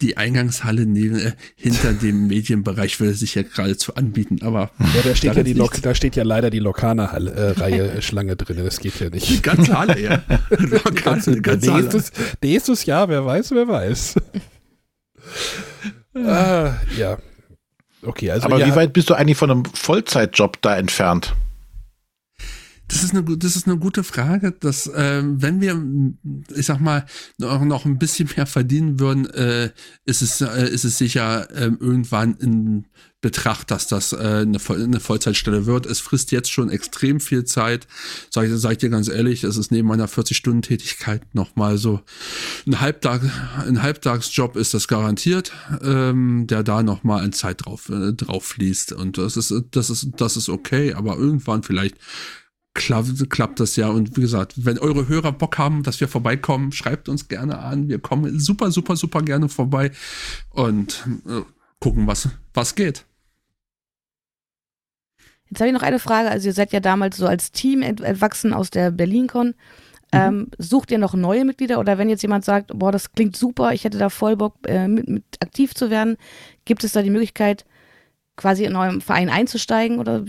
Die 0.00 0.16
Eingangshalle 0.16 0.86
neben, 0.86 1.18
äh, 1.18 1.32
hinter 1.54 1.92
dem 1.92 2.26
Medienbereich 2.26 2.98
würde 3.00 3.14
sich 3.14 3.36
ja 3.36 3.42
geradezu 3.42 3.94
anbieten, 3.94 4.40
aber 4.42 4.70
Ja, 4.78 5.02
da 5.04 5.14
steht, 5.14 5.36
ja, 5.36 5.42
die 5.42 5.52
Lok 5.52 5.80
da 5.80 5.94
steht 5.94 6.16
ja 6.16 6.24
leider 6.24 6.50
die 6.50 6.58
Lokana-Reihe 6.58 7.92
äh, 7.92 8.02
Schlange 8.02 8.36
drin. 8.36 8.64
Das 8.64 8.80
geht 8.80 8.98
ja 9.00 9.08
die 9.08 9.16
nicht. 9.16 9.42
ganze 9.42 9.78
Halle, 9.78 10.00
ja. 10.00 10.22
Die 10.50 11.02
ganze, 11.02 11.32
die 11.32 11.42
ganze 11.42 11.72
Halle. 11.72 11.84
Nächstes, 11.84 12.12
nächstes 12.42 12.86
Jahr, 12.86 13.08
wer 13.08 13.24
weiß, 13.24 13.52
wer 13.52 13.68
weiß. 13.68 14.16
ah, 16.14 16.74
ja. 16.98 17.18
Okay, 18.02 18.30
also 18.30 18.46
Aber 18.46 18.58
ja, 18.58 18.66
wie 18.66 18.74
weit 18.76 18.92
bist 18.92 19.10
du 19.10 19.14
eigentlich 19.14 19.38
von 19.38 19.50
einem 19.50 19.64
Vollzeitjob 19.64 20.60
da 20.60 20.76
entfernt? 20.76 21.34
Das 22.88 23.02
ist 23.02 23.14
eine, 23.14 23.24
das 23.38 23.56
ist 23.56 23.66
eine 23.66 23.78
gute 23.78 24.04
Frage, 24.04 24.52
dass 24.52 24.86
äh, 24.86 25.22
wenn 25.24 25.60
wir, 25.60 25.82
ich 26.54 26.66
sag 26.66 26.80
mal, 26.80 27.06
noch, 27.38 27.84
ein 27.84 27.98
bisschen 27.98 28.28
mehr 28.36 28.46
verdienen 28.46 29.00
würden, 29.00 29.26
äh, 29.30 29.70
ist 30.04 30.22
es, 30.22 30.40
äh, 30.40 30.68
ist 30.68 30.84
es 30.84 30.98
sicher 30.98 31.50
äh, 31.50 31.70
irgendwann 31.80 32.34
in 32.36 32.86
Betracht, 33.24 33.70
dass 33.70 33.86
das 33.86 34.12
äh, 34.12 34.16
eine, 34.16 34.58
eine 34.68 35.00
Vollzeitstelle 35.00 35.64
wird. 35.64 35.86
Es 35.86 35.98
frisst 35.98 36.30
jetzt 36.30 36.52
schon 36.52 36.68
extrem 36.68 37.20
viel 37.20 37.44
Zeit. 37.44 37.86
Sag, 38.28 38.48
sag 38.50 38.72
ich 38.72 38.78
dir 38.78 38.90
ganz 38.90 39.08
ehrlich, 39.08 39.44
es 39.44 39.56
ist 39.56 39.72
neben 39.72 39.88
meiner 39.88 40.10
40-Stunden-Tätigkeit 40.10 41.34
nochmal 41.34 41.78
so 41.78 42.02
ein 42.66 42.82
Halbtag, 42.82 43.22
ein 43.66 43.80
Halbtagsjob 43.80 44.56
ist 44.56 44.74
das 44.74 44.88
garantiert, 44.88 45.52
ähm, 45.80 46.46
der 46.46 46.62
da 46.62 46.82
nochmal 46.82 47.24
an 47.24 47.32
Zeit 47.32 47.64
drauf, 47.64 47.88
äh, 47.88 48.12
drauf 48.12 48.44
fließt. 48.44 48.92
Und 48.92 49.16
das 49.16 49.38
ist, 49.38 49.54
das 49.70 49.88
ist, 49.88 50.10
das 50.18 50.36
ist 50.36 50.50
okay, 50.50 50.92
aber 50.92 51.16
irgendwann 51.16 51.62
vielleicht 51.62 51.96
klappt, 52.74 53.30
klappt 53.30 53.60
das 53.60 53.76
ja. 53.76 53.88
Und 53.88 54.16
wie 54.16 54.20
gesagt, 54.20 54.54
wenn 54.56 54.78
eure 54.78 55.08
Hörer 55.08 55.32
Bock 55.32 55.58
haben, 55.58 55.82
dass 55.82 56.00
wir 56.00 56.08
vorbeikommen, 56.08 56.72
schreibt 56.72 57.08
uns 57.08 57.28
gerne 57.28 57.58
an. 57.58 57.88
Wir 57.88 58.00
kommen 58.00 58.38
super, 58.38 58.70
super, 58.70 58.96
super 58.96 59.22
gerne 59.22 59.48
vorbei 59.48 59.92
und 60.50 61.06
äh, 61.26 61.42
gucken, 61.80 62.06
was, 62.06 62.28
was 62.52 62.74
geht. 62.74 63.04
Jetzt 65.50 65.60
habe 65.60 65.68
ich 65.68 65.74
noch 65.74 65.82
eine 65.82 65.98
Frage. 65.98 66.30
Also 66.30 66.48
ihr 66.48 66.54
seid 66.54 66.72
ja 66.72 66.80
damals 66.80 67.16
so 67.16 67.26
als 67.26 67.52
Team 67.52 67.82
entwachsen 67.82 68.52
aus 68.52 68.70
der 68.70 68.90
BerlinCon. 68.90 69.48
Mhm. 69.48 69.54
Ähm, 70.12 70.50
sucht 70.58 70.90
ihr 70.90 70.98
noch 70.98 71.14
neue 71.14 71.44
Mitglieder 71.44 71.78
oder 71.78 71.98
wenn 71.98 72.08
jetzt 72.08 72.22
jemand 72.22 72.44
sagt, 72.44 72.70
boah, 72.74 72.92
das 72.92 73.12
klingt 73.12 73.36
super, 73.36 73.72
ich 73.72 73.84
hätte 73.84 73.98
da 73.98 74.10
voll 74.10 74.36
Bock, 74.36 74.56
äh, 74.66 74.86
mit, 74.86 75.08
mit 75.08 75.24
aktiv 75.40 75.74
zu 75.74 75.90
werden, 75.90 76.16
gibt 76.64 76.84
es 76.84 76.92
da 76.92 77.02
die 77.02 77.10
Möglichkeit, 77.10 77.64
quasi 78.36 78.64
in 78.64 78.76
eurem 78.76 79.00
Verein 79.00 79.28
einzusteigen 79.28 79.98
oder, 79.98 80.24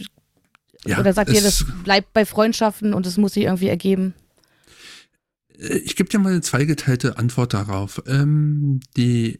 ja, 0.85 0.99
oder 0.99 1.13
sagt 1.13 1.31
ihr, 1.31 1.41
das 1.41 1.65
bleibt 1.83 2.13
bei 2.13 2.25
Freundschaften 2.25 2.93
und 2.93 3.05
es 3.05 3.17
muss 3.17 3.33
sich 3.33 3.43
irgendwie 3.43 3.67
ergeben? 3.67 4.13
Äh, 5.57 5.77
ich 5.77 5.95
gebe 5.95 6.09
dir 6.09 6.19
mal 6.19 6.31
eine 6.31 6.41
zweigeteilte 6.41 7.17
Antwort 7.17 7.53
darauf. 7.53 8.01
Ähm, 8.07 8.79
die 8.95 9.39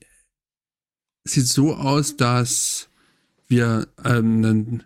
sieht 1.23 1.47
so 1.47 1.75
aus, 1.75 2.17
dass 2.17 2.89
wir 3.47 3.87
ähm, 4.03 4.83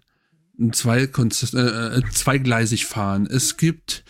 zwei, 0.71 1.03
äh, 1.03 2.01
zweigleisig 2.11 2.85
fahren. 2.85 3.25
Es 3.25 3.57
gibt 3.57 4.03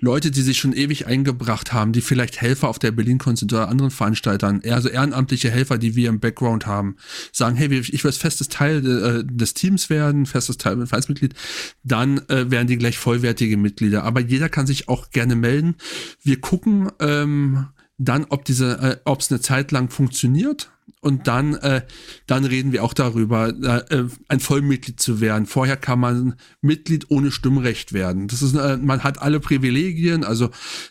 Leute, 0.00 0.30
die 0.30 0.42
sich 0.42 0.58
schon 0.58 0.72
ewig 0.72 1.06
eingebracht 1.06 1.72
haben, 1.72 1.92
die 1.92 2.00
vielleicht 2.00 2.40
Helfer 2.40 2.68
auf 2.68 2.78
der 2.78 2.92
Berlin-Kunst 2.92 3.42
oder 3.42 3.68
anderen 3.68 3.90
Veranstaltern, 3.90 4.62
also 4.64 4.88
ehrenamtliche 4.88 5.50
Helfer, 5.50 5.78
die 5.78 5.96
wir 5.96 6.08
im 6.08 6.20
Background 6.20 6.66
haben, 6.66 6.96
sagen, 7.32 7.56
hey, 7.56 7.72
ich 7.78 8.04
will 8.04 8.12
festes 8.12 8.48
Teil 8.48 8.86
äh, 8.86 9.24
des 9.24 9.54
Teams 9.54 9.90
werden, 9.90 10.26
festes 10.26 10.58
Teil, 10.58 10.86
Vereinsmitglied, 10.86 11.34
dann 11.82 12.18
äh, 12.28 12.50
werden 12.50 12.68
die 12.68 12.78
gleich 12.78 12.98
vollwertige 12.98 13.56
Mitglieder. 13.56 14.04
Aber 14.04 14.20
jeder 14.20 14.48
kann 14.48 14.66
sich 14.66 14.88
auch 14.88 15.10
gerne 15.10 15.36
melden. 15.36 15.76
Wir 16.22 16.40
gucken 16.40 16.90
ähm, 17.00 17.68
dann, 17.98 18.26
ob 18.28 18.44
diese, 18.44 18.78
äh, 18.78 18.96
ob 19.04 19.20
es 19.20 19.30
eine 19.30 19.40
Zeit 19.40 19.72
lang 19.72 19.90
funktioniert 19.90 20.70
und 21.00 21.28
dann, 21.28 21.54
äh, 21.54 21.82
dann 22.26 22.44
reden 22.44 22.72
wir 22.72 22.82
auch 22.82 22.92
darüber, 22.92 23.48
äh, 23.48 24.04
ein 24.28 24.40
Vollmitglied 24.40 24.98
zu 24.98 25.20
werden. 25.20 25.46
Vorher 25.46 25.76
kann 25.76 26.00
man 26.00 26.34
Mitglied 26.62 27.10
ohne 27.10 27.30
Stimmrecht 27.30 27.92
werden. 27.92 28.28
Das 28.28 28.42
ist, 28.42 28.54
äh, 28.54 28.76
man 28.76 29.04
hat 29.04 29.22
alle 29.22 29.38
Privilegien, 29.38 30.24
also 30.24 30.50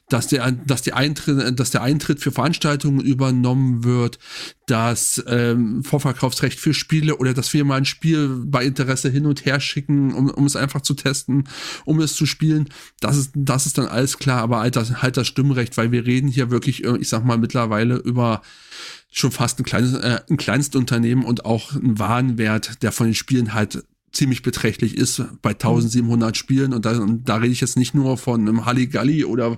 dass 0.10 0.28
der, 0.28 0.52
dass 0.52 0.84
die 0.84 0.94
Eintritt, 0.94 1.60
dass 1.60 1.72
der 1.72 1.82
Eintritt 1.82 2.22
für 2.22 2.32
Veranstaltungen 2.32 3.02
übernommen 3.02 3.84
wird, 3.84 4.20
dass 4.68 5.24
ähm, 5.28 5.84
Vorverkaufsrecht 5.84 6.60
für 6.60 6.74
Spiele 6.74 7.18
oder 7.18 7.34
dass 7.34 7.54
wir 7.54 7.66
mal 7.66 7.78
ein 7.78 7.86
Spiel 7.86 8.44
bei 8.46 8.64
Interesse 8.64 9.10
hin 9.10 9.26
und 9.26 9.46
her 9.46 9.60
schicken, 9.60 10.14
um, 10.14 10.30
um 10.30 10.46
es 10.46 10.56
einfach 10.56 10.82
zu 10.82 10.94
testen, 10.94 11.48
um 11.84 12.00
es 12.00 12.16
zu 12.16 12.26
spielen. 12.26 12.70
Das 13.00 13.18
ist, 13.18 13.32
das 13.36 13.66
ist 13.66 13.78
dann 13.78 13.88
alles 13.88 14.18
klar, 14.18 14.42
aber 14.42 14.60
halt 14.60 14.76
das, 14.76 15.02
halt 15.02 15.18
das 15.18 15.28
Stimmrecht, 15.28 15.78
weil 15.78 15.92
wir 15.92 16.06
reden 16.06 16.28
hier 16.28 16.52
wirklich, 16.52 16.84
äh, 16.84 16.98
ich 16.98 17.10
sag 17.10 17.26
mal, 17.26 17.38
mittlerweile 17.38 17.98
über 17.98 18.42
schon 19.16 19.32
fast 19.32 19.60
ein 19.60 19.64
kleines, 19.64 19.94
äh, 19.94 20.20
ein 20.30 20.38
kleines 20.38 20.70
Unternehmen 20.76 21.24
und 21.24 21.46
auch 21.46 21.74
ein 21.74 21.98
Warenwert, 21.98 22.84
der 22.84 22.92
von 22.92 23.08
den 23.08 23.16
Spielen 23.16 23.54
halt 23.54 23.86
ziemlich 24.12 24.44
beträchtlich 24.44 24.98
ist 24.98 25.24
bei 25.42 25.52
1700 25.52 26.38
Spielen 26.38 26.74
und 26.74 26.86
da, 26.86 26.98
und 26.98 27.28
da 27.28 27.36
rede 27.36 27.52
ich 27.52 27.62
jetzt 27.62 27.78
nicht 27.78 27.94
nur 27.94 28.18
von 28.18 28.42
einem 28.42 28.66
Halligalli 28.66 29.26
oder 29.26 29.58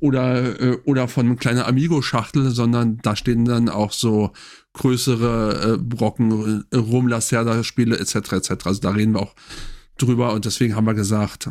oder 0.00 0.60
äh, 0.60 0.78
oder 0.84 1.08
von 1.08 1.26
einem 1.26 1.38
kleinen 1.38 1.60
Amigo 1.60 2.00
Schachtel, 2.00 2.50
sondern 2.50 2.98
da 3.02 3.16
stehen 3.16 3.44
dann 3.44 3.68
auch 3.68 3.92
so 3.92 4.32
größere 4.74 5.74
äh, 5.74 5.78
Brocken 5.78 6.64
äh, 6.70 6.76
Rum 6.76 7.08
Lacerda 7.08 7.62
Spiele 7.64 7.98
etc. 7.98 8.32
etc. 8.32 8.50
Also 8.64 8.80
da 8.80 8.90
reden 8.90 9.14
wir 9.14 9.20
auch 9.20 9.34
drüber 9.98 10.32
und 10.32 10.44
deswegen 10.44 10.74
haben 10.74 10.86
wir 10.86 10.94
gesagt, 10.94 11.50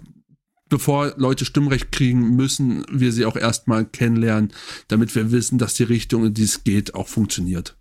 bevor 0.69 1.13
Leute 1.17 1.45
Stimmrecht 1.45 1.91
kriegen, 1.91 2.35
müssen 2.35 2.85
wir 2.91 3.11
sie 3.11 3.25
auch 3.25 3.35
erstmal 3.35 3.85
kennenlernen, 3.85 4.53
damit 4.87 5.15
wir 5.15 5.31
wissen, 5.31 5.57
dass 5.57 5.73
die 5.75 5.83
Richtung, 5.83 6.25
in 6.25 6.33
die 6.33 6.43
es 6.43 6.63
geht, 6.63 6.95
auch 6.95 7.07
funktioniert. 7.07 7.75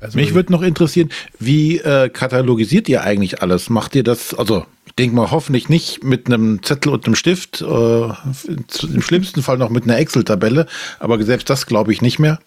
Also 0.00 0.18
Mich 0.18 0.34
würde 0.34 0.52
noch 0.52 0.62
interessieren, 0.62 1.10
wie 1.38 1.78
äh, 1.78 2.08
katalogisiert 2.08 2.88
ihr 2.88 3.02
eigentlich 3.02 3.42
alles? 3.42 3.70
Macht 3.70 3.94
ihr 3.94 4.04
das, 4.04 4.34
also 4.34 4.66
ich 4.84 4.94
denke 4.94 5.16
mal 5.16 5.30
hoffentlich 5.30 5.68
nicht 5.68 6.04
mit 6.04 6.26
einem 6.26 6.62
Zettel 6.62 6.92
und 6.92 7.06
einem 7.06 7.14
Stift, 7.14 7.60
äh, 7.62 7.64
im 7.64 9.02
schlimmsten 9.02 9.42
Fall 9.42 9.58
noch 9.58 9.70
mit 9.70 9.84
einer 9.84 9.98
Excel-Tabelle, 9.98 10.66
aber 10.98 11.22
selbst 11.22 11.50
das 11.50 11.66
glaube 11.66 11.92
ich 11.92 12.02
nicht 12.02 12.18
mehr. 12.18 12.38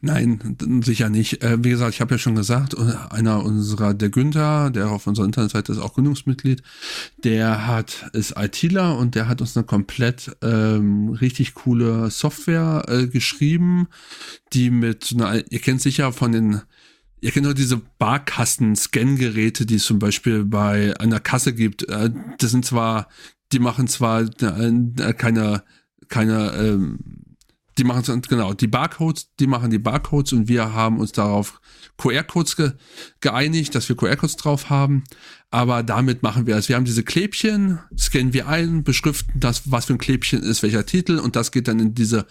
Nein, 0.00 0.56
sicher 0.82 1.08
nicht. 1.10 1.42
Äh, 1.42 1.62
wie 1.62 1.70
gesagt, 1.70 1.94
ich 1.94 2.00
habe 2.00 2.14
ja 2.14 2.18
schon 2.18 2.34
gesagt, 2.36 2.74
äh, 2.74 2.94
einer 3.10 3.44
unserer, 3.44 3.94
der 3.94 4.10
Günther, 4.10 4.70
der 4.70 4.90
auf 4.90 5.06
unserer 5.06 5.26
Internetseite 5.26 5.72
ist 5.72 5.78
auch 5.78 5.94
Gründungsmitglied, 5.94 6.62
der 7.24 7.66
hat, 7.66 8.08
ist 8.12 8.34
ITler 8.36 8.96
und 8.96 9.14
der 9.14 9.28
hat 9.28 9.40
uns 9.40 9.56
eine 9.56 9.66
komplett 9.66 10.36
ähm, 10.42 11.10
richtig 11.10 11.54
coole 11.54 12.10
Software 12.10 12.84
äh, 12.88 13.06
geschrieben, 13.08 13.88
die 14.52 14.70
mit 14.70 15.12
einer, 15.14 15.50
ihr 15.50 15.58
kennt 15.58 15.82
sicher 15.82 16.12
von 16.12 16.32
den 16.32 16.62
Ihr 17.22 17.32
kennt 17.32 17.46
doch 17.46 17.54
diese 17.54 17.80
Barkassen-Scan-Geräte, 17.98 19.64
die 19.64 19.76
es 19.76 19.84
zum 19.84 19.98
Beispiel 19.98 20.44
bei 20.44 20.94
einer 21.00 21.18
Kasse 21.18 21.54
gibt. 21.54 21.88
Äh, 21.88 22.10
das 22.38 22.50
sind 22.50 22.64
zwar, 22.66 23.08
die 23.52 23.58
machen 23.58 23.88
zwar 23.88 24.26
keine, 24.28 25.64
keine 26.08 26.52
ähm, 26.52 27.15
die 27.78 27.84
machen 27.84 28.22
genau 28.22 28.54
die 28.54 28.68
Barcodes, 28.68 29.28
die 29.38 29.46
machen 29.46 29.70
die 29.70 29.78
Barcodes 29.78 30.32
und 30.32 30.48
wir 30.48 30.72
haben 30.72 30.98
uns 30.98 31.12
darauf 31.12 31.60
QR-Codes 31.98 32.56
ge 32.56 32.72
geeinigt, 33.20 33.74
dass 33.74 33.88
wir 33.88 33.96
QR-Codes 33.96 34.36
drauf 34.36 34.70
haben. 34.70 35.04
Aber 35.50 35.82
damit 35.82 36.22
machen 36.22 36.46
wir 36.46 36.56
es. 36.56 36.68
Wir 36.68 36.76
haben 36.76 36.84
diese 36.84 37.02
Klebchen, 37.02 37.78
scannen 37.96 38.32
wir 38.32 38.48
ein, 38.48 38.82
beschriften 38.82 39.38
das, 39.38 39.70
was 39.70 39.86
für 39.86 39.94
ein 39.94 39.98
Klebchen 39.98 40.42
ist, 40.42 40.62
welcher 40.62 40.86
Titel 40.86 41.18
und 41.18 41.36
das 41.36 41.52
geht 41.52 41.68
dann 41.68 41.78
in 41.78 41.94
diese 41.94 42.26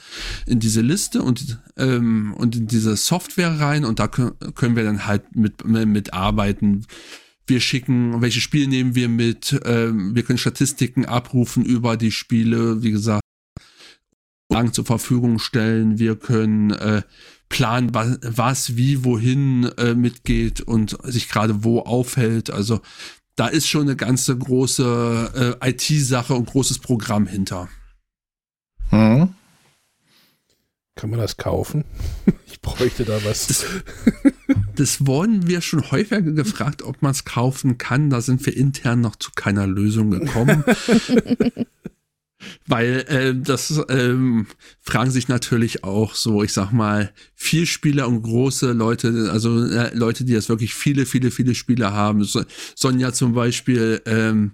in 0.48 0.60
diese 0.60 0.82
Liste 0.82 1.22
und 1.22 1.60
ähm, 1.78 2.34
und 2.34 2.56
in 2.56 2.68
diese 2.68 2.96
Software 2.96 3.60
rein 3.60 3.86
und 3.86 4.00
da 4.00 4.08
können 4.08 4.76
wir 4.76 4.84
dann 4.84 5.06
halt 5.06 5.36
mit 5.36 5.66
mit 5.66 6.14
arbeiten. 6.14 6.86
Wir 7.48 7.60
schicken, 7.60 8.22
welche 8.22 8.42
Spiele 8.42 8.68
nehmen 8.68 8.96
wir 8.96 9.08
mit? 9.08 9.60
Ähm, 9.66 10.16
wir 10.16 10.24
können 10.24 10.40
Statistiken 10.40 11.06
abrufen 11.06 11.64
über 11.64 11.96
die 11.96 12.12
Spiele. 12.12 12.82
Wie 12.82 12.90
gesagt, 12.90 13.22
Fragen 14.52 14.74
zur 14.74 14.86
Verfügung 14.86 15.40
stellen, 15.40 15.98
wir 15.98 16.16
können 16.16 16.72
äh, 16.72 17.02
planen, 17.50 17.94
was, 17.94 18.20
was 18.22 18.78
wie, 18.78 19.04
wohin 19.04 19.66
äh, 19.78 19.96
mitgeht 19.96 20.62
und 20.62 20.98
sich 21.04 21.30
gerade 21.30 21.64
wo 21.64 21.80
aufhält. 21.80 22.52
Also 22.52 22.82
da 23.36 23.48
ist 23.48 23.68
schon 23.68 23.84
eine 23.84 23.96
ganze 23.96 24.38
große 24.38 25.58
äh, 25.62 25.70
IT-Sache 25.72 26.34
und 26.34 26.46
großes 26.46 26.80
Programm 26.80 27.28
hinter. 27.28 27.70
Hm. 28.90 29.34
Kann 30.96 31.10
man 31.10 31.20
das 31.20 31.38
kaufen? 31.38 31.84
Ich 32.48 32.62
bräuchte 32.62 33.04
da 33.04 33.24
was. 33.26 33.48
Das, 33.48 33.66
das 34.76 35.06
wurden 35.06 35.46
wir 35.46 35.60
schon 35.62 35.92
häufiger 35.92 36.22
gefragt, 36.22 36.82
ob 36.84 37.02
man 37.02 37.12
es 37.12 37.26
kaufen 37.26 37.78
kann. 37.78 38.10
Da 38.10 38.22
sind 38.22 38.44
wir 38.46 38.56
intern 38.56 39.02
noch 39.02 39.18
zu 39.18 39.32
keiner 39.36 39.68
Lösung 39.68 40.10
gekommen. 40.10 40.64
Weil 42.68 43.06
äh, 43.08 43.36
das 43.36 43.82
ähm, 43.90 44.48
fragen 44.82 45.12
sich 45.12 45.28
natürlich 45.28 45.84
auch 45.84 46.16
so, 46.16 46.44
ich 46.44 46.54
sag 46.54 46.72
mal, 46.72 47.14
viel 47.34 47.66
Spieler 47.66 48.08
und 48.08 48.22
große 48.22 48.72
Leute, 48.72 49.30
also 49.32 49.66
äh, 49.66 49.96
Leute, 49.96 50.26
die 50.26 50.34
jetzt 50.34 50.50
wirklich 50.50 50.74
viele, 50.74 51.06
viele, 51.06 51.32
viele 51.32 51.56
Spiele 51.56 51.92
haben. 51.92 52.24
So, 52.24 52.44
Sonja 52.76 53.14
zum 53.14 53.34
Beispiel, 53.34 54.02
ähm, 54.06 54.54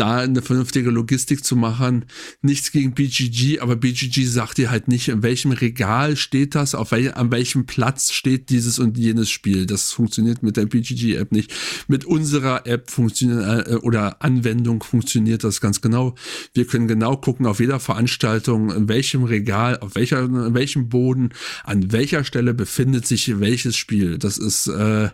da 0.00 0.18
eine 0.18 0.40
vernünftige 0.40 0.90
Logistik 0.90 1.44
zu 1.44 1.56
machen. 1.56 2.06
Nichts 2.40 2.72
gegen 2.72 2.94
BGG, 2.94 3.60
aber 3.60 3.76
BGG 3.76 4.24
sagt 4.24 4.56
dir 4.56 4.70
halt 4.70 4.88
nicht, 4.88 5.08
in 5.08 5.22
welchem 5.22 5.52
Regal 5.52 6.16
steht 6.16 6.54
das, 6.54 6.74
auf 6.74 6.92
wel 6.92 7.12
an 7.12 7.30
welchem 7.30 7.66
Platz 7.66 8.12
steht 8.12 8.48
dieses 8.48 8.78
und 8.78 8.96
jenes 8.96 9.30
Spiel. 9.30 9.66
Das 9.66 9.92
funktioniert 9.92 10.42
mit 10.42 10.56
der 10.56 10.66
BGG-App 10.66 11.32
nicht. 11.32 11.52
Mit 11.86 12.06
unserer 12.06 12.66
App 12.66 12.90
funktioniert 12.90 13.68
äh, 13.68 13.74
oder 13.76 14.22
Anwendung 14.22 14.82
funktioniert 14.82 15.44
das 15.44 15.60
ganz 15.60 15.82
genau. 15.82 16.14
Wir 16.54 16.66
können 16.66 16.88
genau 16.88 17.16
gucken 17.16 17.46
auf 17.46 17.60
jeder 17.60 17.78
Veranstaltung, 17.78 18.72
in 18.72 18.88
welchem 18.88 19.24
Regal, 19.24 19.78
auf 19.80 19.94
welcher, 19.96 20.20
in 20.24 20.54
welchem 20.54 20.88
Boden, 20.88 21.30
an 21.64 21.92
welcher 21.92 22.24
Stelle 22.24 22.54
befindet 22.54 23.06
sich 23.06 23.38
welches 23.38 23.76
Spiel. 23.76 24.18
Das 24.18 24.38
ist 24.38 24.66
äh, 24.66 25.10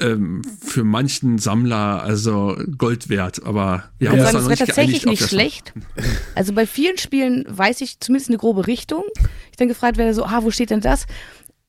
ähm, 0.00 0.42
für 0.60 0.84
manchen 0.84 1.38
Sammler 1.38 2.02
also 2.02 2.56
Gold 2.78 3.08
wert. 3.08 3.44
Aber 3.44 3.84
wir 3.98 4.06
Ich 4.06 4.08
haben 4.08 4.18
muss 4.18 4.26
uns 4.26 4.32
sagen, 4.32 4.32
da 4.32 4.38
es 4.38 4.44
noch 4.44 4.50
wäre 4.50 4.66
tatsächlich 4.66 5.06
nicht 5.06 5.28
schlecht. 5.28 5.72
Also 6.34 6.52
bei 6.52 6.66
vielen 6.66 6.98
Spielen 6.98 7.44
weiß 7.48 7.80
ich 7.80 8.00
zumindest 8.00 8.30
eine 8.30 8.38
grobe 8.38 8.66
Richtung. 8.66 9.04
Ich 9.50 9.56
dann 9.56 9.68
gefragt 9.68 9.96
werde 9.96 10.14
so, 10.14 10.24
ah, 10.24 10.40
wo 10.42 10.50
steht 10.50 10.70
denn 10.70 10.80
das? 10.80 11.06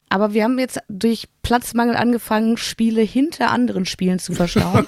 Aber 0.10 0.34
wir 0.34 0.44
haben 0.44 0.60
jetzt 0.60 0.80
durch 0.90 1.30
Platzmangel 1.42 1.96
angefangen, 1.96 2.58
Spiele 2.58 3.02
hinter 3.02 3.50
anderen 3.50 3.86
Spielen 3.86 4.20
zu 4.20 4.34
verstauen. 4.34 4.86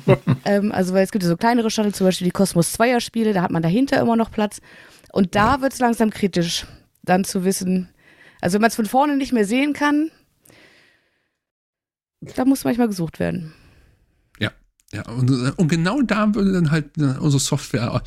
ähm, 0.44 0.70
also 0.70 0.92
weil 0.92 1.02
es 1.02 1.12
gibt 1.12 1.24
ja 1.24 1.30
so 1.30 1.36
kleinere 1.36 1.70
Shuttle, 1.70 1.92
zum 1.92 2.06
Beispiel 2.06 2.26
die 2.26 2.30
Cosmos 2.30 2.78
2er 2.78 3.00
Spiele, 3.00 3.32
da 3.32 3.40
hat 3.40 3.50
man 3.50 3.62
dahinter 3.62 3.98
immer 4.00 4.16
noch 4.16 4.30
Platz. 4.30 4.60
Und 5.12 5.34
da 5.34 5.62
wird 5.62 5.72
es 5.72 5.78
langsam 5.78 6.10
kritisch, 6.10 6.66
dann 7.02 7.24
zu 7.24 7.44
wissen, 7.44 7.88
also 8.40 8.54
wenn 8.54 8.60
man 8.60 8.68
es 8.68 8.76
von 8.76 8.86
vorne 8.86 9.16
nicht 9.16 9.32
mehr 9.32 9.44
sehen 9.44 9.72
kann, 9.72 10.10
da 12.34 12.44
muss 12.44 12.64
manchmal 12.64 12.88
gesucht 12.88 13.20
werden. 13.20 13.52
Ja, 14.92 15.02
und, 15.08 15.30
äh, 15.30 15.52
und 15.56 15.68
genau 15.68 16.00
da 16.02 16.34
würde 16.34 16.52
dann 16.52 16.70
halt 16.70 16.96
äh, 16.98 17.18
unsere 17.18 17.40
Software 17.40 18.02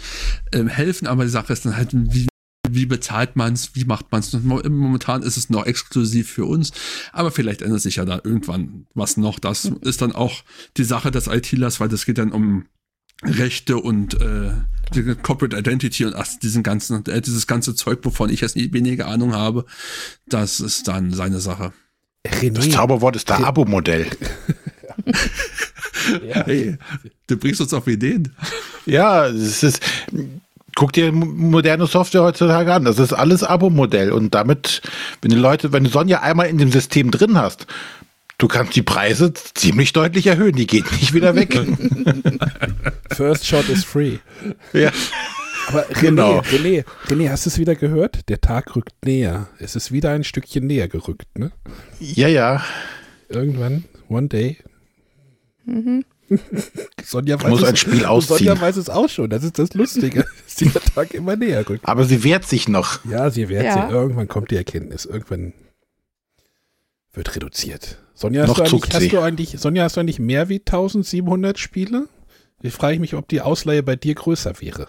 äh, 0.51 0.63
helfen, 0.65 1.07
aber 1.07 1.23
die 1.25 1.29
Sache 1.29 1.51
ist 1.51 1.65
dann 1.65 1.75
halt, 1.75 1.89
wie, 1.93 2.27
wie 2.69 2.85
bezahlt 2.85 3.35
man 3.35 3.53
es, 3.53 3.75
wie 3.75 3.85
macht 3.85 4.11
man 4.11 4.21
es? 4.21 4.33
Momentan 4.33 5.21
ist 5.21 5.37
es 5.37 5.49
noch 5.49 5.65
exklusiv 5.65 6.31
für 6.31 6.45
uns, 6.45 6.71
aber 7.11 7.31
vielleicht 7.31 7.61
ändert 7.61 7.81
sich 7.81 7.97
ja 7.97 8.05
da 8.05 8.21
irgendwann 8.23 8.87
was 8.93 9.17
noch. 9.17 9.39
Das 9.39 9.65
ist 9.65 10.01
dann 10.01 10.13
auch 10.13 10.43
die 10.77 10.83
Sache 10.83 11.11
des 11.11 11.27
ITlers, 11.27 11.79
weil 11.79 11.89
das 11.89 12.05
geht 12.05 12.17
dann 12.17 12.31
um 12.31 12.65
Rechte 13.23 13.77
und 13.77 14.19
äh, 14.21 14.51
Corporate 15.21 15.57
Identity 15.57 16.05
und 16.05 16.15
ach, 16.15 16.27
diesen 16.41 16.63
ganzen, 16.63 17.05
äh, 17.07 17.21
dieses 17.21 17.45
ganze 17.45 17.75
Zeug, 17.75 17.99
wovon 18.03 18.29
ich 18.29 18.39
jetzt 18.39 18.55
nicht 18.55 18.71
weniger 18.71 19.07
Ahnung 19.07 19.33
habe, 19.33 19.65
das 20.27 20.61
ist 20.61 20.87
dann 20.87 21.11
seine 21.11 21.41
Sache. 21.41 21.73
René, 22.27 22.51
Das 22.53 22.69
Zauberwort 22.69 23.15
ist 23.15 23.29
da 23.29 23.37
Abo-Modell. 23.39 24.07
ja. 26.27 26.43
Hey, 26.45 26.77
du 27.27 27.37
bringst 27.37 27.61
uns 27.61 27.73
auf 27.73 27.87
Ideen. 27.87 28.33
Ja, 28.85 29.27
es 29.27 29.63
ist. 29.63 29.81
Guck 30.75 30.93
dir 30.93 31.11
moderne 31.11 31.87
Software 31.87 32.23
heutzutage 32.23 32.73
an. 32.73 32.85
Das 32.85 32.99
ist 32.99 33.11
alles 33.11 33.43
Abo-Modell. 33.43 34.11
Und 34.11 34.33
damit, 34.33 34.81
wenn 35.21 35.31
die 35.31 35.37
Leute, 35.37 35.73
wenn 35.73 35.83
du 35.83 35.89
Sonja 35.89 36.21
einmal 36.21 36.47
in 36.47 36.57
dem 36.57 36.71
System 36.71 37.11
drin 37.11 37.37
hast, 37.37 37.67
du 38.37 38.47
kannst 38.47 38.75
die 38.75 38.81
Preise 38.81 39.33
ziemlich 39.33 39.91
deutlich 39.93 40.27
erhöhen. 40.27 40.55
Die 40.55 40.67
geht 40.67 40.89
nicht 40.93 41.13
wieder 41.13 41.35
weg. 41.35 41.59
First 43.11 43.45
Shot 43.45 43.67
is 43.67 43.83
free. 43.83 44.19
ja. 44.73 44.91
Aber 45.69 45.85
René, 45.89 45.99
Genau. 46.01 46.39
René, 46.41 46.83
René, 47.07 47.29
hast 47.29 47.45
du 47.45 47.49
es 47.49 47.57
wieder 47.57 47.75
gehört? 47.75 48.27
Der 48.29 48.41
Tag 48.41 48.75
rückt 48.75 48.93
näher. 49.05 49.47
Es 49.59 49.75
ist 49.75 49.91
wieder 49.91 50.11
ein 50.11 50.23
Stückchen 50.23 50.67
näher 50.67 50.87
gerückt, 50.87 51.37
ne? 51.37 51.51
ja, 51.99 52.27
ja. 52.27 52.63
Irgendwann, 53.29 53.85
one 54.09 54.27
day. 54.27 54.57
Sonja 57.03 57.41
weiß 57.41 57.49
Muss 57.49 57.61
es, 57.63 57.69
ein 57.69 57.75
Spiel 57.75 58.05
ausziehen. 58.05 58.37
Sonja 58.39 58.59
weiß 58.61 58.77
es 58.77 58.89
auch 58.89 59.09
schon. 59.09 59.29
Das 59.29 59.43
ist 59.43 59.57
das 59.59 59.73
Lustige, 59.73 60.25
dass 60.45 60.55
dieser 60.55 60.79
Tag 60.79 61.13
immer 61.13 61.35
näher 61.35 61.67
rückt. 61.67 61.87
Aber 61.87 62.05
sie 62.05 62.23
wehrt 62.23 62.45
sich 62.45 62.67
noch. 62.67 63.03
Ja, 63.05 63.29
sie 63.29 63.49
wird 63.49 63.63
Ja. 63.63 63.87
sie. 63.87 63.93
Irgendwann 63.93 64.27
kommt 64.27 64.51
die 64.51 64.55
Erkenntnis. 64.55 65.05
Irgendwann 65.05 65.53
wird 67.13 67.35
reduziert. 67.35 67.97
Sonja, 68.13 68.45
Noch 68.45 68.59
hast, 68.59 68.71
du 68.71 68.77
zuckt 68.77 68.93
eigentlich, 68.93 68.93
hast 68.95 69.01
sie. 69.03 69.09
du 69.09 69.19
eigentlich, 69.21 69.55
Sonja, 69.59 69.83
hast 69.83 69.95
du 69.97 70.01
eigentlich 70.01 70.19
mehr 70.19 70.49
wie 70.49 70.59
1700 70.59 71.57
Spiele? 71.57 72.07
Ich 72.61 72.73
frage 72.73 72.99
mich, 72.99 73.15
ob 73.15 73.27
die 73.27 73.41
Ausleihe 73.41 73.81
bei 73.83 73.95
dir 73.95 74.13
größer 74.15 74.59
wäre. 74.61 74.87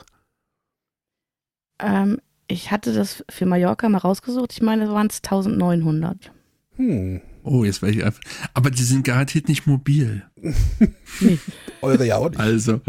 Ähm, 1.83 2.19
ich 2.49 2.71
hatte 2.71 2.93
das 2.93 3.25
für 3.29 3.47
Mallorca 3.47 3.89
mal 3.89 3.99
rausgesucht. 3.99 4.53
Ich 4.53 4.63
meine, 4.63 4.91
waren 4.91 5.07
es 5.07 5.19
1900. 5.25 6.33
Hm. 6.77 7.21
Oh, 7.43 7.65
jetzt 7.65 7.81
werde 7.83 7.97
ich 7.97 8.05
einfach. 8.05 8.23
Aber 8.55 8.71
die 8.71 8.83
sind 8.83 9.05
garantiert 9.05 9.49
nicht 9.49 9.67
mobil. 9.67 10.25
Eure 11.81 12.07
ja 12.07 12.17
auch 12.17 12.29
nicht. 12.29 12.41
Also. 12.41 12.81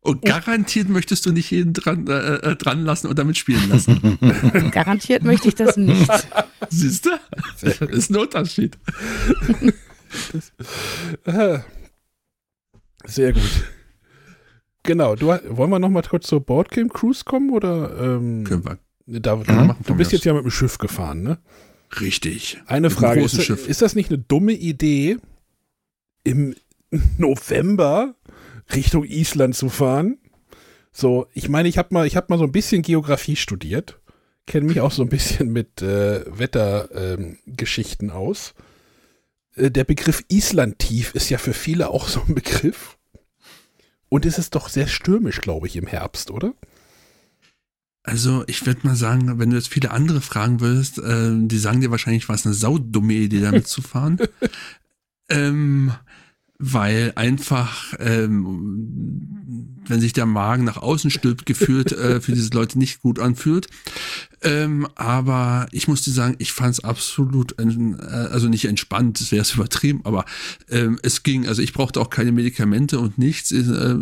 Und 0.00 0.22
garantiert 0.22 0.88
möchtest 0.88 1.24
du 1.24 1.32
nicht 1.32 1.50
jeden 1.50 1.72
dran, 1.72 2.06
äh, 2.08 2.34
äh, 2.36 2.56
dran 2.56 2.84
lassen 2.84 3.06
und 3.06 3.18
damit 3.18 3.38
spielen 3.38 3.68
lassen. 3.70 4.18
Garantiert 4.70 5.22
möchte 5.22 5.48
ich 5.48 5.54
das 5.54 5.76
nicht. 5.76 6.10
Siehst 6.68 7.06
du? 7.06 7.10
Das 7.60 7.80
ist 7.80 8.10
ein 8.10 8.16
Unterschied. 8.16 8.76
Ah. 11.24 11.60
Sehr 13.06 13.32
gut. 13.32 13.64
Genau, 14.84 15.16
du, 15.16 15.28
wollen 15.28 15.70
wir 15.70 15.78
noch 15.78 15.88
mal 15.88 16.02
kurz 16.02 16.26
zur 16.26 16.40
Boardgame 16.40 16.88
Cruise 16.88 17.24
kommen 17.24 17.50
oder 17.50 17.98
ähm, 17.98 18.44
Können 18.44 18.64
wir. 18.64 18.78
da, 19.06 19.36
du, 19.36 19.52
machen 19.52 19.84
du 19.84 19.96
bist 19.96 20.12
jetzt 20.12 20.24
ja 20.24 20.34
mit 20.34 20.44
dem 20.44 20.50
Schiff 20.50 20.78
gefahren, 20.78 21.22
ne? 21.22 21.38
Richtig. 22.00 22.60
Eine 22.66 22.88
Mit 22.88 22.96
Frage, 22.96 23.22
ist, 23.22 23.38
ist 23.38 23.82
das 23.82 23.94
nicht 23.94 24.10
eine 24.10 24.18
dumme 24.18 24.52
Idee, 24.52 25.18
im 26.22 26.54
November 27.18 28.14
Richtung 28.74 29.04
Island 29.04 29.54
zu 29.54 29.68
fahren? 29.68 30.18
So, 30.92 31.26
ich 31.32 31.48
meine, 31.48 31.68
ich 31.68 31.78
habe 31.78 31.88
mal, 31.92 32.06
ich 32.06 32.16
habe 32.16 32.26
mal 32.28 32.38
so 32.38 32.44
ein 32.44 32.52
bisschen 32.52 32.82
Geografie 32.82 33.36
studiert, 33.36 34.00
kenne 34.46 34.66
mich 34.66 34.80
auch 34.80 34.92
so 34.92 35.02
ein 35.02 35.08
bisschen 35.08 35.50
mit 35.50 35.82
äh, 35.82 36.24
Wettergeschichten 36.26 38.10
ähm, 38.10 38.14
aus. 38.14 38.54
Äh, 39.56 39.70
der 39.70 39.84
Begriff 39.84 40.24
Islandtief 40.28 41.14
ist 41.14 41.30
ja 41.30 41.38
für 41.38 41.54
viele 41.54 41.88
auch 41.88 42.08
so 42.08 42.20
ein 42.28 42.34
Begriff. 42.34 42.93
Und 44.14 44.24
es 44.26 44.38
ist 44.38 44.54
doch 44.54 44.68
sehr 44.68 44.86
stürmisch, 44.86 45.40
glaube 45.40 45.66
ich, 45.66 45.74
im 45.74 45.88
Herbst, 45.88 46.30
oder? 46.30 46.54
Also, 48.04 48.44
ich 48.46 48.64
würde 48.64 48.86
mal 48.86 48.94
sagen, 48.94 49.40
wenn 49.40 49.50
du 49.50 49.56
jetzt 49.56 49.66
viele 49.66 49.90
andere 49.90 50.20
fragen 50.20 50.60
würdest, 50.60 50.98
äh, 51.00 51.32
die 51.34 51.58
sagen 51.58 51.80
dir 51.80 51.90
wahrscheinlich, 51.90 52.28
war 52.28 52.36
es 52.36 52.46
eine 52.46 52.54
saudumme 52.54 53.14
Idee, 53.14 53.40
damit 53.40 53.66
zu 53.66 53.82
fahren. 53.82 54.18
ähm, 55.28 55.94
weil 56.66 57.12
einfach, 57.14 57.92
ähm, 57.98 59.76
wenn 59.86 60.00
sich 60.00 60.14
der 60.14 60.24
Magen 60.24 60.64
nach 60.64 60.78
außen 60.78 61.10
stülpt, 61.10 61.44
gefühlt 61.44 61.92
äh, 61.92 62.22
für 62.22 62.32
diese 62.32 62.48
Leute 62.54 62.78
nicht 62.78 63.02
gut 63.02 63.18
anfühlt. 63.18 63.68
Ähm, 64.40 64.88
aber 64.94 65.66
ich 65.72 65.88
muss 65.88 66.00
dir 66.02 66.12
sagen, 66.12 66.36
ich 66.38 66.52
fand 66.52 66.72
es 66.72 66.82
absolut, 66.82 67.56
äh, 67.58 67.94
also 68.04 68.48
nicht 68.48 68.64
entspannt, 68.64 69.20
das 69.20 69.30
wäre 69.30 69.42
es 69.42 69.52
übertrieben, 69.54 70.00
aber 70.04 70.24
ähm, 70.70 70.98
es 71.02 71.22
ging. 71.22 71.46
Also 71.46 71.60
ich 71.60 71.74
brauchte 71.74 72.00
auch 72.00 72.08
keine 72.08 72.32
Medikamente 72.32 72.98
und 72.98 73.18
nichts. 73.18 73.52
Äh, 73.52 73.96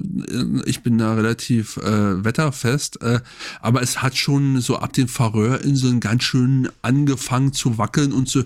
ich 0.65 0.83
bin 0.83 0.99
da 0.99 1.15
relativ 1.15 1.79
äh, 1.79 2.25
wetterfest, 2.25 3.03
äh, 3.03 3.21
aber 3.61 3.83
es 3.83 4.03
hat 4.03 4.17
schon 4.17 4.61
so 4.61 4.77
ab 4.77 4.93
den 4.93 5.09
Färöerinseln 5.09 5.99
ganz 5.99 6.23
schön 6.23 6.69
angefangen 6.81 7.53
zu 7.53 7.77
wackeln 7.77 8.13
und 8.13 8.29
zu 8.29 8.45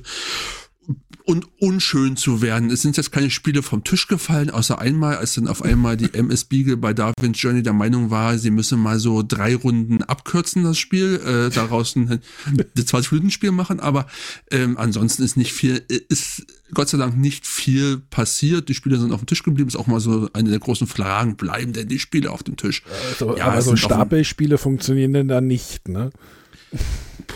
und 1.27 1.48
unschön 1.59 2.16
zu 2.16 2.40
werden. 2.40 2.70
Es 2.70 2.82
sind 2.82 2.97
jetzt 2.97 3.11
keine 3.11 3.31
Spiele 3.31 3.62
vom 3.62 3.82
Tisch 3.82 4.07
gefallen, 4.07 4.48
außer 4.48 4.78
einmal, 4.78 5.16
als 5.16 5.35
dann 5.35 5.48
auf 5.48 5.61
einmal 5.61 5.97
die 5.97 6.15
MS 6.15 6.44
Beagle 6.44 6.77
bei 6.77 6.94
Darwin's 6.94 7.43
Journey 7.43 7.65
der 7.65 7.73
Meinung 7.73 8.11
war, 8.11 8.39
sie 8.39 8.53
müsse 8.53 8.77
mal 8.77 9.01
so 9.01 9.24
drei 9.27 9.57
Runden 9.57 10.05
abkürzen, 10.05 10.62
das 10.62 10.78
Spiel, 10.78 11.20
äh, 11.27 11.51
daraus 11.53 11.97
ein, 11.97 12.20
ein 12.47 12.65
20-Minuten-Spiel 12.77 13.51
machen, 13.51 13.81
aber 13.81 14.07
ähm, 14.53 14.77
ansonsten 14.78 15.24
ist 15.24 15.36
nicht 15.36 15.53
viel, 15.53 15.82
ist 15.89 16.47
Gott 16.73 16.89
sei 16.89 16.98
Dank 16.98 17.16
nicht 17.16 17.44
viel 17.44 17.98
passiert. 17.98 18.69
Die 18.69 18.74
Spiele 18.74 18.98
sind 18.98 19.12
auf 19.12 19.20
dem 19.20 19.27
Tisch 19.27 19.43
geblieben, 19.43 19.69
ist 19.69 19.77
auch 19.77 19.89
mal 19.89 20.01
so 20.01 20.28
eine 20.32 20.51
der 20.51 20.61
großen 20.61 20.86
Fragen, 20.86 21.36
bleiben 21.36 21.73
denn 21.73 21.89
die 21.89 21.98
Spiele 21.98 22.31
auf 22.31 22.44
dem 22.44 22.57
Tisch? 22.57 22.85
Also, 23.11 23.36
Ja, 23.36 23.47
aber 23.47 23.62
so 23.62 23.74
Stapelspiele 23.74 24.59
funktionieren 24.59 25.12
denn 25.12 25.27
da 25.27 25.40
nicht, 25.40 25.89
ne? 25.89 26.11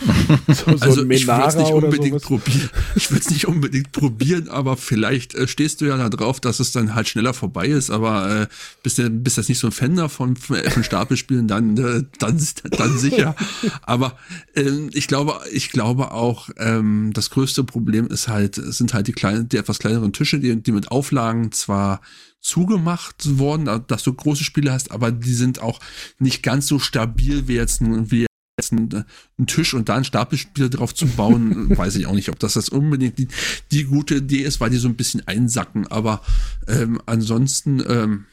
so, 0.47 0.53
so 0.53 0.65
also 0.79 1.09
ich 1.09 1.27
würde 1.27 1.47
es 1.47 1.55
nicht 1.55 1.73
unbedingt 1.73 2.21
probieren. 2.21 2.69
Ich 2.95 3.11
würde 3.11 3.21
es 3.21 3.29
nicht 3.29 3.47
unbedingt 3.47 3.91
probieren, 3.91 4.49
aber 4.49 4.77
vielleicht 4.77 5.35
äh, 5.35 5.47
stehst 5.47 5.81
du 5.81 5.85
ja 5.85 5.97
da 5.97 6.09
drauf, 6.09 6.39
dass 6.39 6.59
es 6.59 6.71
dann 6.71 6.95
halt 6.95 7.07
schneller 7.07 7.33
vorbei 7.33 7.67
ist. 7.67 7.89
Aber 7.89 8.41
äh, 8.41 8.47
bist 8.83 8.97
du 8.97 9.09
bist 9.09 9.37
jetzt 9.37 9.49
nicht 9.49 9.59
so 9.59 9.67
ein 9.67 9.73
Fan 9.73 9.95
davon 9.95 10.35
von 10.35 10.57
von 10.57 10.83
Stapelspielen, 10.83 11.47
dann 11.47 11.77
äh, 11.77 12.03
dann 12.19 12.41
dann 12.71 12.97
sicher. 12.97 13.35
Aber 13.81 14.17
ähm, 14.55 14.89
ich 14.93 15.07
glaube 15.07 15.39
ich 15.51 15.71
glaube 15.71 16.11
auch 16.11 16.49
ähm, 16.57 17.11
das 17.13 17.29
größte 17.29 17.63
Problem 17.63 18.07
ist 18.07 18.27
halt 18.27 18.55
sind 18.55 18.93
halt 18.93 19.07
die 19.07 19.13
kleinen 19.13 19.49
die 19.49 19.57
etwas 19.57 19.79
kleineren 19.79 20.13
Tische, 20.13 20.39
die 20.39 20.61
die 20.61 20.71
mit 20.71 20.91
Auflagen 20.91 21.51
zwar 21.51 22.01
zugemacht 22.39 23.37
worden, 23.37 23.83
dass 23.85 24.01
du 24.01 24.13
große 24.13 24.43
Spiele 24.43 24.71
hast, 24.71 24.91
aber 24.91 25.11
die 25.11 25.33
sind 25.33 25.61
auch 25.61 25.79
nicht 26.17 26.41
ganz 26.41 26.65
so 26.65 26.79
stabil 26.79 27.47
wie 27.47 27.53
jetzt 27.53 27.81
wie 27.81 28.25
jetzt 28.57 28.71
ein, 28.71 29.05
ein 29.39 29.47
Tisch 29.47 29.73
und 29.73 29.89
da 29.89 29.95
ein 29.95 30.03
Stapelspiel 30.03 30.69
drauf 30.69 30.93
zu 30.93 31.07
bauen, 31.07 31.69
weiß 31.77 31.95
ich 31.95 32.07
auch 32.07 32.13
nicht, 32.13 32.29
ob 32.29 32.39
das 32.39 32.53
das 32.53 32.69
unbedingt 32.69 33.17
die, 33.17 33.27
die 33.71 33.85
gute 33.85 34.15
Idee 34.15 34.41
ist, 34.41 34.59
weil 34.59 34.69
die 34.69 34.77
so 34.77 34.87
ein 34.87 34.95
bisschen 34.95 35.27
einsacken. 35.27 35.87
Aber 35.87 36.21
ähm, 36.67 37.01
ansonsten 37.05 37.83
ähm, 37.87 38.25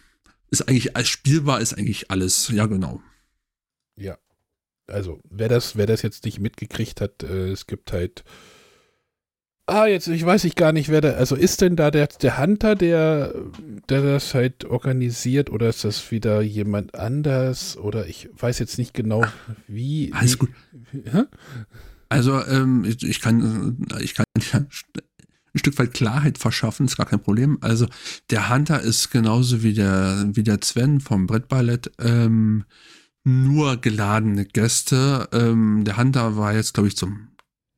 ist 0.50 0.68
eigentlich 0.68 0.96
als 0.96 1.08
spielbar 1.08 1.60
ist 1.60 1.74
eigentlich 1.74 2.10
alles. 2.10 2.48
Ja, 2.48 2.66
genau. 2.66 3.02
Ja. 3.96 4.18
Also, 4.86 5.20
wer 5.28 5.48
das, 5.48 5.76
wer 5.76 5.86
das 5.86 6.02
jetzt 6.02 6.24
nicht 6.24 6.40
mitgekriegt 6.40 7.00
hat, 7.00 7.22
äh, 7.22 7.50
es 7.50 7.66
gibt 7.66 7.92
halt. 7.92 8.24
Ah, 9.70 9.86
jetzt, 9.86 10.08
ich 10.08 10.24
weiß 10.24 10.44
ich 10.44 10.54
gar 10.54 10.72
nicht, 10.72 10.88
wer 10.88 11.02
da. 11.02 11.10
Also 11.10 11.36
ist 11.36 11.60
denn 11.60 11.76
da 11.76 11.90
der, 11.90 12.06
der 12.06 12.38
Hunter, 12.38 12.74
der, 12.74 13.34
der 13.90 14.00
das 14.00 14.32
halt 14.32 14.64
organisiert, 14.64 15.50
oder 15.50 15.68
ist 15.68 15.84
das 15.84 16.10
wieder 16.10 16.40
jemand 16.40 16.94
anders? 16.94 17.76
Oder 17.76 18.06
ich 18.06 18.30
weiß 18.34 18.60
jetzt 18.60 18.78
nicht 18.78 18.94
genau, 18.94 19.24
wie. 19.66 20.10
Alles 20.14 20.34
wie, 20.34 20.38
gut. 20.38 20.50
Hä? 21.12 21.24
Also 22.08 22.42
ähm, 22.46 22.86
ich, 22.86 23.02
ich 23.02 23.20
kann 23.20 23.76
ich 24.00 24.14
kann 24.14 24.24
ja 24.52 24.60
ein 24.60 24.68
Stück 25.54 25.78
weit 25.78 25.92
Klarheit 25.92 26.38
verschaffen, 26.38 26.86
ist 26.86 26.96
gar 26.96 27.04
kein 27.04 27.20
Problem. 27.20 27.58
Also 27.60 27.88
der 28.30 28.48
Hunter 28.48 28.80
ist 28.80 29.10
genauso 29.10 29.62
wie 29.62 29.74
der, 29.74 30.30
wie 30.32 30.44
der 30.44 30.60
Sven 30.62 31.00
vom 31.00 31.26
Brettballett, 31.26 31.92
ähm, 31.98 32.64
nur 33.22 33.76
geladene 33.76 34.46
Gäste. 34.46 35.28
Ähm, 35.32 35.84
der 35.84 35.98
Hunter 35.98 36.38
war 36.38 36.54
jetzt, 36.54 36.72
glaube 36.72 36.88
ich, 36.88 36.96
zum 36.96 37.28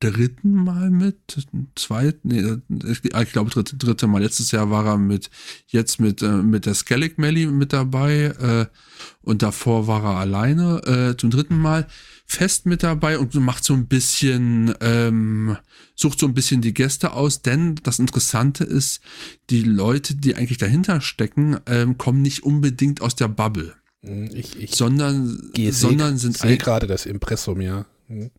dritten 0.01 0.53
Mal 0.53 0.89
mit, 0.89 1.47
zweiten, 1.75 2.27
nee, 2.27 2.89
ich, 2.91 3.03
ich 3.05 3.31
glaube 3.31 3.49
dritte, 3.51 3.77
dritte 3.77 4.07
Mal. 4.07 4.21
Letztes 4.21 4.51
Jahr 4.51 4.69
war 4.69 4.85
er 4.85 4.97
mit, 4.97 5.29
jetzt 5.67 5.99
mit, 5.99 6.21
äh, 6.21 6.27
mit 6.43 6.65
der 6.65 6.73
Skellig 6.73 7.17
Melly 7.17 7.45
mit 7.47 7.71
dabei 7.71 8.33
äh, 8.39 8.65
und 9.21 9.41
davor 9.41 9.87
war 9.87 10.03
er 10.03 10.17
alleine 10.19 10.81
äh, 11.13 11.17
zum 11.17 11.29
dritten 11.29 11.57
Mal 11.57 11.87
fest 12.25 12.65
mit 12.65 12.81
dabei 12.83 13.17
und 13.19 13.33
macht 13.35 13.63
so 13.63 13.73
ein 13.73 13.87
bisschen, 13.87 14.73
ähm, 14.81 15.57
sucht 15.95 16.19
so 16.19 16.25
ein 16.27 16.33
bisschen 16.33 16.61
die 16.61 16.73
Gäste 16.73 17.11
aus, 17.13 17.41
denn 17.41 17.75
das 17.83 17.99
Interessante 17.99 18.63
ist, 18.63 19.01
die 19.49 19.63
Leute, 19.63 20.15
die 20.15 20.35
eigentlich 20.35 20.57
dahinter 20.57 21.01
stecken, 21.01 21.57
ähm, 21.67 21.97
kommen 21.97 22.21
nicht 22.21 22.43
unbedingt 22.43 23.01
aus 23.01 23.15
der 23.15 23.27
Bubble. 23.27 23.73
Hm, 24.03 24.29
Ich, 24.33 24.57
ich 24.59 24.75
sondern, 24.75 25.51
sondern 25.71 26.17
sind 26.17 26.37
sehe 26.37 26.51
ein- 26.51 26.57
gerade 26.57 26.87
das 26.87 27.05
Impressum, 27.05 27.61
ja. 27.61 27.85
Hm. 28.07 28.31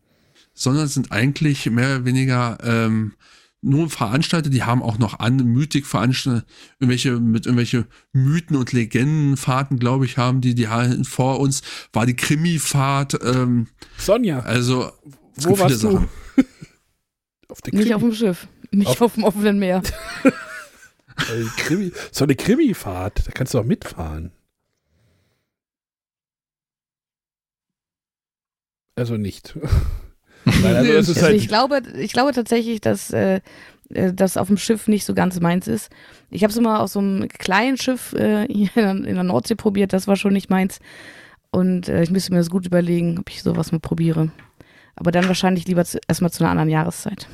Sondern 0.53 0.87
sind 0.87 1.11
eigentlich 1.11 1.69
mehr 1.69 1.95
oder 1.97 2.05
weniger 2.05 2.57
ähm, 2.63 3.13
nur 3.61 3.89
Veranstalter, 3.89 4.49
die 4.49 4.63
haben 4.63 4.83
auch 4.83 4.97
noch 4.97 5.19
an 5.19 5.37
Mythik 5.37 5.85
Veranstalter, 5.85 6.45
irgendwelche 6.79 7.19
mit 7.19 7.45
irgendwelche 7.45 7.87
Mythen 8.11 8.57
und 8.57 8.73
Legendenfahrten, 8.73 9.79
glaube 9.79 10.05
ich, 10.05 10.17
haben 10.17 10.41
die, 10.41 10.53
die 10.53 10.67
haben 10.67 11.05
vor 11.05 11.39
uns 11.39 11.61
war 11.93 12.05
die 12.05 12.15
Krimi-Fahrt, 12.15 13.19
ähm, 13.23 13.67
Sonja, 13.97 14.41
also 14.41 14.91
wo 15.35 15.57
warst 15.57 15.81
du? 15.83 15.91
Sachen. 15.91 16.09
auf 17.47 17.61
der 17.61 17.73
Nicht 17.73 17.83
Krimi, 17.83 17.93
auf 17.93 18.01
dem 18.01 18.13
Schiff. 18.13 18.47
Nicht 18.71 18.87
Auf- 18.87 19.01
auf, 19.01 19.13
dem 19.15 19.23
offenen 19.23 19.59
Meer. 19.59 19.81
äh, 20.25 21.43
Krimi, 21.57 21.91
so 22.11 22.25
eine 22.25 22.35
Krimi-Fahrt, 22.35 23.27
da 23.27 23.31
kannst 23.31 23.53
du 23.53 23.59
auch 23.59 23.65
mitfahren. 23.65 24.31
Also 28.95 29.17
nicht. 29.17 29.57
Nein, 30.45 30.75
also 30.75 31.13
Also 31.13 31.21
halt, 31.21 31.35
ich 31.35 31.47
glaube, 31.47 31.81
ich 31.97 32.13
glaube 32.13 32.33
tatsächlich, 32.33 32.81
dass 32.81 33.11
äh, 33.11 33.41
äh, 33.89 34.13
das 34.13 34.37
auf 34.37 34.47
dem 34.47 34.57
Schiff 34.57 34.87
nicht 34.87 35.05
so 35.05 35.13
ganz 35.13 35.39
meins 35.39 35.67
ist. 35.67 35.89
Ich 36.29 36.43
habe 36.43 36.51
es 36.51 36.57
immer 36.57 36.81
auf 36.81 36.89
so 36.89 36.99
einem 36.99 37.27
kleinen 37.27 37.77
Schiff 37.77 38.13
äh, 38.13 38.47
hier 38.47 38.71
in 38.75 39.05
in 39.05 39.15
der 39.15 39.23
Nordsee 39.23 39.55
probiert, 39.55 39.93
das 39.93 40.07
war 40.07 40.15
schon 40.15 40.33
nicht 40.33 40.49
meins. 40.49 40.79
Und 41.51 41.87
äh, 41.87 42.01
ich 42.03 42.09
müsste 42.09 42.31
mir 42.31 42.39
das 42.39 42.49
gut 42.49 42.65
überlegen, 42.65 43.19
ob 43.19 43.29
ich 43.29 43.43
sowas 43.43 43.71
mal 43.71 43.79
probiere. 43.79 44.31
Aber 44.95 45.11
dann 45.11 45.27
wahrscheinlich 45.27 45.67
lieber 45.67 45.85
zu, 45.85 45.99
erstmal 46.07 46.31
zu 46.31 46.43
einer 46.43 46.51
anderen 46.51 46.69
Jahreszeit. 46.69 47.27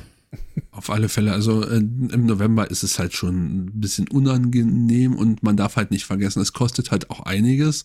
Auf 0.70 0.90
alle 0.90 1.08
Fälle, 1.08 1.32
also 1.32 1.64
äh, 1.64 1.78
im 1.78 2.26
November 2.26 2.70
ist 2.70 2.82
es 2.82 2.98
halt 2.98 3.14
schon 3.14 3.64
ein 3.64 3.80
bisschen 3.80 4.08
unangenehm 4.08 5.16
und 5.16 5.42
man 5.42 5.56
darf 5.56 5.76
halt 5.76 5.90
nicht 5.90 6.04
vergessen, 6.04 6.40
es 6.40 6.52
kostet 6.52 6.90
halt 6.90 7.10
auch 7.10 7.20
einiges. 7.20 7.84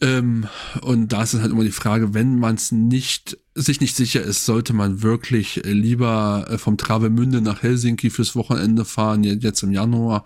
Ähm, 0.00 0.46
und 0.82 1.12
da 1.12 1.22
ist 1.22 1.34
es 1.34 1.40
halt 1.40 1.52
immer 1.52 1.64
die 1.64 1.70
Frage, 1.70 2.14
wenn 2.14 2.38
man 2.38 2.56
es 2.56 2.72
nicht, 2.72 3.38
sich 3.62 3.80
nicht 3.80 3.96
sicher 3.96 4.22
ist, 4.22 4.44
sollte 4.46 4.72
man 4.72 5.02
wirklich 5.02 5.64
äh, 5.64 5.72
lieber 5.72 6.46
äh, 6.48 6.58
vom 6.58 6.76
Travemünde 6.76 7.40
nach 7.40 7.62
Helsinki 7.62 8.10
fürs 8.10 8.34
Wochenende 8.36 8.84
fahren, 8.84 9.22
je- 9.24 9.38
jetzt 9.40 9.62
im 9.62 9.72
Januar, 9.72 10.22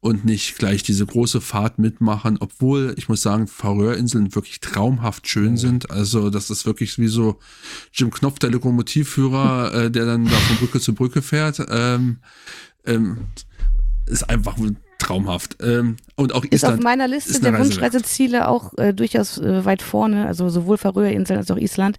und 0.00 0.24
nicht 0.24 0.56
gleich 0.58 0.82
diese 0.82 1.04
große 1.04 1.40
Fahrt 1.40 1.78
mitmachen, 1.78 2.38
obwohl 2.40 2.94
ich 2.96 3.08
muss 3.08 3.20
sagen, 3.22 3.46
Färöerinseln 3.46 4.34
wirklich 4.34 4.60
traumhaft 4.60 5.28
schön 5.28 5.56
sind. 5.58 5.90
Also 5.90 6.30
das 6.30 6.48
ist 6.50 6.64
wirklich 6.64 6.98
wie 6.98 7.08
so 7.08 7.38
Jim 7.92 8.10
Knopf, 8.10 8.38
der 8.38 8.50
Lokomotivführer, 8.50 9.74
äh, 9.86 9.90
der 9.90 10.06
dann 10.06 10.24
da 10.24 10.30
von 10.30 10.56
Brücke 10.56 10.80
zu 10.80 10.94
Brücke 10.94 11.20
fährt. 11.22 11.60
Ähm, 11.70 12.18
ähm, 12.86 13.18
ist 14.06 14.28
einfach 14.30 14.56
traumhaft. 14.98 15.56
Ähm, 15.62 15.96
und 16.16 16.34
auch 16.34 16.44
Ist 16.44 16.64
auf 16.64 16.70
Island. 16.72 16.82
meiner 16.84 17.08
Liste 17.08 17.40
der. 17.40 17.58
Wunschreiseziele 17.58 18.48
auch 18.48 18.76
äh, 18.78 18.92
durchaus 18.92 19.38
äh, 19.38 19.64
weit 19.64 19.82
vorne, 19.82 20.26
also 20.26 20.48
sowohl 20.48 20.78
Färöerinseln 20.78 21.38
als 21.38 21.50
auch 21.50 21.56
Island, 21.56 21.98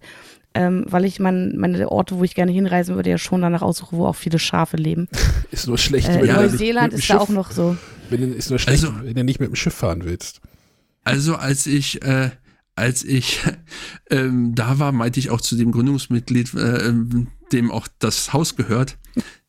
ähm, 0.54 0.86
weil 0.88 1.06
ich 1.06 1.20
mein, 1.20 1.56
meine 1.58 1.90
Orte, 1.92 2.18
wo 2.18 2.24
ich 2.24 2.36
gerne 2.36 2.52
hinreisen 2.52 2.96
würde, 2.96 3.10
ja 3.10 3.18
schon 3.18 3.42
danach 3.42 3.62
aussuche, 3.62 3.96
wo 3.96 4.06
auch 4.06 4.16
viele 4.16 4.40
Schafe 4.40 4.78
leben. 4.78 5.08
ist 5.52 5.68
nur 5.68 5.78
schlecht, 5.78 6.10
Äh, 6.10 6.14
wenn, 6.16 6.20
du 6.22 6.26
nicht 6.28 6.52
Neuseeland 6.52 6.92
mit 6.94 6.94
dem 6.94 7.00
ist 7.00 7.10
da 7.10 7.14
Schiff- 7.14 7.22
auch 7.22 7.30
noch 7.30 7.52
so. 7.52 7.78
wenn 8.10 8.22
du, 8.22 8.28
ist 8.36 8.50
nur 8.50 8.60
schlecht, 8.60 8.84
Also- 8.86 8.94
wenn 9.04 9.16
du 9.16 9.24
nicht 9.24 9.40
mit 9.40 9.50
dem 9.50 9.56
Schiff 9.56 9.74
fahren 9.74 10.04
willst. 10.04 10.42
Also 11.04 11.36
als 11.36 11.66
ich, 11.68 12.02
äh, 12.04 12.30
als 12.76 13.04
ich 13.04 13.40
ähm, 14.10 14.54
da 14.56 14.78
war, 14.80 14.92
meinte 14.92 15.20
ich 15.20 15.30
auch 15.30 15.42
zu 15.42 15.56
dem 15.56 15.72
Gründungsmitglied, 15.72 16.54
äh, 16.56 16.88
ähm, 16.88 17.28
dem 17.52 17.72
auch 17.72 17.88
das 18.00 18.34
Haus 18.34 18.56
gehört, 18.56 18.98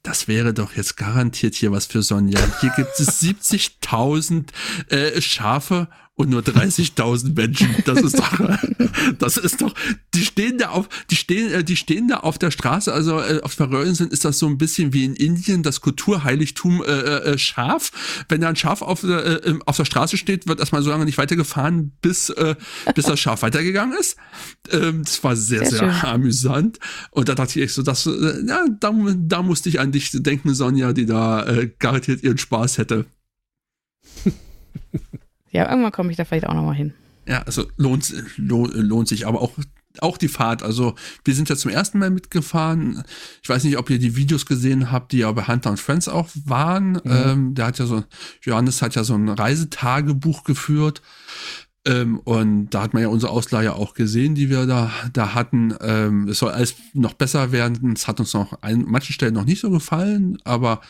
das 0.03 0.29
wäre 0.29 0.53
doch 0.53 0.75
jetzt 0.75 0.97
garantiert 0.97 1.55
hier 1.55 1.73
was 1.73 1.87
für 1.87 2.03
Sonja. 2.03 2.41
Hier 2.61 2.73
gibt 2.77 2.99
es 2.99 3.23
70.000 3.23 4.47
äh, 4.89 5.21
Schafe 5.21 5.89
und 6.15 6.29
nur 6.29 6.43
30.000 6.43 7.35
Menschen. 7.35 7.75
Das 7.87 8.01
ist 8.01 8.19
doch, 8.19 8.39
das 9.19 9.39
ist 9.39 9.63
doch, 9.63 9.75
die 10.15 10.25
stehen 10.25 10.59
da 10.59 10.69
auf, 10.69 10.89
die 11.11 11.17
stehen, 11.17 11.51
äh, 11.51 11.65
die 11.65 11.77
stehen 11.77 12.09
da 12.09 12.19
auf 12.19 12.39
der 12.39 12.51
Straße. 12.51 12.93
Also 12.93 13.19
äh, 13.19 13.41
auf 13.43 13.53
Färöerinseln 13.53 14.11
ist 14.11 14.25
das 14.25 14.39
so 14.39 14.47
ein 14.47 14.59
bisschen 14.59 14.93
wie 14.93 15.07
in 15.07 15.17
Indien 15.17 15.63
das 15.63 15.81
Kulturheiligtum 15.81 16.83
äh, 16.85 16.87
äh, 16.87 17.39
Schaf. 17.39 18.25
Wenn 18.29 18.43
da 18.43 18.51
ein 18.51 18.57
Schaf 18.57 18.83
auf, 18.83 19.01
der, 19.01 19.25
äh, 19.25 19.49
ähm, 19.49 19.63
auf 19.65 19.79
der 19.79 19.87
Straße 19.87 20.19
steht, 20.19 20.47
wird 20.47 20.61
erstmal 20.61 20.83
so 20.83 20.91
lange 20.91 21.07
nicht 21.07 21.17
weitergefahren, 21.17 21.93
bis 22.03 22.29
äh, 22.29 22.57
bis 22.95 23.07
das 23.07 23.19
Schaf 23.19 23.41
weitergegangen 23.41 23.99
ist. 23.99 24.17
Ähm, 24.71 25.05
das 25.05 25.25
war 25.25 25.35
sehr, 25.35 25.61
Sehr 25.61 25.79
sehr, 25.79 26.09
amüsant. 26.09 26.79
Und 27.11 27.31
da 27.31 27.35
dachte 27.35 27.59
ich 27.59 27.65
echt 27.65 27.75
so, 27.75 27.83
dass, 27.83 28.07
äh, 28.07 28.45
ja, 28.47 28.67
da, 28.81 28.93
da 29.17 29.43
musste 29.43 29.71
ich 29.71 29.81
an 29.81 29.92
dich 29.93 30.11
denken, 30.13 30.55
Sonja, 30.55 30.93
die 30.93 31.07
da 31.07 31.47
äh, 31.47 31.71
garantiert 31.79 32.23
ihren 32.23 32.39
Spaß 32.39 32.79
hätte. 32.79 33.07
Ja, 35.53 35.69
irgendwann 35.69 35.93
komme 35.93 36.11
ich 36.11 36.17
da 36.17 36.25
vielleicht 36.25 36.47
auch 36.47 36.55
nochmal 36.55 36.75
hin. 36.75 36.95
Ja, 37.29 37.43
also 37.43 37.67
lohnt, 37.77 38.13
lohnt, 38.37 38.75
lohnt 38.75 39.07
sich, 39.07 39.27
aber 39.27 39.43
auch, 39.43 39.53
auch 40.01 40.17
die 40.17 40.29
Fahrt. 40.29 40.63
Also 40.63 40.95
wir 41.25 41.35
sind 41.35 41.49
ja 41.51 41.57
zum 41.57 41.71
ersten 41.71 41.99
Mal 41.99 42.11
mitgefahren. 42.11 43.05
Ich 43.43 43.49
weiß 43.49 43.63
nicht, 43.65 43.77
ob 43.77 43.91
ihr 43.91 43.99
die 43.99 44.17
Videos 44.17 44.47
gesehen 44.47 44.91
habt, 44.91 45.13
die 45.13 45.19
ja 45.19 45.31
bei 45.31 45.47
Hunter 45.47 45.71
und 45.71 45.79
Friends 45.79 46.09
auch 46.09 46.31
waren. 46.47 47.01
Ähm, 47.05 47.55
der 47.55 47.67
hat 47.67 47.79
ja 47.79 47.87
so, 47.87 48.03
Johannes 48.41 48.81
hat 48.81 48.95
ja 48.95 49.05
so 49.05 49.15
ein 49.15 49.29
Reisetagebuch 49.29 50.45
geführt. 50.45 51.03
Ähm, 51.85 52.21
und 52.21 52.71
da 52.71 52.83
hat 52.83 52.95
man 52.95 53.03
ja 53.03 53.09
unsere 53.09 53.33
Ausleihe 53.33 53.75
auch 53.75 53.95
gesehen, 53.95 54.35
die 54.35 54.51
wir 54.51 54.67
da, 54.67 54.91
da 55.13 55.35
hatten. 55.35 55.75
Ähm, 55.81 56.29
es 56.29 56.39
soll 56.39 56.53
alles 56.53 56.77
noch 56.93 57.15
besser 57.15 57.51
werden. 57.51 57.93
Es 57.93 58.07
hat 58.07 58.21
uns 58.21 58.35
noch 58.35 58.63
an 58.63 58.85
manchen 58.87 59.13
Stellen 59.13 59.35
noch 59.35 59.45
nicht 59.45 59.61
so 59.61 59.71
gefallen, 59.71 60.39
aber 60.45 60.81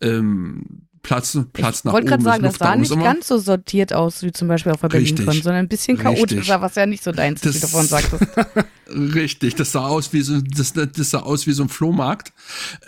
ähm, 0.00 0.86
Platz, 1.06 1.38
Platz 1.52 1.78
ich 1.78 1.84
nach 1.84 1.92
wollte 1.92 2.04
oben 2.14 2.22
gerade 2.24 2.24
sagen, 2.24 2.42
das 2.42 2.56
sah 2.56 2.72
oben 2.72 2.80
nicht 2.80 2.98
ganz 3.00 3.28
so 3.28 3.38
sortiert 3.38 3.92
aus 3.92 4.22
wie 4.24 4.32
zum 4.32 4.48
Beispiel 4.48 4.72
auf 4.72 4.80
der 4.80 4.92
Richtig. 4.92 5.16
Berlin-Con, 5.24 5.42
sondern 5.42 5.60
ein 5.64 5.68
bisschen 5.68 5.96
Richtig. 5.96 6.16
chaotischer, 6.16 6.60
was 6.60 6.74
ja 6.74 6.84
nicht 6.86 7.04
so 7.04 7.12
deins 7.12 7.42
ist, 7.44 7.54
wie 7.54 7.60
du 7.60 7.66
vorhin 7.68 7.88
sagtest. 7.88 8.24
Richtig, 8.88 9.54
das 9.54 9.72
sah 9.72 9.86
aus 9.86 10.12
wie 10.12 10.22
so, 10.22 10.40
das, 10.40 10.72
das 10.72 11.10
sah 11.10 11.20
aus 11.20 11.46
wie 11.46 11.52
so 11.52 11.62
ein 11.62 11.68
Flohmarkt, 11.68 12.32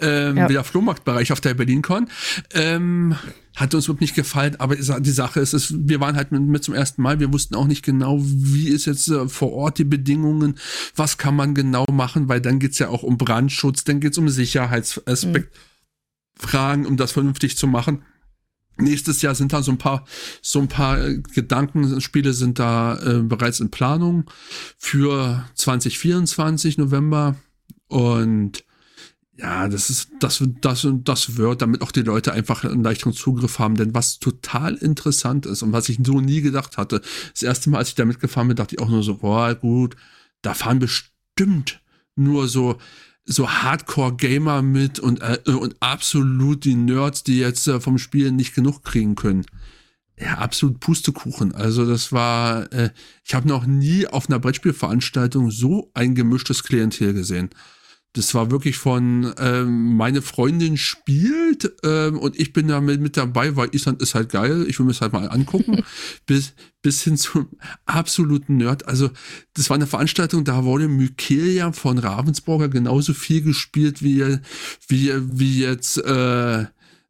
ähm, 0.01 0.37
Ja. 0.37 0.49
wie 0.49 0.53
der 0.55 0.65
Flohmarktbereich 0.65 1.33
auf 1.33 1.41
der 1.41 1.55
BerlinCon. 1.55 2.09
Ähm, 2.55 3.17
hat 3.57 3.75
uns 3.75 3.87
überhaupt 3.87 4.01
nicht 4.03 4.15
gefallen, 4.15 4.55
aber 4.61 4.77
die 4.77 4.83
Sa- 4.83 5.01
die 5.01 5.11
Sache 5.11 5.41
ist, 5.41 5.53
ist, 5.53 5.75
wir 5.89 6.01
waren 6.01 6.15
halt 6.17 6.31
mit, 6.31 6.43
mit 6.43 6.63
zum 6.63 6.75
ersten 6.75 7.03
Mal, 7.03 7.19
wir 7.19 7.33
wussten 7.33 7.57
auch 7.57 7.67
nicht 7.67 7.85
genau, 7.85 8.19
wie 8.23 8.69
ist 8.69 8.87
jetzt 8.87 9.09
äh, 9.09 9.29
vor 9.29 9.53
Ort 9.53 9.79
die 9.79 9.85
Bedingungen, 9.85 10.57
was 10.95 11.19
kann 11.19 11.35
man 11.35 11.55
genau 11.55 11.85
machen, 11.91 12.29
weil 12.29 12.41
dann 12.41 12.61
geht's 12.61 12.79
ja 12.79 12.89
auch 12.89 13.03
um 13.03 13.19
Brandschutz, 13.19 13.83
dann 13.83 13.99
geht's 13.99 14.19
um 14.19 14.29
Sicherheitsaspekt, 14.29 15.53
Fragen, 16.39 16.87
um 16.87 16.97
das 16.97 17.13
vernünftig 17.13 17.57
zu 17.57 17.67
machen. 17.67 18.03
Nächstes 18.81 19.23
Jahr 19.23 19.35
sind 19.35 19.53
da 19.53 19.63
so 19.63 19.73
ein 19.73 19.79
paar, 19.79 20.05
so 20.41 20.61
ein 20.61 20.69
paar 20.69 21.03
äh, 21.03 21.19
Gedankenspiele 21.19 22.33
sind 22.33 22.61
da 22.61 22.97
äh, 22.99 23.23
bereits 23.23 23.59
in 23.59 23.71
Planung 23.71 24.31
für 24.77 25.45
2024 25.55 26.79
November 26.79 27.35
und 27.89 28.65
ja, 29.39 29.69
das 29.69 29.89
ist, 29.89 30.11
das, 30.19 30.43
das, 30.61 30.87
das 31.05 31.37
wird, 31.37 31.63
damit 31.63 31.83
auch 31.83 31.93
die 31.93 32.03
Leute 32.03 32.33
einfach 32.33 32.65
einen 32.65 32.83
leichteren 32.83 33.13
Zugriff 33.13 33.61
haben. 33.61 33.77
Denn 33.77 33.95
was 33.95 34.19
total 34.19 34.75
interessant 34.75 35.47
ist 35.47 35.63
und 35.63 35.73
was 35.73 35.89
ich 35.89 35.99
so 36.05 36.21
nie 36.21 36.41
gedacht 36.41 36.77
hatte, 36.77 37.01
das 37.33 37.43
erste 37.45 37.71
Mal, 37.71 37.79
als 37.79 37.91
ich 37.91 37.95
da 37.95 38.05
mitgefahren 38.05 38.49
bin, 38.49 38.57
dachte 38.57 38.75
ich 38.75 38.83
auch 38.83 38.89
nur 38.89 39.05
so, 39.05 39.19
boah, 39.19 39.55
gut, 39.55 39.95
da 40.43 40.55
fahren 40.55 40.81
bestimmt 40.81 41.81
nur 42.17 42.49
so, 42.49 42.79
so 43.29 43.49
Hardcore-Gamer 43.49 44.63
mit 44.63 44.99
und, 44.99 45.21
äh, 45.21 45.39
und 45.47 45.77
absolut 45.81 46.65
die 46.65 46.75
Nerds, 46.75 47.23
die 47.23 47.39
jetzt 47.39 47.69
äh, 47.69 47.79
vom 47.79 47.99
Spielen 47.99 48.37
nicht 48.37 48.55
genug 48.55 48.83
kriegen 48.83 49.15
können. 49.15 49.45
Ja, 50.19 50.39
absolut 50.39 50.81
Pustekuchen. 50.81 51.55
Also 51.55 51.87
das 51.87 52.11
war, 52.11 52.73
äh, 52.73 52.91
ich 53.25 53.35
habe 53.35 53.47
noch 53.47 53.67
nie 53.67 54.07
auf 54.07 54.29
einer 54.29 54.41
Brettspielveranstaltung 54.41 55.51
so 55.51 55.91
ein 55.95 56.15
gemischtes 56.15 56.65
Klientel 56.65 57.13
gesehen. 57.13 57.51
Das 58.15 58.35
war 58.35 58.51
wirklich 58.51 58.79
von 58.79 59.33
ähm, 59.39 59.97
meine 59.97 60.23
Freundin 60.23 60.77
spielt 60.77 61.73
ähm, 61.85 62.19
und 62.19 62.39
ich 62.41 62.53
bin 62.53 62.69
da 62.69 62.81
mit, 62.81 63.01
mit 63.01 63.17
dabei, 63.17 63.55
weil 63.55 63.75
Island 63.75 64.01
ist 64.01 64.15
halt 64.15 64.31
geil. 64.31 64.67
Ich 64.69 64.79
will 64.79 64.87
mir 64.87 64.93
das 64.93 65.03
halt 65.03 65.13
mal 65.13 65.29
angucken. 65.29 65.85
bis, 66.27 66.55
bis 66.81 67.03
hin 67.03 67.17
zum 67.17 67.49
absoluten 67.85 68.57
Nerd. 68.57 68.89
Also, 68.89 69.11
das 69.55 69.69
war 69.69 69.75
eine 69.75 69.87
Veranstaltung, 69.87 70.45
da 70.45 70.65
wurde 70.65 70.89
Mykelia 70.89 71.73
von 71.73 71.99
Ravensburger 71.99 72.69
genauso 72.69 73.13
viel 73.13 73.43
gespielt 73.43 74.03
wie, 74.03 74.39
wie, 74.89 75.13
wie 75.39 75.61
jetzt 75.61 75.99
äh, 75.99 76.67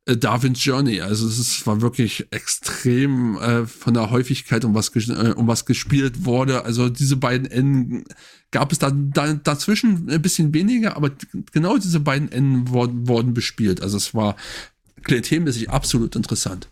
äh, 0.08 0.16
Darwin's 0.16 0.64
Journey. 0.64 1.00
Also 1.00 1.28
es 1.28 1.66
war 1.66 1.80
wirklich 1.82 2.26
extrem 2.30 3.36
äh, 3.36 3.66
von 3.66 3.94
der 3.94 4.10
Häufigkeit, 4.10 4.64
um 4.64 4.74
was, 4.74 4.88
äh, 4.96 5.34
um 5.36 5.46
was 5.46 5.66
gespielt 5.66 6.24
wurde. 6.24 6.64
Also 6.64 6.88
diese 6.88 7.16
beiden 7.16 7.46
Enden 7.46 8.04
gab 8.50 8.72
es 8.72 8.78
da, 8.78 8.90
da 8.90 9.34
dazwischen 9.34 10.08
ein 10.10 10.22
bisschen 10.22 10.54
weniger, 10.54 10.96
aber 10.96 11.10
genau 11.52 11.76
diese 11.76 12.00
beiden 12.00 12.30
Enden 12.32 12.68
wurden, 12.70 13.06
wurden 13.08 13.34
bespielt. 13.34 13.82
Also 13.82 13.96
es 13.96 14.14
war 14.14 14.36
klientelmäßig 15.04 15.70
absolut 15.70 16.16
interessant. 16.16 16.70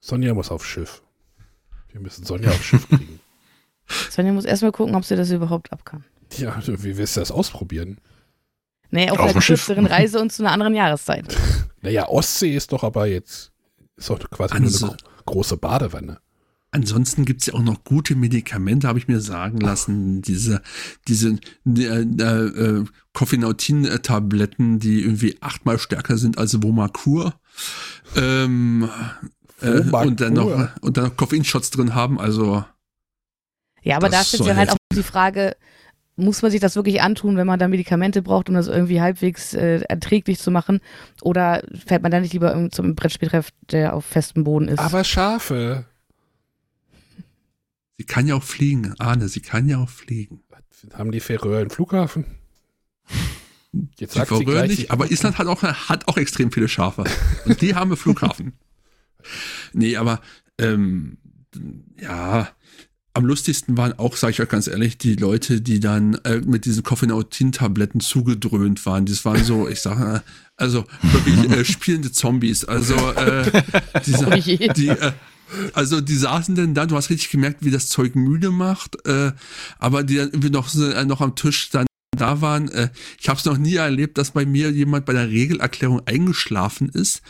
Sonja 0.00 0.34
muss 0.34 0.50
aufs 0.50 0.66
Schiff. 0.66 1.02
Wir 1.92 2.00
müssen 2.00 2.24
Sonja 2.24 2.50
aufs 2.50 2.64
Schiff 2.64 2.88
kriegen. 2.88 3.20
Sonja 4.10 4.32
muss 4.32 4.44
erstmal 4.44 4.72
gucken, 4.72 4.94
ob 4.94 5.04
sie 5.04 5.16
das 5.16 5.30
überhaupt 5.30 5.72
ab 5.72 5.84
kann. 5.84 6.04
Ja, 6.36 6.56
wie 6.66 6.96
willst 6.96 7.16
du 7.16 7.20
das 7.20 7.30
ausprobieren? 7.30 7.98
Nee, 8.90 9.10
auf, 9.10 9.18
Auf 9.18 9.30
einer 9.30 9.40
kürzeren 9.40 9.86
Reise 9.86 10.20
und 10.20 10.32
zu 10.32 10.42
einer 10.42 10.52
anderen 10.52 10.74
Jahreszeit. 10.74 11.36
Naja, 11.82 12.08
Ostsee 12.10 12.54
ist 12.54 12.72
doch 12.72 12.84
aber 12.84 13.06
jetzt, 13.06 13.52
ist 13.96 14.10
doch 14.10 14.18
quasi 14.28 14.52
Also- 14.54 14.84
nur 14.84 14.94
eine 14.96 15.02
gro 15.24 15.32
große 15.32 15.56
Badewanne. 15.56 16.20
Ansonsten 16.72 17.24
gibt's 17.24 17.46
ja 17.46 17.54
auch 17.54 17.62
noch 17.62 17.82
gute 17.82 18.14
Medikamente, 18.14 18.86
habe 18.86 19.00
ich 19.00 19.08
mir 19.08 19.20
sagen 19.20 19.58
lassen. 19.58 20.22
Diese, 20.22 20.62
diese 21.08 21.38
äh, 21.66 22.02
äh, 22.02 22.84
Coffeinautin-Tabletten, 23.12 24.78
die 24.78 25.02
irgendwie 25.02 25.36
achtmal 25.40 25.80
stärker 25.80 26.16
sind 26.16 26.38
als 26.38 26.62
Womacur. 26.62 27.34
Ähm, 28.14 28.88
äh, 29.60 29.80
und 29.80 30.20
dann 30.20 30.34
noch 30.34 30.68
und 30.80 30.96
dann 30.96 31.04
noch 31.06 31.16
Koffeinshots 31.16 31.70
drin 31.70 31.94
haben. 31.94 32.20
Also 32.20 32.64
Ja, 33.82 33.96
aber 33.96 34.08
da 34.08 34.22
stellt 34.22 34.44
sich 34.44 34.54
halt 34.54 34.70
auch 34.70 34.76
die 34.92 35.02
Frage, 35.02 35.56
muss 36.20 36.42
man 36.42 36.50
sich 36.50 36.60
das 36.60 36.76
wirklich 36.76 37.02
antun, 37.02 37.36
wenn 37.36 37.46
man 37.46 37.58
da 37.58 37.66
Medikamente 37.66 38.22
braucht, 38.22 38.48
um 38.48 38.54
das 38.54 38.68
irgendwie 38.68 39.00
halbwegs 39.00 39.54
äh, 39.54 39.80
erträglich 39.88 40.38
zu 40.38 40.50
machen? 40.50 40.80
Oder 41.22 41.62
fährt 41.86 42.02
man 42.02 42.12
da 42.12 42.20
nicht 42.20 42.32
lieber 42.32 42.52
irgend 42.52 42.74
zum 42.74 42.94
Brettspieltreff, 42.94 43.48
der 43.70 43.94
auf 43.94 44.04
festem 44.04 44.44
Boden 44.44 44.68
ist? 44.68 44.78
Aber 44.78 45.02
Schafe. 45.02 45.86
Sie 48.00 48.06
kann 48.06 48.26
ja 48.26 48.34
auch 48.34 48.42
fliegen, 48.42 48.94
Arne, 48.98 49.28
sie 49.28 49.40
kann 49.40 49.68
ja 49.68 49.76
auch 49.76 49.90
fliegen. 49.90 50.40
Haben 50.94 51.12
die 51.12 51.20
Färöer 51.20 51.60
einen 51.60 51.68
Flughafen? 51.68 52.24
Jetzt 53.98 54.14
Sie 54.14 54.18
sagt 54.18 54.30
sie 54.30 54.36
verrühren 54.36 54.46
gleich, 54.46 54.68
nicht, 54.70 54.80
sie- 54.80 54.90
aber 54.90 55.10
Island 55.10 55.36
hat 55.36 55.46
auch, 55.46 55.62
hat 55.62 56.08
auch 56.08 56.16
extrem 56.16 56.50
viele 56.50 56.66
Schafe. 56.68 57.04
Und 57.44 57.60
die 57.60 57.74
haben 57.74 57.90
einen 57.90 57.98
Flughafen. 57.98 58.54
Nee, 59.74 59.96
aber 59.98 60.22
ähm, 60.58 61.18
ja, 62.00 62.48
am 63.12 63.26
lustigsten 63.26 63.76
waren 63.76 63.92
auch, 63.98 64.16
sage 64.16 64.30
ich 64.30 64.40
euch 64.40 64.48
ganz 64.48 64.66
ehrlich, 64.66 64.96
die 64.96 65.14
Leute, 65.14 65.60
die 65.60 65.78
dann 65.78 66.14
äh, 66.24 66.38
mit 66.40 66.64
diesen 66.64 66.82
Coffeinautin-Tabletten 66.84 68.00
zugedröhnt 68.00 68.86
waren. 68.86 69.04
Das 69.04 69.26
waren 69.26 69.44
so, 69.44 69.68
ich 69.68 69.80
sage, 69.82 70.14
äh, 70.16 70.20
also 70.56 70.86
wirklich 71.02 71.50
äh, 71.50 71.64
spielende 71.66 72.12
Zombies. 72.12 72.64
Also 72.64 72.94
äh, 73.12 73.62
diese, 74.06 74.26
Oh 74.28 74.72
die, 74.72 74.88
äh, 74.88 75.12
also 75.72 76.00
die 76.00 76.16
saßen 76.16 76.54
denn 76.54 76.74
da, 76.74 76.86
du 76.86 76.96
hast 76.96 77.10
richtig 77.10 77.30
gemerkt, 77.30 77.64
wie 77.64 77.70
das 77.70 77.88
Zeug 77.88 78.14
müde 78.14 78.50
macht, 78.50 79.06
äh, 79.06 79.32
aber 79.78 80.02
die 80.02 80.16
dann 80.16 80.28
irgendwie 80.28 80.50
noch, 80.50 80.74
äh, 80.74 81.04
noch 81.04 81.20
am 81.20 81.34
Tisch 81.34 81.70
dann 81.70 81.86
da 82.16 82.40
waren. 82.40 82.68
Äh, 82.68 82.90
ich 83.18 83.28
habe 83.28 83.38
es 83.38 83.44
noch 83.44 83.58
nie 83.58 83.76
erlebt, 83.76 84.18
dass 84.18 84.32
bei 84.32 84.44
mir 84.44 84.70
jemand 84.70 85.06
bei 85.06 85.12
der 85.12 85.28
Regelerklärung 85.28 86.02
eingeschlafen 86.06 86.88
ist. 86.88 87.22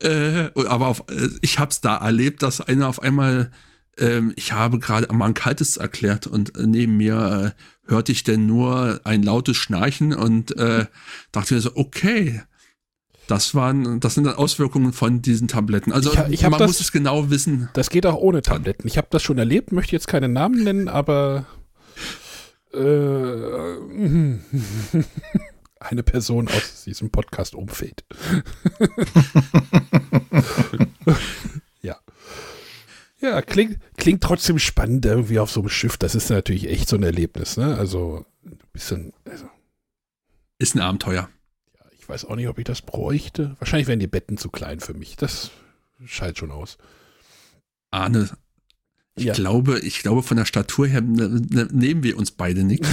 Äh, 0.00 0.50
aber 0.54 0.88
auf, 0.88 1.04
äh, 1.10 1.28
ich 1.40 1.58
habe 1.58 1.70
es 1.70 1.80
da 1.80 1.96
erlebt, 1.96 2.42
dass 2.42 2.60
einer 2.60 2.88
auf 2.88 3.02
einmal, 3.02 3.50
ähm, 3.98 4.32
ich 4.36 4.52
habe 4.52 4.78
gerade 4.78 5.10
ein 5.10 5.34
kaltes 5.34 5.76
erklärt 5.76 6.26
und 6.26 6.56
äh, 6.56 6.66
neben 6.66 6.96
mir 6.96 7.54
äh, 7.56 7.90
hörte 7.90 8.12
ich 8.12 8.24
denn 8.24 8.46
nur 8.46 9.00
ein 9.04 9.22
lautes 9.22 9.56
Schnarchen 9.56 10.14
und 10.14 10.56
äh, 10.56 10.86
dachte 11.32 11.54
mir 11.54 11.60
so, 11.60 11.76
okay. 11.76 12.42
Das 13.28 13.54
waren, 13.54 14.00
das 14.00 14.14
sind 14.14 14.24
dann 14.24 14.34
Auswirkungen 14.34 14.92
von 14.92 15.22
diesen 15.22 15.46
Tabletten. 15.48 15.92
Also 15.92 16.12
Ich 16.12 16.18
ich 16.42 16.42
man 16.42 16.58
das- 16.58 16.66
muss 16.68 16.80
es 16.80 16.90
genau 16.92 17.30
wissen. 17.30 17.68
Das 17.74 17.90
geht 17.90 18.04
auch 18.06 18.16
ohne 18.16 18.42
Tabletten. 18.42 18.88
Ich 18.88 18.96
habe 18.98 19.06
das 19.10 19.22
schon 19.22 19.38
erlebt, 19.38 19.70
möchte 19.70 19.92
jetzt 19.92 20.08
keine 20.08 20.28
Namen 20.28 20.64
nennen, 20.64 20.88
aber 20.88 21.46
äh, 22.74 22.78
eine 25.80 26.02
Person 26.02 26.48
aus 26.48 26.84
diesem 26.84 27.10
Podcast-Umfeld. 27.10 28.04
ja. 31.82 31.96
Ja, 33.20 33.42
klingt, 33.42 33.78
klingt 33.96 34.22
trotzdem 34.22 34.58
spannend 34.58 35.04
irgendwie 35.04 35.38
auf 35.38 35.50
so 35.50 35.60
einem 35.60 35.68
Schiff. 35.68 35.96
Das 35.96 36.14
ist 36.14 36.30
natürlich 36.30 36.68
echt 36.68 36.88
so 36.88 36.96
ein 36.96 37.02
Erlebnis, 37.02 37.56
ne? 37.56 37.76
Also 37.76 38.24
ein 38.46 38.58
bisschen, 38.72 39.12
also, 39.28 39.46
Ist 40.58 40.74
ein 40.76 40.80
Abenteuer. 40.80 41.28
Ich 42.08 42.14
weiß 42.14 42.24
auch 42.24 42.36
nicht, 42.36 42.48
ob 42.48 42.56
ich 42.58 42.64
das 42.64 42.80
bräuchte. 42.80 43.54
Wahrscheinlich 43.58 43.86
wären 43.86 44.00
die 44.00 44.06
Betten 44.06 44.38
zu 44.38 44.48
klein 44.48 44.80
für 44.80 44.94
mich. 44.94 45.16
Das 45.16 45.50
scheint 46.06 46.38
schon 46.38 46.50
aus. 46.50 46.78
Arne, 47.90 48.30
ich 49.14 49.24
Ja. 49.26 49.34
glaube, 49.34 49.78
ich 49.80 49.98
glaube, 50.00 50.22
von 50.22 50.38
der 50.38 50.46
Statur 50.46 50.86
her 50.86 51.02
ne, 51.02 51.28
ne, 51.50 51.68
nehmen 51.70 52.02
wir 52.02 52.16
uns 52.16 52.30
beide 52.30 52.64
nichts. 52.64 52.88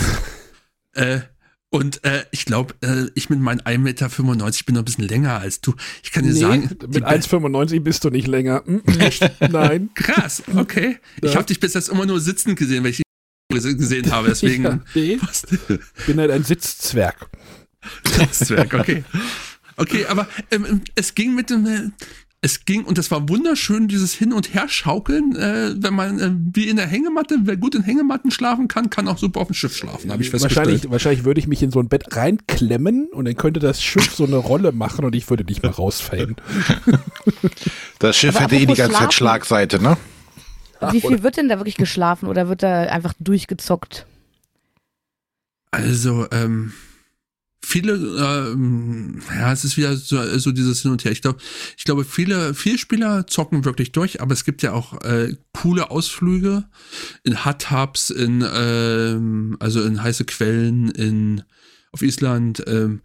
äh, 0.93 1.19
und 1.69 2.03
äh, 2.03 2.25
ich 2.31 2.43
glaube, 2.43 2.73
äh, 2.81 3.05
ich 3.15 3.29
mit 3.29 3.39
meinen 3.39 3.61
1,95 3.61 3.77
Meter 3.79 4.09
bin 4.65 4.75
noch 4.75 4.81
ein 4.81 4.85
bisschen 4.85 5.07
länger 5.07 5.39
als 5.39 5.61
du. 5.61 5.75
Ich 6.03 6.11
kann 6.11 6.25
dir 6.25 6.33
Nee, 6.33 6.39
sagen, 6.39 6.61
mit 6.63 6.79
Be- 6.91 7.07
1,95 7.07 7.79
bist 7.81 8.03
du 8.03 8.09
nicht 8.09 8.27
länger. 8.27 8.63
Mm, 8.65 8.75
mm, 8.75 8.83
Nein. 9.51 9.89
krass, 9.95 10.43
okay. 10.57 10.97
Ich 11.21 11.29
Ja. 11.31 11.35
habe 11.37 11.45
dich 11.45 11.61
bis 11.61 11.73
jetzt 11.73 11.87
immer 11.87 12.05
nur 12.05 12.19
sitzend 12.19 12.57
gesehen, 12.59 12.83
weil 12.83 12.91
ich 12.91 13.01
gesehen 13.77 14.11
habe. 14.11 14.27
Deswegen. 14.27 14.63
Ja, 14.65 14.79
nee, 14.93 15.19
ich 15.21 16.05
bin 16.05 16.19
halt 16.19 16.31
ein 16.31 16.43
Sitzzwerg. 16.43 17.29
Zwerg, 18.31 18.73
okay. 18.73 19.03
Okay, 19.77 20.05
aber 20.05 20.27
ähm, 20.51 20.81
es 20.95 21.15
ging 21.15 21.35
mit 21.35 21.49
dem, 21.49 21.65
äh, 21.65 21.89
es 22.41 22.63
ging, 22.63 22.85
und 22.85 22.97
das 22.97 23.09
war 23.11 23.27
wunderschön, 23.27 23.87
dieses 23.87 24.13
Hin- 24.13 24.31
und 24.31 24.53
Herschaukeln, 24.53 25.35
äh, 25.35 25.73
wenn 25.77 25.93
man 25.95 26.19
äh, 26.19 26.31
wie 26.53 26.69
in 26.69 26.77
der 26.77 26.85
Hängematte, 26.87 27.39
wer 27.41 27.57
gut 27.57 27.75
in 27.75 27.81
Hängematten 27.81 28.29
schlafen 28.31 28.67
kann, 28.67 28.89
kann 28.89 29.07
auch 29.07 29.17
super 29.17 29.41
auf 29.41 29.47
dem 29.47 29.55
Schiff 29.55 29.75
schlafen, 29.75 30.11
habe 30.11 30.21
ich 30.21 30.29
festgestellt. 30.29 30.67
Wahrscheinlich, 30.67 30.91
wahrscheinlich 30.91 31.25
würde 31.25 31.39
ich 31.39 31.47
mich 31.47 31.63
in 31.63 31.71
so 31.71 31.79
ein 31.79 31.89
Bett 31.89 32.15
reinklemmen 32.15 33.07
und 33.11 33.25
dann 33.25 33.35
könnte 33.35 33.59
das 33.59 33.81
Schiff 33.81 34.13
so 34.13 34.25
eine 34.25 34.37
Rolle 34.37 34.71
machen 34.71 35.03
und 35.03 35.15
ich 35.15 35.29
würde 35.29 35.43
nicht 35.43 35.63
mal 35.63 35.71
rausfallen. 35.71 36.35
Das 37.99 38.17
Schiff 38.17 38.35
Aber 38.35 38.45
hätte 38.45 38.55
eh 38.55 38.65
die 38.65 38.73
ganze 38.75 38.81
Zeit 38.83 38.91
Schlafen. 38.91 39.11
Schlagseite, 39.13 39.81
ne? 39.81 39.97
Wie 40.91 41.01
viel 41.01 41.23
wird 41.23 41.37
denn 41.37 41.49
da 41.49 41.57
wirklich 41.57 41.77
geschlafen 41.77 42.27
oder 42.27 42.49
wird 42.49 42.61
da 42.61 42.81
einfach 42.83 43.13
durchgezockt? 43.19 44.05
Also, 45.71 46.27
ähm, 46.31 46.73
viele, 47.65 47.93
ähm, 47.93 49.21
ja, 49.33 49.51
es 49.51 49.65
ist 49.65 49.77
wieder 49.77 49.95
so, 49.97 50.21
so 50.37 50.51
dieses 50.51 50.81
Hin 50.81 50.91
und 50.91 51.03
Her. 51.03 51.11
Ich 51.11 51.21
glaube, 51.21 51.39
ich 51.77 51.83
glaube, 51.83 52.05
viele, 52.05 52.53
viele 52.53 52.77
Spieler 52.77 53.27
zocken 53.27 53.65
wirklich 53.65 53.91
durch, 53.91 54.21
aber 54.21 54.33
es 54.33 54.45
gibt 54.45 54.61
ja 54.61 54.73
auch 54.73 55.01
äh, 55.01 55.35
coole 55.53 55.89
Ausflüge 55.91 56.65
in 57.23 57.43
Hot 57.43 57.63
Tubs, 57.63 58.09
in, 58.09 58.45
ähm, 58.47 59.57
also 59.59 59.81
in 59.81 60.01
heiße 60.01 60.25
Quellen, 60.25 60.89
in 60.91 61.43
auf 61.91 62.01
Island, 62.01 62.63
ähm, 62.67 63.01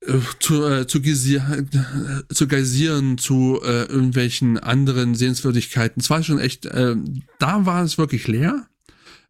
äh, 0.00 0.18
zu, 0.38 0.64
äh, 0.64 0.86
zu, 0.86 1.00
Geysir, 1.00 1.42
äh, 1.50 2.34
zu 2.34 2.46
Geysiren, 2.46 3.18
zu 3.18 3.60
äh, 3.64 3.84
irgendwelchen 3.84 4.58
anderen 4.58 5.14
Sehenswürdigkeiten. 5.14 6.00
Es 6.00 6.10
war 6.10 6.22
schon 6.22 6.38
echt, 6.38 6.66
äh, 6.66 6.94
da 7.38 7.66
war 7.66 7.82
es 7.82 7.98
wirklich 7.98 8.28
leer. 8.28 8.68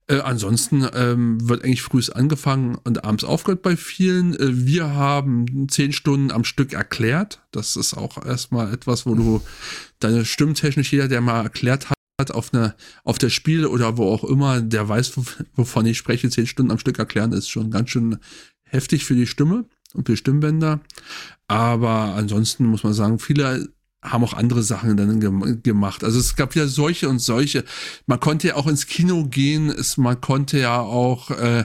Äh, 0.09 0.21
ansonsten 0.21 0.87
ähm, 0.95 1.49
wird 1.49 1.65
eigentlich 1.65 1.83
frühs 1.83 2.11
angefangen 2.11 2.77
und 2.85 3.05
abends 3.05 3.25
aufgehört 3.25 3.63
bei 3.63 3.77
vielen. 3.77 4.35
Äh, 4.35 4.67
wir 4.67 4.95
haben 4.95 5.69
zehn 5.69 5.93
Stunden 5.93 6.31
am 6.31 6.45
Stück 6.45 6.73
erklärt. 6.73 7.43
Das 7.51 7.75
ist 7.75 7.95
auch 7.95 8.25
erstmal 8.25 8.73
etwas, 8.73 9.05
wo 9.05 9.15
du 9.15 9.43
deine 9.99 10.25
Stimmtechnik, 10.25 10.91
jeder, 10.93 11.09
der 11.09 11.21
mal 11.21 11.43
erklärt 11.43 11.89
hat, 11.91 12.31
auf 12.31 12.55
einer, 12.55 12.77
auf 13.05 13.19
der 13.19 13.31
Spiel 13.31 13.67
oder 13.67 13.97
wo 13.99 14.09
auch 14.09 14.25
immer, 14.25 14.61
der 14.61 14.89
weiß, 14.89 15.17
wov- 15.17 15.45
wovon 15.55 15.87
ich 15.87 15.99
spreche, 15.99 16.31
zehn 16.31 16.47
Stunden 16.47 16.71
am 16.71 16.79
Stück 16.79 16.99
erklären, 16.99 17.33
ist 17.33 17.49
schon 17.49 17.71
ganz 17.71 17.91
schön 17.91 18.19
heftig 18.69 19.05
für 19.05 19.15
die 19.15 19.27
Stimme 19.27 19.65
und 19.93 20.07
für 20.07 20.17
Stimmbänder. 20.17 20.81
Aber 21.49 22.15
ansonsten 22.15 22.65
muss 22.67 22.85
man 22.85 22.95
sagen, 22.95 23.19
viele 23.19 23.69
haben 24.11 24.25
auch 24.25 24.35
andere 24.35 24.63
Sachen 24.63 24.97
dann 24.97 25.21
gem 25.21 25.63
gemacht. 25.63 26.05
Also 26.05 26.19
es 26.19 26.37
gab 26.37 26.55
ja 26.55 26.67
solche 26.67 27.09
und 27.09 27.19
solche. 27.19 27.65
Man 28.07 28.21
konnte 28.21 28.49
ja 28.49 28.57
auch 28.57 28.67
ins 28.67 28.87
Kino 28.87 29.27
gehen, 29.27 29.69
es, 29.71 29.97
man 29.97 30.21
konnte 30.21 30.59
ja 30.59 30.81
auch 30.81 31.31
äh, 31.31 31.65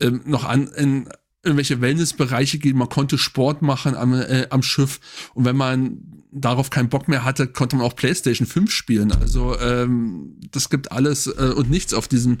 ähm, 0.00 0.22
noch 0.24 0.44
an, 0.44 0.68
in, 0.68 1.08
irgendwelche 1.44 1.80
Wellnessbereiche 1.80 2.58
gehen, 2.58 2.76
man 2.76 2.88
konnte 2.88 3.18
Sport 3.18 3.62
machen 3.62 3.96
am, 3.96 4.14
äh, 4.14 4.46
am 4.50 4.62
Schiff 4.62 5.00
und 5.34 5.44
wenn 5.44 5.56
man 5.56 6.22
darauf 6.32 6.70
keinen 6.70 6.88
Bock 6.88 7.08
mehr 7.08 7.24
hatte, 7.24 7.46
konnte 7.46 7.76
man 7.76 7.84
auch 7.84 7.96
PlayStation 7.96 8.46
5 8.46 8.70
spielen. 8.70 9.12
Also 9.12 9.58
ähm, 9.60 10.38
das 10.50 10.70
gibt 10.70 10.90
alles 10.90 11.26
äh, 11.26 11.52
und 11.54 11.68
nichts 11.68 11.92
auf 11.92 12.08
diesem 12.08 12.38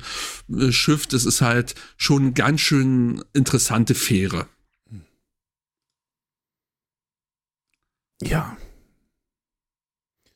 äh, 0.48 0.72
Schiff. 0.72 1.06
Das 1.06 1.26
ist 1.26 1.42
halt 1.42 1.74
schon 1.98 2.32
ganz 2.32 2.62
schön 2.62 3.22
interessante 3.34 3.94
Fähre. 3.94 4.46
Ja. 8.22 8.56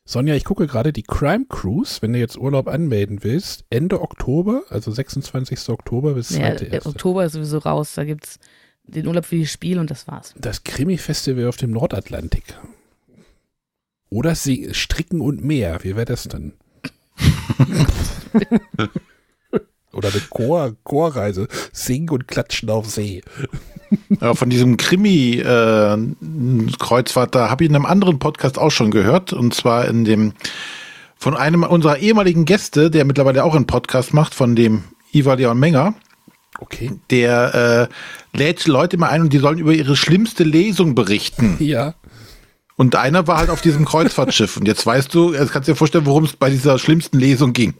Sonja, 0.09 0.35
ich 0.35 0.45
gucke 0.45 0.67
gerade 0.67 0.93
die 0.93 1.03
Crime 1.03 1.45
Cruise, 1.49 2.01
wenn 2.01 2.13
du 2.13 2.19
jetzt 2.19 2.37
Urlaub 2.37 2.69
anmelden 2.69 3.25
willst, 3.25 3.65
Ende 3.69 4.01
Oktober, 4.01 4.63
also 4.69 4.89
26. 4.89 5.67
Oktober 5.67 6.13
bis 6.13 6.29
Ja, 6.29 6.55
2. 6.55 6.65
der 6.69 6.85
Oktober 6.85 7.25
ist 7.25 7.33
sowieso 7.33 7.57
raus. 7.57 7.93
Da 7.95 8.05
gibt's 8.05 8.39
den 8.85 9.05
Urlaub 9.05 9.25
für 9.25 9.35
die 9.35 9.45
Spiele 9.45 9.81
und 9.81 9.91
das 9.91 10.07
war's. 10.07 10.33
Das 10.37 10.63
Krimi-Festival 10.63 11.45
auf 11.47 11.57
dem 11.57 11.71
Nordatlantik. 11.71 12.57
Oder 14.09 14.33
Stricken 14.35 15.19
und 15.19 15.43
Meer, 15.43 15.79
wie 15.83 15.97
wäre 15.97 16.05
das 16.05 16.23
denn? 16.23 16.53
Oder 19.97 20.09
eine 20.09 20.21
Chor, 20.29 20.75
Chorreise, 20.83 21.47
Singen 21.73 22.11
und 22.11 22.27
Klatschen 22.27 22.69
auf 22.69 22.87
See. 22.89 23.23
Ja, 24.21 24.33
von 24.33 24.49
diesem 24.49 24.75
Krimi-Kreuzfahrt, 24.77 27.33
da 27.33 27.49
habe 27.49 27.63
ich 27.63 27.69
in 27.69 27.75
einem 27.75 27.85
anderen 27.85 28.19
Podcast 28.19 28.59
auch 28.59 28.71
schon 28.71 28.91
gehört. 28.91 29.31
Und 29.33 29.53
zwar 29.53 29.87
in 29.87 30.05
dem 30.05 30.33
von 31.15 31.35
einem 31.35 31.63
unserer 31.63 31.97
ehemaligen 31.97 32.45
Gäste, 32.45 32.91
der 32.91 33.05
mittlerweile 33.05 33.43
auch 33.43 33.55
einen 33.55 33.65
Podcast 33.65 34.13
macht, 34.13 34.35
von 34.35 34.55
dem 34.55 34.83
Ivar 35.11 35.37
Leon 35.37 35.59
Menger. 35.59 35.95
Okay. 36.59 36.91
Der 37.09 37.89
äh, 38.33 38.37
lädt 38.37 38.67
Leute 38.67 38.97
mal 38.97 39.09
ein 39.09 39.21
und 39.21 39.33
die 39.33 39.39
sollen 39.39 39.57
über 39.57 39.73
ihre 39.73 39.95
schlimmste 39.95 40.43
Lesung 40.43 40.93
berichten. 40.95 41.55
Ja. 41.59 41.95
Und 42.75 42.95
einer 42.95 43.25
war 43.25 43.37
halt 43.37 43.49
auf 43.49 43.61
diesem 43.61 43.85
Kreuzfahrtschiff. 43.85 44.57
Und 44.57 44.67
jetzt 44.67 44.85
weißt 44.85 45.11
du, 45.13 45.33
jetzt 45.33 45.51
kannst 45.51 45.67
du 45.67 45.71
dir 45.71 45.77
vorstellen, 45.77 46.05
worum 46.05 46.25
es 46.25 46.33
bei 46.33 46.51
dieser 46.51 46.77
schlimmsten 46.77 47.17
Lesung 47.17 47.53
ging. 47.53 47.73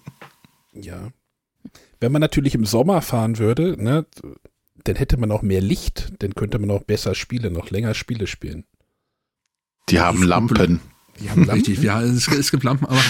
Ja. 0.74 1.12
Wenn 2.00 2.12
man 2.12 2.22
natürlich 2.22 2.56
im 2.56 2.66
Sommer 2.66 3.02
fahren 3.02 3.38
würde, 3.38 3.82
ne, 3.82 4.06
dann 4.84 4.96
hätte 4.96 5.18
man 5.18 5.32
auch 5.32 5.42
mehr 5.42 5.62
Licht, 5.62 6.14
dann 6.20 6.36
könnte 6.36 6.60
man 6.60 6.72
auch 6.72 6.84
besser 6.84 7.16
Spiele, 7.16 7.52
noch 7.52 7.72
länger 7.72 7.94
Spiele 7.94 8.28
spielen. 8.28 8.66
Die 9.90 10.00
haben 10.00 10.24
Lampen. 10.24 10.80
Die 11.20 11.30
haben 11.30 11.46
Lampen. 11.46 11.66
Richtig, 11.66 11.84
ja, 11.84 12.02
es, 12.02 12.28
es 12.28 12.52
gibt 12.52 12.64
Lampen, 12.64 12.86
aber 12.86 13.02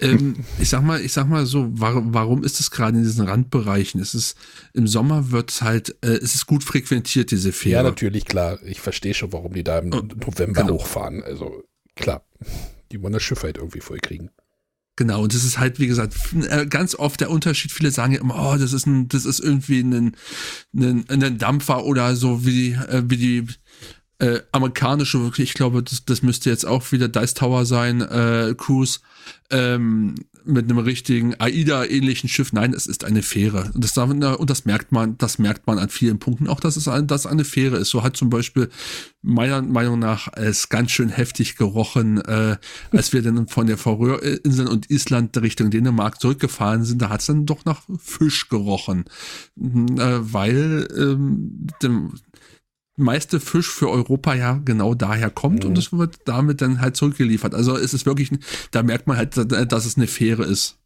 ähm, 0.00 0.36
ich 0.58 0.68
sag 0.68 0.82
mal, 0.82 1.00
ich 1.00 1.12
sag 1.12 1.28
mal 1.28 1.46
so, 1.46 1.68
warum, 1.72 2.14
warum 2.14 2.44
ist 2.44 2.60
es 2.60 2.70
gerade 2.70 2.96
in 2.96 3.04
diesen 3.04 3.26
Randbereichen? 3.26 4.00
Es 4.00 4.14
ist 4.14 4.36
im 4.72 4.86
Sommer 4.86 5.30
wird 5.32 5.50
es 5.50 5.62
halt, 5.62 5.96
äh, 6.02 6.10
es 6.10 6.34
ist 6.34 6.46
gut 6.46 6.62
frequentiert 6.62 7.30
diese 7.30 7.52
Fähre. 7.52 7.76
Ja, 7.76 7.82
natürlich, 7.82 8.26
klar. 8.26 8.62
Ich 8.62 8.80
verstehe 8.80 9.14
schon, 9.14 9.32
warum 9.32 9.54
die 9.54 9.64
da 9.64 9.78
im 9.78 9.88
November 9.88 10.62
genau. 10.62 10.74
hochfahren. 10.74 11.22
Also, 11.22 11.64
klar. 11.96 12.24
Die 12.92 13.02
wollen 13.02 13.14
das 13.14 13.22
Schiff 13.22 13.42
halt 13.42 13.56
irgendwie 13.58 13.80
voll 13.80 13.98
kriegen. 13.98 14.30
Genau, 14.96 15.22
und 15.22 15.34
das 15.34 15.44
ist 15.44 15.58
halt, 15.58 15.78
wie 15.78 15.86
gesagt, 15.86 16.14
äh, 16.48 16.64
ganz 16.66 16.94
oft 16.94 17.20
der 17.20 17.30
Unterschied. 17.30 17.70
Viele 17.70 17.90
sagen 17.90 18.14
ja 18.14 18.20
immer, 18.20 18.52
oh, 18.54 18.56
das 18.56 18.72
ist 18.72 18.86
ein, 18.86 19.08
das 19.08 19.26
ist 19.26 19.40
irgendwie 19.40 19.80
ein, 19.80 20.16
ein, 20.74 21.04
ein 21.10 21.36
Dampfer 21.36 21.84
oder 21.84 22.16
so 22.16 22.46
wie, 22.46 22.72
äh, 22.72 23.02
wie 23.04 23.18
die 23.18 23.46
äh, 24.18 24.40
amerikanische, 24.52 25.30
ich 25.36 25.54
glaube, 25.54 25.82
das, 25.82 26.04
das 26.04 26.22
müsste 26.22 26.50
jetzt 26.50 26.66
auch 26.66 26.90
wieder 26.92 27.08
Dice 27.08 27.34
Tower 27.34 27.66
sein, 27.66 28.00
äh, 28.00 28.54
Cruise, 28.56 29.00
ähm, 29.50 30.14
mit 30.46 30.70
einem 30.70 30.78
richtigen 30.78 31.34
AIDA-ähnlichen 31.40 32.28
Schiff. 32.28 32.52
Nein, 32.52 32.72
es 32.72 32.86
ist 32.86 33.04
eine 33.04 33.22
Fähre. 33.22 33.72
Und 33.74 33.82
das, 33.82 33.96
und 33.98 34.48
das 34.50 34.64
merkt 34.64 34.92
man, 34.92 35.18
das 35.18 35.38
merkt 35.38 35.66
man 35.66 35.78
an 35.78 35.88
vielen 35.88 36.18
Punkten 36.18 36.46
auch, 36.46 36.60
dass 36.60 36.76
es 36.76 36.86
ein, 36.86 37.08
dass 37.08 37.26
eine 37.26 37.44
Fähre 37.44 37.76
ist. 37.78 37.90
So 37.90 38.02
hat 38.02 38.16
zum 38.16 38.30
Beispiel 38.30 38.70
meiner 39.22 39.60
Meinung 39.62 39.98
nach 39.98 40.28
es 40.34 40.68
ganz 40.68 40.92
schön 40.92 41.08
heftig 41.08 41.56
gerochen, 41.56 42.20
äh, 42.20 42.56
als 42.92 43.12
wir 43.12 43.22
dann 43.22 43.48
von 43.48 43.66
der 43.66 43.76
Färöerinseln 43.76 44.68
und 44.68 44.88
Island 44.88 45.36
Richtung 45.38 45.70
Dänemark 45.70 46.20
zurückgefahren 46.20 46.84
sind. 46.84 47.02
Da 47.02 47.08
hat 47.08 47.20
es 47.20 47.26
dann 47.26 47.44
doch 47.44 47.64
nach 47.64 47.82
Fisch 47.98 48.48
gerochen, 48.48 49.04
äh, 49.56 50.18
weil 50.20 50.86
ähm, 50.96 51.66
dem, 51.82 52.14
meiste 52.96 53.40
Fisch 53.40 53.70
für 53.70 53.90
Europa 53.90 54.34
ja 54.34 54.54
genau 54.64 54.94
daher 54.94 55.30
kommt 55.30 55.64
Mhm. 55.64 55.70
und 55.70 55.78
es 55.78 55.92
wird 55.92 56.16
damit 56.24 56.60
dann 56.62 56.80
halt 56.80 56.96
zurückgeliefert. 56.96 57.54
Also 57.54 57.76
es 57.76 57.92
ist 57.94 58.06
wirklich, 58.06 58.30
da 58.70 58.82
merkt 58.82 59.06
man 59.06 59.16
halt, 59.16 59.36
dass 59.36 59.84
es 59.84 59.96
eine 59.96 60.06
Fähre 60.06 60.44
ist. 60.44 60.78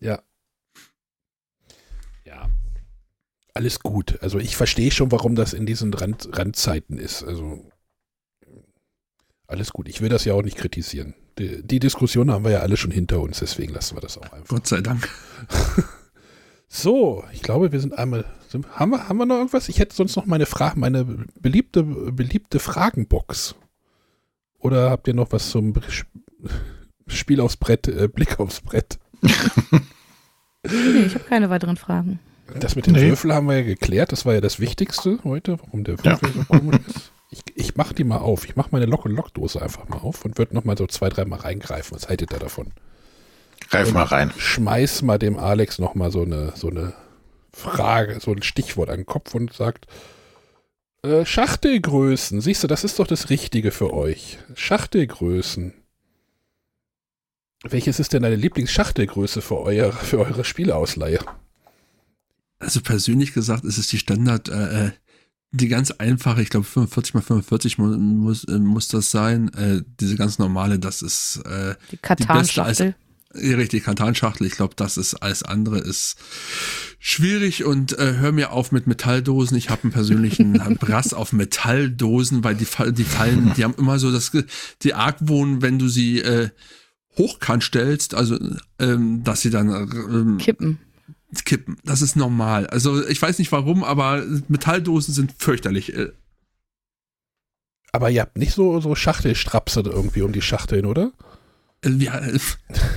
Ja. 0.00 0.22
Ja. 2.24 2.50
Alles 3.54 3.80
gut. 3.80 4.18
Also 4.22 4.38
ich 4.38 4.56
verstehe 4.56 4.90
schon, 4.90 5.10
warum 5.12 5.34
das 5.34 5.52
in 5.52 5.66
diesen 5.66 5.92
Rand, 5.94 6.28
Randzeiten 6.32 6.98
ist. 6.98 7.22
Also 7.22 7.64
alles 9.46 9.72
gut. 9.72 9.88
Ich 9.88 10.00
will 10.00 10.08
das 10.08 10.24
ja 10.24 10.34
auch 10.34 10.42
nicht 10.42 10.56
kritisieren. 10.56 11.14
Die, 11.38 11.62
die 11.62 11.78
Diskussion 11.80 12.30
haben 12.30 12.44
wir 12.44 12.50
ja 12.52 12.60
alle 12.60 12.76
schon 12.76 12.90
hinter 12.90 13.20
uns, 13.20 13.38
deswegen 13.38 13.72
lassen 13.72 13.96
wir 13.96 14.00
das 14.02 14.18
auch 14.18 14.32
einfach. 14.32 14.48
Gott 14.48 14.66
sei 14.66 14.80
Dank. 14.80 15.08
So, 16.74 17.22
ich 17.32 17.42
glaube, 17.42 17.70
wir 17.70 17.80
sind 17.80 17.98
einmal. 17.98 18.24
Haben, 18.54 18.90
wir, 18.90 19.08
haben 19.08 19.18
wir 19.18 19.26
noch 19.26 19.36
irgendwas? 19.36 19.68
Ich 19.68 19.78
hätte 19.78 19.94
sonst 19.94 20.16
noch 20.16 20.26
meine 20.26 20.46
Frage, 20.46 20.78
meine 20.78 21.04
beliebte, 21.40 21.82
beliebte 21.82 22.58
Fragenbox. 22.58 23.54
Oder 24.58 24.90
habt 24.90 25.08
ihr 25.08 25.14
noch 25.14 25.32
was 25.32 25.50
zum 25.50 25.74
Sp- 25.90 26.06
Spiel 27.06 27.40
aufs 27.40 27.56
Brett, 27.56 27.88
äh, 27.88 28.08
Blick 28.08 28.38
aufs 28.40 28.60
Brett? 28.60 28.98
Nee, 29.22 31.02
ich 31.06 31.14
habe 31.14 31.24
keine 31.24 31.50
weiteren 31.50 31.76
Fragen. 31.76 32.20
Das 32.60 32.76
mit 32.76 32.86
dem 32.86 32.94
Nee. 32.94 33.08
Würfel 33.08 33.34
haben 33.34 33.46
wir 33.48 33.56
ja 33.58 33.64
geklärt. 33.64 34.12
Das 34.12 34.26
war 34.26 34.34
ja 34.34 34.40
das 34.40 34.60
Wichtigste 34.60 35.18
heute, 35.24 35.58
warum 35.60 35.84
der 35.84 36.02
Würfel 36.04 36.30
so 36.32 36.44
komisch 36.44 36.78
ist. 36.88 37.12
Ich, 37.30 37.40
ich 37.54 37.76
mach 37.76 37.92
die 37.94 38.04
mal 38.04 38.18
auf. 38.18 38.44
Ich 38.44 38.56
mach 38.56 38.70
meine 38.72 38.84
Lock- 38.86 39.06
und 39.06 39.12
Lockdose 39.12 39.60
einfach 39.62 39.88
mal 39.88 39.96
auf 39.98 40.24
und 40.24 40.36
würde 40.38 40.54
noch 40.54 40.64
mal 40.64 40.76
so 40.76 40.86
zwei, 40.86 41.08
dreimal 41.08 41.40
reingreifen. 41.40 41.96
Was 41.96 42.08
haltet 42.08 42.30
ihr 42.30 42.38
davon? 42.38 42.68
Greif 43.70 43.92
mal 43.94 44.02
rein. 44.04 44.30
Schmeiß 44.36 45.02
mal 45.02 45.18
dem 45.18 45.38
Alex 45.38 45.78
noch 45.78 45.94
mal 45.94 46.10
so 46.12 46.22
eine, 46.22 46.52
so 46.54 46.68
eine 46.68 46.92
Frage, 47.52 48.18
so 48.20 48.32
ein 48.32 48.42
Stichwort 48.42 48.90
an 48.90 49.00
den 49.00 49.06
Kopf 49.06 49.34
und 49.34 49.52
sagt, 49.52 49.86
äh, 51.02 51.26
Schachtelgrößen. 51.26 52.40
Siehst 52.40 52.62
du, 52.62 52.66
das 52.68 52.84
ist 52.84 52.98
doch 52.98 53.06
das 53.06 53.30
Richtige 53.30 53.70
für 53.70 53.92
euch. 53.92 54.38
Schachtelgrößen. 54.54 55.74
Welches 57.64 58.00
ist 58.00 58.12
denn 58.12 58.22
deine 58.22 58.36
Lieblingsschachtelgröße 58.36 59.40
für, 59.40 59.60
euer, 59.60 59.92
für 59.92 60.18
eure 60.18 60.44
Spieleausleihe? 60.44 61.20
Also 62.58 62.80
persönlich 62.80 63.32
gesagt 63.32 63.64
ist 63.64 63.78
es 63.78 63.88
die 63.88 63.98
Standard, 63.98 64.48
äh, 64.48 64.86
äh, 64.86 64.90
die 65.50 65.68
ganz 65.68 65.90
einfache, 65.90 66.42
ich 66.42 66.48
glaube 66.48 66.64
45 66.64 67.14
mal 67.14 67.20
45 67.20 67.78
mu 67.78 67.86
muss, 67.96 68.44
äh, 68.44 68.58
muss 68.58 68.88
das 68.88 69.10
sein. 69.10 69.52
Äh, 69.54 69.82
diese 70.00 70.16
ganz 70.16 70.38
normale, 70.38 70.78
das 70.78 71.02
ist 71.02 71.42
äh, 71.44 71.74
Die 71.90 72.26
beste 72.26 72.94
Katan-Schachtel. 73.34 73.68
die 73.68 73.80
Kantanschachtel. 73.80 74.46
Ich 74.46 74.54
glaube, 74.54 74.74
das 74.76 74.96
ist 74.96 75.14
alles 75.14 75.42
andere 75.42 75.78
ist 75.78 76.16
schwierig 76.98 77.64
und 77.64 77.98
äh, 77.98 78.14
hör 78.18 78.32
mir 78.32 78.52
auf 78.52 78.72
mit 78.72 78.86
Metalldosen. 78.86 79.56
Ich 79.56 79.70
habe 79.70 79.82
einen 79.84 79.92
persönlichen 79.92 80.52
Brass 80.80 81.14
auf 81.14 81.32
Metalldosen, 81.32 82.44
weil 82.44 82.54
die, 82.54 82.64
fall- 82.64 82.92
die 82.92 83.04
fallen, 83.04 83.52
die 83.56 83.64
haben 83.64 83.74
immer 83.78 83.98
so 83.98 84.12
das, 84.12 84.32
die 84.82 84.94
Argwohn, 84.94 85.62
wenn 85.62 85.78
du 85.78 85.88
sie 85.88 86.20
äh, 86.20 86.50
hochkant 87.18 87.62
stellst, 87.64 88.14
also 88.14 88.38
ähm, 88.78 89.22
dass 89.24 89.40
sie 89.42 89.50
dann 89.50 89.68
ähm, 89.70 90.38
Kippen. 90.38 90.78
kippen. 91.44 91.76
Das 91.84 92.00
ist 92.02 92.16
normal. 92.16 92.66
Also 92.68 93.06
ich 93.06 93.20
weiß 93.20 93.38
nicht 93.38 93.52
warum, 93.52 93.84
aber 93.84 94.24
Metalldosen 94.48 95.12
sind 95.12 95.34
fürchterlich. 95.36 95.94
Äh, 95.94 96.12
Aber 97.92 98.10
ihr 98.10 98.22
habt 98.22 98.38
nicht 98.38 98.54
so, 98.54 98.80
so 98.80 98.94
Schachtelstrapse 98.94 99.80
irgendwie 99.80 100.22
um 100.22 100.32
die 100.32 100.40
Schachteln, 100.42 100.86
oder? 100.86 101.12
Äh, 101.82 102.38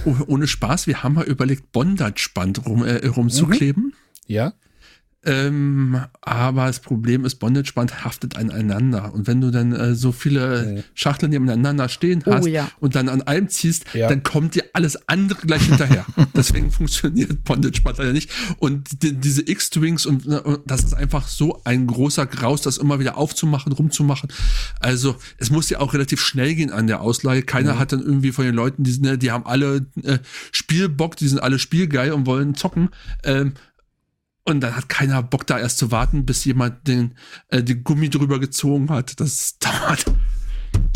oh- 0.06 0.16
ohne 0.28 0.48
Spaß, 0.48 0.88
wir 0.88 1.04
haben 1.04 1.16
mal 1.16 1.26
überlegt, 1.26 1.72
Bondage-Band 1.72 2.66
rum, 2.66 2.84
äh, 2.86 3.06
rumzukleben. 3.08 3.94
Ja? 4.28 4.54
Ähm, 5.26 6.00
aber 6.22 6.68
das 6.68 6.80
Problem 6.80 7.26
ist, 7.26 7.36
Bondage-Band 7.36 8.06
haftet 8.06 8.36
aneinander. 8.38 9.14
Und 9.14 9.28
wenn 9.28 9.42
du 9.42 9.52
dann 9.52 9.72
äh, 9.74 9.96
so 9.96 10.12
viele 10.12 10.46
Mhm. 10.76 10.84
Schachteln 10.94 11.32
nebeneinander 11.32 11.90
stehen 11.90 12.24
Oh 12.26 12.32
hast 12.32 12.48
ja. 12.48 12.70
und 12.80 12.96
dann 12.96 13.10
an 13.10 13.22
einem 13.24 13.50
ziehst, 13.50 13.86
Ja. 13.94 14.08
dann 14.08 14.24
kommt 14.24 14.56
dir 14.56 14.64
alles 14.74 15.08
andere 15.08 15.42
gleich 15.46 15.64
hinterher. 15.64 16.06
Deswegen 16.36 16.72
funktioniert 16.72 17.44
Bondage-Band 17.44 17.98
leider 17.98 18.14
nicht. 18.14 18.30
Und 18.60 19.04
die, 19.04 19.14
diese 19.14 19.48
X-Strings 19.48 20.06
und, 20.06 20.26
äh, 20.28 20.40
und 20.40 20.60
das 20.66 20.84
ist 20.84 20.94
einfach 20.94 21.28
so 21.28 21.62
ein 21.66 21.88
großer 21.88 22.26
Graus, 22.26 22.62
das 22.62 22.78
immer 22.78 23.00
wieder 23.00 23.18
aufzumachen, 23.18 23.72
rumzumachen. 23.74 24.30
Also 24.80 25.16
es 25.38 25.50
muss 25.50 25.70
ja 25.70 25.80
auch 25.80 25.94
relativ 25.94 26.22
schnell 26.22 26.56
gehen 26.56 26.72
an 26.72 26.88
der 26.88 27.02
Ausleihe. 27.02 27.42
Keiner 27.42 27.80
hat 27.80 27.92
dann 27.92 28.02
irgendwie 28.02 28.32
von 28.32 28.46
den 28.46 28.56
Leuten, 28.56 28.84
die, 28.84 28.92
sind, 28.92 29.06
äh, 29.06 29.18
die 29.18 29.32
haben 29.32 29.46
alle 29.46 29.86
äh, 30.04 30.20
Spielbock, 30.52 31.16
die 31.18 31.28
sind 31.28 31.40
alle 31.40 31.60
spielgeil 31.60 32.12
und 32.12 32.26
wollen 32.26 32.56
zocken. 32.56 32.90
Ähm, 33.24 33.54
und 34.46 34.62
dann 34.62 34.76
hat 34.76 34.88
keiner 34.90 35.22
Bock 35.24 35.46
da 35.48 35.60
erst 35.60 35.80
zu 35.80 35.92
warten, 35.92 36.26
bis 36.26 36.46
jemand 36.46 36.88
den, 36.88 37.16
äh, 37.50 37.64
den 37.64 37.84
Gummi 37.84 38.10
drüber 38.10 38.40
gezogen 38.40 38.90
hat. 38.90 39.20
Das 39.20 39.58
dauert. 39.60 40.06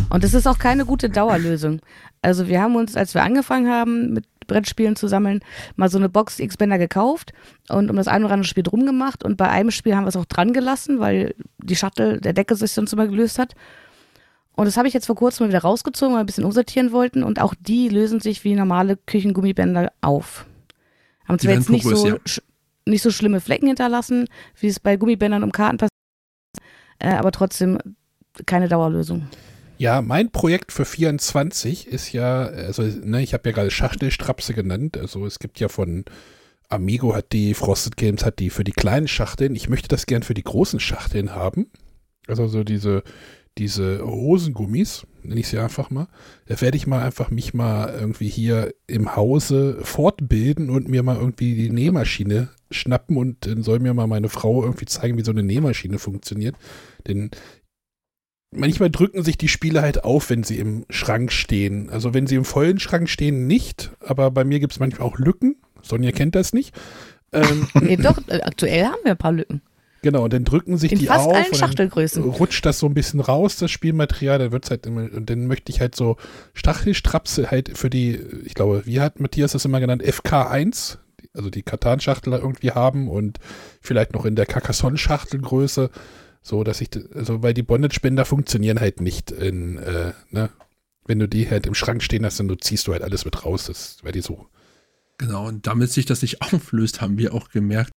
Und 0.10 0.24
es 0.24 0.34
ist 0.34 0.48
auch 0.48 0.60
keine 0.60 0.86
gute 0.86 1.10
Dauerlösung. 1.10 1.82
Also 2.22 2.48
wir 2.48 2.62
haben 2.62 2.76
uns, 2.76 2.96
als 2.96 3.14
wir 3.14 3.24
angefangen 3.24 3.70
haben 3.70 4.14
mit 4.14 4.26
Brettspielen 4.48 4.96
zu 4.96 5.08
sammeln, 5.08 5.42
mal 5.76 5.90
so 5.90 5.98
eine 5.98 6.10
Box 6.10 6.40
X-Bänder 6.40 6.78
gekauft 6.78 7.34
und 7.70 7.90
um 7.90 7.96
das 7.96 8.08
ein 8.08 8.24
oder 8.24 8.34
andere 8.34 8.48
Spiel 8.48 8.64
drum 8.64 8.86
gemacht. 8.86 9.24
Und 9.24 9.38
bei 9.38 9.50
einem 9.50 9.72
Spiel 9.72 9.96
haben 9.96 10.04
wir 10.04 10.10
es 10.10 10.16
auch 10.16 10.26
dran 10.26 10.54
gelassen, 10.54 11.00
weil 11.00 11.36
die 11.60 11.76
Schachtel 11.76 12.20
der 12.20 12.34
Decke 12.34 12.56
sich 12.56 12.72
sonst 12.72 12.94
immer 12.94 13.08
gelöst 13.08 13.40
hat. 13.40 13.56
Und 14.54 14.66
das 14.66 14.76
habe 14.76 14.88
ich 14.88 14.94
jetzt 14.94 15.06
vor 15.06 15.16
kurzem 15.16 15.46
mal 15.46 15.50
wieder 15.50 15.62
rausgezogen, 15.62 16.14
weil 16.14 16.20
wir 16.20 16.24
ein 16.24 16.26
bisschen 16.26 16.44
umsortieren 16.44 16.92
wollten. 16.92 17.24
Und 17.24 17.40
auch 17.40 17.54
die 17.60 17.90
lösen 17.90 18.20
sich 18.20 18.44
wie 18.44 18.56
normale 18.56 18.98
Küchengummibänder 18.98 19.92
auf. 20.02 20.46
Haben 21.28 21.40
zwar 21.40 21.54
jetzt 21.54 21.70
nicht 21.70 21.86
so, 21.86 22.08
ja. 22.08 22.18
Nicht 22.90 23.02
so 23.02 23.12
schlimme 23.12 23.42
Flecken 23.42 23.68
hinterlassen, 23.68 24.28
wie 24.60 24.68
es 24.68 24.80
bei 24.80 24.98
Gummibändern 24.98 25.44
um 25.44 25.52
Karten 25.52 25.78
passiert, 25.78 25.92
äh, 27.00 27.16
aber 27.16 27.32
trotzdem 27.32 27.78
keine 28.46 28.68
Dauerlösung. 28.68 29.28
Ja, 29.78 30.02
mein 30.02 30.30
Projekt 30.30 30.74
für 30.74 30.84
24 30.84 31.88
ist 31.88 32.12
ja, 32.12 32.44
also 32.44 32.84
ne, 32.84 33.22
ich 33.22 33.34
habe 33.34 33.48
ja 33.48 33.56
gerade 33.56 33.72
Schachtelstrapse 33.72 34.54
genannt. 34.54 34.98
Also 34.98 35.26
es 35.26 35.40
gibt 35.40 35.60
ja 35.62 35.70
von 35.70 36.04
Amigo 36.68 37.16
hat 37.16 37.32
die, 37.32 37.54
Frosted 37.54 37.96
Games 37.96 38.26
hat 38.26 38.40
die 38.40 38.50
für 38.50 38.66
die 38.66 38.74
kleinen 38.74 39.08
Schachteln. 39.08 39.56
Ich 39.56 39.70
möchte 39.70 39.88
das 39.88 40.06
gern 40.06 40.22
für 40.22 40.34
die 40.34 40.44
großen 40.44 40.82
Schachteln 40.82 41.34
haben. 41.34 41.68
Also 42.28 42.48
so 42.48 42.64
diese, 42.66 43.04
diese 43.58 44.06
Hosengummis, 44.06 45.08
nenne 45.24 45.40
ich 45.40 45.48
sie 45.48 45.58
einfach 45.58 45.90
mal. 45.90 46.08
Da 46.48 46.60
werde 46.62 46.78
ich 46.78 46.86
mal 46.86 47.02
einfach 47.02 47.32
mich 47.32 47.54
mal 47.54 47.90
irgendwie 47.98 48.30
hier 48.30 48.74
im 48.86 49.16
Hause 49.16 49.80
fortbilden 49.82 50.70
und 50.70 50.90
mir 50.90 51.04
mal 51.04 51.16
irgendwie 51.16 51.56
die 51.56 51.72
Nähmaschine 51.72 52.50
schnappen 52.72 53.18
und 53.18 53.46
dann 53.46 53.64
soll 53.64 53.80
mir 53.80 53.94
mal 53.94 54.08
meine 54.08 54.30
Frau 54.30 54.64
irgendwie 54.64 54.86
zeigen, 54.86 55.18
wie 55.18 55.24
so 55.24 55.32
eine 55.32 55.44
Nähmaschine 55.44 56.00
funktioniert. 56.00 56.56
Denn 57.08 57.32
manchmal 58.52 58.90
drücken 58.90 59.24
sich 59.24 59.38
die 59.38 59.48
Spiele 59.48 59.82
halt 59.82 60.04
auf, 60.04 60.30
wenn 60.30 60.44
sie 60.44 60.58
im 60.58 60.86
Schrank 60.90 61.32
stehen. 61.32 61.90
Also 61.90 62.14
wenn 62.14 62.28
sie 62.28 62.36
im 62.36 62.46
vollen 62.46 62.80
Schrank 62.80 63.10
stehen, 63.10 63.48
nicht. 63.48 63.92
Aber 64.00 64.32
bei 64.32 64.44
mir 64.44 64.60
gibt 64.60 64.74
es 64.74 64.80
manchmal 64.80 65.08
auch 65.08 65.18
Lücken. 65.18 65.56
Sonja 65.82 66.12
kennt 66.12 66.36
das 66.36 66.54
nicht. 66.54 66.76
Ähm, 67.32 67.68
Nee, 67.82 67.96
doch, 67.98 68.18
äh, 68.28 68.42
aktuell 68.42 68.86
haben 68.86 69.00
wir 69.04 69.12
ein 69.12 69.18
paar 69.18 69.32
Lücken. 69.34 69.62
genau, 70.02 70.24
und 70.24 70.34
dann 70.34 70.46
drücken 70.46 70.78
sich 70.78 70.92
In 70.92 71.00
die 71.00 71.06
fast 71.06 71.28
auf. 71.28 71.36
allen 71.36 71.54
Schachtelgrößen. 71.54 72.24
rutscht 72.24 72.66
das 72.66 72.80
so 72.80 72.88
ein 72.88 72.94
bisschen 72.96 73.20
raus, 73.20 73.58
das 73.58 73.70
Spielmaterial. 73.72 74.40
Dann 74.40 74.52
wird's 74.52 74.70
halt 74.72 74.86
immer, 74.88 75.02
und 75.14 75.30
dann 75.30 75.46
möchte 75.48 75.72
ich 75.72 75.80
halt 75.80 75.96
so 75.96 76.18
Stachelstrapse 76.54 77.52
halt 77.52 77.78
für 77.78 77.90
die, 77.90 78.20
ich 78.46 78.56
glaube, 78.56 78.82
wie 78.86 79.00
hat 79.00 79.20
Matthias 79.20 79.52
das 79.54 79.66
immer 79.66 79.80
genannt, 79.80 80.04
FK1, 80.04 80.98
also 81.40 81.50
die 81.50 81.64
Katan-Schachtel 81.64 82.34
irgendwie 82.34 82.72
haben 82.72 83.08
und 83.08 83.40
vielleicht 83.82 84.14
noch 84.14 84.26
in 84.26 84.36
der 84.36 84.46
Carcassonne-Schachtelgröße, 84.46 85.90
so 86.42 86.64
dass 86.66 86.82
ich, 86.82 86.90
also 87.16 87.42
weil 87.42 87.54
die 87.54 87.64
Bondage-Bänder 87.64 88.26
funktionieren 88.26 88.80
halt 88.80 89.00
nicht 89.00 89.32
in, 89.32 89.78
äh, 89.78 90.12
ne, 90.32 90.50
wenn 91.06 91.20
du 91.20 91.28
die 91.28 91.50
halt 91.50 91.66
im 91.66 91.76
Schrank 91.76 92.04
stehen 92.04 92.26
hast, 92.26 92.40
dann 92.42 92.54
ziehst 92.60 92.88
du 92.88 92.92
halt 92.92 93.04
alles 93.04 93.24
mit 93.24 93.46
raus, 93.46 93.66
das, 93.66 93.98
weil 94.04 94.12
die 94.12 94.22
so. 94.22 94.48
Genau, 95.18 95.48
und 95.48 95.66
damit 95.66 95.92
sich 95.92 96.06
das 96.06 96.22
nicht 96.22 96.42
auflöst, 96.54 97.00
haben 97.00 97.18
wir 97.18 97.34
auch 97.34 97.50
gemerkt, 97.50 97.92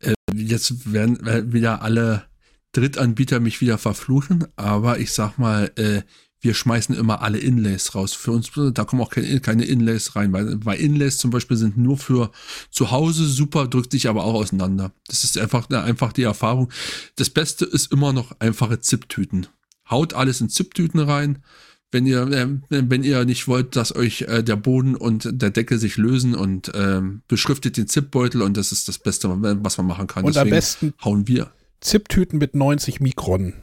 äh, 0.00 0.12
jetzt 0.34 0.92
werden 0.92 1.26
äh, 1.26 1.50
wieder 1.50 1.80
alle 1.80 2.24
Drittanbieter 2.72 3.40
mich 3.40 3.62
wieder 3.62 3.78
verfluchen, 3.78 4.46
aber 4.56 4.98
ich 4.98 5.12
sag 5.12 5.38
mal, 5.38 5.72
äh, 5.76 6.02
wir 6.40 6.54
schmeißen 6.54 6.94
immer 6.94 7.22
alle 7.22 7.38
Inlays 7.38 7.94
raus. 7.94 8.14
Für 8.14 8.32
uns, 8.32 8.50
da 8.54 8.84
kommen 8.84 9.02
auch 9.02 9.10
keine, 9.10 9.40
keine 9.40 9.64
Inlays 9.64 10.14
rein, 10.14 10.32
weil, 10.32 10.64
weil 10.64 10.78
Inlays 10.78 11.18
zum 11.18 11.30
Beispiel 11.30 11.56
sind 11.56 11.76
nur 11.76 11.98
für 11.98 12.30
zu 12.70 12.90
Hause 12.90 13.26
super, 13.26 13.66
drückt 13.66 13.92
sich 13.92 14.08
aber 14.08 14.24
auch 14.24 14.34
auseinander. 14.34 14.92
Das 15.06 15.24
ist 15.24 15.36
einfach, 15.36 15.68
einfach 15.70 16.12
die 16.12 16.22
Erfahrung. 16.22 16.70
Das 17.16 17.30
Beste 17.30 17.64
ist 17.64 17.92
immer 17.92 18.12
noch 18.12 18.32
einfache 18.38 18.80
Zip-Tüten. 18.80 19.46
Haut 19.90 20.14
alles 20.14 20.40
in 20.40 20.48
Zip-Tüten 20.48 21.00
rein, 21.00 21.42
wenn 21.90 22.06
ihr, 22.06 22.22
äh, 22.28 22.48
wenn 22.68 23.02
ihr 23.02 23.24
nicht 23.24 23.48
wollt, 23.48 23.74
dass 23.74 23.96
euch 23.96 24.22
äh, 24.22 24.44
der 24.44 24.56
Boden 24.56 24.94
und 24.94 25.28
der 25.32 25.50
Decke 25.50 25.78
sich 25.78 25.96
lösen 25.96 26.34
und 26.34 26.70
ähm, 26.74 27.22
beschriftet 27.28 27.76
den 27.76 27.88
Zipbeutel 27.88 28.42
und 28.42 28.56
das 28.56 28.72
ist 28.72 28.88
das 28.88 28.98
Beste, 28.98 29.28
was 29.30 29.78
man 29.78 29.86
machen 29.86 30.06
kann. 30.06 30.24
Und 30.24 30.36
am 30.36 30.48
Deswegen 30.48 30.90
besten 30.90 30.94
hauen 31.02 31.26
wir. 31.26 31.50
Zip-Tüten 31.80 32.38
mit 32.38 32.54
90 32.54 33.00
Mikron. 33.00 33.54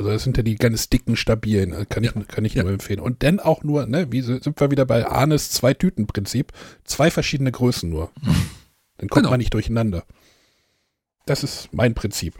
Also 0.00 0.12
das 0.12 0.22
sind 0.24 0.36
ja 0.38 0.42
die 0.42 0.56
ganz 0.56 0.88
dicken, 0.88 1.14
stabilen, 1.14 1.74
äh, 1.74 1.84
kann 1.86 2.02
ich, 2.04 2.12
kann 2.26 2.44
ich 2.46 2.54
Ja. 2.54 2.62
nur 2.62 2.72
empfehlen. 2.72 3.00
Und 3.00 3.22
dann 3.22 3.38
auch 3.38 3.62
nur, 3.64 3.84
ne, 3.84 4.10
wie 4.10 4.22
sind 4.22 4.58
wir 4.58 4.70
wieder 4.70 4.86
bei 4.86 5.06
Arnes 5.06 5.50
Zwei-Tüten-Prinzip, 5.50 6.52
zwei 6.84 7.10
verschiedene 7.10 7.52
Größen 7.52 7.90
nur. 7.90 8.10
Dann 8.96 9.08
kommt 9.10 9.24
Genau. 9.24 9.30
man 9.30 9.38
nicht 9.38 9.52
durcheinander. 9.52 10.04
Das 11.26 11.44
ist 11.44 11.68
mein 11.72 11.92
Prinzip. 11.94 12.34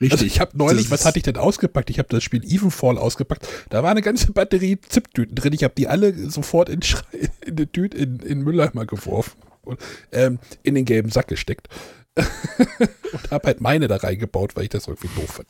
Richtig. 0.00 0.12
Also 0.12 0.24
ich 0.24 0.40
habe 0.40 0.56
neulich, 0.56 0.90
was 0.90 1.04
hatte 1.04 1.18
ich 1.18 1.22
denn 1.22 1.36
ausgepackt? 1.36 1.90
Ich 1.90 1.98
habe 1.98 2.08
das 2.08 2.24
Spiel 2.24 2.42
Evenfall 2.42 2.96
ausgepackt. 2.96 3.46
Da 3.68 3.82
war 3.82 3.90
eine 3.90 4.00
ganze 4.00 4.32
Batterie 4.32 4.80
Zip-Tüten 4.80 5.34
drin. 5.34 5.52
Ich 5.52 5.64
habe 5.64 5.74
die 5.76 5.86
alle 5.86 6.30
sofort 6.30 6.70
in, 6.70 6.80
Schrei- 6.80 7.28
in 7.46 7.56
die 7.56 7.66
Tüte 7.66 7.98
in, 7.98 8.14
in 8.20 8.38
den 8.38 8.42
Mülleimer 8.42 8.86
geworfen 8.86 9.36
und 9.62 9.78
ähm, 10.12 10.38
in 10.62 10.74
den 10.74 10.86
gelben 10.86 11.10
Sack 11.10 11.28
gesteckt. 11.28 11.68
und 12.16 13.30
habe 13.30 13.46
halt 13.48 13.60
meine 13.60 13.86
da 13.88 13.96
reingebaut, 13.96 14.56
weil 14.56 14.64
ich 14.64 14.70
das 14.70 14.86
irgendwie 14.88 15.08
doof 15.20 15.28
fand. 15.30 15.48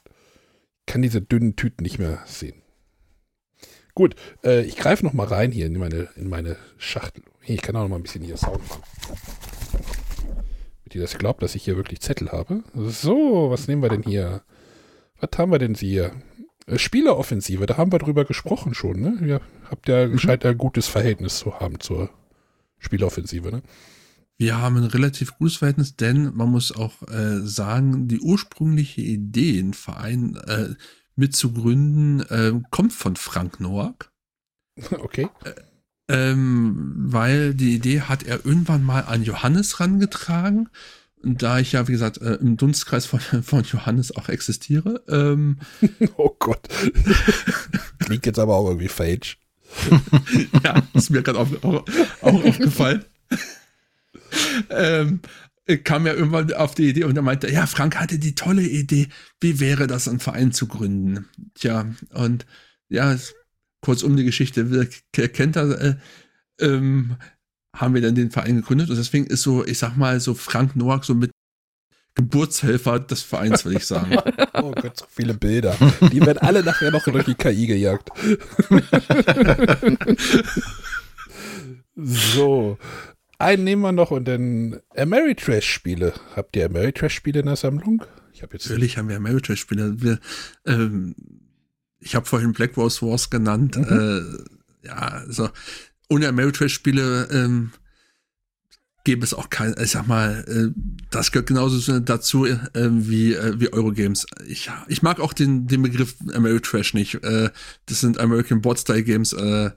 Ich 0.90 0.92
kann 0.92 1.02
diese 1.02 1.22
dünnen 1.22 1.54
Tüten 1.54 1.84
nicht 1.84 2.00
mehr 2.00 2.18
sehen. 2.26 2.62
Gut, 3.94 4.16
äh, 4.42 4.62
ich 4.62 4.74
greife 4.74 5.04
noch 5.04 5.12
mal 5.12 5.28
rein 5.28 5.52
hier 5.52 5.66
in 5.66 5.78
meine, 5.78 6.08
in 6.16 6.28
meine 6.28 6.56
Schachtel. 6.78 7.22
Ich 7.46 7.62
kann 7.62 7.76
auch 7.76 7.82
noch 7.82 7.90
mal 7.90 7.94
ein 7.94 8.02
bisschen 8.02 8.24
hier 8.24 8.36
Sound 8.36 8.68
machen. 8.68 8.82
Damit 10.26 10.94
ihr 10.96 11.00
das 11.00 11.16
glaubt, 11.16 11.44
dass 11.44 11.54
ich 11.54 11.62
hier 11.62 11.76
wirklich 11.76 12.00
Zettel 12.00 12.32
habe. 12.32 12.64
So, 12.74 13.50
was 13.50 13.68
nehmen 13.68 13.82
wir 13.82 13.88
denn 13.88 14.02
hier? 14.02 14.42
Was 15.20 15.30
haben 15.38 15.52
wir 15.52 15.60
denn 15.60 15.76
hier? 15.76 16.10
Äh, 16.66 16.76
Spieleroffensive, 16.76 17.66
da 17.66 17.76
haben 17.76 17.92
wir 17.92 18.00
drüber 18.00 18.24
gesprochen 18.24 18.74
schon, 18.74 19.00
ne? 19.00 19.16
Ihr 19.24 19.40
habt 19.70 19.88
ja, 19.88 20.18
scheint 20.18 20.44
ein 20.44 20.58
gutes 20.58 20.88
Verhältnis 20.88 21.38
zu 21.38 21.60
haben 21.60 21.78
zur 21.78 22.10
Spieleroffensive, 22.80 23.52
ne? 23.52 23.62
Wir 24.40 24.56
haben 24.56 24.78
ein 24.78 24.84
relativ 24.84 25.36
gutes 25.36 25.58
Verhältnis, 25.58 25.96
denn 25.96 26.34
man 26.34 26.48
muss 26.48 26.72
auch 26.72 27.06
äh, 27.08 27.42
sagen, 27.42 28.08
die 28.08 28.20
ursprüngliche 28.20 29.02
Idee, 29.02 29.58
einen 29.58 29.74
Verein 29.74 30.34
äh, 30.46 30.70
mitzugründen, 31.14 32.20
äh, 32.30 32.58
kommt 32.70 32.94
von 32.94 33.16
Frank 33.16 33.60
Noack. 33.60 34.10
Okay. 34.92 35.28
Ähm, 36.08 36.94
weil 36.96 37.54
die 37.54 37.74
Idee 37.74 38.00
hat 38.00 38.22
er 38.22 38.46
irgendwann 38.46 38.82
mal 38.82 39.02
an 39.02 39.24
Johannes 39.24 39.78
rangetragen. 39.78 40.70
Und 41.22 41.42
da 41.42 41.58
ich 41.58 41.72
ja, 41.72 41.86
wie 41.86 41.92
gesagt, 41.92 42.16
äh, 42.22 42.36
im 42.36 42.56
Dunstkreis 42.56 43.04
von, 43.04 43.20
von 43.42 43.64
Johannes 43.64 44.16
auch 44.16 44.30
existiere, 44.30 45.04
ähm, 45.08 45.58
Oh 46.16 46.34
Gott. 46.38 46.66
Klingt 47.98 48.24
jetzt 48.24 48.38
aber 48.38 48.56
auch 48.56 48.68
irgendwie 48.68 48.88
falsch. 48.88 49.36
ja, 50.64 50.82
ist 50.94 51.10
mir 51.10 51.22
gerade 51.22 51.40
auch, 51.40 51.62
auch, 51.62 51.84
auch 52.22 52.44
aufgefallen. 52.44 53.04
Ähm, 54.70 55.20
kam 55.84 56.06
ja 56.06 56.14
irgendwann 56.14 56.52
auf 56.52 56.74
die 56.74 56.88
Idee 56.88 57.04
und 57.04 57.16
er 57.16 57.22
meinte, 57.22 57.50
ja, 57.50 57.66
Frank 57.66 57.96
hatte 57.96 58.18
die 58.18 58.34
tolle 58.34 58.62
Idee, 58.62 59.08
wie 59.40 59.60
wäre 59.60 59.86
das, 59.86 60.08
einen 60.08 60.20
Verein 60.20 60.52
zu 60.52 60.66
gründen? 60.66 61.26
Tja, 61.54 61.86
und 62.12 62.46
ja, 62.88 63.16
kurz 63.80 64.02
um 64.02 64.16
die 64.16 64.24
Geschichte, 64.24 64.88
kennt 65.12 65.56
das, 65.56 65.74
äh, 65.74 65.94
ähm, 66.60 67.16
haben 67.74 67.94
wir 67.94 68.02
dann 68.02 68.14
den 68.14 68.30
Verein 68.30 68.56
gegründet 68.56 68.90
und 68.90 68.96
deswegen 68.96 69.26
ist 69.26 69.42
so, 69.42 69.64
ich 69.64 69.78
sag 69.78 69.96
mal, 69.96 70.20
so 70.20 70.34
Frank 70.34 70.76
Noack 70.76 71.04
so 71.04 71.14
mit 71.14 71.30
Geburtshelfer 72.14 73.00
des 73.00 73.22
Vereins, 73.22 73.64
will 73.64 73.76
ich 73.76 73.86
sagen. 73.86 74.16
Oh 74.52 74.72
Gott, 74.72 74.98
so 74.98 75.06
viele 75.08 75.32
Bilder. 75.32 75.74
Die 76.12 76.20
werden 76.20 76.38
alle 76.38 76.62
nachher 76.62 76.90
noch 76.90 77.04
durch 77.04 77.24
die 77.24 77.34
KI 77.34 77.66
gejagt. 77.66 78.10
so. 81.96 82.76
Einen 83.40 83.64
nehmen 83.64 83.80
wir 83.80 83.92
noch 83.92 84.10
und 84.10 84.26
dann 84.26 84.80
Ameritrash-Spiele. 84.94 86.12
Habt 86.36 86.54
ihr 86.56 86.66
Ameritrash-Spiele 86.66 87.40
in 87.40 87.46
der 87.46 87.56
Sammlung? 87.56 88.04
Ich 88.34 88.42
habe 88.42 88.52
jetzt. 88.52 88.68
Natürlich 88.68 88.98
haben 88.98 89.08
wir 89.08 89.16
Ameritrash-Spieler. 89.16 90.02
Wir, 90.02 90.18
ähm, 90.66 91.14
ich 92.00 92.14
habe 92.14 92.26
vorhin 92.26 92.52
Black 92.52 92.76
Rose 92.76 93.00
Wars 93.00 93.30
genannt. 93.30 93.78
Äh, 93.78 94.20
ja, 94.86 94.94
also 94.94 95.48
ohne 96.10 96.28
Ameritrash-Spiele 96.28 97.28
ähm, 97.32 97.72
gäbe 99.04 99.24
es 99.24 99.32
auch 99.32 99.48
kein, 99.48 99.74
ich 99.82 99.92
sag 99.92 100.06
mal, 100.06 100.44
äh, 100.46 100.78
das 101.10 101.32
gehört 101.32 101.48
genauso 101.48 101.78
so 101.78 101.98
dazu 101.98 102.44
äh, 102.44 102.58
wie, 102.74 103.32
äh, 103.32 103.58
wie 103.58 103.72
Eurogames. 103.72 104.26
Ich, 104.46 104.70
ich 104.88 105.02
mag 105.02 105.18
auch 105.18 105.32
den, 105.32 105.66
den 105.66 105.80
Begriff 105.80 106.14
Ameritrash 106.34 106.92
nicht. 106.92 107.14
Äh, 107.24 107.48
das 107.86 108.00
sind 108.00 108.18
American 108.18 108.60
Board 108.60 108.80
Style 108.80 109.02
Games, 109.02 109.32
äh, 109.32 109.70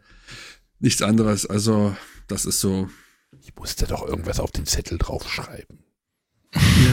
nichts 0.80 1.02
anderes. 1.02 1.46
Also, 1.46 1.96
das 2.28 2.46
ist 2.46 2.60
so, 2.60 2.90
Ich 3.44 3.54
musste 3.56 3.88
doch 3.88 4.06
irgendwas 4.08 4.40
auf 4.40 4.52
den 4.52 4.66
Zettel 4.66 4.98
draufschreiben. 4.98 5.80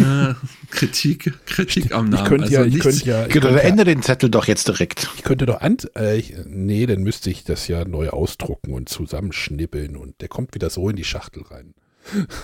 ja, 0.01 0.37
Kritik, 0.71 1.33
Kritik 1.47 1.93
am 1.93 2.13
Ich 2.15 2.23
Namen. 2.23 2.25
könnte 2.25 2.51
ja, 2.51 2.61
also 2.61 2.71
ich 2.71 2.79
könnte 2.79 3.05
ja, 3.05 3.27
ich 3.27 3.33
Genau, 3.33 3.49
könnte, 3.49 3.63
ja, 3.63 3.69
ende 3.69 3.85
den 3.85 4.03
Zettel 4.03 4.31
doch 4.31 4.47
jetzt 4.47 4.69
direkt. 4.69 5.09
ich 5.17 5.23
könnte 5.23 5.47
doch 5.47 5.61
an, 5.61 5.77
äh, 5.97 6.17
ich, 6.19 6.35
nee, 6.47 6.87
dann 6.87 7.03
müsste 7.03 7.31
ich 7.31 7.45
das 7.45 7.69
ja 7.69 7.85
neu 7.85 8.11
ausdrucken 8.11 8.73
und 8.75 8.89
zusammenschnibbeln 8.89 9.97
und 9.97 10.21
der 10.21 10.29
kommt 10.29 10.55
wieder 10.55 10.71
so 10.71 10.89
in 10.91 10.97
die 10.97 11.05
Schachtel 11.05 11.43
rein. 11.45 11.75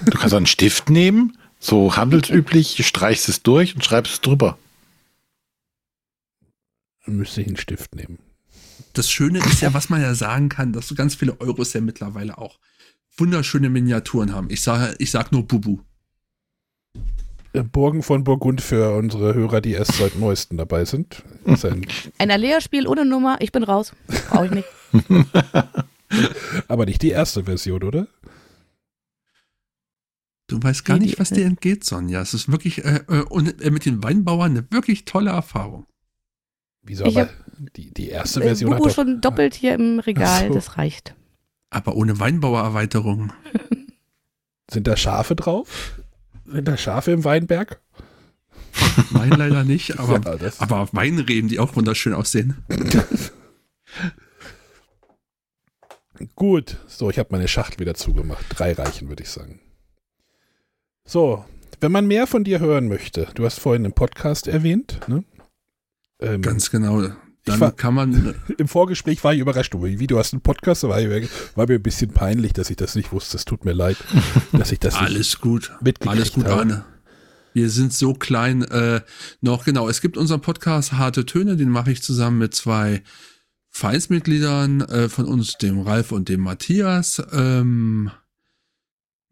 Du 0.05 0.19
kannst 0.19 0.35
einen 0.35 0.47
Stift 0.47 0.91
nehmen, 0.91 1.37
so 1.59 1.97
handelsüblich, 1.97 2.87
streichst 2.87 3.29
es 3.29 3.43
durch 3.43 3.75
und 3.75 3.85
schreibst 3.85 4.13
es 4.15 4.21
drüber. 4.21 4.59
Dann 7.07 7.17
müsste 7.17 7.41
ich 7.41 7.47
einen 7.49 7.57
Stift 7.57 7.95
nehmen. 7.95 8.19
das 8.93 9.11
Schöne 9.11 9.39
ist 9.41 9.61
ja, 9.61 9.75
was 9.75 9.89
man 9.91 10.01
ja 10.03 10.15
sagen 10.15 10.49
kann, 10.49 10.73
dass 10.73 10.89
so 10.89 10.95
ganz 10.95 11.15
viele 11.15 11.41
Euros 11.41 11.73
ja 11.73 11.81
mittlerweile 11.81 12.39
auch 12.39 12.59
wunderschöne 13.17 13.71
Miniaturen 13.71 14.35
haben. 14.35 14.49
Ich 14.51 14.63
sage, 14.63 14.95
ich 14.99 15.11
sag 15.11 15.33
nur 15.33 15.47
Bubu. 15.47 15.79
Äh, 17.53 17.63
Burgen 17.63 18.03
von 18.03 18.25
Burgund 18.25 18.61
für 18.61 18.95
unsere 18.95 19.35
Hörer, 19.35 19.61
die 19.61 19.73
erst 19.73 19.95
seit 19.95 20.19
neuestem 20.19 20.59
dabei 20.59 20.85
sind. 20.85 21.23
Ein, 21.45 21.87
Ein 22.19 22.31
Alea-Spiel 22.31 22.87
ohne 22.87 23.05
Nummer, 23.05 23.37
ich 23.41 23.53
bin 23.53 23.63
raus. 23.63 23.93
Brauche 24.29 24.47
ich 24.47 24.53
nicht. 24.53 24.69
aber 26.69 26.87
nicht 26.87 27.03
die 27.03 27.11
erste 27.11 27.45
Version, 27.45 27.83
oder? 27.83 28.07
Du 30.49 30.63
weißt 30.63 30.85
gar 30.85 30.99
nicht, 30.99 31.19
was 31.19 31.31
dir 31.31 31.45
entgeht, 31.45 31.83
Sonja. 31.85 32.21
Es 32.21 32.33
ist 32.33 32.51
wirklich 32.51 32.85
äh, 32.85 33.01
äh, 33.09 33.23
und, 33.23 33.61
äh, 33.61 33.71
mit 33.71 33.85
den 33.85 34.03
Weinbauern 34.05 34.53
eine 34.53 34.67
wirklich 34.71 35.05
tolle 35.05 35.31
Erfahrung. 35.31 35.87
Wieso 36.83 37.05
Ich 37.05 37.17
aber 37.17 37.31
die, 37.75 37.93
die 37.93 38.11
erste 38.11 38.41
Version 38.41 38.71
Bubu 38.71 38.85
hat 38.85 38.91
doch, 38.91 38.95
schon 38.95 39.21
doppelt 39.21 39.55
hier 39.55 39.75
im 39.75 39.99
Regal, 39.99 40.49
so. 40.49 40.55
das 40.55 40.79
reicht. 40.79 41.17
Aber 41.71 41.97
ohne 41.97 42.19
Weinbauererweiterung. 42.19 43.33
Sind 44.71 44.87
da 44.87 44.97
Schafe 44.97 45.37
drauf? 45.37 46.01
Sind 46.45 46.67
da 46.67 46.77
Schafe 46.77 47.13
im 47.13 47.25
Weinberg? 47.25 47.81
Wein 49.11 49.31
leider 49.31 49.65
nicht, 49.65 49.99
aber, 49.99 50.21
Ja, 50.39 50.53
aber 50.59 50.89
Weinreben, 50.93 51.49
die 51.49 51.59
auch 51.59 51.77
wunderschön 51.77 52.15
aussehen. 52.15 52.65
Gut, 56.35 56.79
so, 56.87 57.11
ich 57.11 57.19
habe 57.19 57.29
meine 57.33 57.49
Schachtel 57.49 57.81
wieder 57.81 57.95
zugemacht. 57.95 58.45
Drei 58.51 58.73
reichen, 58.73 59.09
würde 59.09 59.23
ich 59.23 59.29
sagen. 59.31 59.61
So, 61.05 61.45
wenn 61.81 61.93
man 61.93 62.07
mehr 62.07 62.27
von 62.27 62.43
dir 62.45 62.59
hören 62.59 62.89
möchte, 62.89 63.29
du 63.35 63.45
hast 63.45 63.61
vorhin 63.61 63.85
einen 63.85 63.93
Podcast 63.93 64.47
erwähnt, 64.49 65.01
ne? 65.09 65.25
Ähm, 66.21 66.41
Ganz 66.41 66.71
genau. 66.71 67.11
Dann 67.47 67.61
war- 67.61 67.73
kann 67.73 67.95
man, 67.95 68.35
Im 68.59 68.69
Vorgespräch 68.69 69.25
war 69.25 69.33
ich 69.33 69.41
überrascht, 69.41 69.73
du, 69.73 69.83
wie 69.83 70.07
du 70.07 70.19
hast 70.19 70.35
einen 70.35 70.43
Podcast, 70.43 70.83
war, 70.83 71.01
ich, 71.01 71.29
war 71.55 71.67
mir 71.67 71.75
ein 71.77 71.83
bisschen 71.83 72.11
peinlich, 72.11 72.53
dass 72.53 72.69
ich 72.71 72.77
das 72.77 72.95
nicht 72.95 73.13
wusste. 73.13 73.37
Es 73.37 73.45
tut 73.45 73.65
mir 73.65 73.73
leid, 73.73 73.97
dass 74.53 74.73
ich 74.73 74.81
das 74.81 74.95
nicht 74.95 75.03
alles 75.03 75.41
gut. 75.41 75.73
Alles 76.05 76.33
gut, 76.33 76.45
habe. 76.47 76.61
Arne. 76.61 76.85
Wir 77.55 77.71
sind 77.71 77.95
so 77.95 78.13
klein 78.13 78.63
äh, 78.65 79.01
noch, 79.41 79.65
genau. 79.65 79.89
Es 79.89 80.03
gibt 80.03 80.19
unseren 80.19 80.43
Podcast 80.43 80.93
Harte 80.93 81.25
Töne, 81.25 81.57
den 81.57 81.71
mache 81.71 81.91
ich 81.91 82.03
zusammen 82.03 82.37
mit 82.39 82.55
zwei 82.55 83.03
Vereinsmitgliedern 83.71 84.83
äh, 84.83 85.09
von 85.09 85.25
uns, 85.27 85.55
dem 85.59 85.81
Ralf 85.81 86.13
und 86.13 86.29
dem 86.29 86.41
Matthias. 86.41 87.23
Ähm, 87.33 88.11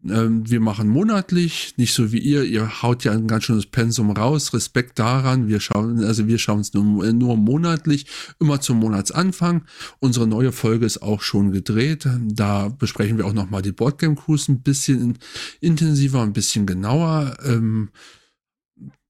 ähm, 0.09 0.49
wir 0.49 0.59
machen 0.59 0.87
monatlich, 0.87 1.73
nicht 1.77 1.93
so 1.93 2.11
wie 2.11 2.19
ihr. 2.19 2.43
Ihr 2.43 2.83
haut 2.83 3.03
ja 3.03 3.11
ein 3.11 3.27
ganz 3.27 3.45
schönes 3.45 3.65
Pensum 3.65 4.11
raus. 4.11 4.53
Respekt 4.53 4.99
daran. 4.99 5.47
Wir 5.47 5.59
schauen, 5.59 6.03
also 6.03 6.27
wir 6.27 6.37
schauen 6.37 6.59
es 6.59 6.73
nur, 6.73 7.11
nur 7.11 7.37
monatlich, 7.37 8.05
immer 8.39 8.61
zum 8.61 8.79
Monatsanfang. 8.79 9.63
Unsere 9.99 10.27
neue 10.27 10.51
Folge 10.51 10.85
ist 10.85 11.01
auch 11.01 11.21
schon 11.21 11.51
gedreht. 11.51 12.07
Da 12.27 12.69
besprechen 12.69 13.17
wir 13.17 13.25
auch 13.25 13.33
nochmal 13.33 13.61
die 13.61 13.71
Boardgame 13.71 14.15
Cruise 14.15 14.51
ein 14.51 14.61
bisschen 14.61 15.17
intensiver, 15.59 16.21
ein 16.21 16.33
bisschen 16.33 16.65
genauer. 16.65 17.37
Ähm, 17.43 17.89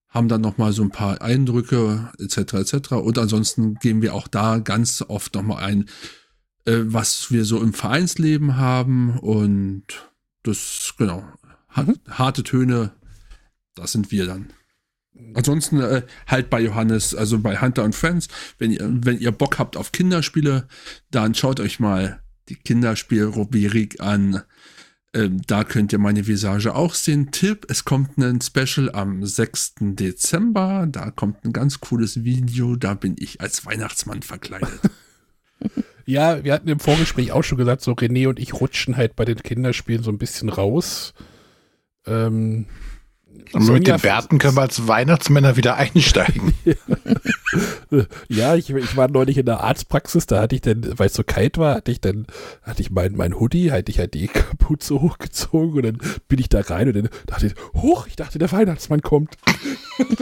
haben 0.08 0.30
dann 0.30 0.42
nochmal 0.42 0.72
so 0.72 0.82
ein 0.82 0.92
paar 0.92 1.22
Eindrücke 1.22 2.10
etc. 2.20 2.54
etc. 2.54 2.92
Und 2.94 3.18
ansonsten 3.18 3.76
gehen 3.76 4.02
wir 4.02 4.14
auch 4.14 4.30
da 4.30 4.60
ganz 4.60 5.04
oft 5.06 5.36
nochmal 5.36 5.64
ein, 5.64 5.90
äh, 6.64 6.80
was 6.86 7.32
wir 7.32 7.44
so 7.44 7.62
im 7.62 7.74
Vereinsleben 7.74 8.56
haben 8.56 9.20
und 9.20 9.84
das, 10.48 10.94
genau, 10.98 11.24
ha- 11.76 11.94
harte 12.10 12.44
Töne, 12.44 12.92
das 13.76 13.92
sind 13.92 14.12
wir 14.12 14.26
dann. 14.26 14.54
Ansonsten 15.34 15.80
äh, 15.80 16.04
halt 16.28 16.50
bei 16.50 16.60
Johannes, 16.62 17.16
also 17.16 17.40
bei 17.40 17.62
Hunter 17.62 17.84
und 17.84 17.96
Friends, 17.96 18.28
wenn 18.58 18.72
ihr, 18.72 18.82
wenn 19.06 19.20
ihr 19.20 19.32
Bock 19.32 19.60
habt 19.60 19.78
auf 19.78 19.92
Kinderspiele, 19.94 20.68
dann 21.10 21.34
schaut 21.36 21.60
euch 21.62 21.80
mal 21.80 22.22
die 22.50 22.56
Kinderspielrubrik 22.56 24.02
an. 24.02 24.42
Ähm, 25.14 25.42
da 25.48 25.64
könnt 25.64 25.94
ihr 25.94 26.00
meine 26.00 26.28
Visage 26.28 26.76
auch 26.76 26.94
sehen. 26.94 27.32
Tipp, 27.32 27.66
es 27.70 27.86
kommt 27.86 28.18
ein 28.18 28.42
Special 28.42 28.92
am 28.92 29.26
6. 29.26 29.76
Dezember. 29.80 30.86
Da 30.90 31.12
kommt 31.12 31.46
ein 31.46 31.54
ganz 31.54 31.80
cooles 31.80 32.26
Video. 32.26 32.76
Da 32.76 32.94
bin 32.94 33.16
ich 33.18 33.40
als 33.40 33.66
Weihnachtsmann 33.66 34.22
verkleidet. 34.22 34.82
Ja, 36.06 36.44
wir 36.44 36.54
hatten 36.54 36.68
im 36.70 36.80
Vorgespräch 36.80 37.32
auch 37.32 37.44
schon 37.44 37.58
gesagt, 37.58 37.82
so 37.82 37.94
René 37.94 38.28
und 38.28 38.40
ich 38.40 38.54
rutschen 38.54 38.96
halt 38.98 39.16
bei 39.16 39.26
den 39.26 39.42
Kinderspielen 39.42 40.04
so 40.04 40.12
ein 40.12 40.18
bisschen 40.20 40.50
raus. 40.50 41.14
Ähm, 42.06 42.68
Und 43.54 43.68
mit 43.70 43.88
den 43.88 44.00
Bärten 44.00 44.38
können 44.38 44.56
wir 44.56 44.62
als 44.62 44.88
Weihnachtsmänner 44.88 45.56
wieder 45.58 45.76
einsteigen. 45.76 46.54
Ja, 48.28 48.56
ich, 48.56 48.70
ich 48.72 48.98
war 48.98 49.08
neulich 49.08 49.38
in 49.38 49.46
der 49.46 49.62
Arztpraxis, 49.62 50.26
da 50.26 50.42
hatte 50.42 50.56
ich 50.56 50.62
dann, 50.62 51.00
weil 51.00 51.08
es 51.08 51.14
so 51.14 51.24
kalt 51.24 51.58
war, 51.58 51.76
hatte 51.76 51.92
ich 51.92 52.02
dann, 52.02 52.28
hatte 52.64 52.82
ich 52.82 52.92
mein, 52.92 53.14
mein 53.14 53.40
Hoodie, 53.40 53.72
hatte 53.72 53.90
ich 53.92 54.00
halt 54.00 54.14
die 54.14 54.28
Kapuze 54.28 55.00
hochgezogen 55.00 55.78
und 55.78 55.84
dann 55.84 55.98
bin 56.28 56.40
ich 56.40 56.50
da 56.50 56.60
rein 56.60 56.90
und 56.90 56.96
dann 56.98 57.10
dachte 57.28 57.48
ich, 57.48 57.54
hoch, 57.74 58.08
ich 58.08 58.18
dachte, 58.18 58.40
der 58.40 58.52
Weihnachtsmann 58.52 59.02
kommt. 59.02 59.38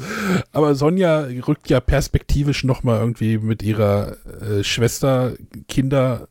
Ich 0.00 0.44
Aber 0.52 0.74
Sonja 0.74 1.26
rückt 1.46 1.70
ja 1.70 1.80
perspektivisch 1.80 2.64
nochmal 2.64 3.00
irgendwie 3.00 3.38
mit 3.38 3.62
ihrer 3.62 4.16
äh, 4.42 4.64
Schwester, 4.64 5.34
Kinder, 5.68 6.28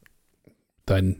dein 0.85 1.17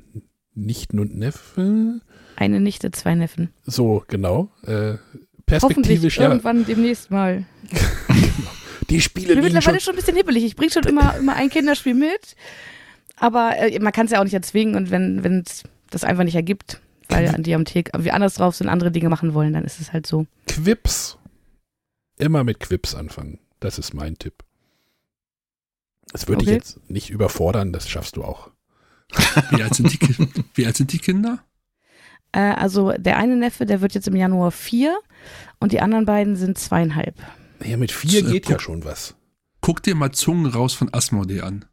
Nichten 0.55 0.99
und 0.99 1.17
Neffe, 1.17 2.01
Eine 2.35 2.59
Nichte, 2.59 2.91
zwei 2.91 3.15
Neffen. 3.15 3.49
so 3.65 4.03
genau, 4.07 4.49
äh, 4.65 4.69
Hoffentlich 4.71 4.97
perspektivisch 5.45 6.17
ja, 6.17 6.27
irgendwann 6.27 6.65
demnächst 6.65 7.11
mal. 7.11 7.45
die 8.89 8.97
Ich 8.97 9.03
Spiele 9.03 9.35
bin 9.35 9.43
liegen 9.43 9.47
schon 9.49 9.53
mittlerweile 9.53 9.79
schon 9.79 9.93
ein 9.93 9.95
bisschen 9.97 10.15
hibbelig. 10.17 10.43
Ich 10.43 10.55
bringe 10.55 10.71
schon 10.71 10.83
immer, 10.83 11.15
immer 11.17 11.35
ein 11.35 11.49
Kinderspiel 11.49 11.93
mit. 11.93 12.35
Aber 13.15 13.57
äh, 13.57 13.79
man 13.79 13.91
kann 13.91 14.05
es 14.05 14.11
ja 14.11 14.19
auch 14.19 14.23
nicht 14.23 14.33
erzwingen 14.33 14.75
und 14.75 14.91
wenn 14.91 15.43
es 15.45 15.63
das 15.89 16.03
einfach 16.03 16.23
nicht 16.23 16.35
ergibt, 16.35 16.79
weil 17.09 17.31
die 17.39 17.55
am 17.55 17.65
Thek 17.65 17.89
wir 17.97 18.13
anders 18.13 18.35
drauf 18.35 18.55
sind, 18.55 18.69
andere 18.69 18.91
Dinge 18.91 19.09
machen 19.09 19.33
wollen, 19.33 19.53
dann 19.53 19.63
ist 19.65 19.79
es 19.79 19.91
halt 19.91 20.05
so. 20.07 20.25
Quips. 20.47 21.17
Immer 22.19 22.43
mit 22.43 22.59
Quips 22.59 22.93
anfangen. 22.93 23.39
Das 23.59 23.79
ist 23.79 23.93
mein 23.95 24.17
Tipp. 24.19 24.43
Das 26.11 26.27
würde 26.27 26.41
Okay. 26.41 26.51
ich 26.51 26.55
jetzt 26.55 26.89
nicht 26.89 27.09
überfordern, 27.09 27.73
das 27.73 27.89
schaffst 27.89 28.15
du 28.15 28.23
auch. 28.23 28.51
Wie 29.51 29.63
alt 29.63 29.73
sind 29.73 29.91
die, 29.91 29.99
wie 30.53 30.65
alt 30.65 30.77
sind 30.77 30.93
die 30.93 30.99
Kinder? 30.99 31.43
Äh, 32.31 32.39
also 32.39 32.91
der 32.91 33.17
eine 33.17 33.35
Neffe, 33.35 33.65
der 33.65 33.81
wird 33.81 33.93
jetzt 33.95 34.07
im 34.07 34.15
Januar 34.15 34.51
vier 34.51 34.99
und 35.59 35.71
die 35.71 35.81
anderen 35.81 36.05
beiden 36.05 36.35
sind 36.35 36.57
zweieinhalb. 36.59 37.15
Ja, 37.63 37.77
mit 37.77 37.91
vier 37.91 38.23
So, 38.25 38.31
geht 38.31 38.45
ja 38.47 38.55
guck. 38.55 38.61
schon 38.61 38.85
was. 38.85 39.15
Guck 39.61 39.81
dir 39.83 39.95
mal 39.95 40.11
Zungen 40.11 40.45
raus 40.47 40.73
von 40.73 40.93
Asmodee 40.93 41.41
an. 41.41 41.65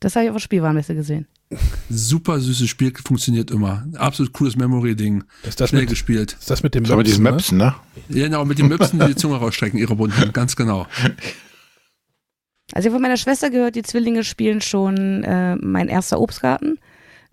Das 0.00 0.14
habe 0.14 0.24
ich 0.26 0.30
auf 0.30 0.36
der 0.36 0.40
Spielwarenmesse 0.42 0.94
gesehen. 0.94 1.26
Super 1.88 2.40
süßes 2.40 2.68
Spiel, 2.68 2.92
funktioniert 3.04 3.50
immer. 3.50 3.86
Absolut 3.94 4.32
cooles 4.32 4.56
Memory-Ding. 4.56 5.24
Das 5.42 5.50
ist 5.50 5.60
das 5.60 5.70
Schnell 5.70 5.82
mit, 5.82 5.90
gespielt. 5.90 6.36
ist 6.38 6.50
das 6.50 6.62
mit 6.62 6.74
dem 6.74 6.82
Das 6.84 6.90
war 6.90 6.96
mit 6.96 7.06
diesen 7.06 7.22
Möpsen, 7.22 7.58
Möpsen, 7.58 7.76
ne? 8.08 8.18
Ja, 8.20 8.26
Genau, 8.26 8.44
mit 8.44 8.58
den 8.58 8.68
Möpsen, 8.68 8.98
die 8.98 9.06
die 9.06 9.16
Zunge 9.16 9.36
rausstrecken, 9.36 9.78
ihre 9.78 9.94
bunten. 9.94 10.32
Ganz 10.32 10.56
genau. 10.56 10.86
Also 12.72 12.88
ich 12.88 12.92
habe 12.92 12.96
von 12.96 13.02
meiner 13.02 13.16
Schwester 13.16 13.50
gehört, 13.50 13.76
die 13.76 13.82
Zwillinge 13.82 14.24
spielen 14.24 14.60
schon 14.60 15.22
äh, 15.22 15.54
mein 15.56 15.88
erster 15.88 16.20
Obstgarten. 16.20 16.78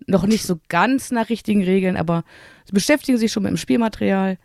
Noch 0.06 0.26
nicht 0.26 0.44
so 0.44 0.60
ganz 0.68 1.10
nach 1.10 1.28
richtigen 1.28 1.64
Regeln, 1.64 1.96
aber 1.96 2.24
sie 2.66 2.72
beschäftigen 2.72 3.18
sich 3.18 3.32
schon 3.32 3.42
mit 3.42 3.50
dem 3.50 3.56
Spielmaterial. 3.56 4.38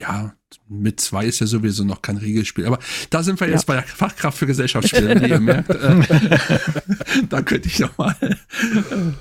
Ja, 0.00 0.34
mit 0.68 0.98
zwei 1.00 1.26
ist 1.26 1.40
ja 1.40 1.46
sowieso 1.46 1.84
noch 1.84 2.00
kein 2.00 2.16
Regelspiel. 2.16 2.66
Aber 2.66 2.78
da 3.10 3.22
sind 3.22 3.38
wir 3.38 3.46
Ja. 3.48 3.52
jetzt 3.54 3.66
bei 3.66 3.74
der 3.74 3.82
Fachkraft 3.82 4.38
für 4.38 4.46
Gesellschaftsspiele, 4.46 5.20
wie 5.20 5.28
ihr 5.28 5.40
merkt. 5.40 5.70
Äh, 5.70 6.00
da 7.28 7.42
könnte 7.42 7.68
ich 7.68 7.78
noch 7.80 7.96
mal 7.98 8.16
ein 8.20 9.16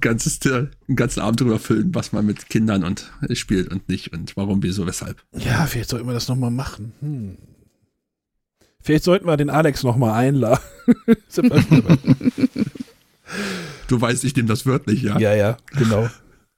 ganzes, 0.00 0.38
einen 0.46 0.70
ganzen 0.94 1.20
Abend 1.20 1.40
drüber 1.40 1.58
füllen, 1.58 1.94
was 1.94 2.12
man 2.12 2.26
mit 2.26 2.48
Kindern 2.50 2.84
und 2.84 3.10
äh, 3.28 3.34
spielt 3.34 3.72
und 3.72 3.88
nicht 3.88 4.12
und 4.12 4.36
warum, 4.36 4.62
wieso, 4.62 4.86
weshalb. 4.86 5.22
Ja, 5.32 5.66
vielleicht 5.66 5.90
sollten 5.90 6.06
wir 6.06 6.14
das 6.14 6.28
nochmal 6.28 6.50
machen. 6.50 6.92
Hm. 7.00 7.38
Vielleicht 8.82 9.04
sollten 9.04 9.26
wir 9.26 9.36
den 9.36 9.50
Alex 9.50 9.82
nochmal 9.82 10.12
einladen. 10.14 10.62
Du 13.86 14.00
weißt, 14.00 14.24
ich 14.24 14.34
nehme 14.36 14.48
das 14.48 14.66
wörtlich, 14.66 15.02
ja. 15.02 15.18
ja, 15.18 15.34
ja, 15.34 15.56
genau. 15.72 16.08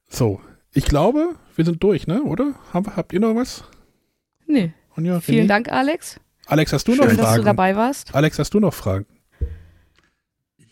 So, 0.09 0.41
ich 0.75 0.85
glaube, 0.85 1.35
wir 1.57 1.65
sind 1.65 1.83
durch, 1.83 2.07
ne? 2.07 2.23
Oder? 2.23 2.55
Hab, 2.73 2.97
habt 2.97 3.13
ihr 3.13 3.21
noch 3.21 3.35
was? 3.35 3.65
Nee. 4.47 4.73
Und 4.97 5.05
ja, 5.05 5.21
Vielen 5.21 5.45
René? 5.45 5.49
Dank, 5.49 5.69
Alex. 5.71 6.21
Alex, 6.47 6.73
hast 6.73 6.89
du 6.89 6.93
noch 6.95 7.05
Schön, 7.05 7.17
dass 7.17 7.17
du 7.17 7.23
Fragen? 7.23 7.45
dabei 7.45 7.77
warst. 7.77 8.15
Alex, 8.15 8.39
hast 8.39 8.53
du 8.55 8.61
noch 8.61 8.75
Fragen? 8.75 9.07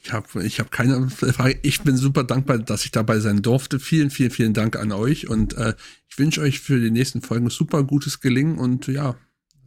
Ich 0.02 0.12
habe 0.12 0.42
ich 0.44 0.60
hab 0.60 0.70
keine 0.70 1.08
Frage. 1.10 1.58
Ich 1.62 1.82
bin 1.82 1.96
super 1.96 2.24
dankbar, 2.24 2.58
dass 2.58 2.84
ich 2.84 2.90
dabei 2.90 3.20
sein 3.20 3.42
durfte. 3.42 3.78
Vielen, 3.78 4.10
vielen, 4.10 4.30
vielen 4.30 4.54
Dank 4.54 4.76
an 4.76 4.92
euch 4.92 5.28
und 5.28 5.56
äh, 5.58 5.74
ich 6.08 6.18
wünsche 6.18 6.40
euch 6.40 6.60
für 6.60 6.80
die 6.80 6.90
nächsten 6.90 7.20
Folgen 7.20 7.50
super 7.50 7.84
gutes 7.84 8.20
Gelingen 8.20 8.58
und 8.58 8.86
ja, 8.86 9.16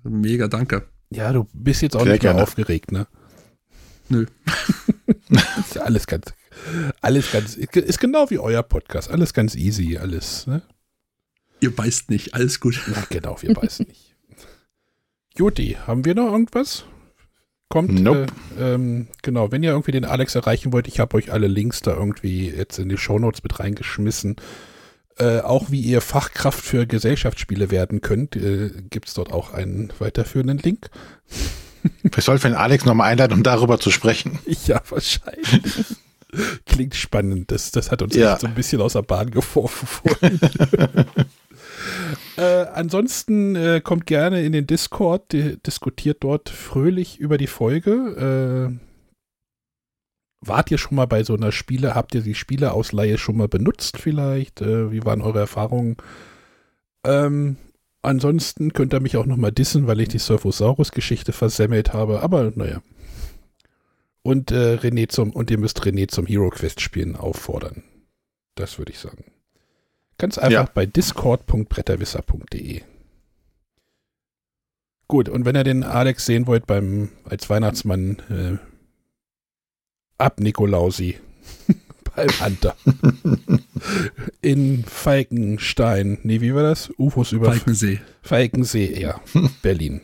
mega 0.04 0.48
danke. 0.48 0.88
Ja, 1.12 1.32
du 1.32 1.48
bist 1.54 1.84
jetzt 1.84 1.96
auch 1.96 2.04
Sehr 2.04 2.14
nicht 2.14 2.24
mehr 2.24 2.34
gerne. 2.34 2.44
aufgeregt, 2.44 2.92
ne? 2.92 3.08
Nö. 4.10 4.26
ist 5.60 5.76
ja 5.76 5.84
alles 5.84 6.08
ganz, 6.08 6.34
alles 7.02 7.32
ganz, 7.32 7.56
ist 7.56 8.00
genau 8.00 8.30
wie 8.30 8.40
euer 8.40 8.64
Podcast. 8.64 9.10
Alles 9.10 9.34
ganz 9.34 9.56
easy, 9.56 9.98
alles, 9.98 10.48
ne? 10.48 10.62
Ihr 11.60 11.76
beißt 11.76 12.10
nicht, 12.10 12.34
alles 12.34 12.60
gut. 12.60 12.82
Na, 12.88 13.06
genau, 13.10 13.42
wir 13.42 13.56
weiß 13.56 13.80
nicht. 13.80 14.16
Juti, 15.38 15.78
haben 15.86 16.06
wir 16.06 16.14
noch 16.14 16.32
irgendwas? 16.32 16.86
kommt. 17.74 18.00
Nope. 18.00 18.28
Äh, 18.60 18.76
ähm, 18.76 19.08
genau, 19.24 19.52
wenn 19.52 19.64
ihr 19.64 19.72
irgendwie 19.72 19.92
den 19.92 20.06
Alex 20.06 20.36
erreichen 20.36 20.72
wollt, 20.72 20.88
ich 20.88 21.00
habe 21.00 21.18
euch 21.18 21.32
alle 21.32 21.48
Links 21.48 21.82
da 21.82 21.94
irgendwie 21.94 22.50
jetzt 22.50 22.78
in 22.78 22.88
die 22.88 22.98
Shownotes 22.98 23.42
mit 23.42 23.60
reingeschmissen. 23.60 24.36
Äh, 25.18 25.40
auch 25.40 25.72
wie 25.72 25.82
ihr 25.82 26.02
Fachkraft 26.02 26.64
für 26.64 26.86
Gesellschaftsspiele 26.86 27.72
werden 27.72 28.02
könnt, 28.02 28.36
äh, 28.36 28.70
gibt 28.90 29.08
es 29.08 29.16
dort 29.16 29.32
auch 29.32 29.54
einen 29.54 29.92
weiterführenden 30.00 30.60
Link. 30.60 30.90
Wir 32.04 32.24
sollten 32.24 32.50
den 32.50 32.56
Alex 32.56 32.86
nochmal 32.86 33.12
einladen, 33.12 33.34
um 33.34 33.44
darüber 33.44 33.80
zu 33.80 33.92
sprechen. 33.92 34.40
Ja, 34.68 34.82
wahrscheinlich. 34.90 35.98
Klingt 36.66 36.96
spannend. 36.96 37.52
Das, 37.52 37.72
das 37.72 37.92
hat 37.92 38.02
uns 38.02 38.16
Ja. 38.16 38.34
echt 38.34 38.42
so 38.42 38.48
ein 38.48 38.56
bisschen 38.56 38.82
aus 38.82 38.94
der 38.94 39.02
Bahn 39.04 39.32
geworfen 39.32 39.88
äh, 42.38 42.66
ansonsten 42.74 43.56
äh, 43.56 43.82
kommt 43.84 44.06
gerne 44.06 44.44
in 44.44 44.52
den 44.52 44.68
Discord, 44.68 45.32
di 45.34 45.58
diskutiert 45.66 46.18
dort 46.24 46.50
fröhlich 46.50 47.20
über 47.20 47.38
die 47.38 47.48
Folge. 47.48 48.72
Äh, 48.72 48.80
wart 50.42 50.72
ihr 50.72 50.78
schon 50.78 50.96
mal 50.96 51.08
bei 51.08 51.24
so 51.24 51.36
einer 51.36 51.52
Spiele? 51.52 51.96
Habt 51.96 52.16
ihr 52.16 52.22
die 52.22 52.36
Spieleausleihe 52.36 53.18
schon 53.18 53.38
mal 53.38 53.48
benutzt 53.48 53.98
vielleicht? 53.98 54.62
Äh, 54.62 54.92
wie 54.92 55.06
waren 55.06 55.22
eure 55.22 55.40
Erfahrungen? 55.40 55.98
Ähm, 57.06 57.58
ansonsten 58.02 58.74
könnt 58.74 58.94
ihr 58.94 59.00
mich 59.02 59.18
auch 59.18 59.26
noch 59.26 59.38
mal 59.38 59.52
dissen, 59.52 59.88
weil 59.88 60.00
ich 60.02 60.10
die 60.10 60.20
Surfosaurus-Geschichte 60.20 61.32
versemmelt 61.34 61.94
habe. 61.94 62.22
Aber 62.22 62.52
naja. 62.56 62.82
Und 64.24 64.52
äh, 64.52 64.76
René 64.76 65.10
zum 65.10 65.32
und 65.32 65.52
ihr 65.52 65.58
müsst 65.58 65.82
René 65.82 66.08
zum 66.08 66.26
Hero 66.26 66.50
Quest 66.50 66.80
spielen 66.82 67.16
auffordern. 67.16 67.84
Das 68.56 68.78
würde 68.78 68.92
ich 68.92 69.00
sagen. 69.00 69.26
Ganz 70.18 70.38
einfach 70.38 70.52
Ja. 70.52 70.70
bei 70.74 70.86
discord.bretterwisser.de. 70.86 72.82
Gut, 75.08 75.28
und 75.30 75.46
wenn 75.46 75.56
ihr 75.56 75.64
den 75.66 75.84
Alex 75.84 76.26
sehen 76.26 76.48
wollt 76.48 76.66
beim 76.66 77.10
als 77.26 77.50
Weihnachtsmann 77.50 78.18
äh, 78.30 78.58
ab 80.18 80.40
Nikolausi 80.40 81.18
beim 82.16 82.30
Hunter 82.40 82.76
in 84.42 84.86
Falkenstein. 84.86 86.20
Nee, 86.24 86.40
wie 86.42 86.56
war 86.56 86.64
das? 86.64 86.92
UFOs 86.98 87.34
über 87.34 87.48
Falkensee. 87.48 88.00
Falkensee, 88.22 89.00
ja. 89.00 89.20
Berlin. 89.62 90.02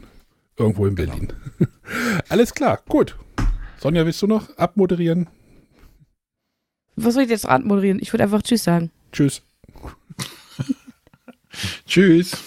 Irgendwo 0.58 0.86
in 0.88 0.96
Berlin. 0.96 1.32
Alles 2.28 2.54
klar, 2.54 2.82
gut. 2.90 3.16
Sonja, 3.80 4.06
willst 4.06 4.22
du 4.22 4.28
noch 4.28 4.50
abmoderieren? 4.58 5.28
Was 6.98 7.14
soll 7.14 7.24
ich 7.24 7.30
jetzt 7.30 7.46
anmoderieren? 7.46 8.00
Ich 8.02 8.12
würde 8.12 8.24
einfach 8.24 8.42
Tschüss 8.42 8.66
sagen. 8.66 8.92
Tschüss. 9.14 9.42
Tschüss. 11.88 12.38